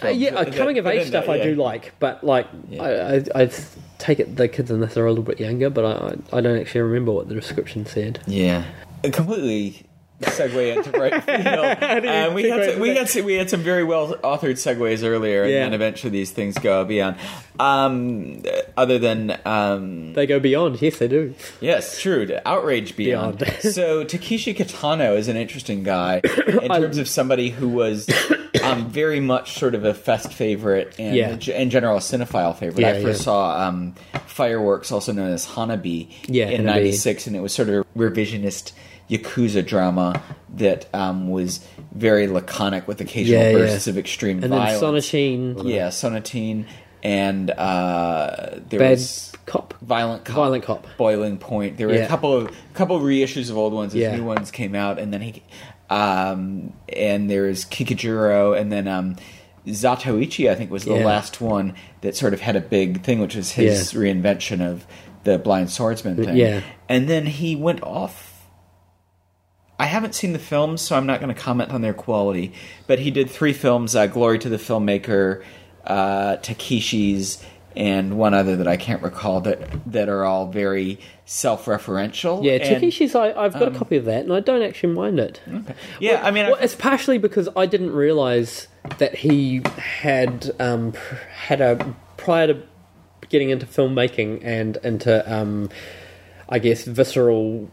Uh, 0.03 0.07
yeah, 0.09 0.29
uh, 0.35 0.51
coming 0.51 0.77
of 0.77 0.87
age 0.87 1.07
stuff 1.07 1.27
uh, 1.27 1.33
I 1.33 1.43
do 1.43 1.55
like, 1.55 1.93
but 1.99 2.23
like 2.23 2.47
Yeah. 2.69 2.83
I, 2.83 3.15
I, 3.15 3.43
I 3.43 3.51
take 3.97 4.19
it 4.19 4.35
the 4.37 4.47
kids 4.47 4.71
in 4.71 4.79
this 4.79 4.95
are 4.97 5.05
a 5.05 5.09
little 5.09 5.23
bit 5.23 5.39
younger, 5.39 5.69
but 5.69 5.85
I, 5.85 6.37
I 6.37 6.41
don't 6.41 6.57
actually 6.59 6.81
remember 6.81 7.11
what 7.11 7.27
the 7.27 7.35
description 7.35 7.85
said. 7.85 8.19
Yeah, 8.27 8.63
completely 9.03 9.85
segue 10.21 10.75
into 10.75 10.91
right 10.99 11.23
field. 11.23 12.01
do 12.03 12.07
you 12.07 12.13
Um, 12.13 12.33
we 12.33 12.49
had 12.49 12.73
to, 12.73 12.79
we 12.79 12.89
had 12.95 13.07
to, 13.07 13.21
we 13.21 13.33
had 13.35 13.49
some 13.49 13.61
very 13.61 13.83
well 13.85 14.15
authored 14.17 14.55
segues 14.57 15.03
earlier, 15.03 15.43
and 15.43 15.51
Yeah. 15.51 15.59
then 15.63 15.73
eventually 15.73 16.11
these 16.11 16.31
things 16.31 16.57
go 16.57 16.83
beyond. 16.83 17.15
Um, 17.57 18.43
other 18.77 18.99
than 18.99 19.37
um, 19.45 20.13
They 20.13 20.25
go 20.27 20.39
beyond, 20.39 20.81
yes, 20.81 20.97
they 20.97 21.07
do. 21.07 21.35
yes, 21.61 22.01
true, 22.01 22.27
outrage 22.45 22.95
beyond. 22.97 23.39
Beyond. 23.39 23.61
so 23.73 24.03
Takeshi 24.03 24.53
Kitano 24.53 25.15
is 25.17 25.27
an 25.29 25.37
interesting 25.37 25.83
guy 25.83 26.21
in 26.47 26.69
terms 26.69 26.97
of 26.97 27.07
somebody 27.07 27.49
who 27.49 27.67
was. 27.69 28.09
Um, 28.63 28.89
very 28.89 29.19
much 29.19 29.57
sort 29.57 29.75
of 29.75 29.85
a 29.85 29.93
fest 29.93 30.33
favorite 30.33 30.95
and 30.99 31.15
Yeah. 31.15 31.37
in 31.55 31.69
general 31.69 31.97
a 31.97 31.99
cinephile 31.99 32.55
favorite. 32.55 32.81
Yeah, 32.81 32.89
I 32.91 33.01
first 33.03 33.21
yeah. 33.21 33.25
saw 33.25 33.67
um, 33.67 33.95
Fireworks, 34.27 34.91
also 34.91 35.11
known 35.11 35.31
as 35.31 35.45
Hanabi, 35.45 36.09
Yeah, 36.27 36.49
in 36.49 36.65
'96, 36.65 37.27
and 37.27 37.35
it 37.35 37.41
was 37.41 37.53
sort 37.53 37.69
of 37.69 37.75
a 37.75 37.83
revisionist 37.97 38.71
yakuza 39.09 39.65
drama 39.65 40.21
that 40.55 40.85
um, 40.93 41.29
was 41.29 41.65
very 41.93 42.27
laconic 42.27 42.87
with 42.87 43.01
occasional 43.01 43.53
bursts 43.53 43.87
of 43.87 43.97
extreme 43.97 44.43
And 44.43 44.51
then 44.53 44.59
violence. 44.59 45.07
Sonatine. 45.09 45.61
yeah, 45.67 45.87
Sonatine. 45.89 46.65
and 47.01 47.49
uh, 47.51 48.59
there 48.69 48.79
Bad 48.79 48.89
was 48.91 49.31
cop. 49.45 49.73
Violent 49.81 50.25
Cop, 50.25 50.35
Violent 50.35 50.63
Cop. 50.63 50.85
Boiling 50.97 51.37
Point. 51.37 51.77
There 51.77 51.87
were 51.87 51.93
Yeah. 51.95 52.03
a 52.05 52.07
couple 52.07 52.33
of 52.33 52.51
couple 52.75 52.95
of 52.97 53.01
reissues 53.01 53.49
of 53.49 53.57
old 53.57 53.73
ones 53.73 53.93
as 53.95 54.01
Yeah. 54.01 54.15
new 54.15 54.23
ones 54.25 54.51
came 54.51 54.75
out, 54.75 54.99
and 54.99 55.11
then 55.13 55.21
he, 55.21 55.41
um, 55.89 56.73
and 56.89 57.29
there's 57.29 57.65
Kikujiro, 57.65 58.59
and 58.59 58.71
then 58.71 58.87
um, 58.87 59.15
Zatoichi, 59.67 60.49
I 60.49 60.55
think, 60.55 60.71
was 60.71 60.85
the 60.85 60.95
Yeah. 60.95 61.05
last 61.05 61.41
one 61.41 61.73
that 62.01 62.15
sort 62.15 62.33
of 62.33 62.41
had 62.41 62.55
a 62.55 62.61
big 62.61 63.03
thing, 63.03 63.19
which 63.19 63.35
was 63.35 63.51
his 63.51 63.93
Yeah. 63.93 63.99
reinvention 64.01 64.61
of 64.61 64.85
the 65.23 65.37
blind 65.37 65.69
swordsman 65.69 66.15
thing. 66.23 66.35
Yeah. 66.37 66.61
and 66.87 67.07
then 67.09 67.25
he 67.25 67.55
went 67.55 67.83
off. 67.83 68.27
I 69.81 69.85
haven't 69.85 70.13
seen 70.15 70.33
the 70.33 70.39
films, 70.39 70.81
so 70.81 70.95
I'm 70.97 71.05
not 71.05 71.21
going 71.21 71.33
to 71.33 71.39
comment 71.39 71.71
on 71.71 71.81
their 71.81 71.93
quality. 71.93 72.51
But 72.87 72.99
he 72.99 73.11
did 73.11 73.29
three 73.29 73.53
films: 73.53 73.95
uh, 73.95 74.07
"Glory 74.07 74.37
to 74.39 74.49
the 74.49 74.57
Filmmaker," 74.57 75.41
uh, 75.85 76.35
"Takeshi's," 76.37 77.41
and 77.75 78.17
one 78.17 78.33
other 78.33 78.55
that 78.57 78.67
I 78.67 78.77
can't 78.77 79.01
recall. 79.01 79.41
That 79.41 79.59
that 79.91 80.09
are 80.09 80.23
all 80.25 80.47
very 80.51 80.99
self-referential. 81.25 82.43
Yeah, 82.43 82.57
Takeshi's. 82.59 83.15
I, 83.15 83.31
I've 83.33 83.53
got 83.53 83.67
a 83.73 83.77
copy 83.77 83.97
of 83.97 84.05
that, 84.05 84.23
and 84.23 84.33
I 84.33 84.39
don't 84.39 84.61
actually 84.61 84.93
mind 84.93 85.19
it. 85.19 85.41
Yeah, 85.99 86.21
I 86.23 86.31
mean, 86.31 86.47
Well, 86.47 86.55
it's 86.55 86.75
partially 86.75 87.17
because 87.17 87.49
I 87.55 87.65
didn't 87.65 87.91
realize 87.93 88.67
that 88.97 89.15
he 89.15 89.61
had 89.77 90.51
um, 90.59 90.93
had 91.31 91.61
a 91.61 91.95
prior 92.17 92.47
to 92.47 92.63
getting 93.29 93.49
into 93.51 93.65
filmmaking 93.65 94.41
and 94.43 94.77
into, 94.83 95.31
um, 95.31 95.69
I 96.49 96.57
guess, 96.59 96.83
visceral 96.85 97.69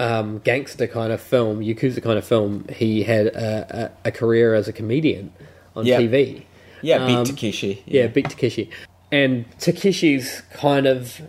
um, 0.00 0.38
gangster 0.38 0.86
kind 0.86 1.12
of 1.12 1.20
film, 1.20 1.60
yakuza 1.60 2.02
kind 2.02 2.16
of 2.18 2.24
film. 2.26 2.64
He 2.70 3.02
had 3.02 3.26
a, 3.26 3.92
a, 4.04 4.08
a 4.08 4.12
career 4.12 4.54
as 4.54 4.66
a 4.66 4.72
comedian 4.72 5.32
on 5.76 5.84
Yeah. 5.84 6.00
TV. 6.00 6.44
yeah, 6.80 7.06
beat 7.06 7.16
um, 7.16 7.24
Takeshi. 7.26 7.82
Yeah, 7.86 8.06
beat 8.06 8.30
Takeshi. 8.30 8.70
And 9.14 9.48
Takeshi's 9.58 10.42
kind 10.54 10.86
of 10.86 11.22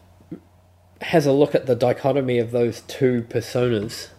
has 1.01 1.27
a 1.27 1.31
look 1.31 1.53
at 1.53 1.67
the 1.67 1.75
dichotomy 1.75 2.39
of 2.39 2.49
those 2.49 2.81
two 2.81 3.21
personas. 3.29 4.09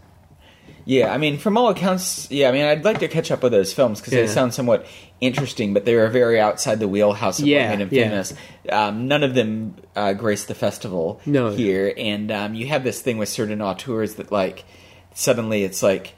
Yeah, 0.84 1.12
I 1.12 1.18
mean, 1.18 1.36
from 1.36 1.56
all 1.58 1.68
accounts, 1.70 2.30
yeah. 2.30 2.48
I 2.48 2.52
mean, 2.52 2.64
I'd 2.64 2.84
like 2.84 3.00
to 3.00 3.08
catch 3.08 3.32
up 3.32 3.42
with 3.42 3.50
those 3.50 3.72
films 3.72 4.00
because 4.00 4.12
they 4.12 4.28
sound 4.28 4.54
somewhat 4.54 4.86
interesting, 5.20 5.74
but 5.74 5.84
they 5.84 5.94
are 5.94 6.08
very 6.08 6.38
outside 6.38 6.78
the 6.78 6.86
wheelhouse 6.86 7.40
of 7.40 7.46
Yeah, 7.48 7.76
yeah. 7.90 8.24
Um, 8.70 9.08
none 9.08 9.24
of 9.24 9.34
them 9.34 9.74
uh, 9.96 10.12
grace 10.12 10.44
the 10.44 10.54
festival 10.54 11.20
No. 11.26 11.50
here, 11.50 11.92
and 11.96 12.30
um, 12.30 12.54
you 12.54 12.68
have 12.68 12.84
this 12.84 13.02
thing 13.02 13.18
with 13.18 13.28
certain 13.28 13.60
auteurs 13.60 14.14
that 14.14 14.30
like 14.30 14.64
suddenly 15.12 15.64
it's 15.64 15.82
like 15.82 16.14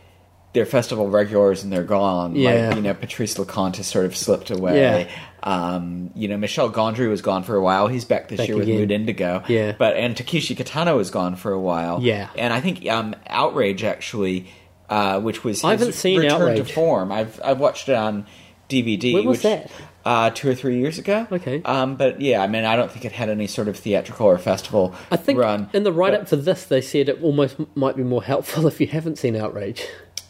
they're 0.53 0.67
festival 0.67 1.09
regulars 1.09 1.63
and 1.63 1.73
they're 1.73 1.85
gone. 1.85 2.35
Yeah. 2.35 2.69
Like, 2.69 2.77
you 2.77 2.83
know, 2.83 2.95
Patrice 2.95 3.35
Leconte 3.35 3.77
has 3.77 3.87
sort 3.87 4.07
of 4.07 4.17
slipped 4.17 4.51
away. 4.51 4.81
Yeah. 4.81 5.11
Um, 5.43 6.11
you 6.15 6.27
know, 6.29 6.37
Michel 6.37 6.71
Gondry 6.71 7.09
was 7.09 7.23
gone 7.23 7.43
for 7.43 7.55
a 7.55 7.63
while. 7.63 7.89
He's 7.89 8.05
back 8.05 8.29
this 8.29 8.39
Back 8.39 8.49
year 8.49 8.57
with 8.57 8.69
again. 8.69 8.81
Mood 8.81 8.91
Indigo. 8.91 9.43
Yeah. 9.49 9.73
But 9.79 9.97
and 9.97 10.17
Takeshi 10.17 10.55
Kitano 10.55 10.97
was 10.97 11.11
gone 11.11 11.37
for 11.37 11.53
a 11.53 11.61
while. 11.61 12.01
Yeah. 12.03 12.29
And 12.37 12.53
I 12.53 12.61
think 12.61 12.87
um, 12.89 13.15
Outrage 13.29 13.85
actually, 13.85 14.49
uh, 14.89 15.21
which 15.21 15.45
was 15.45 15.59
his 15.59 15.65
I 15.65 15.71
haven't 15.73 15.93
seen 15.93 16.21
return 16.21 16.41
to 16.41 16.63
Outrage. 16.63 16.73
form. 16.73 17.13
I've 17.13 17.41
I've 17.45 17.61
watched 17.61 17.89
it 17.89 17.95
on 17.95 18.27
DVD. 18.69 19.15
When 19.15 19.27
was 19.27 19.39
which, 19.39 19.43
that? 19.45 19.71
Uh, 20.05 20.31
two 20.31 20.49
or 20.49 20.55
three 20.55 20.79
years 20.79 20.99
ago. 20.99 21.27
Okay. 21.31 21.61
Um, 21.65 21.97
but 21.97 22.21
yeah, 22.21 22.43
I 22.43 22.47
mean, 22.47 22.65
I 22.65 22.77
don't 22.77 22.91
think 22.91 23.05
it 23.05 23.13
had 23.13 23.29
any 23.29 23.47
sort 23.47 23.69
of 23.69 23.77
theatrical 23.77 24.27
or 24.27 24.39
festival 24.39 24.95
I 25.11 25.17
think 25.17 25.39
run. 25.39 25.69
in 25.75 25.83
the 25.83 25.93
write 25.93 26.15
up 26.15 26.29
for 26.29 26.37
this, 26.37 26.65
they 26.65 26.81
said 26.81 27.11
it 27.11 27.23
almost 27.23 27.57
might 27.77 27.95
be 27.95 28.03
more 28.03 28.23
helpful 28.23 28.67
if 28.69 28.81
you 28.81 28.87
haven't 28.87 29.19
seen 29.19 29.37
Outrage. 29.37 29.87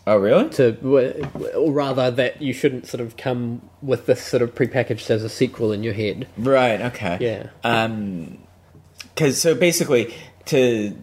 Oh, 0.08 0.16
really? 0.16 0.48
To, 0.50 0.76
or 1.54 1.72
rather, 1.72 2.10
that 2.10 2.40
you 2.40 2.52
shouldn't 2.54 2.86
sort 2.86 3.00
of 3.02 3.16
come 3.16 3.68
with 3.82 4.06
this 4.06 4.22
sort 4.22 4.42
of 4.42 4.54
prepackaged 4.54 5.10
as 5.10 5.22
a 5.22 5.28
sequel 5.28 5.70
in 5.72 5.82
your 5.82 5.92
head. 5.94 6.26
Right. 6.38 6.80
Okay. 6.80 7.18
Yeah. 7.20 7.50
Um, 7.62 8.38
because 9.14 9.40
so 9.40 9.54
basically, 9.54 10.14
to 10.46 10.96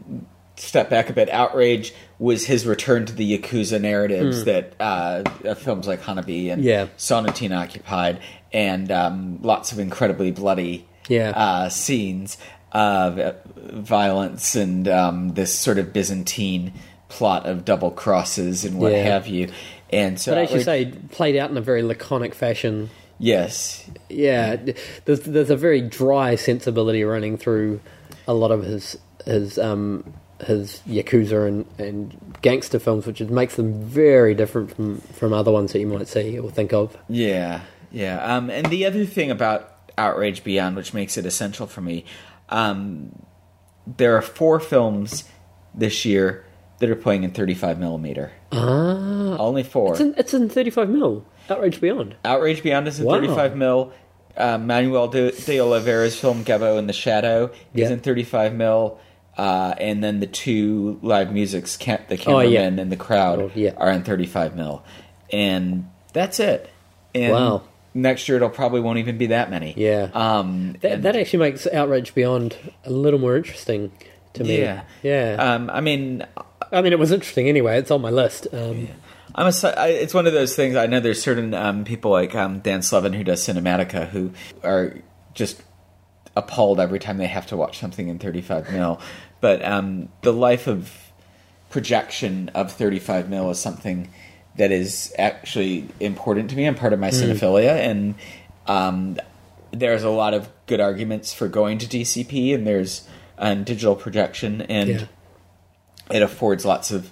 step 0.56 0.90
back 0.90 1.10
a 1.10 1.14
bit, 1.14 1.30
outrage 1.30 1.94
was 2.18 2.46
his 2.46 2.66
return 2.66 3.06
to 3.06 3.14
the 3.14 3.38
yakuza 3.38 3.80
narratives 3.80 4.46
that 4.46 4.74
uh, 4.80 5.24
films 5.56 5.86
like 5.88 6.02
Hanabi 6.02 6.52
and. 6.52 6.64
Yeah. 6.64 6.88
Sonatine 6.98 7.56
occupied, 7.56 8.20
and 8.54 8.90
um, 8.92 9.40
lots 9.42 9.72
of 9.72 9.80
incredibly 9.80 10.32
bloody 10.32 10.88
Yeah. 11.10 11.30
uh, 11.32 11.70
scenes 11.70 12.38
of 12.72 13.20
uh, 13.20 13.34
violence 13.56 14.56
and 14.56 14.88
um, 14.88 15.30
this 15.34 15.54
sort 15.54 15.78
of 15.78 15.94
Byzantine 15.94 16.74
plot 17.16 17.46
of 17.46 17.64
double 17.66 17.92
crosses 17.92 18.66
and 18.66 18.78
what 18.80 18.92
Yeah. 18.92 19.04
have 19.04 19.28
you. 19.28 19.50
And 19.92 20.20
so, 20.20 20.32
But 20.34 20.40
as 20.46 20.52
you 20.52 20.62
say, 20.62 20.86
played 21.12 21.36
out 21.38 21.50
in 21.50 21.58
a 21.58 21.62
very 21.62 21.82
laconic 21.84 22.34
fashion. 22.36 22.90
yes, 23.20 23.84
Yeah, 24.10 24.58
there's 25.06 25.22
there's 25.22 25.50
a 25.50 25.56
very 25.56 25.82
dry 25.82 26.36
sensibility 26.36 27.04
running 27.04 27.38
through 27.38 27.80
a 28.28 28.34
lot 28.34 28.52
of 28.52 28.64
his 28.64 28.98
his 29.26 29.58
um 29.58 30.04
his 30.46 30.82
yakuza 30.88 31.48
and, 31.48 31.66
and 31.78 32.14
gangster 32.42 32.78
films, 32.80 33.06
which 33.08 33.22
makes 33.22 33.56
them 33.56 33.82
very 33.84 34.36
different 34.36 34.76
from 34.76 35.00
from 35.20 35.32
other 35.34 35.52
ones 35.52 35.72
that 35.72 35.80
you 35.80 35.88
might 35.88 36.08
see 36.10 36.38
or 36.38 36.52
think 36.52 36.74
of. 36.74 36.98
Yeah, 37.08 37.62
yeah. 37.92 38.36
Um, 38.36 38.50
and 38.50 38.66
the 38.68 38.86
other 38.86 39.06
thing 39.06 39.32
about 39.32 39.72
Outrage 39.98 40.44
Beyond, 40.44 40.76
which 40.76 40.94
makes 40.94 41.16
it 41.18 41.26
essential 41.26 41.68
for 41.68 41.80
me, 41.82 42.04
um, 42.50 43.12
there 43.88 44.18
are 44.18 44.22
four 44.22 44.60
films 44.60 45.24
this 45.74 46.04
year 46.06 46.44
that 46.80 46.90
are 46.90 46.96
playing 46.96 47.24
in 47.24 47.32
35 47.32 47.80
millimeter. 47.80 48.32
Ah, 48.52 49.38
Only 49.38 49.64
four. 49.64 49.92
it's 49.94 50.02
in, 50.02 50.14
it's 50.18 50.34
in 50.34 50.50
35 50.50 50.90
mil. 50.90 51.26
Outrage 51.50 51.80
Beyond. 51.80 52.16
Outrage 52.26 52.64
Beyond 52.64 52.88
is 52.88 53.00
in 53.00 53.06
Wow. 53.06 53.14
35 53.14 53.56
mil. 53.56 53.94
Uh, 54.36 54.58
Manoel 54.58 55.08
de, 55.08 55.32
de 55.32 55.60
Oliveira's 55.62 56.20
film 56.20 56.44
Gebo 56.44 56.78
in 56.78 56.88
the 56.88 56.94
Shadow 56.94 57.52
is 57.74 57.90
in 57.92 58.00
35 58.00 58.54
mil. 58.54 59.00
Uh, 59.38 59.76
and 59.80 60.04
then 60.04 60.20
the 60.22 60.28
two 60.28 60.98
live 61.02 61.32
musics, 61.32 61.78
ca- 61.78 62.00
the 62.08 62.16
Oh, 62.26 62.40
yeah. 62.40 62.60
cameraman 62.62 62.80
and 62.80 62.92
the 62.92 62.96
crowd, 62.98 63.40
Oh, 63.40 63.52
yeah. 63.54 63.72
are 63.78 63.92
in 63.92 64.04
35 64.04 64.56
mil. 64.56 64.84
And 65.32 65.90
that's 66.14 66.40
it. 66.40 66.70
And 67.14 67.34
Wow. 67.34 67.62
next 67.94 68.28
year 68.30 68.38
it'll 68.38 68.50
probably 68.50 68.80
won't 68.82 69.00
even 69.00 69.18
be 69.18 69.28
that 69.28 69.50
many. 69.50 69.74
Yeah. 69.78 70.10
Um, 70.14 70.76
That, 70.82 71.02
that 71.04 71.16
actually 71.16 71.40
makes 71.40 71.68
Outrage 71.68 72.14
Beyond 72.16 72.56
a 72.86 72.90
little 72.92 73.20
more 73.20 73.36
interesting 73.38 73.92
to 74.34 74.44
me. 74.44 74.60
yeah. 74.60 74.82
yeah. 75.04 75.36
Um, 75.38 75.70
I 75.70 75.82
mean, 75.82 76.26
I 76.72 76.82
mean, 76.82 76.94
it 76.94 77.00
was 77.00 77.12
interesting 77.12 77.48
anyway. 77.48 77.78
It's 77.78 77.92
on 77.92 78.02
my 78.02 78.10
list. 78.10 78.48
Um, 78.54 78.88
I'm 79.36 79.48
a, 79.48 79.68
I, 79.78 79.88
it's 79.88 80.14
one 80.14 80.28
of 80.28 80.34
those 80.34 80.56
things. 80.56 80.76
I 80.76 80.86
know 80.88 81.00
there's 81.00 81.22
certain 81.22 81.54
um, 81.54 81.84
people 81.84 82.12
like 82.12 82.34
um, 82.36 82.60
Dan 82.60 82.82
Slevin 82.82 83.14
who 83.14 83.24
does 83.24 83.46
Cinematica 83.46 84.08
who 84.10 84.32
are 84.64 84.96
just 85.34 85.62
appalled 86.38 86.80
every 86.80 87.00
time 87.00 87.18
they 87.18 87.28
have 87.28 87.46
to 87.48 87.58
watch 87.58 87.80
something 87.80 88.08
in 88.08 88.20
35 88.20 88.72
mil. 88.72 89.00
But 89.42 89.64
um, 89.64 90.10
the 90.22 90.34
life 90.34 90.68
of 90.68 90.92
projection 91.70 92.50
of 92.56 92.72
35 92.72 93.30
mil 93.30 93.50
is 93.52 93.60
something 93.60 94.10
that 94.58 94.72
is 94.72 95.14
actually 95.20 95.88
important 96.00 96.50
to 96.52 96.56
me. 96.56 96.66
I'm 96.66 96.76
part 96.76 96.94
of 96.94 97.00
my 97.00 97.10
Hmm. 97.10 97.16
cinephilia, 97.24 97.76
and 97.76 98.16
um, 98.68 99.18
there's 99.72 100.04
a 100.04 100.10
lot 100.10 100.34
of 100.34 100.48
good 100.68 100.80
arguments 100.80 101.34
for 101.34 101.48
going 101.50 101.78
to 101.80 101.86
DCP, 101.88 102.54
and 102.56 102.66
there's 102.66 103.06
um, 103.38 103.66
digital 103.66 103.96
projection, 103.98 104.62
and 104.64 104.90
Yeah. 104.90 105.02
It 106.12 106.22
affords 106.22 106.66
lots 106.66 106.92
of 106.92 107.12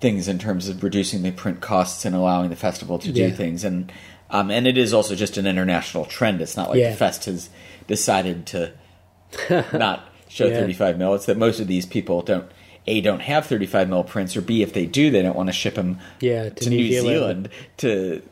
things 0.00 0.28
in 0.28 0.38
terms 0.38 0.68
of 0.68 0.82
reducing 0.84 1.22
the 1.22 1.32
print 1.32 1.60
costs 1.60 2.04
and 2.04 2.14
allowing 2.14 2.50
the 2.50 2.56
festival 2.56 2.98
to 3.00 3.10
do 3.12 3.30
things 3.32 3.64
and 3.64 3.90
um, 4.30 4.50
and 4.50 4.66
it 4.66 4.76
is 4.78 4.92
also 4.94 5.14
just 5.14 5.36
an 5.38 5.46
international 5.46 6.04
trend 6.04 6.40
it's 6.40 6.56
not 6.56 6.68
like 6.70 6.78
Yeah. 6.78 6.90
the 6.90 6.96
fest 6.96 7.24
has 7.24 7.48
decided 7.88 8.46
to 8.46 8.72
not 9.72 10.06
show 10.28 10.46
Yeah. 10.46 10.54
35 10.60 10.98
mil 10.98 11.14
it's 11.14 11.26
that 11.26 11.36
most 11.36 11.58
of 11.60 11.66
these 11.66 11.84
people 11.86 12.22
don't 12.22 12.50
a 12.86 13.00
don't 13.00 13.20
have 13.20 13.46
35 13.46 13.88
mil 13.88 14.04
prints 14.04 14.36
or 14.36 14.40
b 14.40 14.62
if 14.62 14.72
they 14.72 14.86
do 14.86 15.10
they 15.10 15.22
don't 15.22 15.36
want 15.36 15.48
to 15.48 15.52
ship 15.52 15.74
them 15.74 15.98
Yeah, 16.20 16.48
to, 16.50 16.70
New, 16.70 16.92
Zealand. 16.92 17.48
to 17.78 18.22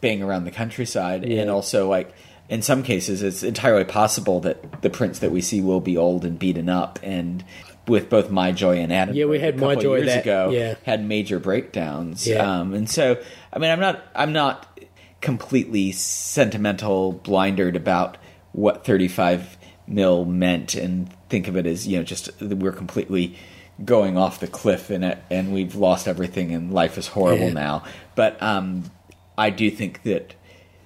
bang 0.00 0.22
around 0.22 0.44
the 0.44 0.50
countryside 0.50 1.26
Yeah. 1.28 1.42
and 1.42 1.50
also 1.50 1.88
like 1.88 2.12
in 2.48 2.62
some 2.62 2.82
cases 2.82 3.22
it's 3.22 3.42
entirely 3.42 3.84
possible 3.84 4.40
that 4.40 4.80
the 4.82 4.88
prints 4.90 5.18
that 5.18 5.30
we 5.32 5.40
see 5.42 5.60
will 5.60 5.80
be 5.80 5.96
old 5.98 6.24
and 6.24 6.38
beaten 6.38 6.68
up 6.68 6.98
and 7.02 7.44
with 7.88 8.08
both 8.10 8.30
my 8.30 8.52
joy 8.52 8.78
and 8.78 8.92
Adam 8.92 9.14
Yeah, 9.14 9.24
we 9.26 9.38
had 9.38 9.58
My 9.58 9.74
Joy 9.74 9.96
years 9.96 10.06
that- 10.06 10.22
ago 10.22 10.50
yeah. 10.50 10.74
had 10.84 11.04
major 11.04 11.38
breakdowns 11.38 12.26
Yeah. 12.26 12.60
um, 12.60 12.74
and 12.74 12.88
so 12.88 13.16
I 13.52 13.58
mean 13.58 13.70
I'm 13.70 13.80
not 13.80 14.02
I'm 14.14 14.32
not 14.32 14.80
completely 15.20 15.92
sentimental 15.92 17.12
blindered 17.12 17.76
about 17.76 18.16
what 18.52 18.84
35 18.84 19.56
mil 19.86 20.24
meant 20.24 20.74
and 20.74 21.08
think 21.28 21.48
of 21.48 21.56
it 21.56 21.66
as 21.66 21.86
you 21.88 21.96
know 21.98 22.02
just 22.04 22.30
we're 22.40 22.72
completely 22.72 23.36
going 23.84 24.16
off 24.16 24.40
the 24.40 24.46
cliff 24.46 24.90
and 24.90 25.04
it 25.04 25.18
and 25.30 25.52
we've 25.52 25.74
lost 25.74 26.06
everything 26.08 26.52
and 26.52 26.72
life 26.72 26.98
is 26.98 27.08
horrible 27.08 27.46
Yeah. 27.46 27.52
now 27.52 27.84
but 28.14 28.40
um 28.42 28.84
I 29.36 29.50
do 29.50 29.70
think 29.70 30.02
that 30.02 30.34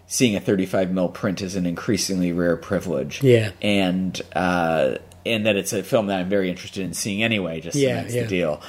seeing 0.07 0.37
a 0.37 0.41
35 0.41 0.93
mil 0.93 1.09
print 1.09 1.41
is 1.43 1.57
an 1.57 1.65
increasingly 1.67 2.33
rare 2.33 2.57
privilege 2.57 3.23
Yeah. 3.23 3.51
and 3.61 4.21
uh 4.35 4.97
and 5.25 5.47
that 5.47 5.57
it's 5.57 5.73
a 5.73 5.83
film 5.83 6.07
that 6.09 6.19
I'm 6.21 6.29
very 6.29 6.51
interested 6.51 6.85
in 6.85 6.95
seeing 6.95 7.23
anyway 7.23 7.61
just 7.61 7.77
Yeah, 7.77 7.97
cements 7.97 8.15
yeah. 8.15 8.23
the 8.23 8.29
deal 8.29 8.63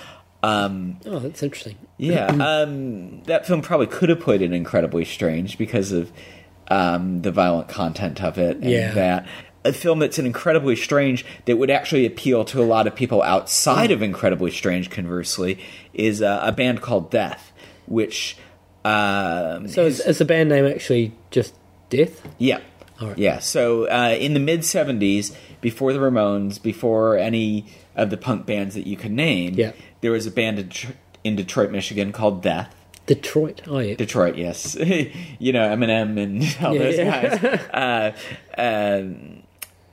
um 0.43 0.97
Oh, 1.06 1.20
that's 1.20 1.41
interesting. 1.41 1.78
yeah, 1.97 2.26
um, 2.66 3.22
that 3.24 3.45
film 3.47 3.62
probably 3.62 3.88
could 3.88 4.10
have 4.10 4.20
played 4.20 4.41
in 4.41 4.51
Incredibly 4.54 5.06
Strange 5.06 5.58
because 5.58 5.91
of 5.91 6.12
um, 6.70 7.22
the 7.22 7.32
violent 7.32 7.68
content 7.70 8.22
of 8.24 8.38
it, 8.38 8.58
and 8.58 8.66
Yeah. 8.70 8.91
that 8.93 9.28
a 9.66 9.72
film 9.72 9.99
that's 9.99 10.18
an 10.20 10.26
incredibly 10.26 10.76
strange 10.76 11.26
that 11.45 11.56
would 11.58 11.70
actually 11.70 12.06
appeal 12.06 12.43
to 12.45 12.62
a 12.62 12.66
lot 12.66 12.88
of 12.88 12.95
people 12.95 13.22
outside 13.22 13.91
of 13.91 14.01
incredibly 14.01 14.51
strange. 14.51 14.89
Conversely, 14.89 15.60
is 15.93 16.22
uh, 16.22 16.41
a 16.43 16.51
band 16.51 16.82
called 16.82 17.10
Death, 17.10 17.54
which 17.86 18.36
um, 18.84 19.68
So 19.70 19.86
is, 19.86 19.99
is 20.01 20.18
the 20.18 20.26
band 20.26 20.49
name 20.49 20.66
actually 20.66 21.14
just 21.32 21.54
Death? 21.89 22.22
yeah. 22.38 22.60
Yeah. 23.18 23.39
So 23.39 23.86
uh, 23.89 24.16
in 24.18 24.34
the 24.34 24.39
mid 24.39 24.62
70s, 24.62 25.36
before 25.64 25.91
the 25.93 25.99
Ramones, 25.99 26.61
before 26.61 27.18
any 27.18 27.66
of 27.95 28.11
the 28.11 28.18
punk 28.18 28.45
bands 28.45 28.76
that 28.76 28.86
you 28.86 28.95
could 28.95 29.11
name, 29.11 29.55
Yeah. 29.55 29.72
there 30.01 30.11
was 30.11 30.28
a 30.28 30.32
band 30.32 30.59
in, 30.59 30.72
in 31.24 31.36
Detroit, 31.36 31.72
Michigan 31.72 32.11
called 32.11 32.43
Death. 32.43 32.76
Detroit. 33.07 33.64
Oh 33.68 33.80
yeah. 33.80 33.95
Detroit, 33.95 34.36
yes. 34.38 34.76
you 35.39 35.51
know, 35.51 35.68
Eminem 35.76 36.18
and 36.22 36.41
all 36.66 36.74
Yeah, 36.76 36.84
those 36.84 36.97
yeah. 36.97 37.38
guys. 37.38 38.16
Uh, 38.57 39.01
um, 39.01 39.43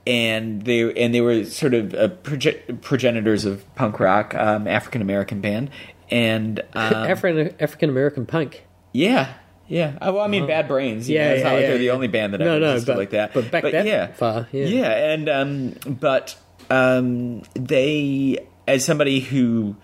and 0.07 0.63
they 0.63 0.91
and 1.03 1.13
they 1.13 1.21
were 1.21 1.43
sort 1.45 1.73
of 1.73 1.93
uh, 1.93 2.07
proge- 2.09 2.61
progenitors 2.81 3.45
of 3.45 3.63
punk 3.75 3.99
rock, 3.99 4.33
um, 4.35 4.67
African 4.67 5.01
American 5.01 5.41
band, 5.41 5.69
and 6.09 6.59
um, 6.73 6.93
African 6.93 7.53
African 7.59 7.89
American 7.89 8.25
punk. 8.25 8.65
yeah, 8.93 9.33
yeah. 9.71 9.97
Well, 10.11 10.19
I 10.21 10.27
mean, 10.27 10.45
Bad 10.47 10.67
Brains. 10.67 11.09
you 11.09 11.15
Yeah, 11.15 11.27
know, 11.29 11.33
it's 11.33 11.39
yeah, 11.39 11.43
not 11.49 11.53
like 11.55 11.61
yeah, 11.61 11.67
they're 11.69 11.77
the 11.77 11.89
only 11.91 12.07
band 12.07 12.33
that 12.33 12.39
No, 12.39 12.51
ever 12.51 12.59
no, 12.59 12.71
existed 12.73 12.91
but- 12.91 12.97
like 12.97 13.09
that. 13.11 13.33
but 13.33 13.51
back 13.51 13.63
that 13.63 14.17
far, 14.17 14.47
yeah. 14.51 14.91
and 15.13 15.29
um, 15.29 15.75
but 15.99 16.35
um, 16.69 17.41
they, 17.53 18.45
as 18.67 18.83
somebody 18.85 19.19
who, 19.19 19.75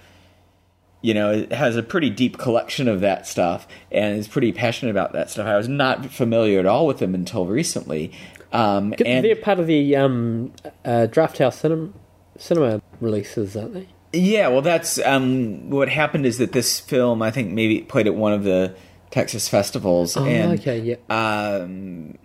you 1.02 1.14
know, 1.14 1.46
has 1.52 1.76
a 1.76 1.84
pretty 1.84 2.10
deep 2.10 2.38
collection 2.38 2.88
of 2.88 3.02
that 3.02 3.28
stuff 3.28 3.68
and 3.92 4.18
is 4.18 4.28
pretty 4.28 4.52
passionate 4.52 4.92
about 4.92 5.14
that 5.14 5.30
stuff. 5.30 5.48
I 5.48 5.58
was 5.58 5.68
not 5.68 6.06
familiar 6.12 6.60
at 6.60 6.66
all 6.66 6.88
with 6.88 7.00
them 7.00 7.14
until 7.16 7.46
recently. 7.46 8.12
Um, 8.54 8.94
and 9.06 9.26
They're 9.26 9.36
part 9.36 9.60
of 9.60 9.68
the 9.68 9.96
um, 9.98 10.54
uh, 10.86 11.08
Drafthouse 11.12 11.54
cinema, 11.56 11.90
cinema 12.38 12.82
releases, 13.02 13.56
aren't 13.58 13.74
they? 13.74 13.88
Yeah, 14.14 14.48
well, 14.48 14.62
that's 14.62 15.00
um, 15.00 15.70
what 15.70 15.90
happened. 15.90 16.26
Is 16.26 16.38
that 16.38 16.54
this 16.54 16.80
film? 16.80 17.22
I 17.22 17.30
think 17.30 17.52
maybe 17.52 17.82
played 17.82 18.08
at 18.08 18.16
one 18.16 18.32
of 18.32 18.44
the 18.46 18.74
Texas 19.12 19.48
festivals. 19.48 20.18
Oh, 20.18 20.26
and, 20.26 20.60
okay, 20.60 20.80
yeah. 20.80 20.96
Um, 21.10 22.18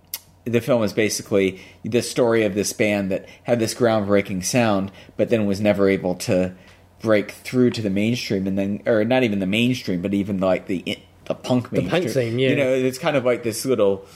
the 0.45 0.61
film 0.61 0.83
is 0.83 0.93
basically 0.93 1.61
the 1.85 2.03
story 2.03 2.45
of 2.45 2.55
this 2.55 2.73
band 2.73 3.11
that 3.11 3.27
had 3.45 3.61
this 3.61 3.75
groundbreaking 3.75 4.45
sound, 4.45 4.91
but 5.17 5.29
then 5.29 5.47
was 5.47 5.61
never 5.61 5.89
able 5.89 6.15
to 6.17 6.55
break 7.01 7.33
through 7.33 7.71
to 7.71 7.83
the 7.83 7.91
mainstream, 7.91 8.47
and 8.47 8.59
then, 8.59 8.83
or 8.87 9.05
not 9.05 9.23
even 9.23 9.39
the 9.39 9.47
mainstream, 9.47 10.03
but 10.03 10.15
even 10.15 10.39
like 10.39 10.67
the 10.67 10.99
the 11.27 11.35
punk 11.35 11.71
mainstream. 11.71 11.91
punk 11.91 12.09
scene, 12.13 12.39
yeah. 12.39 12.51
You 12.51 12.57
know, 12.57 12.73
it's 12.73 12.99
kind 12.99 13.17
of 13.17 13.25
like 13.25 13.43
this 13.43 13.65
little 13.65 14.07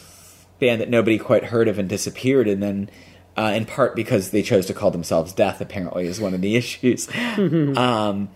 band 0.59 0.81
that 0.81 0.89
nobody 0.89 1.19
quite 1.19 1.45
heard 1.45 1.69
of 1.69 1.79
and 1.79 1.89
disappeared, 1.89 2.49
and 2.49 2.63
then. 2.63 2.91
Uh, 3.39 3.53
in 3.55 3.67
part 3.67 3.95
because 3.95 4.31
they 4.31 4.41
chose 4.41 4.65
to 4.65 4.73
call 4.73 4.91
themselves 4.91 5.31
Death, 5.35 5.61
apparently, 5.61 6.07
is 6.07 6.19
one 6.19 6.33
of 6.33 6.41
the 6.41 6.57
issues. 6.57 7.07
um, 7.37 8.31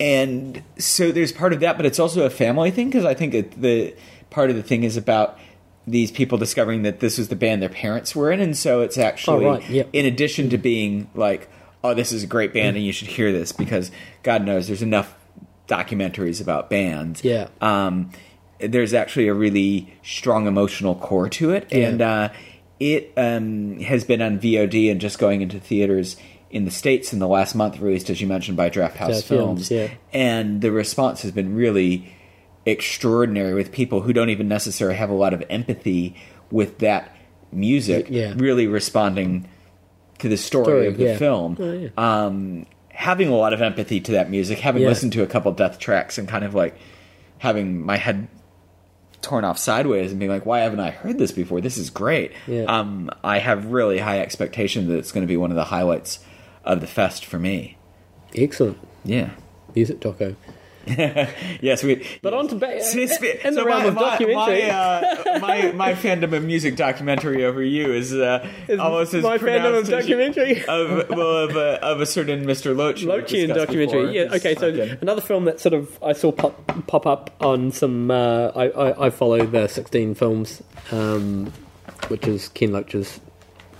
and 0.00 0.62
so 0.78 1.12
there's 1.12 1.32
part 1.32 1.52
of 1.52 1.60
that, 1.60 1.76
but 1.76 1.86
it's 1.86 1.98
also 1.98 2.24
a 2.26 2.30
family 2.30 2.70
thing 2.70 2.88
because 2.88 3.04
I 3.04 3.14
think 3.14 3.34
it, 3.34 3.60
the 3.60 3.94
part 4.30 4.50
of 4.50 4.56
the 4.56 4.62
thing 4.62 4.82
is 4.84 4.96
about 4.96 5.38
these 5.86 6.10
people 6.10 6.38
discovering 6.38 6.82
that 6.82 7.00
this 7.00 7.18
was 7.18 7.28
the 7.28 7.36
band 7.36 7.62
their 7.62 7.68
parents 7.68 8.16
were 8.16 8.32
in, 8.32 8.40
and 8.40 8.56
so 8.56 8.80
it's 8.80 8.98
actually 8.98 9.44
Oh, 9.46 9.50
right, 9.52 9.70
yep. 9.70 9.88
in 9.92 10.06
addition 10.06 10.48
to 10.50 10.58
being 10.58 11.08
like, 11.14 11.48
oh, 11.84 11.94
this 11.94 12.10
is 12.12 12.22
a 12.22 12.26
great 12.26 12.52
band 12.54 12.76
and 12.76 12.84
you 12.84 12.92
should 12.92 13.08
hear 13.08 13.30
this 13.30 13.52
because 13.52 13.90
God 14.22 14.44
knows 14.44 14.66
there's 14.66 14.80
enough 14.82 15.14
documentaries 15.68 16.40
about 16.40 16.70
bands. 16.70 17.22
Yeah. 17.22 17.48
Um, 17.60 18.10
there's 18.58 18.94
actually 18.94 19.28
a 19.28 19.34
really 19.34 19.94
strong 20.02 20.46
emotional 20.46 20.94
core 20.94 21.28
to 21.28 21.50
it, 21.50 21.68
Yeah. 21.70 21.88
and 21.88 22.02
uh, 22.02 22.28
it 22.80 23.12
um, 23.16 23.78
has 23.80 24.04
been 24.04 24.22
on 24.22 24.38
VOD 24.38 24.90
and 24.90 25.00
just 25.00 25.18
going 25.18 25.42
into 25.42 25.60
theaters 25.60 26.16
in 26.54 26.64
the 26.64 26.70
states 26.70 27.12
in 27.12 27.18
the 27.18 27.28
last 27.28 27.54
month. 27.54 27.78
Released, 27.80 28.08
as 28.08 28.20
you 28.20 28.26
mentioned, 28.26 28.56
by 28.56 28.70
Drafthouse 28.70 29.08
Draft 29.08 29.24
Films, 29.24 29.68
Films, 29.68 29.70
yeah. 29.70 29.90
and 30.12 30.62
the 30.62 30.70
response 30.70 31.20
has 31.22 31.32
been 31.32 31.54
really 31.54 32.14
extraordinary 32.64 33.52
with 33.52 33.72
people 33.72 34.00
who 34.00 34.14
don't 34.14 34.30
even 34.30 34.48
necessarily 34.48 34.96
have 34.96 35.10
a 35.10 35.14
lot 35.14 35.34
of 35.34 35.42
empathy 35.50 36.16
with 36.50 36.78
that 36.78 37.14
music. 37.52 38.06
Yeah. 38.08 38.32
really 38.36 38.66
responding 38.66 39.48
to 40.20 40.28
the 40.28 40.36
story, 40.36 40.64
Story, 40.64 40.86
of 40.86 40.96
the 40.96 41.04
yeah. 41.04 41.16
film. 41.16 41.56
Oh. 41.96 42.02
Um, 42.02 42.66
having 42.88 43.28
a 43.28 43.34
lot 43.34 43.52
of 43.52 43.60
empathy 43.60 44.00
to 44.00 44.12
that 44.12 44.30
music, 44.30 44.60
having 44.60 44.84
listened 44.84 45.12
to 45.14 45.22
a 45.22 45.26
couple 45.26 45.50
death 45.52 45.80
tracks, 45.80 46.18
and 46.18 46.28
kind 46.28 46.44
of 46.44 46.54
like 46.54 46.78
having 47.38 47.84
my 47.84 47.96
head 47.96 48.28
torn 49.20 49.44
off 49.44 49.58
sideways 49.58 50.12
and 50.12 50.20
being 50.20 50.30
like, 50.30 50.46
why 50.46 50.60
haven't 50.60 50.80
I 50.80 50.90
heard 50.90 51.18
this 51.18 51.32
before? 51.32 51.60
This 51.60 51.78
is 51.78 51.90
great. 51.90 52.32
Yeah. 52.46 52.64
Um, 52.64 53.10
I 53.24 53.38
have 53.38 53.66
really 53.66 53.98
high 53.98 54.20
expectations 54.20 54.86
that 54.88 54.98
it's 54.98 55.10
going 55.10 55.26
to 55.26 55.28
be 55.28 55.36
one 55.36 55.50
of 55.50 55.56
the 55.56 55.64
highlights 55.64 56.20
of 56.64 56.80
the 56.80 56.86
fest 56.86 57.24
for 57.24 57.38
me. 57.38 57.76
Excellent 58.34 58.78
Yeah. 59.04 59.30
music 59.74 60.00
doco. 60.00 60.34
yes, 60.86 61.82
we. 61.82 62.06
But 62.20 62.34
on 62.34 62.46
to 62.48 62.56
ba- 62.56 62.82
So 62.82 62.98
in 62.98 63.54
the 63.54 63.64
realm 63.64 63.84
my, 63.84 63.88
of 63.88 63.94
documentary. 63.94 64.62
My, 64.68 64.70
uh, 64.70 65.38
my, 65.40 65.72
my 65.72 65.94
fandom 65.94 66.34
of 66.34 66.44
music 66.44 66.76
documentary 66.76 67.42
over 67.42 67.62
you 67.62 67.90
is, 67.90 68.12
uh, 68.12 68.46
Is 68.68 68.78
almost 68.78 69.14
as 69.14 69.22
my 69.22 69.38
fandom 69.38 69.78
of 69.78 69.86
pronounced 69.86 69.92
as 69.92 70.08
you- 70.08 70.16
documentary. 70.16 70.64
of 70.68 71.08
well 71.08 71.36
of 71.38 71.56
a, 71.56 71.82
of 71.82 72.02
a 72.02 72.06
certain 72.06 72.44
Mr. 72.44 72.76
Loach. 72.76 73.00
we 73.02 73.08
Loachian 73.08 73.54
documentary. 73.54 73.86
before. 73.86 74.10
Yeah. 74.12 74.34
Okay. 74.34 74.54
So 74.56 74.66
Okay. 74.66 74.98
another 75.00 75.22
film 75.22 75.46
that 75.46 75.58
sort 75.58 75.72
of 75.72 75.98
I 76.02 76.12
saw 76.12 76.32
pop 76.32 76.86
pop 76.86 77.06
up 77.06 77.30
on 77.40 77.72
some. 77.72 78.10
Uh, 78.10 78.48
I, 78.54 78.64
I 78.68 79.06
I 79.06 79.10
follow 79.10 79.46
the 79.46 79.68
Sixteen 79.68 80.14
Films, 80.14 80.62
um, 80.92 81.50
which 82.08 82.26
is 82.26 82.48
Ken 82.50 82.72
Loach's 82.72 83.20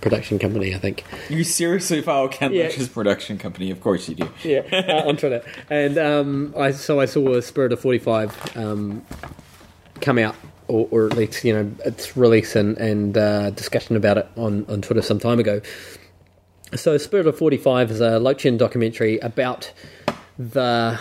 production 0.05 0.37
company, 0.37 0.75
I 0.75 0.77
think. 0.77 1.03
you 1.29 1.43
seriously 1.43 2.01
follow 2.01 2.27
Ken 2.27 2.53
Yeah. 2.53 2.65
Loach's 2.65 2.87
production 2.87 3.39
company? 3.39 3.71
Of 3.71 3.81
course 3.81 4.07
you 4.07 4.13
do. 4.15 4.29
Yeah, 4.43 4.61
uh, 4.71 5.07
on 5.09 5.17
Twitter, 5.17 5.41
and 5.69 5.97
um, 5.97 6.53
I 6.55 6.71
so 6.71 6.99
I 6.99 7.05
saw 7.05 7.39
Spirit 7.41 7.73
of 7.73 7.79
Forty 7.79 7.97
Five 7.97 8.29
um, 8.55 9.03
come 10.01 10.19
out, 10.19 10.35
or, 10.67 10.87
or 10.91 11.07
at 11.07 11.17
least 11.17 11.43
you 11.43 11.53
know 11.53 11.71
its 11.83 12.15
release 12.15 12.55
and 12.55 12.77
and 12.77 13.17
uh, 13.17 13.49
discussion 13.49 13.95
about 13.95 14.17
it 14.19 14.27
on 14.37 14.65
on 14.69 14.81
Twitter 14.81 15.01
some 15.01 15.17
time 15.19 15.39
ago. 15.39 15.59
So 16.75 16.97
Spirit 16.97 17.25
of 17.25 17.37
Forty 17.37 17.57
Five 17.57 17.89
is 17.89 17.99
a 18.01 18.19
Loachian 18.19 18.57
documentary 18.57 19.17
about 19.19 19.73
the. 20.37 20.99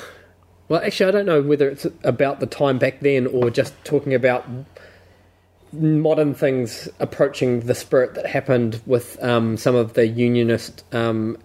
Well, 0.68 0.80
actually, 0.82 1.08
I 1.08 1.10
don't 1.10 1.26
know 1.26 1.42
whether 1.42 1.68
it's 1.68 1.86
about 2.04 2.40
the 2.40 2.46
time 2.46 2.78
back 2.78 3.00
then 3.00 3.26
or 3.26 3.50
just 3.50 3.74
talking 3.84 4.14
about 4.14 4.46
modern 5.74 6.34
things 6.34 6.88
approaching 7.00 7.60
the 7.60 7.74
spirit 7.74 8.14
that 8.14 8.26
happened 8.26 8.80
with 8.86 9.22
um, 9.22 9.56
some 9.56 9.74
of 9.74 9.94
the 9.94 10.06
unionist 10.06 10.84
um, 10.94 11.36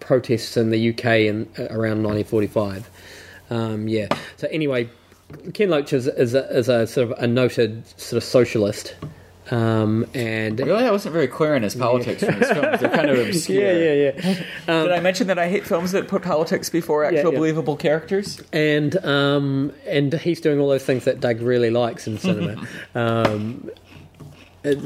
protests 0.00 0.56
in 0.56 0.70
the 0.70 0.90
UK 0.90 1.04
in 1.04 1.48
uh, 1.58 1.64
around 1.64 2.02
1945. 2.02 2.90
Um, 3.50 3.88
yeah. 3.88 4.08
So 4.36 4.48
anyway, 4.48 4.88
Ken 5.54 5.70
Loach 5.70 5.92
is, 5.92 6.06
is, 6.06 6.34
a, 6.34 6.48
is 6.56 6.68
a 6.68 6.86
sort 6.86 7.10
of 7.10 7.18
a 7.18 7.26
noted 7.26 7.86
sort 7.98 8.22
of 8.22 8.24
socialist, 8.24 8.94
um, 9.50 10.06
and 10.14 10.58
Really, 10.60 10.84
I 10.84 10.90
wasn't 10.90 11.12
very 11.12 11.28
clear 11.28 11.54
on 11.54 11.62
his 11.62 11.74
politics 11.74 12.22
from 12.22 12.34
his 12.34 12.50
films. 12.50 12.80
They're 12.80 12.90
kind 12.90 13.10
of 13.10 13.18
obscure. 13.28 13.72
yeah, 13.72 13.92
yeah, 13.92 14.12
yeah. 14.66 14.82
Did 14.82 14.92
I 14.92 15.00
mention 15.00 15.26
that 15.26 15.38
I 15.38 15.48
hate 15.48 15.66
films 15.66 15.92
that 15.92 16.08
put 16.08 16.22
politics 16.22 16.70
before 16.70 17.04
actual 17.04 17.32
yeah. 17.32 17.38
believable 17.38 17.76
characters? 17.76 18.40
and 18.52 18.96
um, 19.04 19.72
and 19.86 20.12
he's 20.14 20.40
doing 20.40 20.60
all 20.60 20.68
those 20.68 20.84
things 20.84 21.04
that 21.04 21.20
Doug 21.20 21.40
really 21.40 21.70
likes 21.70 22.06
in 22.06 22.18
cinema, 22.18 22.66
um, 22.94 23.70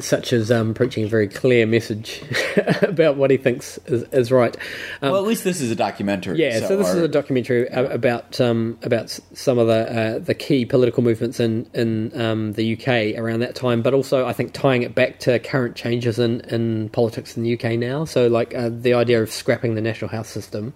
such 0.00 0.32
as 0.32 0.52
um, 0.52 0.72
preaching 0.72 1.04
a 1.04 1.08
very 1.08 1.26
clear 1.26 1.66
message 1.66 2.22
about 2.82 3.16
what 3.16 3.30
he 3.30 3.36
thinks 3.36 3.76
is, 3.86 4.04
is 4.12 4.30
right. 4.30 4.56
Um, 5.02 5.10
well, 5.10 5.20
at 5.20 5.26
least 5.26 5.42
this 5.42 5.60
is 5.60 5.70
a 5.70 5.74
documentary. 5.74 6.38
yeah, 6.38 6.60
so, 6.60 6.76
this 6.76 6.90
is 6.90 7.02
a 7.02 7.08
documentary 7.08 7.66
a- 7.66 7.90
about 7.90 8.40
um, 8.40 8.78
about 8.82 9.10
some 9.32 9.58
of 9.58 9.66
the 9.66 9.72
uh, 9.72 10.18
the 10.20 10.34
key 10.34 10.64
political 10.64 11.02
movements 11.02 11.40
in 11.40 11.68
in 11.74 12.18
um, 12.20 12.52
the 12.52 12.74
UK 12.74 13.18
around 13.18 13.40
that 13.40 13.56
time, 13.56 13.82
but 13.82 13.94
also 13.94 14.26
I 14.26 14.32
think 14.32 14.52
tying 14.52 14.82
it 14.82 14.94
back 14.94 15.18
to 15.20 15.40
current 15.40 15.74
changes 15.74 16.20
in, 16.20 16.40
in 16.42 16.88
politics 16.90 17.36
in 17.36 17.42
the 17.42 17.54
UK 17.54 17.72
now. 17.72 18.04
So 18.04 18.28
like 18.28 18.54
uh, 18.54 18.70
the 18.72 18.94
idea 18.94 19.22
of 19.22 19.32
scrapping 19.32 19.74
the 19.74 19.82
national 19.82 20.08
health 20.10 20.28
system, 20.28 20.72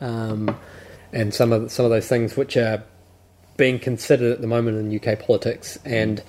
um, 0.00 0.56
and 1.12 1.34
some 1.34 1.52
of 1.52 1.70
some 1.70 1.84
of 1.84 1.90
those 1.90 2.08
things 2.08 2.38
which 2.38 2.56
are 2.56 2.82
being 3.58 3.78
considered 3.78 4.32
at 4.32 4.40
the 4.40 4.46
moment 4.46 4.78
in 4.78 4.98
UK 4.98 5.18
politics, 5.18 5.78
and 5.84 6.22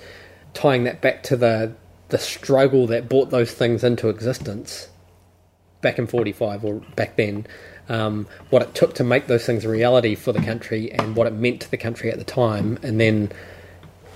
tying 0.52 0.84
that 0.84 1.00
back 1.00 1.22
to 1.22 1.36
the 1.36 1.74
the 2.12 2.18
struggle 2.18 2.86
that 2.86 3.08
brought 3.08 3.30
those 3.30 3.52
things 3.52 3.82
into 3.82 4.10
existence 4.10 4.88
back 5.80 5.98
in 5.98 6.06
45 6.06 6.62
or 6.62 6.74
back 6.94 7.16
then, 7.16 7.46
um, 7.88 8.28
what 8.50 8.60
it 8.60 8.74
took 8.74 8.94
to 8.96 9.02
make 9.02 9.28
those 9.28 9.46
things 9.46 9.64
a 9.64 9.68
reality 9.68 10.14
for 10.14 10.30
the 10.30 10.40
country 10.42 10.92
and 10.92 11.16
what 11.16 11.26
it 11.26 11.32
meant 11.32 11.62
to 11.62 11.70
the 11.70 11.78
country 11.78 12.12
at 12.12 12.18
the 12.18 12.24
time, 12.24 12.78
and 12.82 13.00
then 13.00 13.32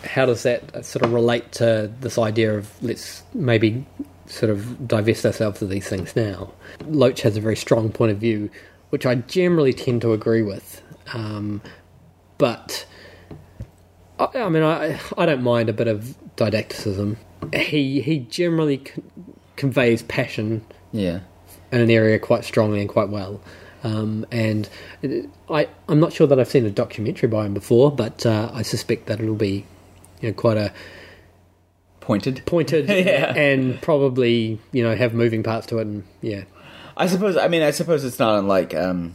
how 0.04 0.26
does 0.26 0.42
that 0.42 0.84
sort 0.84 1.04
of 1.06 1.12
relate 1.14 1.50
to 1.52 1.90
this 2.00 2.18
idea 2.18 2.56
of 2.56 2.70
let's 2.82 3.22
maybe 3.32 3.84
sort 4.26 4.50
of 4.50 4.86
divest 4.86 5.24
ourselves 5.24 5.62
of 5.62 5.70
these 5.70 5.88
things 5.88 6.14
now? 6.14 6.52
Loach 6.86 7.22
has 7.22 7.38
a 7.38 7.40
very 7.40 7.56
strong 7.56 7.90
point 7.90 8.12
of 8.12 8.18
view, 8.18 8.50
which 8.90 9.06
I 9.06 9.14
generally 9.14 9.72
tend 9.72 10.02
to 10.02 10.12
agree 10.12 10.42
with, 10.42 10.82
um, 11.14 11.62
but 12.36 12.84
I, 14.18 14.28
I 14.34 14.48
mean, 14.50 14.62
I 14.62 15.00
I 15.16 15.24
don't 15.24 15.42
mind 15.42 15.70
a 15.70 15.72
bit 15.72 15.88
of 15.88 16.14
didacticism. 16.36 17.16
He 17.54 18.00
he 18.00 18.20
generally 18.20 18.82
c- 18.84 19.02
conveys 19.56 20.02
passion 20.02 20.64
Yeah. 20.92 21.20
in 21.72 21.80
an 21.80 21.90
area 21.90 22.18
quite 22.18 22.44
strongly 22.44 22.80
and 22.80 22.88
quite 22.88 23.08
well. 23.08 23.40
Um, 23.84 24.26
and 24.32 24.68
it, 25.02 25.28
I, 25.48 25.68
I'm 25.88 26.00
not 26.00 26.12
sure 26.12 26.26
that 26.26 26.40
I've 26.40 26.48
seen 26.48 26.66
a 26.66 26.70
documentary 26.70 27.28
by 27.28 27.46
him 27.46 27.54
before, 27.54 27.90
but 27.92 28.26
uh, 28.26 28.50
I 28.52 28.62
suspect 28.62 29.06
that 29.06 29.20
it'll 29.20 29.34
be 29.36 29.64
you 30.20 30.28
know, 30.30 30.32
quite 30.34 30.56
a 30.56 30.72
Pointed. 32.00 32.42
pointed 32.46 32.88
Yeah. 32.88 33.34
and 33.34 33.80
probably 33.82 34.60
you 34.72 34.82
know 34.84 34.94
have 34.94 35.12
moving 35.14 35.42
parts 35.42 35.66
to 35.68 35.78
it. 35.78 35.82
And 35.88 36.04
yeah, 36.22 36.44
I 36.96 37.06
suppose. 37.08 37.36
I 37.36 37.48
mean, 37.48 37.62
I 37.62 37.70
suppose 37.72 38.04
it's 38.04 38.18
not 38.20 38.38
unlike 38.38 38.74
um, 38.74 39.14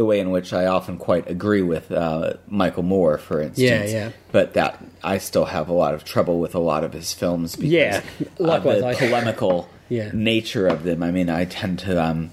the 0.00 0.04
way 0.06 0.18
in 0.18 0.30
which 0.30 0.54
I 0.54 0.64
often 0.64 0.96
quite 0.96 1.28
agree 1.28 1.60
with 1.60 1.92
uh, 1.92 2.32
Michael 2.48 2.84
Moore, 2.84 3.18
for 3.18 3.38
instance. 3.42 3.58
Yeah, 3.58 3.84
yeah. 3.84 4.10
But 4.32 4.54
that 4.54 4.82
I 5.04 5.18
still 5.18 5.44
have 5.44 5.68
a 5.68 5.74
lot 5.74 5.92
of 5.92 6.04
trouble 6.04 6.40
with 6.40 6.54
a 6.54 6.58
lot 6.58 6.84
of 6.84 6.94
his 6.94 7.12
films 7.12 7.54
because 7.54 7.70
Yeah, 7.70 8.02
likewise, 8.38 8.76
of 8.76 8.80
the 8.82 8.86
I- 8.88 8.94
polemical 8.94 9.68
Yeah. 9.90 10.10
nature 10.14 10.66
of 10.68 10.84
them. 10.84 11.02
I 11.02 11.10
mean, 11.10 11.28
I 11.28 11.44
tend 11.44 11.80
to. 11.80 12.02
Um, 12.02 12.32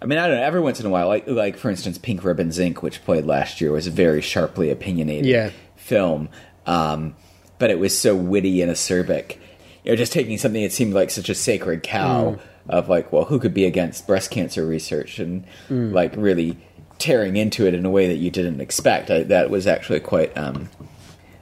I 0.00 0.06
mean, 0.06 0.18
I 0.20 0.28
don't 0.28 0.36
know. 0.36 0.42
Every 0.44 0.60
once 0.60 0.78
in 0.78 0.86
a 0.86 0.90
while, 0.90 1.08
like 1.08 1.26
like 1.26 1.56
for 1.56 1.70
instance, 1.70 1.98
Pink 1.98 2.22
Ribbons 2.22 2.58
Inc, 2.58 2.82
which 2.82 3.04
played 3.04 3.26
last 3.26 3.60
year, 3.60 3.72
was 3.72 3.88
a 3.88 3.90
very 3.90 4.20
sharply 4.20 4.70
opinionated 4.70 5.26
Yeah. 5.26 5.50
film, 5.74 6.28
um, 6.66 7.16
but 7.58 7.70
it 7.70 7.80
was 7.80 7.98
so 7.98 8.14
witty 8.14 8.62
and 8.62 8.70
acerbic. 8.70 9.38
You 9.84 9.90
know, 9.92 9.96
just 9.96 10.12
taking 10.12 10.38
something 10.38 10.62
that 10.62 10.72
seemed 10.72 10.94
like 10.94 11.10
such 11.10 11.28
a 11.28 11.34
sacred 11.34 11.82
cow 11.82 12.38
of 12.70 12.88
like, 12.88 13.12
well, 13.12 13.24
who 13.26 13.38
could 13.38 13.52
be 13.52 13.66
against 13.66 14.06
breast 14.06 14.30
cancer 14.30 14.64
research, 14.66 15.18
and 15.18 15.44
like 15.68 16.14
really 16.16 16.56
tearing 16.98 17.36
into 17.36 17.66
it 17.66 17.74
in 17.74 17.84
a 17.84 17.90
way 17.90 18.06
that 18.06 18.16
you 18.16 18.30
didn't 18.30 18.60
expect. 18.60 19.10
I, 19.10 19.24
that 19.24 19.50
was 19.50 19.66
actually 19.66 20.00
quite 20.00 20.34
um, 20.38 20.68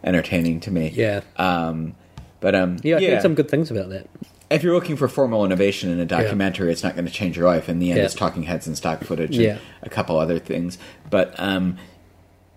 entertaining 0.05 0.61
to 0.61 0.71
me. 0.71 0.91
yeah, 0.95 1.21
Um, 1.37 1.95
but 2.41 2.55
um, 2.55 2.79
yeah. 2.83 2.97
I 2.97 3.05
heard 3.11 3.23
some 3.23 3.35
good 3.35 3.51
things 3.51 3.71
about 3.71 3.89
that. 3.91 4.09
if 4.51 4.63
you're 4.63 4.75
looking 4.75 4.97
for 4.97 5.09
formal 5.09 5.45
innovation 5.45 5.91
in 5.91 5.99
a 6.01 6.07
documentary, 6.07 6.71
it's 6.73 6.83
not 6.85 6.95
going 6.95 7.05
to 7.07 7.13
change 7.13 7.37
your 7.37 7.47
life. 7.47 7.69
In 7.69 7.79
the 7.81 7.91
end, 7.91 7.99
Yeah. 7.99 8.05
it's 8.05 8.15
talking 8.15 8.45
heads 8.45 8.67
and 8.67 8.77
stock 8.77 9.03
footage 9.05 9.35
and 9.37 9.45
Yeah. 9.45 9.59
a 9.83 9.89
couple 9.91 10.19
other 10.19 10.39
things. 10.39 10.79
But 11.11 11.35
um, 11.39 11.77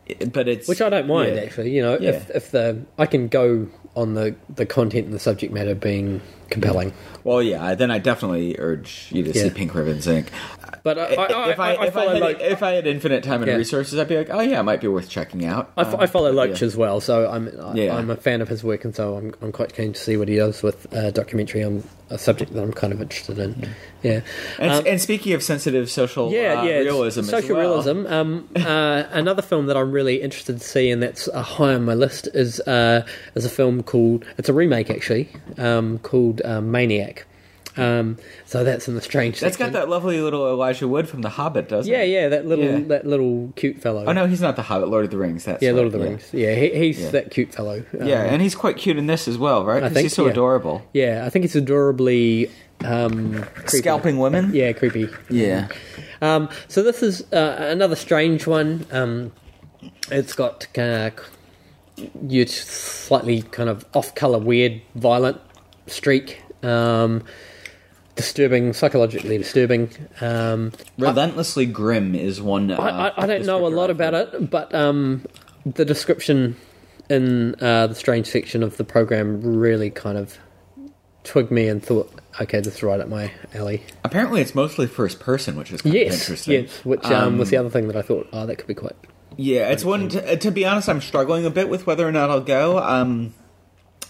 it- 0.05 0.31
but 0.31 0.47
it's 0.47 0.67
Which 0.67 0.81
I 0.81 0.89
don't 0.89 1.07
mind 1.07 1.35
yeah. 1.35 1.41
actually. 1.41 1.71
You 1.71 1.81
know, 1.81 1.93
if 1.95 2.01
Yeah. 2.01 2.21
if 2.35 2.51
the 2.51 2.85
I 2.99 3.05
can 3.07 3.27
go 3.27 3.67
on 3.95 4.13
the 4.13 4.35
the 4.55 4.65
content 4.65 5.05
and 5.05 5.13
the 5.13 5.19
subject 5.19 5.51
matter 5.51 5.75
being 5.75 6.21
compelling. 6.51 6.93
Well, 7.23 7.41
yeah. 7.41 7.73
Then 7.75 7.89
I 7.91 7.97
definitely 7.99 8.55
urge 8.59 9.07
you 9.11 9.23
to 9.23 9.33
see 9.33 9.49
Pink 9.49 9.73
Ribbon 9.73 9.97
Inc. 9.97 10.27
But 10.83 10.97
I, 10.97 11.03
I, 11.13 11.25
I, 11.25 11.49
if 11.51 11.59
I, 11.59 11.73
I, 11.75 11.85
if, 11.87 11.93
follow 11.93 12.13
had, 12.13 12.21
Loach, 12.21 12.39
if 12.41 12.63
I 12.63 12.71
had 12.71 12.87
infinite 12.87 13.23
time 13.23 13.41
and 13.43 13.51
Yeah. 13.51 13.57
resources, 13.57 13.99
I'd 13.99 14.07
be 14.07 14.17
like, 14.17 14.29
oh 14.31 14.39
yeah, 14.39 14.59
it 14.59 14.63
might 14.63 14.81
be 14.81 14.87
worth 14.87 15.09
checking 15.09 15.45
out. 15.45 15.71
I, 15.77 15.81
f- 15.81 15.93
Uh, 15.93 15.97
I 15.99 16.07
follow 16.07 16.29
but 16.33 16.47
Loach 16.49 16.61
yeah. 16.61 16.65
as 16.67 16.75
well, 16.75 16.99
so 17.01 17.29
I'm 17.29 17.49
I, 17.61 17.73
Yeah. 17.75 17.95
I'm 17.97 18.09
a 18.09 18.15
fan 18.15 18.41
of 18.41 18.47
his 18.49 18.63
work, 18.63 18.83
and 18.85 18.95
so 18.95 19.15
I'm 19.15 19.33
I'm 19.43 19.51
quite 19.51 19.75
keen 19.75 19.93
to 19.93 19.99
see 19.99 20.17
what 20.17 20.27
he 20.27 20.37
does 20.37 20.63
with 20.63 20.91
a 20.91 21.11
documentary 21.11 21.63
on 21.63 21.83
a 22.09 22.17
subject 22.17 22.51
that 22.53 22.61
I'm 22.61 22.73
kind 22.73 22.91
of 22.91 23.01
interested 23.01 23.37
in. 23.39 23.69
Yeah, 24.03 24.21
And, 24.59 24.71
Um, 24.71 24.83
and 24.87 24.99
speaking 24.99 25.31
of 25.33 25.41
sensitive 25.43 25.89
social 25.89 26.31
yeah, 26.31 26.59
uh, 26.59 26.63
yeah. 26.63 26.77
realism, 26.79 27.21
social 27.21 27.37
as 27.37 27.85
well. 27.85 27.95
realism. 27.95 28.07
Um, 28.11 28.49
uh, 28.55 29.03
another 29.11 29.41
film 29.43 29.67
that 29.67 29.77
I'm 29.77 29.91
really 29.91 30.21
interested 30.21 30.59
to 30.59 30.63
see, 30.67 30.89
and 30.89 31.01
that's 31.03 31.27
uh, 31.27 31.41
high 31.43 31.75
on 31.75 31.85
my 31.85 31.93
list, 31.93 32.27
is 32.33 32.59
uh, 32.61 33.05
is 33.35 33.45
a 33.45 33.49
film 33.49 33.83
called. 33.83 34.25
It's 34.39 34.49
a 34.49 34.53
remake 34.53 34.89
actually, 34.89 35.29
um, 35.59 35.99
called 36.41 36.53
uh, 36.57 36.61
Maniac. 36.61 37.25
Um, 37.77 38.17
so 38.45 38.65
that's 38.65 38.89
in 38.89 38.95
the 38.95 39.01
strange. 39.01 39.39
That's 39.39 39.55
got 39.55 39.71
that 39.71 39.87
lovely 39.87 40.19
little 40.19 40.45
Elijah 40.49 40.89
Wood 40.89 41.07
from 41.07 41.21
The 41.21 41.29
Hobbit, 41.29 41.69
doesn't 41.69 41.89
Yeah, 41.89 42.01
it? 42.01 42.09
yeah. 42.09 42.27
That 42.27 42.45
little 42.45 42.65
Yeah. 42.65 42.79
that 42.89 43.07
little 43.07 43.53
cute 43.55 43.79
fellow. 43.81 44.03
Oh 44.05 44.11
no, 44.11 44.27
he's 44.27 44.41
not 44.41 44.57
The 44.57 44.61
Hobbit. 44.63 44.89
Lord 44.89 45.05
of 45.05 45.11
the 45.11 45.15
Rings. 45.17 45.45
That's 45.45 45.63
Yeah, 45.63 45.69
right, 45.69 45.75
Lord 45.75 45.87
of 45.87 45.93
the 45.93 45.99
yeah. 45.99 46.03
Rings. 46.05 46.29
Yeah, 46.33 46.55
he, 46.55 46.69
he's 46.87 46.99
Yeah. 46.99 47.09
that 47.11 47.31
cute 47.31 47.53
fellow. 47.53 47.83
Yeah, 47.93 48.23
Um, 48.23 48.33
and 48.33 48.41
he's 48.41 48.55
quite 48.55 48.75
cute 48.75 48.97
in 48.97 49.07
this 49.07 49.25
as 49.25 49.37
well, 49.37 49.63
right? 49.63 49.77
I 49.81 49.87
'Cause 49.87 49.93
think, 49.93 50.03
he's 50.03 50.13
so 50.13 50.25
yeah. 50.25 50.31
adorable. 50.31 50.81
Yeah, 50.91 51.23
I 51.25 51.29
think 51.29 51.45
it's 51.45 51.55
adorably 51.55 52.51
um, 52.83 53.43
creepy. 53.53 53.77
Scalping 53.77 54.17
women. 54.17 54.51
Yeah, 54.53 54.73
creepy. 54.73 55.07
Yeah. 55.29 55.69
Um, 56.21 56.49
so 56.67 56.83
this 56.83 57.01
is 57.01 57.21
uh, 57.31 57.55
another 57.69 57.95
strange 57.95 58.47
one. 58.47 58.85
Um, 58.91 59.31
it's 60.11 60.33
got 60.33 60.67
kind 60.73 61.13
of 61.17 62.09
you 62.27 62.45
slightly 62.47 63.43
kind 63.43 63.69
of 63.69 63.85
off-color, 63.93 64.39
weird, 64.39 64.81
violent 64.95 65.39
streak. 65.91 66.41
Um, 66.63 67.23
disturbing, 68.15 68.73
psychologically 68.73 69.37
disturbing. 69.37 69.89
Um, 70.19 70.73
Relentlessly 70.97 71.65
grim 71.65 72.13
is 72.13 72.41
one. 72.41 72.71
Uh, 72.71 72.75
I, 72.77 73.07
I, 73.07 73.23
I 73.23 73.25
don't 73.27 73.45
know 73.45 73.65
a 73.65 73.69
lot 73.69 73.89
about 73.89 74.13
it, 74.13 74.49
but 74.49 74.73
um, 74.75 75.25
the 75.65 75.85
description 75.85 76.55
in 77.09 77.55
uh, 77.61 77.87
the 77.87 77.95
strange 77.95 78.27
section 78.27 78.63
of 78.63 78.77
the 78.77 78.83
program 78.83 79.41
really 79.41 79.89
kind 79.89 80.17
of 80.17 80.37
twigged 81.23 81.51
me 81.51 81.67
and 81.67 81.83
thought, 81.83 82.11
okay, 82.39 82.59
this 82.59 82.75
is 82.75 82.83
right 82.83 82.99
up 82.99 83.07
my 83.07 83.31
alley. 83.53 83.83
Apparently, 84.03 84.41
it's 84.41 84.55
mostly 84.55 84.87
first 84.87 85.19
person, 85.19 85.55
which 85.55 85.71
is 85.71 85.81
kind 85.81 85.95
of 85.95 86.01
Yes, 86.01 86.21
interesting. 86.21 86.63
yes, 86.63 86.85
which 86.85 87.05
um, 87.05 87.37
was 87.37 87.49
the 87.49 87.57
other 87.57 87.69
thing 87.69 87.87
that 87.87 87.95
I 87.95 88.01
thought, 88.01 88.27
oh, 88.33 88.45
that 88.45 88.57
could 88.57 88.67
be 88.67 88.73
quite. 88.73 88.95
Yeah, 89.37 89.69
it's 89.69 89.85
one. 89.85 90.09
To, 90.09 90.37
to 90.37 90.51
be 90.51 90.65
honest, 90.65 90.89
I'm 90.89 91.01
struggling 91.01 91.45
a 91.45 91.49
bit 91.49 91.69
with 91.69 91.87
whether 91.87 92.07
or 92.07 92.11
not 92.11 92.29
I'll 92.29 92.41
go. 92.41 92.77
Um, 92.79 93.33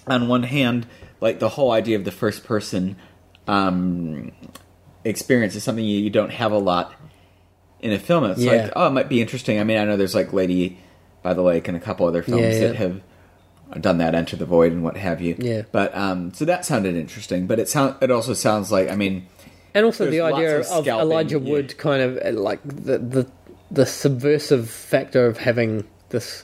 on 0.08 0.28
one 0.28 0.44
hand, 0.44 0.88
like 1.22 1.40
the 1.40 1.50
whole 1.50 1.72
idea 1.72 1.96
of 1.98 2.04
the 2.04 2.12
first 2.12 2.44
person 2.44 2.98
um, 3.48 4.32
experience 5.06 5.56
is 5.56 5.64
something 5.64 5.86
you, 5.86 6.00
you 6.00 6.10
don't 6.10 6.32
have 6.32 6.52
a 6.52 6.58
lot 6.58 6.94
in 7.80 7.92
a 7.94 8.00
film. 8.00 8.26
It's 8.26 8.42
Yeah. 8.42 8.64
like, 8.64 8.74
oh, 8.76 8.88
it 8.88 8.92
might 8.92 9.10
be 9.10 9.22
interesting. 9.22 9.60
I 9.60 9.64
mean, 9.64 9.78
I 9.78 9.86
know 9.86 9.98
there's 9.98 10.16
like 10.16 10.34
Lady 10.34 10.78
by 11.24 11.34
the 11.34 11.42
Lake 11.42 11.68
and 11.68 11.78
a 11.78 11.80
couple 11.80 12.06
other 12.08 12.22
films 12.24 12.42
Yeah, 12.42 12.50
yeah. 12.50 12.68
that 12.68 12.76
have 12.76 13.02
done 13.80 14.00
that, 14.00 14.16
Enter 14.16 14.36
the 14.36 14.46
Void 14.46 14.72
and 14.74 14.84
what 14.84 14.98
have 14.98 15.22
you. 15.22 15.36
Yeah. 15.40 15.62
But 15.72 15.96
um, 15.96 16.34
so 16.34 16.46
that 16.46 16.66
sounded 16.66 16.96
interesting. 16.96 17.48
But 17.48 17.60
it 17.60 17.70
sound 17.70 17.96
it 18.02 18.12
also 18.12 18.34
sounds 18.34 18.72
like 18.72 18.90
I 18.90 18.96
mean. 18.96 19.28
And 19.74 19.86
also 19.86 20.10
the 20.10 20.22
idea 20.22 20.60
of 20.60 20.66
of, 20.68 20.88
Elijah. 20.88 21.40
Wood 21.40 21.78
kind 21.78 22.02
of 22.02 22.18
uh, 22.18 22.38
like 22.40 22.60
the, 22.64 22.98
the 22.98 23.32
the 23.70 23.86
subversive 23.86 24.70
factor 24.70 25.26
of 25.26 25.38
having 25.38 25.86
this 26.10 26.44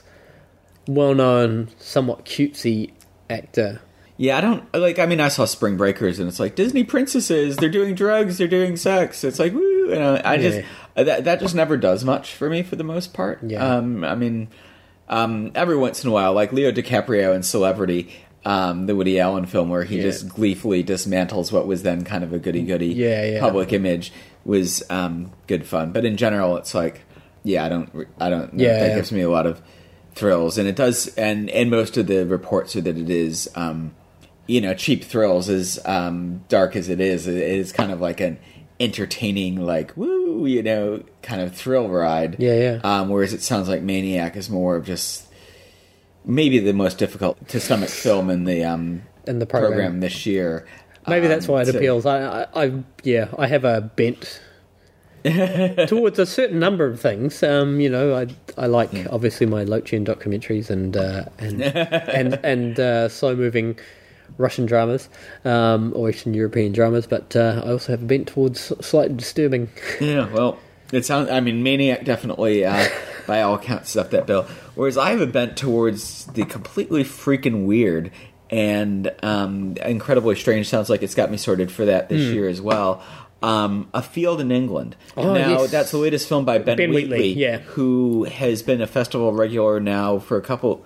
well-known, 0.86 1.68
somewhat 1.78 2.24
cutesy 2.24 2.92
actor. 3.28 3.82
Yeah, 4.20 4.36
I 4.36 4.40
don't 4.40 4.74
like. 4.74 4.98
I 4.98 5.06
mean, 5.06 5.20
I 5.20 5.28
saw 5.28 5.44
Spring 5.44 5.76
Breakers, 5.76 6.18
and 6.18 6.28
it's 6.28 6.40
like 6.40 6.56
Disney 6.56 6.82
princesses. 6.82 7.56
They're 7.56 7.68
doing 7.70 7.94
drugs. 7.94 8.36
They're 8.36 8.48
doing 8.48 8.76
sex. 8.76 9.22
It's 9.22 9.38
like 9.38 9.52
woo. 9.54 9.92
And 9.92 10.02
I, 10.02 10.32
I 10.32 10.36
just 10.38 10.60
that 10.96 11.24
that 11.24 11.38
just 11.40 11.54
never 11.54 11.76
does 11.76 12.04
much 12.04 12.34
for 12.34 12.50
me 12.50 12.64
for 12.64 12.74
the 12.74 12.82
most 12.84 13.14
part. 13.14 13.38
Yeah. 13.44 13.64
Um, 13.76 14.02
I 14.02 14.16
mean, 14.16 14.48
um, 15.08 15.52
every 15.54 15.76
once 15.76 16.02
in 16.02 16.10
a 16.10 16.12
while, 16.12 16.32
like 16.32 16.52
Leo 16.52 16.72
DiCaprio 16.72 17.32
in 17.34 17.44
Celebrity, 17.44 18.12
um, 18.44 18.86
the 18.86 18.96
Woody 18.96 19.20
Allen 19.20 19.46
film, 19.46 19.68
where 19.68 19.84
he 19.84 19.98
Yeah. 19.98 20.02
just 20.02 20.28
gleefully 20.28 20.82
dismantles 20.82 21.52
what 21.52 21.68
was 21.68 21.84
then 21.84 22.02
kind 22.04 22.24
of 22.24 22.32
a 22.32 22.40
goody 22.40 22.62
goody 22.62 22.88
Yeah, 22.88 23.24
yeah. 23.24 23.40
public 23.40 23.72
image, 23.72 24.12
was 24.44 24.82
um, 24.90 25.30
good 25.46 25.64
fun. 25.64 25.92
But 25.92 26.04
in 26.04 26.16
general, 26.16 26.56
it's 26.56 26.74
like, 26.74 27.02
yeah, 27.44 27.64
I 27.64 27.68
don't, 27.68 27.88
I 28.18 28.30
don't. 28.30 28.58
Yeah, 28.58 28.80
that 28.80 28.88
yeah. 28.88 28.94
gives 28.96 29.12
me 29.12 29.20
a 29.20 29.30
lot 29.30 29.46
of 29.46 29.62
thrills, 30.16 30.58
and 30.58 30.66
it 30.68 30.74
does. 30.74 31.06
And 31.16 31.48
and 31.50 31.70
most 31.70 31.96
of 31.96 32.08
the 32.08 32.26
reports 32.26 32.74
are 32.74 32.80
that 32.80 32.98
it 32.98 33.08
is. 33.08 33.48
Um, 33.54 33.92
you 34.48 34.60
know, 34.60 34.74
cheap 34.74 35.04
thrills, 35.04 35.48
as 35.48 35.78
um, 35.84 36.42
dark 36.48 36.74
as 36.74 36.88
it 36.88 37.00
is, 37.00 37.26
it 37.28 37.36
is 37.36 37.70
kind 37.72 37.92
of 37.92 38.00
like 38.00 38.20
an 38.20 38.38
entertaining, 38.80 39.60
like 39.60 39.96
woo, 39.96 40.46
you 40.46 40.62
know, 40.62 41.04
kind 41.22 41.40
of 41.40 41.54
thrill 41.54 41.88
ride. 41.88 42.36
Yeah, 42.40 42.54
yeah. 42.54 42.80
Um, 42.82 43.08
whereas 43.10 43.32
it 43.32 43.42
sounds 43.42 43.68
like 43.68 43.82
Maniac 43.82 44.36
is 44.36 44.48
more 44.50 44.74
of 44.76 44.84
just 44.86 45.26
maybe 46.24 46.58
the 46.58 46.72
most 46.72 46.98
difficult 46.98 47.46
to 47.48 47.60
stomach 47.60 47.88
film 47.90 48.30
in 48.30 48.44
the 48.44 48.64
um, 48.64 49.02
In 49.26 49.38
the 49.38 49.46
program. 49.46 49.72
program. 49.72 50.00
this 50.00 50.26
year. 50.26 50.66
Maybe 51.06 51.26
that's 51.26 51.48
Um, 51.48 51.54
why 51.54 51.62
it 51.62 51.66
so- 51.68 51.76
appeals. 51.78 52.04
I, 52.06 52.42
I, 52.42 52.64
I, 52.66 52.72
yeah, 53.02 53.28
I 53.38 53.46
have 53.46 53.64
a 53.64 53.80
bent 53.80 54.40
towards 55.88 56.18
a 56.18 56.26
certain 56.26 56.58
number 56.58 56.86
of 56.86 57.00
things. 57.00 57.42
Um, 57.42 57.80
you 57.80 57.88
know, 57.90 58.14
I, 58.14 58.26
I 58.56 58.66
like 58.66 58.90
obviously 59.10 59.46
my 59.46 59.64
Loachian 59.64 60.04
documentaries 60.06 60.70
and 60.70 60.96
uh, 60.96 61.24
and 61.38 61.62
and 61.62 62.34
and 62.44 62.80
uh, 62.80 63.08
slow 63.08 63.34
moving 63.34 63.78
Russian 64.36 64.66
dramas 64.66 65.08
um, 65.44 65.92
or 65.96 66.10
Eastern 66.10 66.34
European 66.34 66.72
dramas, 66.72 67.06
but 67.06 67.34
uh, 67.34 67.62
I 67.64 67.70
also 67.70 67.92
have 67.92 68.02
a 68.02 68.06
bent 68.06 68.28
towards 68.28 68.60
slightly 68.84 69.16
disturbing. 69.16 69.68
Yeah, 70.00 70.30
well, 70.32 70.58
it 70.92 71.04
sounds. 71.04 71.28
I 71.28 71.40
mean, 71.40 71.62
Maniac 71.62 72.04
definitely, 72.04 72.64
uh, 72.64 72.88
by 73.26 73.42
all 73.42 73.54
accounts, 73.54 73.90
stuff 73.90 74.10
that 74.10 74.26
bill. 74.26 74.44
Whereas 74.74 74.96
I 74.96 75.10
have 75.10 75.20
a 75.20 75.26
bent 75.26 75.56
towards 75.56 76.26
the 76.26 76.44
completely 76.44 77.02
freaking 77.04 77.66
weird 77.66 78.12
and 78.50 79.12
um, 79.22 79.76
incredibly 79.84 80.36
strange. 80.36 80.68
Sounds 80.68 80.88
like 80.88 81.02
it's 81.02 81.14
got 81.14 81.30
me 81.30 81.36
sorted 81.36 81.70
for 81.70 81.84
that 81.86 82.08
this 82.08 82.32
year 82.32 82.48
as 82.48 82.60
well. 82.60 83.02
Um, 83.42 83.88
a 83.94 84.02
Field 84.02 84.40
in 84.40 84.50
England. 84.50 84.96
Oh, 85.16 85.34
now 85.34 85.62
yes. 85.62 85.70
that's 85.70 85.90
the 85.90 85.98
latest 85.98 86.28
film 86.28 86.44
by 86.44 86.58
Ben, 86.58 86.76
Ben 86.76 86.90
Wheatley, 86.90 87.18
Wheatley, 87.18 87.32
yeah. 87.34 87.58
who 87.58 88.24
has 88.24 88.62
been 88.62 88.80
a 88.80 88.86
festival 88.86 89.32
regular 89.32 89.78
now 89.78 90.18
for 90.18 90.36
a 90.36 90.42
couple 90.42 90.84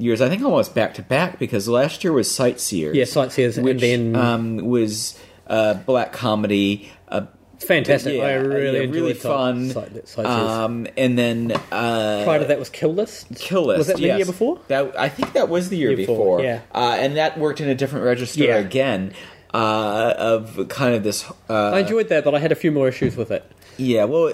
years. 0.00 0.20
I 0.20 0.28
think 0.28 0.42
almost 0.42 0.74
back 0.74 0.94
to 0.94 1.02
back 1.02 1.38
because 1.38 1.68
last 1.68 2.02
year 2.04 2.12
was 2.12 2.30
Sightseers. 2.30 2.96
Yeah, 2.96 3.04
Sightseers, 3.04 3.58
and 3.58 3.80
then- 3.80 4.16
um, 4.16 4.56
was 4.58 5.18
a 5.46 5.74
black 5.74 6.12
comedy, 6.12 6.90
a 7.08 7.26
fantastic. 7.58 8.16
Yeah, 8.16 8.22
I 8.22 8.32
really 8.34 8.78
yeah, 8.78 8.84
enjoyed 8.84 8.94
really 8.94 9.14
fun. 9.14 9.70
Sight-. 9.70 10.24
Um, 10.26 10.86
and 10.96 11.18
then 11.18 11.52
uh, 11.72 12.22
Prior 12.24 12.38
to 12.40 12.44
that 12.46 12.58
was 12.58 12.70
Kill 12.70 12.94
List. 12.94 13.34
Kill 13.36 13.66
List. 13.66 13.78
Was 13.78 13.86
that 13.88 13.96
the 13.96 14.02
yes. 14.02 14.18
year 14.18 14.26
before? 14.26 14.60
That 14.68 14.98
I 14.98 15.08
think 15.08 15.32
that 15.34 15.48
was 15.48 15.68
the 15.68 15.76
year, 15.76 15.90
Year 15.90 15.96
before. 15.96 16.38
before, 16.38 16.42
yeah. 16.42 16.60
uh, 16.74 16.96
and 16.98 17.16
that 17.16 17.38
worked 17.38 17.60
in 17.60 17.68
a 17.68 17.74
different 17.74 18.04
register 18.04 18.44
Yeah. 18.44 18.56
again. 18.56 19.12
Uh, 19.52 20.14
of 20.16 20.68
kind 20.68 20.94
of 20.94 21.02
this. 21.02 21.28
Uh, 21.48 21.72
I 21.72 21.80
enjoyed 21.80 22.08
that, 22.10 22.22
but 22.22 22.36
I 22.36 22.38
had 22.38 22.52
a 22.52 22.54
few 22.54 22.70
more 22.70 22.86
issues 22.86 23.16
with 23.16 23.32
it. 23.32 23.50
Yeah, 23.78 24.04
well, 24.04 24.32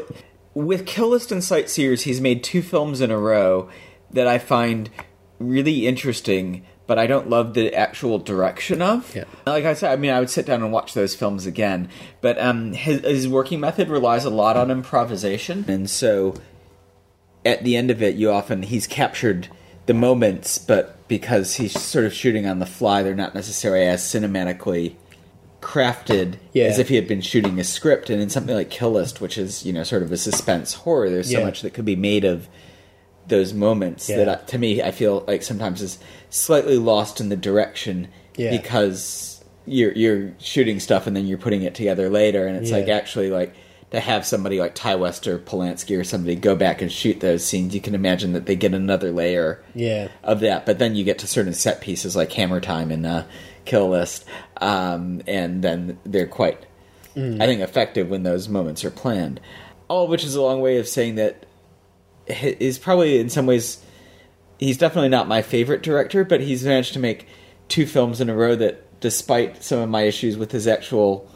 with 0.53 0.85
Kill 0.85 1.09
List 1.09 1.33
and 1.33 1.43
Sightseers, 1.43 2.03
he's 2.03 2.21
made 2.21 2.45
two 2.45 2.61
films 2.61 3.01
in 3.01 3.11
a 3.11 3.17
row 3.19 3.71
that 4.11 4.27
I 4.27 4.37
find 4.37 4.91
really 5.39 5.87
interesting, 5.87 6.65
but 6.87 6.99
I 6.99 7.07
don't 7.07 7.29
love 7.29 7.55
the 7.55 7.75
actual 7.75 8.19
direction 8.19 8.81
of. 8.83 9.15
Yeah. 9.15 9.25
Like 9.47 9.65
I 9.65 9.75
said, 9.75 9.93
I 9.93 9.97
mean, 9.97 10.11
I 10.13 10.21
would 10.21 10.31
sit 10.31 10.47
down 10.47 10.63
and 10.63 10.73
watch 10.73 10.95
those 10.95 11.15
films 11.15 11.47
again, 11.47 11.89
but 12.21 12.39
um, 12.41 12.73
his, 12.73 13.01
his 13.01 13.29
working 13.29 13.61
method 13.61 13.89
relies 13.89 14.25
a 14.25 14.31
lot 14.31 14.57
on 14.57 14.71
improvisation, 14.71 15.65
and 15.69 15.89
so 15.91 16.35
at 17.45 17.63
the 17.65 17.77
end 17.77 17.91
of 17.91 18.03
it, 18.03 18.17
you 18.17 18.31
often 18.31 18.63
he's 18.63 18.87
captured 18.87 19.49
the 19.87 19.95
moments, 19.95 20.59
but 20.59 21.07
because 21.09 21.55
he's 21.57 21.81
sort 21.81 22.05
of 22.05 22.13
shooting 22.13 22.47
on 22.47 22.59
the 22.59 22.67
fly, 22.67 23.03
they're 23.03 23.15
not 23.15 23.35
necessarily 23.35 23.87
as 23.87 24.03
cinematically 24.03 24.97
crafted 25.61 26.35
Yeah. 26.53 26.65
as 26.65 26.79
if 26.79 26.89
he 26.89 26.97
had 26.97 27.09
been 27.09 27.21
shooting 27.21 27.59
a 27.59 27.65
script. 27.65 28.11
And 28.11 28.21
in 28.21 28.29
something 28.31 28.55
like 28.55 28.71
Kill 28.71 28.93
List, 28.93 29.21
which 29.21 29.39
is 29.39 29.65
you 29.65 29.73
know 29.73 29.83
sort 29.85 30.03
of 30.03 30.13
a 30.13 30.17
suspense 30.17 30.75
horror, 30.75 31.09
there's 31.11 31.31
so 31.31 31.39
Yeah. 31.39 31.45
much 31.45 31.63
that 31.63 31.75
could 31.75 31.85
be 31.85 31.97
made 31.97 32.25
of 32.25 32.49
those 33.29 33.53
moments 33.53 34.09
Yeah. 34.09 34.17
that 34.19 34.29
I, 34.29 34.35
to 34.47 34.59
me 34.59 34.83
I 34.83 34.91
feel 34.91 35.25
like 35.27 35.43
sometimes 35.43 35.83
is 35.83 35.99
slightly 36.31 36.79
lost 36.79 37.21
in 37.21 37.29
the 37.29 37.37
direction 37.37 38.09
Yeah. 38.37 38.51
because 38.51 39.43
you're 39.67 39.93
you're 39.93 40.33
shooting 40.39 40.79
stuff 40.81 41.07
and 41.07 41.17
then 41.17 41.27
you're 41.27 41.39
putting 41.39 41.63
it 41.63 41.75
together 41.75 42.09
later, 42.09 42.47
and 42.47 42.57
it's 42.57 42.71
Yeah. 42.71 42.77
like 42.79 42.89
actually 42.89 43.31
like 43.31 43.55
to 43.91 44.01
have 44.01 44.27
somebody 44.27 44.59
like 44.59 44.75
Ti 44.75 44.97
West 44.97 45.27
or 45.29 45.39
Polanski 45.39 45.97
or 45.99 46.03
somebody 46.05 46.35
go 46.35 46.57
back 46.57 46.83
and 46.83 46.91
shoot 46.91 47.21
those 47.21 47.45
scenes, 47.45 47.73
you 47.75 47.81
can 47.81 47.95
imagine 47.95 48.33
that 48.33 48.47
they 48.47 48.57
get 48.57 48.75
another 48.75 49.13
layer 49.13 49.63
Yeah. 49.75 50.09
of 50.25 50.41
that. 50.41 50.67
But 50.67 50.79
then 50.81 50.97
you 50.97 51.05
get 51.05 51.19
to 51.21 51.27
certain 51.29 51.53
set 51.55 51.81
pieces 51.81 52.17
like 52.17 52.33
Hammer 52.33 52.61
Time 52.61 52.91
and 52.91 53.07
uh, 53.07 53.23
Kill 53.65 53.89
List, 53.91 54.25
um, 54.61 55.23
and 55.27 55.63
then 55.63 55.99
they're 56.05 56.27
quite, 56.27 56.59
I 57.17 57.47
think, 57.47 57.61
effective 57.61 58.11
when 58.11 58.25
those 58.25 58.49
moments 58.49 58.85
are 58.85 58.91
planned. 58.91 59.41
All 59.89 60.05
of 60.05 60.11
which 60.11 60.25
is 60.25 60.35
a 60.35 60.43
long 60.43 60.61
way 60.61 60.79
of 60.79 60.89
saying 60.89 61.15
that 61.17 61.47
is 62.27 62.79
probably 62.79 63.19
in 63.19 63.29
some 63.31 63.47
ways 63.47 63.83
he's 64.59 64.79
definitely 64.79 65.09
not 65.11 65.29
my 65.29 65.43
favorite 65.43 65.83
director, 65.83 66.25
but 66.25 66.41
he's 66.41 66.65
managed 66.65 66.93
to 66.95 66.99
make 66.99 67.27
two 67.69 67.87
films 67.87 68.21
in 68.21 68.29
a 68.31 68.35
row 68.35 68.55
that, 68.57 68.83
despite 69.01 69.63
some 69.63 69.79
of 69.81 69.89
my 69.89 70.03
issues 70.03 70.37
with 70.37 70.53
his 70.53 70.67
actual 70.67 71.31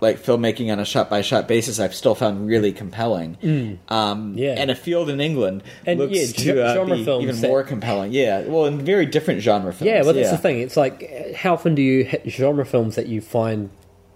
like 0.00 0.18
filmmaking 0.20 0.72
on 0.72 0.80
a 0.80 0.84
shot 0.84 1.08
by 1.08 1.22
shot 1.22 1.46
basis, 1.46 1.78
I've 1.78 1.94
still 1.94 2.16
found 2.16 2.48
really 2.48 2.72
compelling. 2.72 3.78
Um, 3.88 4.34
Yeah. 4.36 4.54
and 4.58 4.68
a 4.68 4.74
field 4.74 5.08
in 5.08 5.20
England 5.20 5.62
And, 5.86 6.00
looks 6.00 6.12
yeah, 6.42 6.54
to 6.54 6.62
uh, 6.64 6.74
genre 6.74 6.96
be 6.96 7.04
films 7.04 7.22
even 7.22 7.40
that- 7.40 7.46
more 7.46 7.62
compelling. 7.62 8.10
Yeah, 8.12 8.40
well, 8.42 8.64
in 8.64 8.80
very 8.84 9.06
different 9.06 9.42
genre 9.42 9.72
films. 9.72 9.86
Yeah, 9.88 10.02
well, 10.02 10.12
that's 10.14 10.26
yeah. 10.30 10.32
the 10.32 10.38
thing. 10.38 10.60
It's 10.60 10.76
like, 10.76 11.34
how 11.36 11.52
often 11.52 11.76
do 11.76 11.82
you 11.82 12.02
hit 12.04 12.22
genre 12.28 12.66
films 12.66 12.96
that 12.96 13.06
you 13.06 13.20
find 13.20 13.70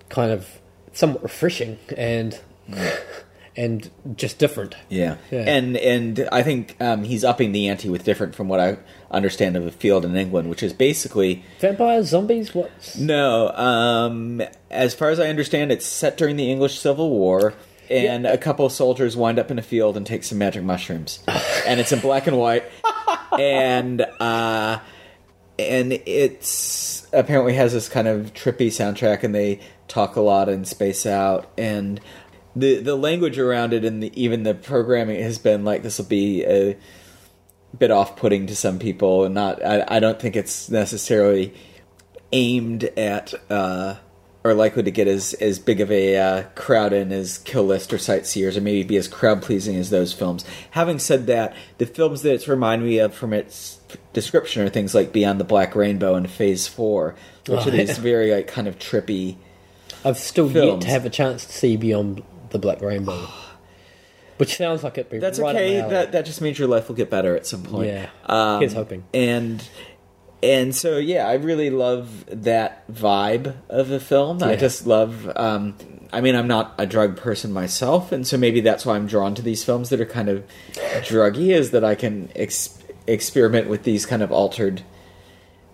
kind 0.09 0.33
of 0.33 0.49
somewhat 0.93 1.23
refreshing 1.23 1.79
and 1.97 2.37
and 3.57 3.91
just 4.17 4.39
different? 4.39 4.75
Yeah. 4.89 5.17
Yeah. 5.31 5.45
and 5.47 5.77
and 5.77 6.29
I 6.31 6.43
think 6.43 6.77
um, 6.81 7.05
he's 7.05 7.25
upping 7.25 7.53
the 7.53 7.69
ante 7.69 7.89
with 7.89 8.05
different 8.05 8.35
from 8.35 8.49
what 8.49 8.61
I 8.61 8.79
understand 9.11 9.57
of 9.57 9.67
a 9.67 9.71
field 9.71 10.05
in 10.05 10.17
England, 10.17 10.51
which 10.51 10.63
is 10.63 10.73
basically 10.73 11.45
Vampires, 11.61 12.09
zombies, 12.09 12.55
what's 12.55 12.99
no. 12.99 13.51
Um, 13.51 14.43
as 14.71 14.95
far 14.95 15.11
as 15.11 15.19
I 15.21 15.29
understand, 15.29 15.73
it's 15.73 15.87
set 15.87 16.17
during 16.17 16.37
the 16.37 16.51
English 16.51 16.79
Civil 16.79 17.11
War. 17.11 17.55
And 17.89 18.27
a 18.27 18.37
couple 18.37 18.67
of 18.67 18.73
soldiers 18.73 19.17
wind 19.17 19.39
up 19.39 19.49
in 19.53 19.61
a 19.61 19.63
field 19.63 19.97
and 19.97 20.05
take 20.05 20.25
some 20.25 20.39
magic 20.39 20.65
mushrooms, 20.65 21.23
and 21.69 21.79
it's 21.79 21.93
in 21.93 22.01
black 22.01 22.27
and 22.27 22.37
white, 22.37 22.65
and 23.39 24.01
uh, 24.01 24.81
and 25.57 25.93
it's 25.93 27.07
apparently 27.13 27.55
has 27.55 27.73
this 27.73 27.89
kind 27.89 28.09
of 28.09 28.35
trippy 28.35 28.69
soundtrack, 28.69 29.23
and 29.23 29.33
they 29.33 29.61
talk 29.87 30.17
a 30.17 30.21
lot 30.21 30.49
and 30.49 30.67
space 30.67 31.07
out, 31.07 31.49
and 31.57 32.01
the 32.57 32.81
the 32.81 32.97
language 32.97 33.39
around 33.39 33.73
it 33.73 33.85
and 33.85 34.03
the, 34.03 34.11
even 34.21 34.43
the 34.43 34.55
programming 34.55 35.23
has 35.23 35.39
been 35.39 35.65
like 35.65 35.83
this 35.83 35.99
will 35.99 36.07
be 36.07 36.43
a 36.45 36.77
bit 37.77 37.91
off 37.91 38.17
putting 38.17 38.47
to 38.47 38.57
some 38.57 38.79
people, 38.79 39.25
and 39.25 39.35
not 39.35 39.65
I, 39.65 39.85
I 39.87 40.01
don't 40.01 40.19
think 40.19 40.35
it's 40.35 40.71
necessarily 40.71 41.55
aimed 42.33 42.85
at 42.97 43.35
uh, 43.51 43.97
or 44.43 44.55
likely 44.55 44.83
to 44.85 44.91
get 44.91 45.07
as 45.07 45.35
as 45.35 45.59
big 45.59 45.81
of 45.81 45.91
a 45.91 46.17
uh, 46.17 46.43
crowd 46.55 46.93
in 46.93 47.13
as 47.13 47.39
Kill 47.39 47.65
List 47.65 47.93
or 47.93 47.99
Sightseers, 47.99 48.57
or 48.57 48.61
maybe 48.63 48.83
be 48.83 48.97
as 48.97 49.07
crowd 49.09 49.43
pleasing 49.43 49.77
as 49.77 49.91
those 49.91 50.13
films. 50.13 50.45
Having 50.71 51.01
said 51.01 51.27
that, 51.27 51.55
the 51.79 51.87
films 51.87 52.23
that 52.23 52.33
it's 52.33 52.49
remind 52.49 52.83
me 52.83 52.99
of 52.99 53.15
from 53.15 53.33
its 53.33 53.81
description 54.13 54.63
are 54.63 54.71
things 54.71 54.95
like 54.95 55.13
Beyond 55.13 55.39
the 55.39 55.45
Black 55.45 55.75
Rainbow 55.77 56.15
and 56.15 56.31
Phase 56.31 56.67
Four, 56.67 57.15
which 57.47 57.61
Oh, 57.61 57.69
are 57.69 57.71
these 57.71 57.89
yeah. 57.99 58.03
very 58.03 58.33
like 58.33 58.47
kind 58.49 58.67
of 58.67 58.79
trippy. 58.79 59.37
I've 60.05 60.19
still 60.19 60.51
yet 60.51 60.81
to 60.83 60.87
have 60.89 61.05
a 61.05 61.11
chance 61.11 61.45
to 61.45 61.53
see 61.53 61.77
Beyond 61.77 62.23
the 62.51 62.59
Black 62.59 62.81
Rainbow, 62.81 63.29
which 64.37 64.57
sounds 64.57 64.83
like 64.85 64.99
it'd 64.99 65.11
be 65.11 65.19
That's 65.19 65.39
right 65.39 65.55
okay. 65.55 65.81
That 65.81 66.13
that 66.13 66.27
just 66.27 66.41
means 66.41 66.59
your 66.59 66.69
life 66.69 66.89
will 66.89 66.97
get 66.97 67.11
better 67.11 67.37
at 67.37 67.47
some 67.47 67.63
point. 67.63 67.89
Yeah. 67.89 68.09
um, 68.27 68.61
Here's 68.61 68.75
hoping. 68.75 69.05
And 69.15 69.67
and 70.43 70.75
so 70.75 70.99
yeah, 70.99 71.27
I 71.27 71.35
really 71.35 71.71
love 71.71 72.25
that 72.29 72.87
vibe 72.89 73.57
of 73.69 73.89
the 73.89 74.01
film. 74.01 74.43
I 74.43 74.57
just 74.57 74.87
love. 74.87 75.31
Um, 75.35 75.75
I 76.13 76.21
mean, 76.21 76.37
I'm 76.37 76.47
not 76.47 76.75
a 76.79 76.87
drug 76.87 77.17
person 77.17 77.53
myself, 77.53 78.13
and 78.13 78.27
so 78.27 78.37
maybe 78.37 78.61
that's 78.61 78.87
why 78.87 78.95
I'm 78.95 79.07
drawn 79.07 79.35
to 79.35 79.43
these 79.43 79.65
films 79.65 79.91
that 79.91 80.01
are 80.01 80.07
kind 80.07 80.29
of 80.29 80.45
druggy. 80.77 81.49
Is 81.49 81.73
that 81.73 81.85
I 81.85 81.95
can 81.95 82.31
ex- 82.37 82.79
experiment 83.07 83.69
with 83.69 83.83
these 83.83 84.07
kind 84.07 84.23
of 84.23 84.31
altered 84.31 84.83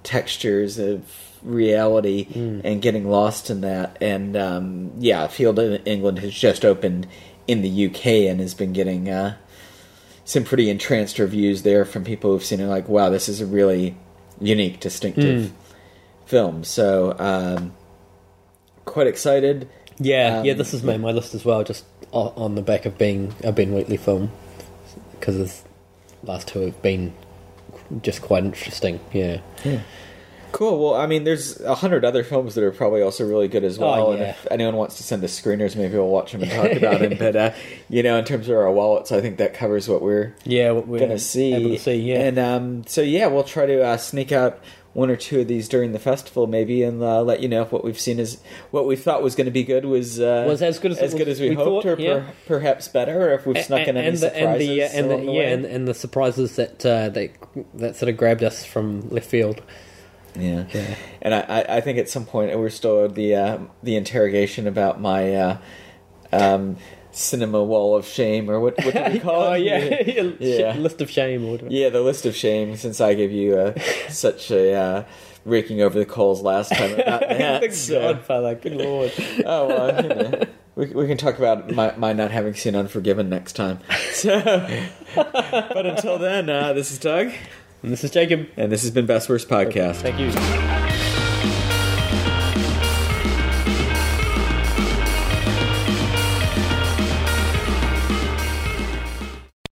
textures 0.04 0.78
of 0.78 1.04
reality 1.44 2.24
Hmm. 2.24 2.60
and 2.64 2.80
getting 2.82 3.08
lost 3.08 3.50
in 3.50 3.60
that. 3.62 3.96
And 4.00 4.36
um, 4.36 4.92
yeah, 4.98 5.26
Field 5.26 5.58
in 5.58 5.82
England 5.84 6.18
has 6.20 6.32
just 6.34 6.64
opened 6.64 7.06
in 7.48 7.62
the 7.62 7.86
UK 7.86 8.06
and 8.30 8.40
has 8.40 8.54
been 8.54 8.72
getting 8.72 9.10
uh, 9.10 9.34
some 10.24 10.44
pretty 10.44 10.70
entranced 10.70 11.18
reviews 11.18 11.62
there 11.62 11.84
from 11.84 12.04
people 12.04 12.30
who've 12.30 12.44
seen 12.44 12.60
it. 12.60 12.66
Like, 12.66 12.88
wow, 12.88 13.10
this 13.10 13.28
is 13.28 13.40
a 13.40 13.46
really 13.46 13.96
unique, 14.40 14.80
distinctive 14.80 15.48
Hmm. 15.50 15.54
film. 16.26 16.64
So 16.64 17.16
um, 17.18 17.72
quite 18.84 19.06
excited. 19.06 19.68
Yeah, 19.98 20.38
Um, 20.38 20.44
yeah, 20.46 20.54
this 20.54 20.72
has 20.72 20.82
made 20.82 21.00
my 21.00 21.12
list 21.12 21.34
as 21.34 21.44
well, 21.44 21.62
just 21.64 21.84
on 22.12 22.54
the 22.56 22.62
back 22.62 22.86
of 22.86 22.98
being 22.98 23.34
a 23.44 23.52
Ben 23.52 23.72
Wheatley 23.72 23.96
film, 23.96 24.30
because 25.12 25.36
the 25.36 25.52
last 26.30 26.48
two 26.48 26.60
have 26.60 26.82
been 26.82 27.12
just 28.02 28.20
quite 28.22 28.44
interesting. 28.44 29.00
Yeah, 29.12 29.38
Cool. 30.52 30.78
Well, 30.78 31.00
I 31.00 31.06
mean, 31.06 31.24
there's 31.24 31.60
a 31.60 31.74
hundred 31.74 32.04
other 32.04 32.22
films 32.22 32.54
that 32.54 32.64
are 32.64 32.72
probably 32.72 33.02
also 33.02 33.26
really 33.26 33.48
good 33.48 33.64
as 33.64 33.78
well. 33.78 34.08
Oh, 34.08 34.10
yeah. 34.12 34.18
And 34.18 34.22
if 34.22 34.46
anyone 34.50 34.76
wants 34.76 34.98
to 34.98 35.02
send 35.02 35.24
us 35.24 35.38
screeners, 35.38 35.76
maybe 35.76 35.94
we'll 35.94 36.08
watch 36.08 36.32
them 36.32 36.42
and 36.42 36.50
talk 36.50 36.72
about 36.72 37.00
them. 37.00 37.16
But 37.22 37.36
uh, 37.36 37.52
you 37.88 38.02
know, 38.02 38.16
in 38.18 38.24
terms 38.24 38.48
of 38.48 38.56
our 38.56 38.70
wallets, 38.70 39.12
I 39.12 39.20
think 39.20 39.38
that 39.38 39.54
covers 39.54 39.88
what 39.88 40.02
we're 40.02 40.34
yeah, 40.44 40.70
what 40.72 40.86
we're 40.86 40.98
gonna 40.98 41.18
see. 41.18 41.54
able 41.54 41.70
to 41.70 41.78
see. 41.78 41.96
Yeah, 41.96 42.20
And 42.20 42.38
um, 42.38 42.86
so 42.86 43.00
yeah, 43.00 43.26
we'll 43.28 43.44
try 43.44 43.66
to 43.66 43.82
uh, 43.82 43.96
sneak 43.96 44.32
out 44.32 44.60
one 44.94 45.08
or 45.08 45.16
two 45.16 45.40
of 45.40 45.48
these 45.48 45.68
during 45.68 45.92
the 45.92 45.98
festival, 45.98 46.46
maybe, 46.46 46.82
and 46.82 47.02
uh, 47.02 47.22
let 47.22 47.40
you 47.40 47.48
know 47.48 47.62
if 47.62 47.72
what 47.72 47.82
we've 47.82 47.98
seen 47.98 48.18
is 48.18 48.38
what 48.70 48.86
we 48.86 48.94
thought 48.94 49.22
was 49.22 49.34
going 49.34 49.46
to 49.46 49.50
be 49.50 49.64
good 49.64 49.84
was 49.84 50.20
uh, 50.20 50.44
Was 50.46 50.60
as 50.60 50.78
good 50.78 50.92
as 50.92 50.98
as 50.98 51.14
good 51.14 51.28
as 51.28 51.40
we, 51.40 51.50
we 51.50 51.54
hoped, 51.54 51.84
thought, 51.84 51.98
or 51.98 52.00
yeah. 52.00 52.20
per- 52.20 52.58
perhaps 52.58 52.88
better, 52.88 53.30
or 53.30 53.34
if 53.34 53.46
we've 53.46 53.64
snuck 53.64 53.88
in 53.88 53.96
any 53.96 54.08
and 54.08 54.16
the, 54.16 54.28
surprises 54.28 54.94
and 54.94 55.10
the, 55.10 55.14
and 55.16 55.28
the 55.28 55.32
yeah, 55.32 55.48
and, 55.48 55.64
and 55.64 55.88
the 55.88 55.94
surprises 55.94 56.56
that 56.56 56.84
uh, 56.84 57.08
that 57.10 57.30
that 57.74 57.96
sort 57.96 58.10
of 58.10 58.16
grabbed 58.16 58.42
us 58.42 58.64
from 58.64 59.08
left 59.08 59.28
field. 59.28 59.62
Yeah. 60.34 60.64
Yeah. 60.72 60.94
And 61.20 61.34
I, 61.34 61.64
I, 61.68 61.80
think 61.80 61.98
at 61.98 62.08
some 62.08 62.24
point 62.24 62.56
we're 62.58 62.70
still 62.70 63.08
the 63.08 63.34
uh, 63.34 63.58
the 63.82 63.96
interrogation 63.96 64.66
about 64.66 65.00
my 65.00 65.34
uh, 65.34 65.58
um, 66.32 66.76
cinema 67.10 67.62
wall 67.62 67.94
of 67.96 68.06
shame, 68.06 68.50
or 68.50 68.58
what, 68.60 68.82
what 68.84 68.94
do 68.94 69.04
we 69.12 69.18
call 69.20 69.42
oh 69.42 69.52
it? 69.52 69.62
yeah, 70.08 70.22
Yeah. 70.40 70.74
list 70.76 71.00
of 71.02 71.10
shame 71.10 71.44
or 71.44 71.52
whatever. 71.52 71.70
Yeah, 71.70 71.90
the 71.90 72.00
list 72.00 72.24
of 72.26 72.34
shame. 72.34 72.76
Since 72.76 73.00
I 73.00 73.14
gave 73.14 73.30
you 73.32 73.56
uh, 73.58 73.74
such 74.08 74.50
a 74.50 74.72
uh, 74.74 75.04
raking 75.44 75.82
over 75.82 75.98
the 75.98 76.06
coals 76.06 76.40
last 76.42 76.72
time 76.72 76.94
about 76.94 77.20
that. 77.20 77.74
so- 77.74 78.00
Godfather, 78.14 78.54
good 78.54 78.74
lord. 78.76 79.12
oh 79.44 79.68
well, 79.68 80.02
you 80.02 80.08
know, 80.08 80.42
we, 80.76 80.86
we 80.86 81.06
can 81.06 81.18
talk 81.18 81.38
about 81.38 81.70
my, 81.72 81.94
my 81.96 82.12
not 82.14 82.30
having 82.30 82.54
seen 82.54 82.74
Unforgiven 82.74 83.28
next 83.28 83.52
time. 83.52 83.80
So, 84.12 84.40
but 85.14 85.84
until 85.86 86.18
then, 86.18 86.48
uh, 86.48 86.72
this 86.72 86.90
is 86.90 86.98
Doug, 86.98 87.30
And 87.82 87.90
this 87.92 88.04
is 88.04 88.10
Jacob. 88.10 88.48
and 88.56 88.70
this 88.70 88.82
has 88.82 88.90
been 88.90 89.06
Best 89.06 89.28
Worst 89.28 89.48
Podcast. 89.48 89.96
Thank 89.96 90.18
you. 90.20 90.81